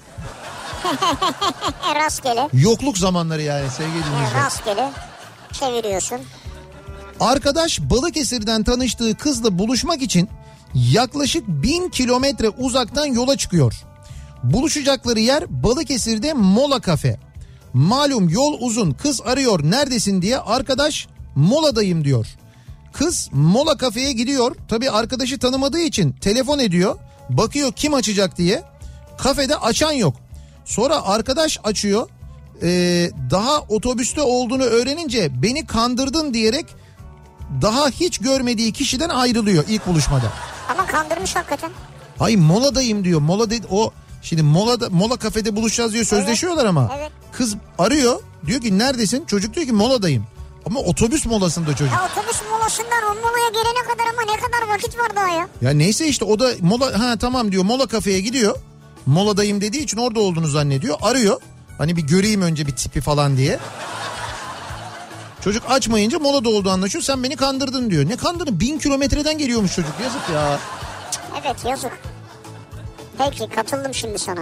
E, 1.91 1.95
rastgele. 1.95 2.49
yokluk 2.53 2.97
zamanları 2.97 3.41
yani 3.41 3.69
sevgili 3.71 3.99
E, 3.99 4.03
dinleyiciler. 4.05 4.43
rastgele. 4.45 4.91
Çeviriyorsun. 5.53 6.19
Arkadaş 7.19 7.79
Balıkesir'den 7.79 8.63
tanıştığı 8.63 9.15
kızla 9.17 9.59
buluşmak 9.59 10.01
için 10.01 10.29
yaklaşık 10.75 11.47
bin 11.47 11.89
kilometre 11.89 12.49
uzaktan 12.49 13.05
yola 13.05 13.37
çıkıyor. 13.37 13.73
Buluşacakları 14.43 15.19
yer 15.19 15.63
Balıkesir'de 15.63 16.33
Mola 16.33 16.79
Kafe. 16.79 17.19
Malum 17.73 18.29
yol 18.29 18.57
uzun 18.59 18.91
kız 18.91 19.21
arıyor 19.21 19.63
neredesin 19.63 20.21
diye 20.21 20.39
arkadaş 20.39 21.07
moladayım 21.35 22.05
diyor. 22.05 22.27
Kız 22.93 23.29
mola 23.33 23.77
kafeye 23.77 24.11
gidiyor 24.11 24.55
tabi 24.67 24.89
arkadaşı 24.89 25.39
tanımadığı 25.39 25.79
için 25.79 26.11
telefon 26.11 26.59
ediyor 26.59 26.95
bakıyor 27.29 27.71
kim 27.71 27.93
açacak 27.93 28.37
diye 28.37 28.63
kafede 29.17 29.55
açan 29.55 29.91
yok. 29.91 30.15
Sonra 30.65 31.05
arkadaş 31.05 31.59
açıyor 31.63 32.09
Ee, 32.61 33.11
daha 33.31 33.59
otobüste 33.59 34.21
olduğunu 34.21 34.63
öğrenince 34.63 35.41
beni 35.43 35.65
kandırdın 35.65 36.33
diyerek 36.33 36.65
daha 37.61 37.89
hiç 37.89 38.17
görmediği 38.17 38.73
kişiden 38.73 39.09
ayrılıyor 39.09 39.63
ilk 39.67 39.87
buluşmada. 39.87 40.31
Ama 40.69 40.85
kandırmış 40.85 41.35
hakikaten. 41.35 41.71
Hayır 42.19 42.37
moladayım 42.37 43.03
diyor. 43.03 43.21
Mola 43.21 43.49
dedi 43.49 43.67
o 43.71 43.91
şimdi 44.21 44.43
molada 44.43 44.89
mola 44.89 45.17
kafede 45.17 45.55
buluşacağız 45.55 45.93
diyor 45.93 46.05
sözleşiyorlar 46.05 46.65
ama. 46.65 46.91
evet. 46.97 47.11
Kız 47.31 47.55
arıyor 47.79 48.19
diyor 48.45 48.61
ki 48.61 48.77
neredesin? 48.77 49.25
Çocuk 49.25 49.53
diyor 49.55 49.65
ki 49.65 49.71
moladayım. 49.73 50.25
Ama 50.65 50.79
otobüs 50.79 51.25
molasında 51.25 51.71
çocuk. 51.75 51.93
Ya 51.93 52.09
otobüs 52.11 52.41
molasından 52.51 53.03
o 53.03 53.13
molaya 53.15 53.49
gelene 53.49 53.83
kadar 53.87 54.05
ama 54.13 54.31
ne 54.33 54.37
kadar 54.41 54.73
vakit 54.75 54.99
var 54.99 55.15
daha 55.15 55.29
ya. 55.29 55.47
Ya 55.61 55.71
neyse 55.71 56.07
işte 56.07 56.25
o 56.25 56.39
da 56.39 56.49
mola 56.61 56.99
ha 56.99 57.17
tamam 57.17 57.51
diyor 57.51 57.63
mola 57.63 57.87
kafeye 57.87 58.19
gidiyor. 58.21 58.55
Moladayım 59.05 59.61
dediği 59.61 59.83
için 59.83 59.97
orada 59.97 60.19
olduğunu 60.19 60.47
zannediyor. 60.47 60.97
Arıyor. 61.01 61.41
Hani 61.77 61.95
bir 61.95 62.01
göreyim 62.01 62.41
önce 62.41 62.67
bir 62.67 62.75
tipi 62.75 63.01
falan 63.01 63.37
diye. 63.37 63.59
Çocuk 65.45 65.63
açmayınca 65.69 66.19
molada 66.19 66.49
olduğu 66.49 66.69
anlaşıyor. 66.69 67.03
Sen 67.03 67.23
beni 67.23 67.35
kandırdın 67.35 67.89
diyor. 67.89 68.09
Ne 68.09 68.17
kandırdın? 68.17 68.59
Bin 68.59 68.79
kilometreden 68.79 69.37
geliyormuş 69.37 69.75
çocuk. 69.75 69.91
Yazık 70.03 70.29
ya. 70.33 70.59
Evet 71.41 71.65
yazık. 71.65 71.91
Peki 73.17 73.49
katıldım 73.55 73.93
şimdi 73.93 74.19
sana. 74.19 74.39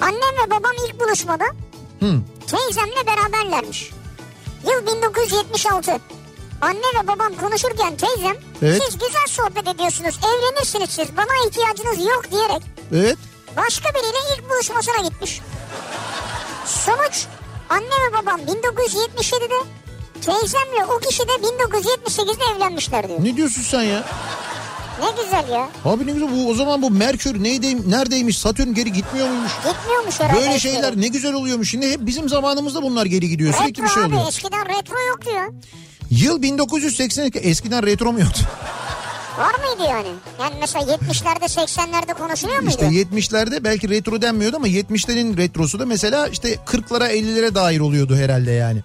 Annem 0.00 0.34
ve 0.46 0.50
babam 0.50 0.72
ilk 0.88 1.00
buluşmada 1.00 1.44
Hı. 2.00 2.14
teyzemle 2.46 3.06
beraberlermiş. 3.06 3.90
Yıl 4.64 4.86
1976. 4.96 5.98
Anne 6.60 6.78
ve 7.02 7.06
babam 7.08 7.34
konuşurken 7.34 7.96
teyzem 7.96 8.36
Evet. 8.62 8.82
siz 8.84 8.94
güzel 8.98 9.26
sohbet 9.28 9.68
ediyorsunuz 9.68 10.18
evlenirsiniz 10.24 10.90
siz 10.90 11.16
bana 11.16 11.48
ihtiyacınız 11.48 12.06
yok 12.06 12.22
diyerek 12.30 12.62
Evet. 12.92 13.18
başka 13.56 13.88
biriyle 13.94 14.18
ilk 14.38 14.50
buluşmasına 14.50 15.08
gitmiş. 15.08 15.40
Sonuç 16.66 17.26
anne 17.68 17.84
ve 17.84 18.12
babam 18.22 18.40
1977'de 18.40 19.68
teyzemle 20.20 20.84
o 20.96 20.98
kişi 20.98 21.22
de 21.22 21.32
1978'de 21.32 22.44
evlenmişler 22.56 23.08
diyor. 23.08 23.24
Ne 23.24 23.36
diyorsun 23.36 23.62
sen 23.62 23.82
ya? 23.82 24.04
Ne 25.00 25.22
güzel 25.22 25.48
ya. 25.52 25.68
Abi 25.84 26.06
ne 26.06 26.12
güzel 26.12 26.28
bu 26.32 26.50
o 26.50 26.54
zaman 26.54 26.82
bu 26.82 26.90
Merkür 26.90 27.42
neydi, 27.42 27.90
neredeymiş 27.90 28.38
Satürn 28.38 28.74
geri 28.74 28.92
gitmiyor 28.92 29.28
muymuş? 29.28 29.52
Gitmiyormuş 29.56 30.20
herhalde. 30.20 30.40
Böyle 30.40 30.54
eskiden. 30.54 30.72
şeyler 30.74 31.00
ne 31.00 31.08
güzel 31.08 31.32
oluyormuş. 31.32 31.70
Şimdi 31.70 31.90
hep 31.90 32.06
bizim 32.06 32.28
zamanımızda 32.28 32.82
bunlar 32.82 33.06
geri 33.06 33.28
gidiyor. 33.28 33.54
Sürekli 33.54 33.70
Retro 33.82 33.84
bir 33.84 33.88
şey 33.88 34.02
abi 34.04 34.14
oluyor. 34.14 34.28
eskiden 34.28 34.68
retro 34.68 34.94
yoktu 35.08 35.30
ya. 35.34 35.48
Yıl 36.10 36.42
1982 36.42 37.38
eskiden 37.38 37.86
retro 37.86 38.12
mu 38.12 38.20
yoktu? 38.20 38.40
Var 39.38 39.54
mıydı 39.54 39.90
yani? 39.90 40.08
Yani 40.40 40.54
mesela 40.60 40.84
70'lerde 40.94 41.44
80'lerde 41.44 42.14
konuşuluyor 42.14 42.58
muydu? 42.58 42.70
İşte 42.70 42.86
70'lerde 42.86 43.64
belki 43.64 43.88
retro 43.88 44.22
denmiyordu 44.22 44.56
ama 44.56 44.68
70'lerin 44.68 45.36
retrosu 45.36 45.78
da 45.78 45.86
mesela 45.86 46.28
işte 46.28 46.54
40'lara 46.54 47.08
50'lere 47.10 47.54
dair 47.54 47.80
oluyordu 47.80 48.16
herhalde 48.16 48.50
yani. 48.50 48.82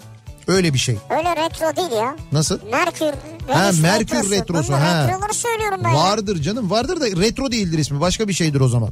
Öyle 0.47 0.73
bir 0.73 0.79
şey. 0.79 0.97
Öyle 1.09 1.35
retro 1.35 1.75
değil 1.75 1.91
ya. 2.01 2.15
Nasıl? 2.31 2.59
Merkür. 2.71 3.05
Ha, 3.47 3.71
Merkür 3.81 4.31
retrosu, 4.31 4.67
Bunun 4.73 4.79
ha. 4.79 5.07
retroları 5.07 5.33
söylüyorum 5.33 5.81
ben 5.83 5.89
ya. 5.89 5.95
Vardır 5.95 6.41
canım 6.41 6.69
vardır 6.71 7.01
da 7.01 7.05
retro 7.05 7.51
değildir 7.51 7.77
ismi 7.79 8.01
başka 8.01 8.27
bir 8.27 8.33
şeydir 8.33 8.59
o 8.59 8.69
zaman. 8.69 8.89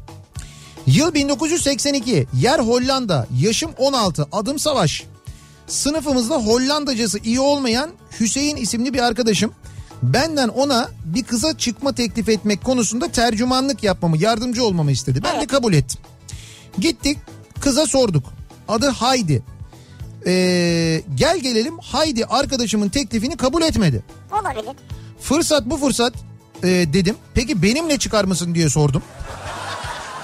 Yıl 0.87 1.13
1982. 1.13 2.27
Yer 2.33 2.59
Hollanda. 2.59 3.27
Yaşım 3.39 3.71
16. 3.77 4.27
Adım 4.31 4.59
Savaş. 4.59 5.03
Sınıfımızda 5.67 6.35
Hollandacası 6.35 7.19
iyi 7.23 7.39
olmayan 7.39 7.89
Hüseyin 8.19 8.55
isimli 8.55 8.93
bir 8.93 8.99
arkadaşım 8.99 9.51
benden 10.01 10.47
ona 10.47 10.89
bir 11.05 11.23
kıza 11.23 11.57
çıkma 11.57 11.95
teklif 11.95 12.29
etmek 12.29 12.63
konusunda 12.63 13.11
tercümanlık 13.11 13.83
yapmamı, 13.83 14.17
yardımcı 14.17 14.63
olmamı 14.63 14.91
istedi. 14.91 15.23
Ben 15.23 15.41
de 15.41 15.47
kabul 15.47 15.73
ettim. 15.73 16.01
Gittik 16.79 17.17
kıza 17.61 17.85
sorduk. 17.85 18.23
Adı 18.67 18.87
Haydi. 18.87 19.43
Ee, 20.27 21.01
gel 21.15 21.39
gelelim 21.39 21.79
Haydi 21.79 22.25
arkadaşımın 22.25 22.89
teklifini 22.89 23.37
kabul 23.37 23.61
etmedi. 23.61 24.03
Olabilir. 24.31 24.75
Fırsat 25.21 25.65
bu 25.65 25.77
fırsat 25.77 26.13
e, 26.63 26.67
dedim. 26.67 27.15
Peki 27.33 27.63
benimle 27.63 27.99
çıkar 27.99 28.25
mısın 28.25 28.55
diye 28.55 28.69
sordum. 28.69 29.03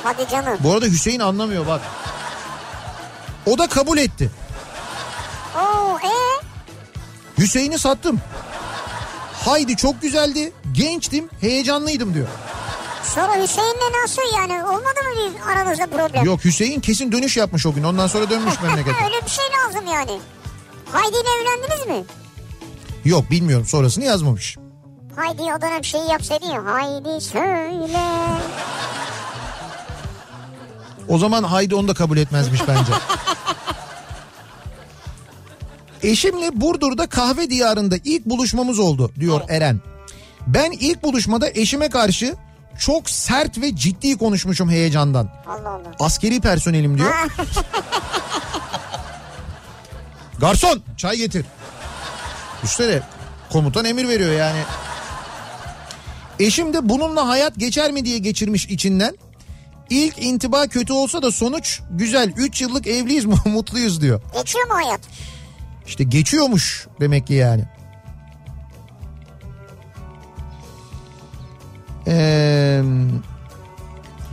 Hadi 0.04 0.30
canım. 0.32 0.58
Bu 0.60 0.74
arada 0.74 0.86
Hüseyin 0.86 1.20
anlamıyor 1.20 1.68
bak. 1.68 1.82
O 3.46 3.58
da 3.58 3.68
kabul 3.68 3.98
etti. 3.98 4.32
Oo 5.56 5.98
ee? 5.98 6.44
Hüseyin'i 7.42 7.80
sattım. 7.80 8.22
Haydi 9.48 9.76
çok 9.76 10.02
güzeldi. 10.02 10.52
Gençtim, 10.72 11.30
heyecanlıydım 11.42 12.14
diyor. 12.14 12.28
Sonra 13.04 13.44
Hüseyin'le 13.44 14.04
nasıl 14.04 14.22
yani 14.38 14.64
olmadı 14.64 15.00
mı 15.04 15.18
bir 15.18 15.52
aranızda 15.52 15.88
problem? 15.88 16.26
Yok 16.26 16.46
Hüseyin 16.46 16.80
kesin 16.80 17.12
dönüş 17.12 17.38
yapmış 17.38 17.66
o 17.66 17.74
gün. 17.74 17.84
Ondan 17.84 18.08
sonra 18.08 18.30
dönmüş 18.30 18.62
memlekete. 18.62 18.98
Öyle 19.06 19.26
bir 19.26 19.30
şey 19.30 19.46
lazım 19.46 19.94
yani. 19.94 20.20
Haydi 20.92 21.16
ile 21.16 21.30
evlendiniz 21.42 21.88
mi? 21.88 22.06
Yok 23.06 23.32
bilmiyorum 23.32 23.66
sonrasını 23.66 24.04
yazmamış. 24.04 24.58
Haydi 25.16 25.42
o 25.42 25.62
dönem 25.62 25.84
şeyi 25.84 26.10
yapsaydı 26.10 26.46
ya. 26.46 26.66
Haydi 26.66 27.22
söyle. 27.22 28.00
O 31.08 31.18
zaman 31.18 31.44
Haydi 31.44 31.76
onu 31.76 31.88
da 31.88 31.94
kabul 31.94 32.18
etmezmiş 32.18 32.62
bence. 32.68 32.92
Eşimle 36.08 36.62
Burdur'da 36.62 37.08
kahve 37.08 37.50
diyarında 37.50 37.96
ilk 38.04 38.26
buluşmamız 38.26 38.80
oldu 38.80 39.12
diyor 39.20 39.42
Eren. 39.50 39.82
Ben 40.48 40.72
ilk 40.72 41.04
buluşmada 41.04 41.50
eşime 41.50 41.90
karşı 41.90 42.36
çok 42.80 43.10
sert 43.10 43.62
ve 43.62 43.76
ciddi 43.76 44.18
konuşmuşum 44.18 44.70
heyecandan. 44.70 45.30
Allah 45.48 45.70
Allah. 45.70 45.92
Askeri 46.00 46.42
personelim 46.42 46.98
diyor. 46.98 47.14
Garson 50.40 50.82
çay 50.98 51.18
getir. 51.18 51.46
Üstelik 52.64 53.04
komutan 53.52 53.86
emir 53.86 54.08
veriyor 54.08 54.32
yani. 54.32 54.60
Eşim 56.40 56.74
de 56.74 56.90
bununla 56.90 57.28
hayat 57.28 57.56
geçer 57.58 57.92
mi 57.92 58.06
diye 58.06 58.18
geçirmiş 58.18 58.66
içinden. 58.66 59.18
İlk 59.90 60.24
intiba 60.24 60.68
kötü 60.68 60.94
olsa 60.94 61.22
da 61.22 61.32
sonuç 61.32 61.80
güzel. 61.92 62.34
3 62.38 62.62
yıllık 62.62 62.88
evliyiz 62.88 63.26
mutluyuz 63.46 64.02
diyor. 64.02 64.22
Geçiyor 64.34 64.68
mu 64.68 64.74
hayat? 64.76 65.02
İşte 65.88 66.04
geçiyormuş 66.04 66.88
demek 67.00 67.28
ki 67.28 67.34
yani. 67.34 67.64
Ee, 72.08 72.82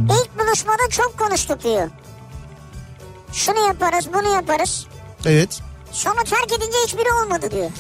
İlk 0.00 0.38
buluşmada 0.38 0.82
çok 0.90 1.18
konuştuk 1.18 1.64
diyor. 1.64 1.90
Şunu 3.32 3.66
yaparız 3.66 4.08
bunu 4.14 4.34
yaparız. 4.34 4.86
evet. 5.26 5.60
Sonra 5.92 6.22
terk 6.24 6.52
edince 6.52 6.76
hiçbiri 6.86 7.08
olmadı 7.24 7.50
diyor. 7.50 7.70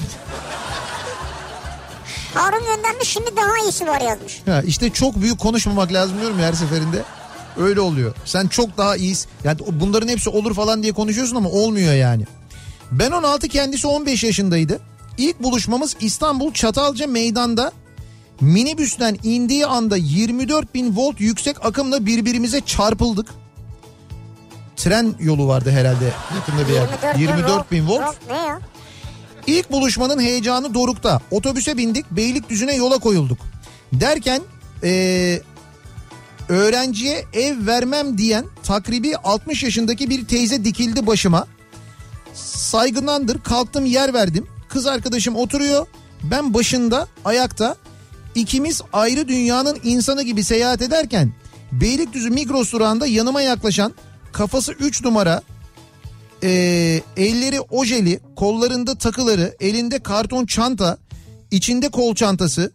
Harun 2.34 2.64
göndermiş 2.64 3.08
şimdi 3.08 3.30
daha 3.36 3.64
iyisi 3.64 3.86
var 3.86 4.00
yazmış. 4.00 4.42
Ha, 4.46 4.62
işte 4.66 4.90
çok 4.90 5.16
büyük 5.16 5.38
konuşmamak 5.40 5.92
lazım 5.92 6.20
diyorum 6.20 6.38
her 6.38 6.52
seferinde. 6.52 7.02
Öyle 7.58 7.80
oluyor. 7.80 8.14
Sen 8.24 8.46
çok 8.48 8.76
daha 8.76 8.96
iyisin. 8.96 9.30
Yani 9.44 9.58
bunların 9.72 10.08
hepsi 10.08 10.30
olur 10.30 10.54
falan 10.54 10.82
diye 10.82 10.92
konuşuyorsun 10.92 11.36
ama 11.36 11.48
olmuyor 11.48 11.94
yani. 11.94 12.24
Ben 12.98 13.10
16 13.10 13.48
kendisi 13.48 13.86
15 13.86 14.24
yaşındaydı. 14.24 14.80
İlk 15.18 15.42
buluşmamız 15.42 15.96
İstanbul 16.00 16.52
Çatalca 16.52 17.06
meydanda 17.06 17.72
minibüsten 18.40 19.18
indiği 19.22 19.66
anda 19.66 19.96
24 19.96 20.74
bin 20.74 20.96
volt 20.96 21.20
yüksek 21.20 21.64
akımla 21.66 22.06
birbirimize 22.06 22.60
çarpıldık. 22.60 23.28
Tren 24.76 25.14
yolu 25.20 25.48
vardı 25.48 25.70
herhalde 25.70 26.12
yakında 26.34 26.68
bir 26.68 26.72
yerde. 26.74 27.18
24 27.20 27.72
bin 27.72 27.88
volt. 27.88 28.16
Ne 28.30 28.36
ya? 28.36 28.60
İlk 29.46 29.72
buluşmanın 29.72 30.20
heyecanı 30.20 30.74
dorukta. 30.74 31.20
Otobüse 31.30 31.76
bindik 31.76 32.10
Beylikdüzü'ne 32.10 32.74
yola 32.74 32.98
koyulduk. 32.98 33.38
Derken 33.92 34.40
eee, 34.82 35.42
öğrenciye 36.48 37.24
ev 37.32 37.66
vermem 37.66 38.18
diyen 38.18 38.44
takribi 38.62 39.16
60 39.16 39.62
yaşındaki 39.62 40.10
bir 40.10 40.26
teyze 40.26 40.64
dikildi 40.64 41.06
başıma. 41.06 41.46
Saygındandır 42.34 43.42
kalktım 43.42 43.86
yer 43.86 44.14
verdim. 44.14 44.46
Kız 44.68 44.86
arkadaşım 44.86 45.36
oturuyor. 45.36 45.86
Ben 46.22 46.54
başında 46.54 47.06
ayakta 47.24 47.76
ikimiz 48.34 48.82
ayrı 48.92 49.28
dünyanın 49.28 49.78
insanı 49.84 50.22
gibi 50.22 50.44
seyahat 50.44 50.82
ederken 50.82 51.32
Beylikdüzü 51.72 52.30
Migros 52.30 52.72
durağında 52.72 53.06
yanıma 53.06 53.42
yaklaşan 53.42 53.94
kafası 54.32 54.72
3 54.72 55.04
numara 55.04 55.42
e, 56.42 56.48
elleri 57.16 57.60
ojeli, 57.60 58.20
kollarında 58.36 58.94
takıları, 58.94 59.56
elinde 59.60 59.98
karton 59.98 60.46
çanta, 60.46 60.98
içinde 61.50 61.88
kol 61.88 62.14
çantası, 62.14 62.72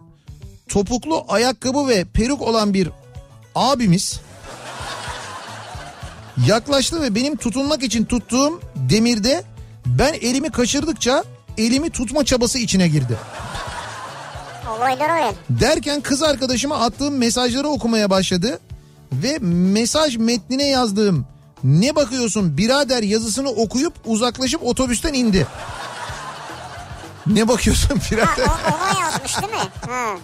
topuklu 0.68 1.26
ayakkabı 1.28 1.88
ve 1.88 2.06
peruk 2.06 2.42
olan 2.42 2.74
bir 2.74 2.90
abimiz 3.56 4.20
yaklaştı 6.48 7.02
ve 7.02 7.16
benim 7.16 7.36
tutunmak 7.36 7.84
için 7.84 8.06
tuttuğum 8.06 8.62
demirde 8.76 9.44
ben 9.98 10.14
elimi 10.14 10.50
kaçırdıkça 10.52 11.24
elimi 11.58 11.90
tutma 11.90 12.26
çabası 12.26 12.60
içine 12.60 12.88
girdi. 12.88 13.18
Olaylar 14.78 15.10
öyle. 15.10 15.34
Derken 15.50 16.02
kız 16.02 16.24
arkadaşıma 16.24 16.76
attığım 16.78 17.18
mesajları 17.18 17.68
okumaya 17.68 18.10
başladı 18.10 18.60
ve 19.14 19.38
mesaj 19.42 20.18
metnine 20.18 20.68
yazdığım 20.68 21.26
ne 21.64 21.96
bakıyorsun 21.96 22.58
birader 22.58 23.04
yazısını 23.04 23.50
okuyup 23.50 23.94
uzaklaşıp 24.06 24.64
otobüsten 24.64 25.14
indi. 25.14 25.48
Ne 27.28 27.48
bakıyorsun 27.48 27.90
Ha, 27.90 27.96
birader? 28.12 28.46
o, 28.48 28.76
ona 28.76 29.00
yazmış 29.02 29.42
değil 29.42 29.54
mi? 29.54 29.70
Ha. 29.90 30.16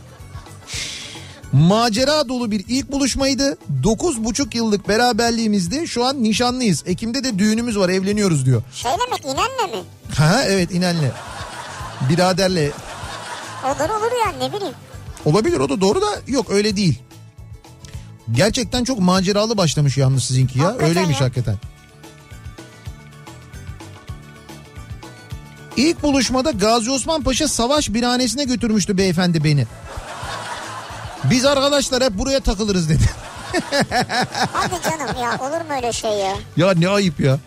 Macera 1.56 2.30
dolu 2.30 2.52
bir 2.52 2.66
ilk 2.68 2.92
buluşmaydı. 2.92 3.58
9,5 3.84 4.58
yıllık 4.58 4.88
beraberliğimizde 4.88 5.88
şu 5.88 6.06
an 6.06 6.24
nişanlıyız. 6.24 6.84
Ekim'de 6.86 7.24
de 7.24 7.40
düğünümüz 7.40 7.78
var 7.80 7.90
evleniyoruz 7.90 8.46
diyor. 8.46 8.62
Şey 8.74 8.92
demek 9.08 9.26
inenle 9.26 9.78
mi? 9.78 9.84
Ha 10.16 10.44
evet 10.48 10.72
inenle. 10.72 11.12
Biraderle 12.10 12.72
Olur 13.66 13.90
olur 13.90 14.12
yani 14.26 14.40
ne 14.50 14.54
bileyim. 14.58 14.74
olabilir 15.26 15.60
o 15.60 15.70
da 15.70 15.82
doğru 15.82 16.02
da 16.02 16.08
yok 16.28 16.50
öyle 16.50 16.76
değil. 16.76 17.00
Gerçekten 18.32 18.84
çok 18.84 19.00
maceralı 19.00 19.58
başlamış 19.58 19.98
yalnız 19.98 20.24
sizinki 20.24 20.60
ya. 20.60 20.66
Hakikaten 20.66 20.90
Öyleymiş 20.90 21.20
ya. 21.20 21.26
hakikaten. 21.26 21.56
İlk 25.78 26.04
buluşmada 26.04 26.52
Gazi 26.52 26.92
Osman 26.92 27.24
Paşa 27.24 27.48
Savaş 27.48 27.94
Birhanesi'ne 27.94 28.44
götürmüştü 28.44 28.98
beyefendi 28.98 29.44
beni. 29.44 29.68
Biz 31.30 31.46
arkadaşlar 31.46 32.04
hep 32.04 32.12
buraya 32.18 32.40
takılırız 32.40 32.90
dedi. 32.90 33.04
Hadi 34.54 34.74
canım 34.84 35.16
ya 35.22 35.32
olur 35.42 35.62
mu 35.70 35.76
öyle 35.76 35.94
şey 35.94 36.12
ya? 36.12 36.34
ya 36.58 36.74
ne 36.78 36.90
ayıp 36.90 37.20
ya. 37.20 37.38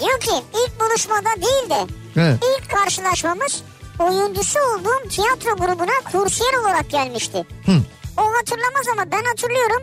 Diyor 0.00 0.20
ki 0.20 0.30
ilk 0.54 0.80
buluşmada 0.80 1.28
değil 1.36 1.70
de 1.70 1.86
He. 2.20 2.36
ilk 2.58 2.70
karşılaşmamız 2.70 3.62
oyuncusu 3.98 4.58
olduğum 4.58 5.08
tiyatro 5.08 5.56
grubuna 5.56 6.12
kursiyer 6.12 6.54
olarak 6.62 6.90
gelmişti. 6.90 7.38
Hı. 7.66 7.72
O 8.16 8.22
hatırlamaz 8.22 8.86
ama 8.92 9.10
ben 9.12 9.24
hatırlıyorum. 9.24 9.82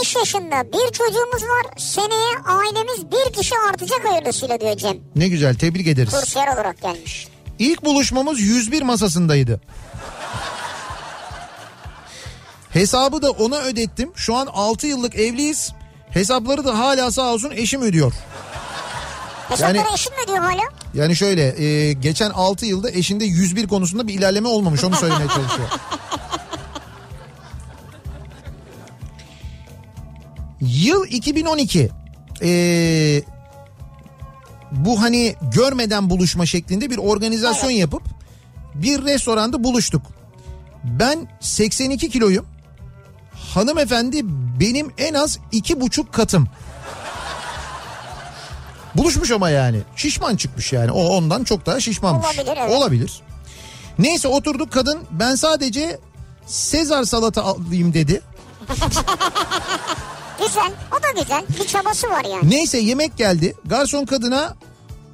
5 0.00 0.16
yaşında 0.16 0.64
bir 0.72 0.92
çocuğumuz 0.92 1.42
var. 1.42 1.78
Seneye 1.78 2.36
ailemiz 2.44 3.10
bir 3.12 3.32
kişi 3.32 3.54
artacak 3.70 4.04
hayırlısıyla 4.04 4.60
diyor 4.60 4.76
Cem. 4.76 4.96
Ne 5.16 5.28
güzel 5.28 5.54
tebrik 5.54 5.86
ederiz. 5.86 6.10
Kursiyer 6.10 6.54
olarak 6.54 6.82
gelmiş. 6.82 7.28
İlk 7.58 7.84
buluşmamız 7.84 8.40
101 8.40 8.82
masasındaydı. 8.82 9.60
Hesabı 12.78 13.22
da 13.22 13.30
ona 13.30 13.58
ödettim. 13.58 14.12
Şu 14.14 14.34
an 14.34 14.46
6 14.46 14.86
yıllık 14.86 15.14
evliyiz. 15.14 15.72
Hesapları 16.10 16.64
da 16.64 16.78
hala 16.78 17.10
sağ 17.10 17.32
olsun 17.32 17.50
eşim 17.50 17.82
ödüyor. 17.82 18.12
Hesapları 19.48 19.76
Yani- 19.76 19.88
eşin 19.94 20.12
mi 20.12 20.18
diyor 20.26 20.38
hala? 20.38 20.62
Yani 20.94 21.16
şöyle 21.16 21.64
e, 21.64 21.92
geçen 21.92 22.30
6 22.30 22.66
yılda 22.66 22.90
eşinde 22.90 23.24
101 23.24 23.68
konusunda 23.68 24.08
bir 24.08 24.14
ilerleme 24.14 24.48
olmamış 24.48 24.84
onu 24.84 24.96
söylemeye 24.96 25.28
çalışıyor. 25.28 25.68
Yıl 30.60 31.06
2012. 31.06 31.90
Ee, 32.42 33.22
bu 34.72 35.02
hani 35.02 35.34
görmeden 35.54 36.10
buluşma 36.10 36.46
şeklinde 36.46 36.90
bir 36.90 36.98
organizasyon 36.98 37.70
yapıp 37.70 38.02
bir 38.74 39.04
restoranda 39.04 39.64
buluştuk. 39.64 40.02
Ben 40.84 41.28
82 41.40 42.10
kiloyum. 42.10 42.46
Hanımefendi 43.54 44.20
benim 44.60 44.92
en 44.98 45.14
az 45.14 45.38
iki 45.52 45.80
buçuk 45.80 46.12
katım. 46.12 46.48
Buluşmuş 48.94 49.30
ama 49.30 49.50
yani. 49.50 49.80
Şişman 49.96 50.36
çıkmış 50.36 50.72
yani. 50.72 50.92
O 50.92 51.08
ondan 51.08 51.44
çok 51.44 51.66
daha 51.66 51.80
şişmanmış. 51.80 52.26
Olabilir, 52.26 52.56
evet. 52.56 52.70
Olabilir. 52.70 53.20
Neyse 53.98 54.28
oturduk 54.28 54.72
kadın 54.72 54.98
ben 55.10 55.34
sadece 55.34 55.98
Sezar 56.46 57.04
salata 57.04 57.42
alayım 57.42 57.94
dedi. 57.94 58.20
Güzel. 60.38 60.72
O 60.98 61.02
da 61.02 61.20
güzel. 61.22 61.44
Bir 61.60 61.66
çabası 61.66 62.08
var 62.10 62.24
yani. 62.24 62.50
Neyse 62.50 62.78
yemek 62.78 63.16
geldi. 63.16 63.54
Garson 63.64 64.04
kadına 64.04 64.56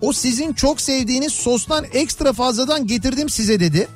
o 0.00 0.12
sizin 0.12 0.52
çok 0.52 0.80
sevdiğiniz 0.80 1.32
sostan 1.32 1.84
ekstra 1.92 2.32
fazladan 2.32 2.86
getirdim 2.86 3.28
size 3.28 3.60
dedi. 3.60 3.88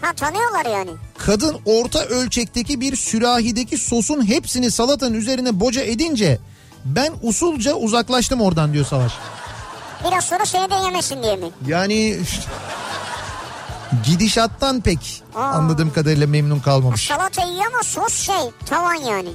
Ha 0.00 0.12
tanıyorlar 0.12 0.66
yani. 0.66 0.90
Kadın 1.18 1.56
orta 1.64 2.04
ölçekteki 2.04 2.80
bir 2.80 2.96
sürahideki 2.96 3.78
sosun 3.78 4.26
hepsini 4.28 4.70
salatanın 4.70 5.14
üzerine 5.14 5.60
boca 5.60 5.82
edince 5.82 6.38
ben 6.84 7.12
usulca 7.22 7.74
uzaklaştım 7.74 8.40
oradan 8.40 8.72
diyor 8.72 8.86
Savaş. 8.86 9.12
Biraz 10.08 10.24
sonra 10.24 10.46
seni 10.46 10.70
de 10.70 10.74
yemesin 10.74 11.22
diye 11.22 11.36
mi? 11.36 11.46
Yani 11.66 12.18
gidişattan 14.06 14.80
pek 14.80 15.22
Aa. 15.34 15.42
anladığım 15.42 15.92
kadarıyla 15.92 16.26
memnun 16.26 16.60
kalmamış. 16.60 17.06
Salata 17.06 17.44
iyi 17.44 17.60
ama 17.66 17.82
sos 17.82 18.14
şey 18.14 18.50
tavan 18.66 18.94
yani. 18.94 19.28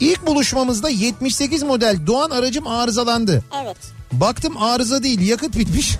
İlk 0.00 0.26
buluşmamızda 0.26 0.88
78 0.88 1.62
model 1.62 2.06
Doğan 2.06 2.30
aracım 2.30 2.66
arızalandı. 2.66 3.44
Evet. 3.64 3.76
Baktım 4.12 4.62
arıza 4.62 5.02
değil 5.02 5.20
yakıt 5.28 5.56
bitmiş. 5.56 5.96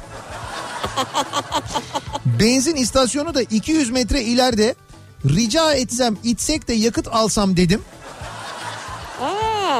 Benzin 2.40 2.76
istasyonu 2.76 3.34
da 3.34 3.42
200 3.42 3.90
metre 3.90 4.22
ileride. 4.22 4.74
Rica 5.24 5.72
etsem 5.74 6.16
itsek 6.24 6.68
de 6.68 6.72
yakıt 6.72 7.08
alsam 7.08 7.56
dedim. 7.56 7.82
Ee, 9.20 9.24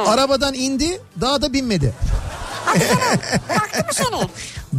Arabadan 0.07 0.53
indi 0.53 1.01
daha 1.21 1.41
da 1.41 1.53
binmedi. 1.53 1.93
bıraktı 3.49 3.79
mı 3.79 3.93
seni? 3.93 4.29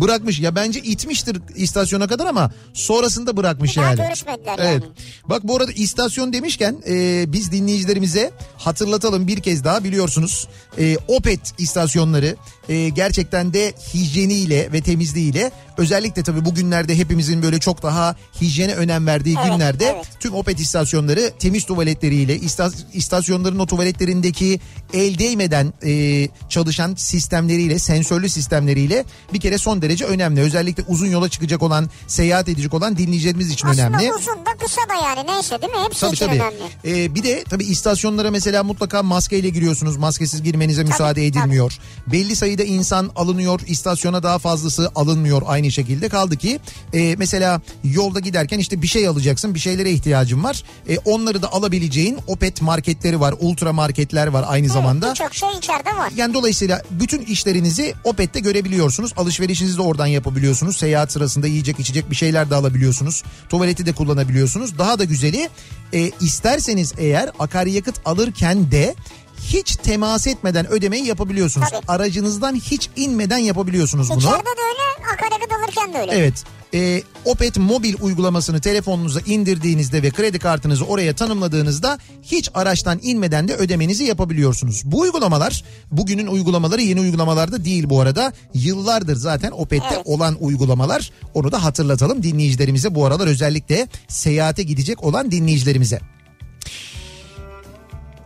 Bırakmış 0.00 0.40
ya 0.40 0.54
bence 0.54 0.80
itmiştir 0.80 1.36
istasyona 1.56 2.06
kadar 2.06 2.26
ama 2.26 2.50
sonrasında 2.74 3.36
bırakmış 3.36 3.76
daha 3.76 3.84
yani. 3.84 3.96
görüşmediler 3.96 4.54
Evet. 4.58 4.82
yani. 4.82 4.84
Bak 5.28 5.44
bu 5.44 5.56
arada 5.56 5.72
istasyon 5.72 6.32
demişken 6.32 6.76
e, 6.88 7.24
biz 7.32 7.52
dinleyicilerimize 7.52 8.30
hatırlatalım 8.56 9.26
bir 9.26 9.40
kez 9.40 9.64
daha 9.64 9.84
biliyorsunuz. 9.84 10.48
E, 10.78 10.96
Opet 11.08 11.40
istasyonları 11.58 12.36
e, 12.68 12.88
gerçekten 12.88 13.52
de 13.52 13.72
hijyeniyle 13.94 14.72
ve 14.72 14.80
temizliğiyle 14.80 15.50
özellikle 15.78 16.22
tabii 16.22 16.44
bugünlerde 16.44 16.98
hepimizin 16.98 17.42
böyle 17.42 17.58
çok 17.58 17.82
daha 17.82 18.16
hijyene 18.40 18.74
önem 18.74 19.06
verdiği 19.06 19.36
Evet, 19.42 19.52
günlerde 19.52 19.84
evet. 19.96 20.06
tüm 20.20 20.34
Opet 20.34 20.60
istasyonları 20.60 21.30
temiz 21.38 21.64
tuvaletleriyle 21.64 22.36
ista- 22.36 22.72
istasyonların 22.94 23.58
o 23.58 23.66
tuvaletlerindeki 23.66 24.60
el 24.92 25.18
değmeden 25.18 25.72
e, 25.84 26.28
çalışan 26.48 26.94
sistemleriyle 26.94 27.78
sensörlü 27.78 28.28
sistemleriyle 28.28 29.04
bir 29.32 29.40
kere 29.40 29.58
son 29.58 29.82
derece 29.82 29.87
önemli. 30.04 30.40
Özellikle 30.40 30.84
uzun 30.88 31.06
yola 31.06 31.28
çıkacak 31.28 31.62
olan 31.62 31.90
seyahat 32.06 32.48
edecek 32.48 32.74
olan 32.74 32.96
dinleyicilerimiz 32.96 33.50
için 33.50 33.68
Aslında 33.68 33.88
önemli. 33.88 34.12
uzun 34.14 34.34
da 34.34 34.50
kısa 34.64 34.80
da 34.88 34.94
yani 35.08 35.26
neyse 35.30 35.62
değil 35.62 35.72
mi? 35.72 35.78
Hepsi 35.84 36.00
Tabii 36.00 36.14
için 36.14 36.26
tabii. 36.26 36.36
önemli. 36.36 36.56
Ee, 37.04 37.14
bir 37.14 37.22
de 37.22 37.44
tabii 37.50 37.64
istasyonlara 37.64 38.30
mesela 38.30 38.62
mutlaka 38.64 39.02
maskeyle 39.02 39.48
giriyorsunuz. 39.48 39.96
Maskesiz 39.96 40.42
girmenize 40.42 40.84
müsaade 40.84 41.26
edilmiyor. 41.26 41.78
Belli 42.06 42.36
sayıda 42.36 42.62
insan 42.62 43.10
alınıyor. 43.16 43.60
istasyona 43.66 44.22
daha 44.22 44.38
fazlası 44.38 44.90
alınmıyor 44.94 45.42
aynı 45.46 45.70
şekilde. 45.72 46.08
Kaldı 46.08 46.36
ki 46.36 46.60
e, 46.94 47.16
mesela 47.16 47.60
yolda 47.84 48.20
giderken 48.20 48.58
işte 48.58 48.82
bir 48.82 48.86
şey 48.86 49.08
alacaksın. 49.08 49.54
Bir 49.54 49.58
şeylere 49.60 49.90
ihtiyacın 49.90 50.44
var. 50.44 50.62
E, 50.88 50.98
onları 50.98 51.42
da 51.42 51.52
alabileceğin 51.52 52.18
Opet 52.26 52.62
marketleri 52.62 53.20
var. 53.20 53.34
Ultra 53.40 53.72
marketler 53.72 54.26
var 54.26 54.44
aynı 54.48 54.68
zamanda. 54.68 55.10
Birçok 55.10 55.34
şey 55.34 55.48
içeride 55.58 55.96
var. 55.96 56.12
Yani 56.16 56.34
dolayısıyla 56.34 56.82
bütün 56.90 57.22
işlerinizi 57.22 57.94
Opet'te 58.04 58.40
görebiliyorsunuz. 58.40 59.12
Alışverişinizi 59.16 59.67
de 59.76 59.82
oradan 59.82 60.06
yapabiliyorsunuz. 60.06 60.76
Seyahat 60.76 61.12
sırasında 61.12 61.46
yiyecek 61.46 61.80
içecek 61.80 62.10
bir 62.10 62.16
şeyler 62.16 62.50
de 62.50 62.54
alabiliyorsunuz. 62.54 63.22
Tuvaleti 63.48 63.86
de 63.86 63.92
kullanabiliyorsunuz. 63.92 64.78
Daha 64.78 64.98
da 64.98 65.04
güzeli 65.04 65.48
e, 65.92 66.10
isterseniz 66.20 66.94
eğer 66.98 67.30
akaryakıt 67.38 68.00
alırken 68.04 68.70
de 68.70 68.94
hiç 69.42 69.76
temas 69.76 70.26
etmeden 70.26 70.66
ödemeyi 70.66 71.06
yapabiliyorsunuz. 71.06 71.68
Tabii. 71.70 71.82
Aracınızdan 71.88 72.54
hiç 72.54 72.90
inmeden 72.96 73.38
yapabiliyorsunuz 73.38 74.10
bunu. 74.10 74.18
İçeride 74.18 74.44
de 74.44 74.62
öyle 74.68 75.12
akaryakıt 75.12 75.52
alırken 75.52 75.94
de 75.94 75.98
öyle. 75.98 76.12
Evet. 76.12 76.44
E, 76.74 77.02
Opet 77.24 77.56
mobil 77.56 77.94
uygulamasını 78.00 78.60
telefonunuza 78.60 79.20
indirdiğinizde 79.26 80.02
ve 80.02 80.10
kredi 80.10 80.38
kartınızı 80.38 80.84
oraya 80.84 81.14
tanımladığınızda 81.14 81.98
hiç 82.22 82.50
araçtan 82.54 82.98
inmeden 83.02 83.48
de 83.48 83.54
ödemenizi 83.54 84.04
yapabiliyorsunuz. 84.04 84.82
Bu 84.84 85.00
uygulamalar 85.00 85.64
bugünün 85.90 86.26
uygulamaları 86.26 86.82
yeni 86.82 87.00
uygulamalarda 87.00 87.64
değil 87.64 87.90
bu 87.90 88.00
arada. 88.00 88.32
Yıllardır 88.54 89.16
zaten 89.16 89.50
Opet'te 89.50 89.94
Evet. 89.94 90.06
olan 90.06 90.36
uygulamalar. 90.40 91.10
Onu 91.34 91.52
da 91.52 91.64
hatırlatalım 91.64 92.22
dinleyicilerimize 92.22 92.94
bu 92.94 93.06
aralar 93.06 93.26
özellikle 93.26 93.88
seyahate 94.08 94.62
gidecek 94.62 95.04
olan 95.04 95.30
dinleyicilerimize. 95.30 96.00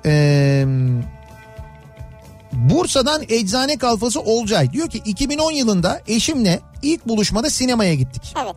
Eee... 0.04 0.66
Bursa'dan 2.52 3.22
eczane 3.28 3.76
kalfası 3.76 4.20
Olcay 4.20 4.72
diyor 4.72 4.90
ki 4.90 5.02
2010 5.04 5.52
yılında 5.52 6.00
eşimle 6.06 6.60
ilk 6.82 7.08
buluşmada 7.08 7.50
sinemaya 7.50 7.94
gittik. 7.94 8.34
Evet. 8.44 8.54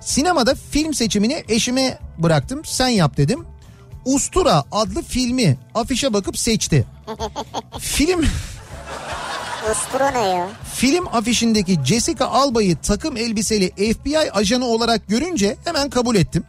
Sinemada 0.00 0.54
film 0.70 0.94
seçimini 0.94 1.44
eşime 1.48 1.98
bıraktım 2.18 2.62
sen 2.64 2.88
yap 2.88 3.16
dedim. 3.16 3.46
Ustura 4.04 4.64
adlı 4.72 5.02
filmi 5.02 5.56
afişe 5.74 6.12
bakıp 6.12 6.38
seçti. 6.38 6.86
film 7.78 8.24
Ustura 9.72 10.10
ne 10.10 10.28
ya? 10.28 10.48
film 10.74 11.06
afişindeki 11.12 11.78
Jessica 11.84 12.26
Alba'yı 12.26 12.76
takım 12.76 13.16
elbiseli 13.16 13.94
FBI 13.94 14.32
ajanı 14.32 14.66
olarak 14.66 15.08
görünce 15.08 15.56
hemen 15.64 15.90
kabul 15.90 16.16
ettim. 16.16 16.44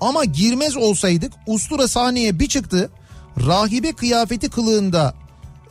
Ama 0.00 0.24
girmez 0.24 0.76
olsaydık 0.76 1.32
ustura 1.46 1.88
sahneye 1.88 2.38
bir 2.38 2.48
çıktı. 2.48 2.90
Rahibe 3.46 3.92
kıyafeti 3.92 4.50
kılığında 4.50 5.14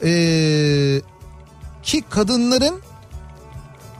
ee, 0.03 1.01
ki 1.83 2.03
kadınların 2.09 2.81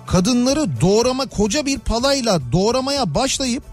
kadınları 0.08 0.82
doğrama 0.82 1.26
koca 1.26 1.66
bir 1.66 1.80
palayla 1.80 2.40
doğramaya 2.52 3.16
başlayıp 3.16 3.64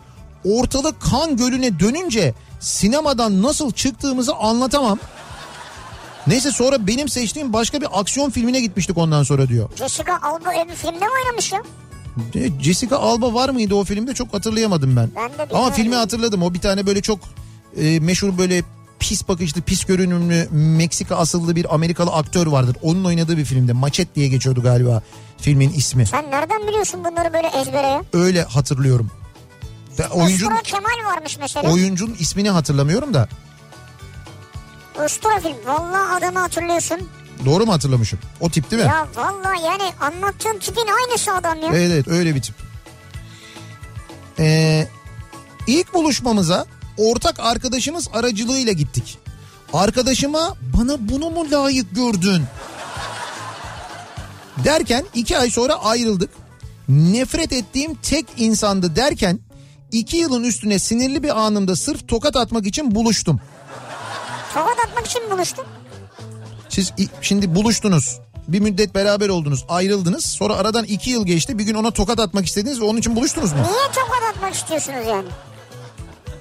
ortalık 0.45 1.01
kan 1.01 1.37
gölüne 1.37 1.81
dönünce 1.81 2.35
sinemadan 2.61 3.43
nasıl 3.43 3.73
çıktığımızı 3.73 4.35
anlatamam. 4.35 4.99
Neyse 6.27 6.51
sonra 6.51 6.87
benim 6.87 7.09
seçtiğim 7.09 7.53
başka 7.53 7.81
bir 7.81 8.01
aksiyon 8.01 8.31
filmine 8.31 8.61
gitmiştik 8.61 8.99
ondan 8.99 9.23
sonra 9.23 9.49
diyor. 9.49 9.71
Jessica 9.77 10.19
Alba 10.23 10.49
öyle 10.49 10.69
bir 10.69 10.75
filmde 10.75 11.05
mi 11.05 11.11
oynamış 11.25 11.53
ya? 11.53 11.63
E, 12.35 12.63
Jessica 12.63 12.97
Alba 12.97 13.35
var 13.35 13.49
mıydı 13.49 13.75
o 13.75 13.85
filmde 13.85 14.15
çok 14.15 14.35
hatırlayamadım 14.35 14.97
ben. 14.97 15.11
Ben 15.17 15.49
de 15.49 15.55
Ama 15.55 15.71
filmi 15.71 15.95
hatırladım. 15.95 16.43
O 16.43 16.55
bir 16.55 16.61
tane 16.61 16.87
böyle 16.87 17.03
çok 17.03 17.19
e, 17.77 18.01
meşhur 18.01 18.39
böyle 18.39 18.63
pis 18.99 19.29
bakışlı, 19.29 19.61
pis 19.63 19.85
görünümlü 19.85 20.49
Meksika 20.51 21.17
asıllı 21.17 21.57
bir 21.57 21.75
Amerikalı 21.75 22.11
aktör 22.13 22.47
vardır. 22.47 22.77
Onun 22.83 23.05
oynadığı 23.05 23.37
bir 23.37 23.45
filmde. 23.45 23.73
Machet 23.73 24.15
diye 24.15 24.29
geçiyordu 24.29 24.63
galiba 24.63 25.03
filmin 25.39 25.73
ismi. 25.73 26.07
Sen 26.07 26.31
nereden 26.31 26.69
biliyorsun 26.69 27.05
bunları 27.05 27.33
böyle 27.33 27.49
ezbere? 27.49 28.03
Öyle 28.13 28.43
hatırlıyorum. 28.43 29.11
Ben 29.99 30.09
oyuncunun, 30.09 30.51
Ustura 30.57 30.63
Kemal 30.63 31.11
varmış 31.15 31.39
mesela. 31.41 31.73
oyuncunun 31.73 32.17
ismini 32.19 32.51
hatırlamıyorum 32.51 33.15
da. 33.15 33.29
Ustura 35.05 35.41
film. 35.41 35.57
Vallahi 35.67 36.17
adamı 36.19 36.39
hatırlıyorsun. 36.39 36.99
Doğru 37.45 37.67
mu 37.67 37.73
hatırlamışım? 37.73 38.19
O 38.41 38.51
tip 38.51 38.71
değil 38.71 38.83
mi? 38.83 38.89
Ya 38.89 39.07
vallahi 39.17 39.63
yani 39.65 39.93
anlattığın 40.01 40.59
tipin 40.59 40.87
aynısı 41.01 41.33
adam 41.35 41.63
ya. 41.63 41.69
Evet 41.75 41.91
evet 41.93 42.09
öyle 42.09 42.35
bir 42.35 42.43
tip. 42.43 42.55
Ee, 44.39 44.89
ilk 45.67 45.95
buluşmamıza 45.95 46.67
ortak 46.99 47.41
arkadaşımız 47.41 48.09
aracılığıyla 48.13 48.73
gittik. 48.73 49.19
Arkadaşıma 49.73 50.55
bana 50.79 51.09
bunu 51.09 51.31
mu 51.31 51.51
layık 51.51 51.95
gördün? 51.95 52.43
Derken 54.65 55.05
iki 55.15 55.39
ay 55.39 55.51
sonra 55.51 55.75
ayrıldık. 55.75 56.31
Nefret 56.89 57.53
ettiğim 57.53 57.95
tek 57.95 58.27
insandı 58.37 58.97
derken 58.97 59.41
iki 59.93 60.17
yılın 60.17 60.45
üstüne 60.45 60.79
sinirli 60.79 61.23
bir 61.23 61.41
anımda 61.41 61.77
sırf 61.77 62.09
tokat 62.09 62.37
atmak 62.37 62.67
için 62.67 62.95
buluştum. 62.95 63.41
Tokat 64.55 64.79
atmak 64.87 65.07
için 65.07 65.23
buluştun. 65.31 65.65
Siz 66.69 66.93
şimdi 67.21 67.55
buluştunuz. 67.55 68.19
Bir 68.49 68.61
müddet 68.61 68.95
beraber 68.95 69.29
oldunuz, 69.29 69.65
ayrıldınız. 69.69 70.25
Sonra 70.25 70.57
aradan 70.57 70.85
iki 70.85 71.11
yıl 71.11 71.27
geçti. 71.27 71.59
Bir 71.59 71.65
gün 71.65 71.75
ona 71.75 71.91
tokat 71.91 72.21
atmak 72.21 72.47
istediniz 72.47 72.81
ve 72.81 72.85
onun 72.85 72.99
için 72.99 73.17
buluştunuz 73.17 73.53
mu? 73.53 73.59
Niye 73.59 73.87
tokat 73.89 74.35
atmak 74.35 74.55
istiyorsunuz 74.55 75.07
yani? 75.09 75.29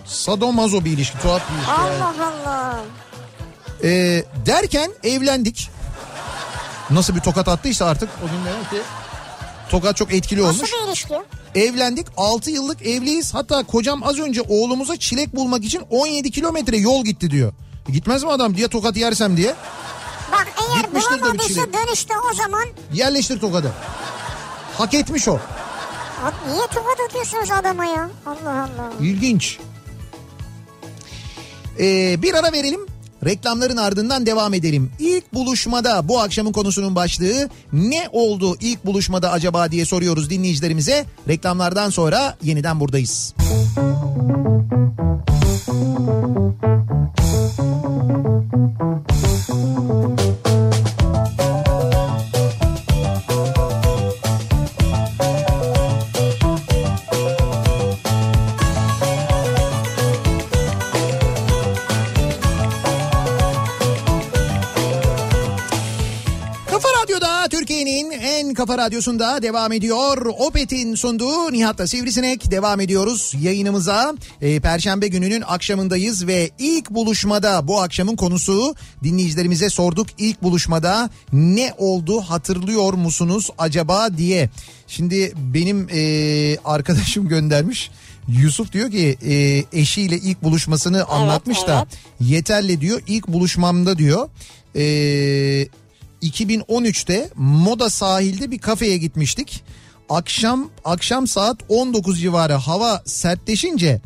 Sadomazo 0.05 0.85
bir 0.85 0.91
ilişki, 0.91 1.17
tuhaf 1.19 1.41
bir 1.49 1.55
ilişki. 1.55 1.71
yani. 1.71 2.03
Allah 2.03 2.13
Allah. 2.45 2.79
Ee, 3.83 4.23
derken 4.45 4.91
evlendik. 5.03 5.69
Nasıl 6.89 7.15
bir 7.15 7.19
tokat 7.21 7.47
attıysa 7.47 7.85
artık 7.85 8.09
o 8.25 8.27
gün 8.27 8.45
demek 8.45 8.69
ki 8.69 8.77
tokat 9.69 9.95
çok 9.97 10.13
etkili 10.13 10.43
Nasıl 10.43 10.57
olmuş. 10.57 10.71
bir 10.73 10.87
ilişki? 10.87 11.13
Evlendik 11.55 12.07
6 12.17 12.51
yıllık 12.51 12.81
evliyiz. 12.81 13.33
Hatta 13.33 13.63
kocam 13.63 14.03
az 14.03 14.19
önce 14.19 14.41
oğlumuza 14.41 14.97
çilek 14.97 15.35
bulmak 15.35 15.63
için 15.63 15.81
17 15.89 16.31
kilometre 16.31 16.77
yol 16.77 17.05
gitti 17.05 17.31
diyor. 17.31 17.53
Gitmez 17.89 18.23
mi 18.23 18.31
adam 18.31 18.57
diye 18.57 18.67
tokat 18.67 18.97
yersem 18.97 19.37
diye. 19.37 19.55
Bak 20.31 20.47
eğer 20.69 20.81
Gitmiştir 20.83 21.21
bulamadıysa 21.21 21.61
dönüşte 21.73 22.13
o 22.31 22.33
zaman 22.33 22.65
Yerleştir 22.93 23.39
tokadı. 23.39 23.71
Hak 24.77 24.93
etmiş 24.93 25.27
o. 25.27 25.33
Abi 26.23 26.35
niye 26.53 26.67
tokat 26.67 26.97
atıyorsunuz 27.09 27.51
adama 27.51 27.85
ya? 27.85 28.09
Allah 28.25 28.51
Allah. 28.51 28.91
İlginç. 29.01 29.59
Ee, 31.79 32.21
bir 32.21 32.33
ara 32.33 32.51
verelim. 32.51 32.79
Reklamların 33.25 33.77
ardından 33.77 34.25
devam 34.25 34.53
edelim. 34.53 34.91
İlk 34.99 35.33
buluşmada 35.33 36.07
bu 36.07 36.19
akşamın 36.19 36.51
konusunun 36.51 36.95
başlığı 36.95 37.49
ne 37.73 38.09
oldu 38.11 38.57
ilk 38.61 38.85
buluşmada 38.85 39.31
acaba 39.31 39.71
diye 39.71 39.85
soruyoruz 39.85 40.29
dinleyicilerimize. 40.29 41.05
Reklamlardan 41.27 41.89
sonra 41.89 42.37
yeniden 42.43 42.79
buradayız. 42.79 43.33
Kafa 43.37 44.44
radyosunda 68.85 69.41
devam 69.41 69.71
ediyor. 69.71 70.25
Opet'in 70.25 70.95
sunduğu 70.95 71.53
Nihat'la 71.53 71.87
Sivrisinek 71.87 72.51
devam 72.51 72.81
ediyoruz 72.81 73.33
yayınımıza. 73.41 74.15
Ee, 74.41 74.59
Perşembe 74.59 75.07
gününün 75.07 75.43
akşamındayız 75.47 76.27
ve 76.27 76.49
ilk 76.59 76.89
buluşmada 76.89 77.67
bu 77.67 77.81
akşamın 77.81 78.15
konusu 78.15 78.75
dinleyicilerimize 79.03 79.69
sorduk. 79.69 80.07
İlk 80.17 80.43
buluşmada 80.43 81.09
ne 81.33 81.73
oldu 81.77 82.21
hatırlıyor 82.21 82.93
musunuz 82.93 83.49
acaba 83.57 84.17
diye. 84.17 84.49
Şimdi 84.87 85.33
benim 85.53 85.87
e, 85.93 86.57
arkadaşım 86.65 87.27
göndermiş. 87.27 87.91
Yusuf 88.27 88.71
diyor 88.71 88.91
ki 88.91 89.17
e, 89.27 89.63
eşiyle 89.79 90.17
ilk 90.17 90.43
buluşmasını 90.43 91.05
anlatmış 91.05 91.67
da 91.67 91.87
yeterli 92.19 92.81
diyor 92.81 93.01
ilk 93.07 93.27
buluşmamda 93.27 93.97
diyor. 93.97 94.29
E, 94.75 95.67
2013'te 96.29 97.29
Moda 97.35 97.89
sahilde 97.89 98.51
bir 98.51 98.59
kafeye 98.59 98.97
gitmiştik. 98.97 99.63
Akşam 100.09 100.69
akşam 100.85 101.27
saat 101.27 101.57
19 101.69 102.21
civarı 102.21 102.53
hava 102.53 103.01
sertleşince 103.05 104.01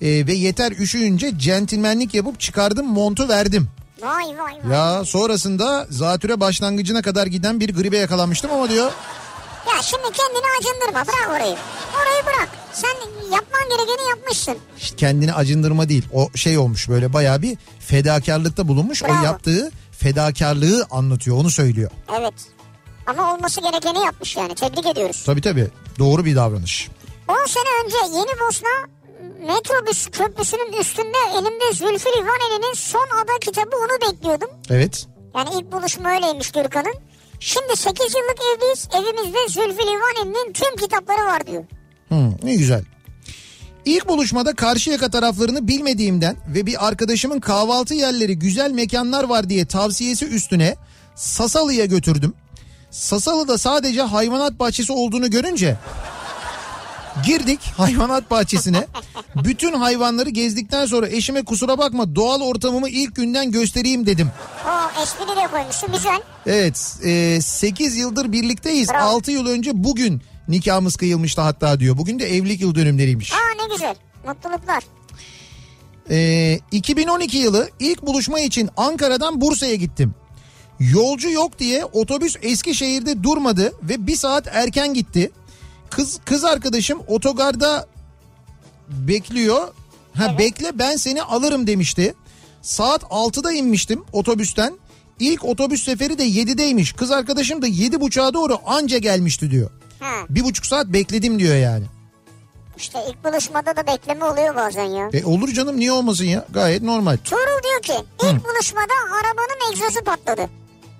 e, 0.00 0.26
ve 0.26 0.34
yeter 0.34 0.72
üşüyünce 0.72 1.38
centilmenlik 1.38 2.14
yapıp 2.14 2.40
çıkardım 2.40 2.86
montu 2.86 3.28
verdim. 3.28 3.68
Vay 4.02 4.24
vay 4.24 4.54
vay. 4.64 4.72
Ya 4.76 5.04
sonrasında 5.04 5.86
zatüre 5.90 6.40
başlangıcına 6.40 7.02
kadar 7.02 7.26
giden 7.26 7.60
bir 7.60 7.74
gribe 7.74 7.96
yakalanmıştım 7.98 8.50
ama 8.50 8.68
diyor 8.70 8.90
Ya 9.76 9.82
şimdi 9.82 10.02
kendini 10.02 10.46
acındırma 10.60 11.06
bırak 11.06 11.30
orayı. 11.30 11.56
Orayı 12.02 12.24
bırak. 12.26 12.48
Sen 12.72 12.94
yapman 13.32 13.62
gerekeni 13.68 14.08
yapmışsın. 14.10 14.56
işte 14.78 14.96
kendini 14.96 15.32
acındırma 15.34 15.88
değil. 15.88 16.04
O 16.12 16.28
şey 16.34 16.58
olmuş 16.58 16.88
böyle 16.88 17.12
bayağı 17.12 17.42
bir 17.42 17.56
fedakarlıkta 17.80 18.68
bulunmuş. 18.68 19.02
Bravo. 19.02 19.20
O 19.20 19.24
yaptığı 19.24 19.70
fedakarlığı 19.98 20.86
anlatıyor 20.90 21.36
onu 21.36 21.50
söylüyor. 21.50 21.90
Evet. 22.18 22.34
Ama 23.06 23.34
olması 23.34 23.60
gerekeni 23.60 23.98
yapmış 23.98 24.36
yani. 24.36 24.54
Tebrik 24.54 24.86
ediyoruz. 24.86 25.22
Tabii 25.26 25.40
tabii 25.40 25.68
doğru 25.98 26.24
bir 26.24 26.36
davranış. 26.36 26.88
10 27.28 27.46
sene 27.46 27.64
önce 27.84 27.96
Yeni 28.18 28.40
Bosna 28.40 28.68
metrobüs 29.46 30.06
köprüsünün 30.06 30.72
üstünde 30.80 31.18
elimde 31.34 31.72
Zülfü 31.72 32.08
Livaneli'nin 32.08 32.74
son 32.74 33.06
ada 33.22 33.38
kitabı 33.40 33.76
onu 33.76 34.12
bekliyordum. 34.12 34.48
Evet. 34.70 35.06
Yani 35.34 35.48
ilk 35.54 35.72
buluşma 35.72 36.10
öyleymiş 36.10 36.50
Gürkan'ın. 36.52 36.94
Şimdi 37.40 37.76
8 37.76 38.00
yıllık 38.14 38.38
evliyiz. 38.56 38.88
Evimizde 38.94 39.38
Zülfü 39.48 39.82
Livaneli'nin 39.86 40.52
tüm 40.52 40.76
kitapları 40.76 41.26
var 41.26 41.46
diyor. 41.46 41.64
Hı, 42.08 42.30
ne 42.42 42.54
güzel. 42.54 42.84
İlk 43.84 44.08
buluşmada 44.08 44.54
Karşıyaka 44.54 45.10
taraflarını 45.10 45.68
bilmediğimden 45.68 46.36
ve 46.54 46.66
bir 46.66 46.86
arkadaşımın 46.86 47.40
kahvaltı 47.40 47.94
yerleri 47.94 48.38
güzel 48.38 48.70
mekanlar 48.70 49.24
var 49.24 49.48
diye 49.48 49.66
tavsiyesi 49.66 50.26
üstüne 50.26 50.76
Sasalı'ya 51.14 51.84
götürdüm. 51.84 52.34
Sasalı'da 52.90 53.58
sadece 53.58 54.02
hayvanat 54.02 54.58
bahçesi 54.58 54.92
olduğunu 54.92 55.30
görünce 55.30 55.76
girdik 57.26 57.60
hayvanat 57.76 58.30
bahçesine. 58.30 58.86
Bütün 59.44 59.72
hayvanları 59.72 60.30
gezdikten 60.30 60.86
sonra 60.86 61.08
eşime 61.08 61.44
kusura 61.44 61.78
bakma 61.78 62.14
doğal 62.14 62.40
ortamımı 62.40 62.88
ilk 62.88 63.16
günden 63.16 63.50
göstereyim 63.50 64.06
dedim. 64.06 64.30
O 64.66 65.02
espri 65.02 65.36
de 65.36 65.46
koymuşsun 65.50 65.92
güzel. 65.92 66.20
Evet 66.46 66.76
8 67.44 67.96
yıldır 67.96 68.32
birlikteyiz. 68.32 68.88
Bravo. 68.88 69.08
6 69.08 69.30
yıl 69.30 69.46
önce 69.46 69.70
bugün 69.74 70.22
nikahımız 70.48 70.96
kıyılmıştı 70.96 71.40
hatta 71.40 71.80
diyor. 71.80 71.96
Bugün 71.96 72.18
de 72.18 72.36
evlilik 72.36 72.60
yıl 72.60 72.74
dönümleriymiş. 72.74 73.32
Aa 73.32 73.62
ne 73.62 73.74
güzel. 73.74 73.96
Mutluluklar. 74.26 74.84
Ee, 76.10 76.60
2012 76.70 77.38
yılı 77.38 77.68
ilk 77.80 78.06
buluşma 78.06 78.40
için 78.40 78.70
Ankara'dan 78.76 79.40
Bursa'ya 79.40 79.74
gittim. 79.74 80.14
Yolcu 80.80 81.30
yok 81.30 81.58
diye 81.58 81.84
otobüs 81.84 82.36
Eskişehir'de 82.42 83.22
durmadı 83.22 83.72
ve 83.82 84.06
bir 84.06 84.16
saat 84.16 84.48
erken 84.52 84.94
gitti. 84.94 85.30
Kız 85.90 86.20
kız 86.24 86.44
arkadaşım 86.44 87.00
otogarda 87.06 87.86
bekliyor. 88.88 89.68
Ha 90.14 90.38
bekle 90.38 90.78
ben 90.78 90.96
seni 90.96 91.22
alırım 91.22 91.66
demişti. 91.66 92.14
Saat 92.62 93.02
6'da 93.02 93.52
inmiştim 93.52 94.04
otobüsten. 94.12 94.74
İlk 95.20 95.44
otobüs 95.44 95.84
seferi 95.84 96.18
de 96.18 96.28
7'deymiş. 96.28 96.96
Kız 96.96 97.10
arkadaşım 97.10 97.62
da 97.62 97.68
7.30'a 97.68 98.34
doğru 98.34 98.58
anca 98.66 98.98
gelmişti 98.98 99.50
diyor. 99.50 99.70
Ha, 100.00 100.14
Bir 100.30 100.44
buçuk 100.44 100.66
saat 100.66 100.86
bekledim 100.86 101.38
diyor 101.38 101.56
yani. 101.56 101.84
işte 102.76 102.98
ilk 103.08 103.24
buluşmada 103.24 103.76
da 103.76 103.86
bekleme 103.86 104.24
oluyor 104.24 104.56
bazen 104.56 104.84
ya. 104.84 105.10
E 105.12 105.24
olur 105.24 105.48
canım 105.48 105.76
niye 105.76 105.92
olmasın 105.92 106.24
ya 106.24 106.44
gayet 106.50 106.82
normal. 106.82 107.16
Tuğrul 107.24 107.62
diyor 107.64 107.82
ki 107.82 108.04
ilk 108.22 108.44
buluşmada 108.44 108.92
arabanın 109.20 109.72
egzozu 109.72 110.04
patladı. 110.04 110.50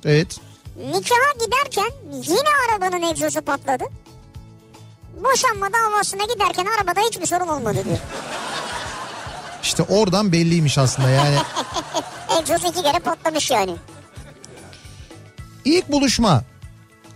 Evet. 0.05 0.39
Nikaha 0.77 1.33
giderken 1.45 1.91
yine 2.12 2.49
arabanın 2.69 3.03
egzozu 3.03 3.43
patladı. 3.43 3.85
Boşanma 5.25 5.69
davasına 5.73 6.23
giderken 6.35 6.66
arabada 6.66 7.01
hiçbir 7.01 7.27
sorun 7.27 7.49
olmadı 7.49 7.79
diyor. 7.85 7.99
İşte 9.62 9.83
oradan 9.83 10.33
belliymiş 10.33 10.79
aslında 10.79 11.11
yani. 11.11 11.37
Egzoz 12.41 12.65
iki 12.71 12.83
kere 12.83 12.99
patlamış 12.99 13.51
yani. 13.51 13.77
İlk 15.65 15.93
buluşma 15.93 16.43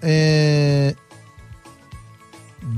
ee, 0.04 0.94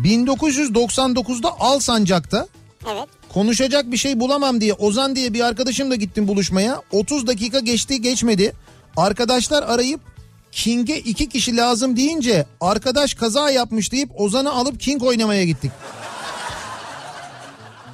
1999'da 0.05 1.61
Alsancak'ta 1.61 2.47
Evet. 2.93 3.09
konuşacak 3.33 3.93
bir 3.93 3.97
şey 3.97 4.21
bulamam 4.21 4.61
diye 4.61 4.73
Ozan 4.75 5.17
diye 5.17 5.35
bir 5.35 5.41
arkadaşımla 5.41 5.95
gittim 5.95 6.29
buluşmaya. 6.29 6.83
30 6.93 7.27
dakika 7.27 7.61
geçti 7.61 8.01
geçmedi. 8.03 8.53
Arkadaşlar 8.97 9.63
arayıp 9.63 10.01
King'e 10.53 10.99
iki 10.99 11.29
kişi 11.29 11.57
lazım 11.57 11.97
deyince 11.97 12.47
arkadaş 12.61 13.15
kaza 13.15 13.51
yapmış 13.51 13.93
deyip 13.93 14.21
Ozan'ı 14.21 14.53
alıp 14.53 14.81
King 14.81 15.03
oynamaya 15.03 15.45
gittik. 15.45 15.73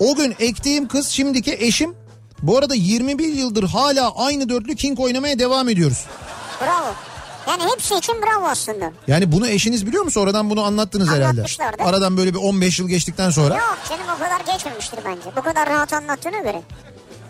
O 0.01 0.15
gün 0.15 0.35
ektiğim 0.41 0.89
kız 0.89 1.09
şimdiki 1.09 1.57
eşim. 1.61 1.95
Bu 2.43 2.59
arada 2.59 2.75
21 2.75 3.33
yıldır 3.33 3.65
hala 3.65 4.15
aynı 4.17 4.49
dörtlü 4.49 4.77
King 4.77 5.01
oynamaya 5.01 5.39
devam 5.39 5.69
ediyoruz. 5.69 6.05
Bravo. 6.61 6.95
Yani 7.49 7.63
hepsi 7.73 7.95
için 7.95 8.15
bravo 8.23 8.47
aslında. 8.47 8.93
Yani 9.07 9.33
bunu 9.33 9.49
eşiniz 9.49 9.87
biliyor 9.87 10.05
mu? 10.05 10.11
Sonradan 10.11 10.51
bunu 10.51 10.65
anlattınız 10.65 11.11
herhalde. 11.11 11.45
Aradan 11.79 12.17
böyle 12.17 12.35
bir 12.35 12.39
15 12.39 12.79
yıl 12.79 12.89
geçtikten 12.89 13.31
sonra. 13.31 13.55
Yok 13.55 13.79
canım 13.89 14.05
o 14.17 14.19
kadar 14.19 14.55
geçmemiştir 14.55 14.99
bence. 15.05 15.37
Bu 15.37 15.43
kadar 15.43 15.69
rahat 15.69 15.93
anlattığına 15.93 16.39
göre. 16.39 16.63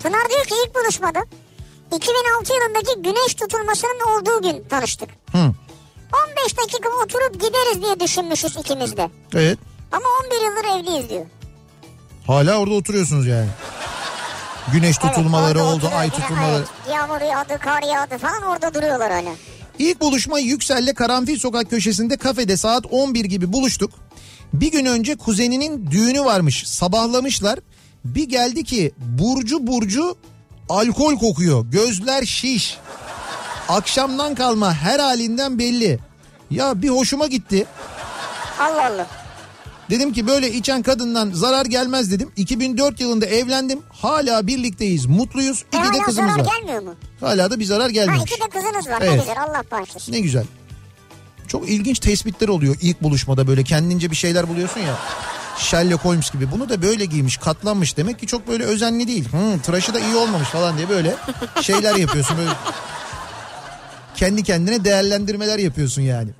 Pınar 0.03 0.29
diyor 0.31 0.45
ki 0.45 0.55
ilk 0.67 0.75
buluşmada 0.75 1.21
2006 1.97 2.53
yılındaki 2.55 3.03
güneş 3.03 3.35
tutulmasının 3.35 4.01
olduğu 4.19 4.43
gün 4.43 4.65
tanıştık. 4.69 5.09
Hı. 5.33 5.39
15 6.43 6.59
dakika 6.59 6.89
oturup 7.05 7.35
gideriz 7.35 7.83
diye 7.83 8.01
düşünmüşüz 8.01 8.57
ikimiz 8.57 8.97
de. 8.97 9.11
Evet. 9.35 9.59
Ama 9.93 10.05
11 10.25 10.45
yıldır 10.45 10.81
evliyiz 10.81 11.11
diyor. 11.11 11.27
Hala 12.27 12.59
orada 12.59 12.75
oturuyorsunuz 12.75 13.27
yani. 13.27 13.49
Güneş 14.73 14.99
tutulmaları 14.99 15.59
orada 15.59 15.75
oldu, 15.87 15.91
ay 15.97 16.11
tutulmaları. 16.11 16.57
Evet, 16.57 16.69
yağmur 16.95 17.21
yağdı, 17.21 17.59
kar 17.59 17.83
yağdı 17.83 18.19
falan 18.19 18.43
orada 18.43 18.75
duruyorlar 18.75 19.13
hala. 19.13 19.31
İlk 19.79 20.01
buluşma 20.01 20.39
Yüksel'le 20.39 20.95
Karanfil 20.95 21.39
Sokak 21.39 21.71
köşesinde 21.71 22.17
kafede 22.17 22.57
saat 22.57 22.87
11 22.91 23.25
gibi 23.25 23.53
buluştuk. 23.53 23.91
Bir 24.53 24.73
gün 24.73 24.85
önce 24.85 25.17
kuzeninin 25.17 25.91
düğünü 25.91 26.25
varmış. 26.25 26.69
Sabahlamışlar. 26.69 27.59
Bir 28.05 28.29
geldi 28.29 28.65
ki 28.65 28.93
Burcu 28.99 29.67
Burcu 29.67 30.17
alkol 30.69 31.19
kokuyor. 31.19 31.67
Gözler 31.71 32.25
şiş. 32.25 32.79
Akşamdan 33.69 34.35
kalma 34.35 34.75
her 34.75 34.99
halinden 34.99 35.59
belli. 35.59 35.99
Ya 36.51 36.83
bir 36.83 36.89
hoşuma 36.89 37.27
gitti. 37.27 37.67
Allah 38.61 38.87
Allah. 38.87 39.26
Dedim 39.91 40.13
ki 40.13 40.27
böyle 40.27 40.53
içen 40.53 40.83
kadından 40.83 41.31
zarar 41.35 41.67
gelmez 41.67 42.11
dedim. 42.11 42.31
2004 42.37 43.01
yılında 43.01 43.27
evlendim. 43.27 43.79
Hala 43.89 44.47
birlikteyiz, 44.47 45.07
mutluyuz. 45.07 45.59
E 45.73 45.77
İki 45.79 45.85
de 45.87 45.89
hala 45.99 46.03
kızımız 46.03 46.33
zarar 46.33 46.45
var. 46.47 46.53
gelmiyor 46.61 46.83
mu? 46.83 46.95
Hala 47.21 47.51
da 47.51 47.61
bir 47.61 47.65
zarar 47.65 47.83
Ha 47.83 47.91
gelmemiş. 47.91 48.23
iki 48.33 48.41
de 48.41 48.49
kızınız 48.49 48.87
var 48.87 48.99
Evet. 49.01 49.11
ne 49.11 49.17
güzel 49.17 49.37
Allah 49.43 49.63
bağışlasın. 49.71 50.13
Ne 50.13 50.21
güzel. 50.21 50.45
Çok 51.49 51.69
ilginç 51.71 51.99
tespitler 51.99 52.49
oluyor 52.49 52.77
ilk 52.81 53.03
buluşmada 53.03 53.47
böyle 53.47 53.65
kendince 53.65 54.11
bir 54.11 54.17
şeyler 54.17 54.49
buluyorsun 54.49 54.81
ya. 54.81 54.95
Sherlock 55.59 56.05
Holmes 56.05 56.31
gibi. 56.31 56.51
Bunu 56.53 56.69
da 56.69 56.83
böyle 56.83 57.05
giymiş, 57.05 57.37
katlanmış. 57.37 57.97
Demek 57.97 58.19
ki 58.19 58.27
çok 58.27 58.49
böyle 58.49 58.65
özenli 58.65 59.09
değil. 59.09 59.29
Hı, 59.29 59.61
tıraşı 59.63 59.95
da 59.95 60.01
iyi 60.01 60.15
olmamış 60.17 60.49
falan 60.49 60.77
diye 60.79 60.89
böyle 60.89 61.15
şeyler 61.63 61.95
yapıyorsun. 61.95 62.39
Böyle 62.39 62.51
kendi 64.17 64.43
kendine 64.43 64.85
değerlendirmeler 64.85 65.59
yapıyorsun 65.59 66.03
yani. 66.03 66.31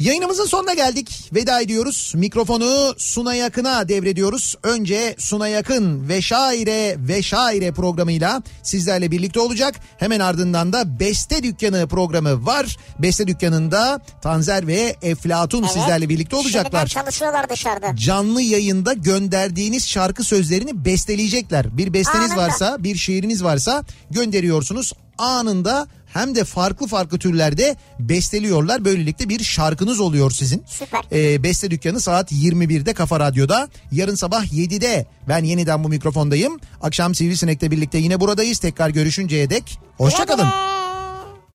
Yayınımızın 0.00 0.46
sonuna 0.46 0.74
geldik. 0.74 1.30
Veda 1.34 1.60
ediyoruz. 1.60 2.12
Mikrofonu 2.16 2.94
Suna 2.98 3.34
Yakın'a 3.34 3.88
devrediyoruz. 3.88 4.54
Önce 4.62 5.14
Suna 5.18 5.48
Yakın 5.48 6.08
ve 6.08 6.22
Şaire 6.22 6.96
ve 6.98 7.22
Şaire 7.22 7.72
programıyla 7.72 8.42
sizlerle 8.62 9.10
birlikte 9.10 9.40
olacak. 9.40 9.74
Hemen 9.98 10.20
ardından 10.20 10.72
da 10.72 11.00
Beste 11.00 11.42
Dükkanı 11.42 11.88
programı 11.88 12.46
var. 12.46 12.76
Beste 12.98 13.26
Dükkanı'nda 13.26 14.00
Tanzer 14.22 14.66
ve 14.66 14.96
Eflatun 15.02 15.62
Evet. 15.62 15.72
sizlerle 15.72 16.08
birlikte 16.08 16.36
olacaklar 16.36 16.86
Şimdiden 16.86 17.02
çalışıyorlar 17.02 17.48
dışarıda. 17.50 17.96
canlı 17.96 18.42
yayında 18.42 18.92
gönderdiğiniz 18.92 19.88
şarkı 19.88 20.24
sözlerini 20.24 20.84
besteleyecekler. 20.84 21.76
Bir 21.78 21.92
besteniz 21.92 22.30
Anında. 22.30 22.42
varsa, 22.42 22.84
bir 22.84 22.96
şiiriniz 22.96 23.44
varsa 23.44 23.84
gönderiyorsunuz. 24.10 24.92
Anında 25.18 25.86
hem 26.12 26.34
de 26.34 26.44
farklı 26.44 26.86
farklı 26.86 27.18
türlerde 27.18 27.76
besteliyorlar. 27.98 28.84
Böylelikle 28.84 29.28
bir 29.28 29.44
şarkınız 29.44 30.00
oluyor 30.00 30.30
sizin. 30.30 30.64
Süper. 30.66 31.00
Ee, 31.12 31.42
beste 31.42 31.70
dükkanı 31.70 32.00
saat 32.00 32.32
21'de 32.32 32.94
Kafa 32.94 33.20
Radyo'da. 33.20 33.68
Yarın 33.92 34.14
sabah 34.14 34.44
7'de 34.44 35.06
ben 35.28 35.44
yeniden 35.44 35.84
bu 35.84 35.88
mikrofondayım. 35.88 36.60
Akşam 36.82 37.14
Sivrisinek'le 37.14 37.70
birlikte 37.70 37.98
yine 37.98 38.20
buradayız. 38.20 38.58
Tekrar 38.58 38.90
görüşünceye 38.90 39.50
dek 39.50 39.78
hoşçakalın. 39.98 40.44
Güle. 40.44 40.79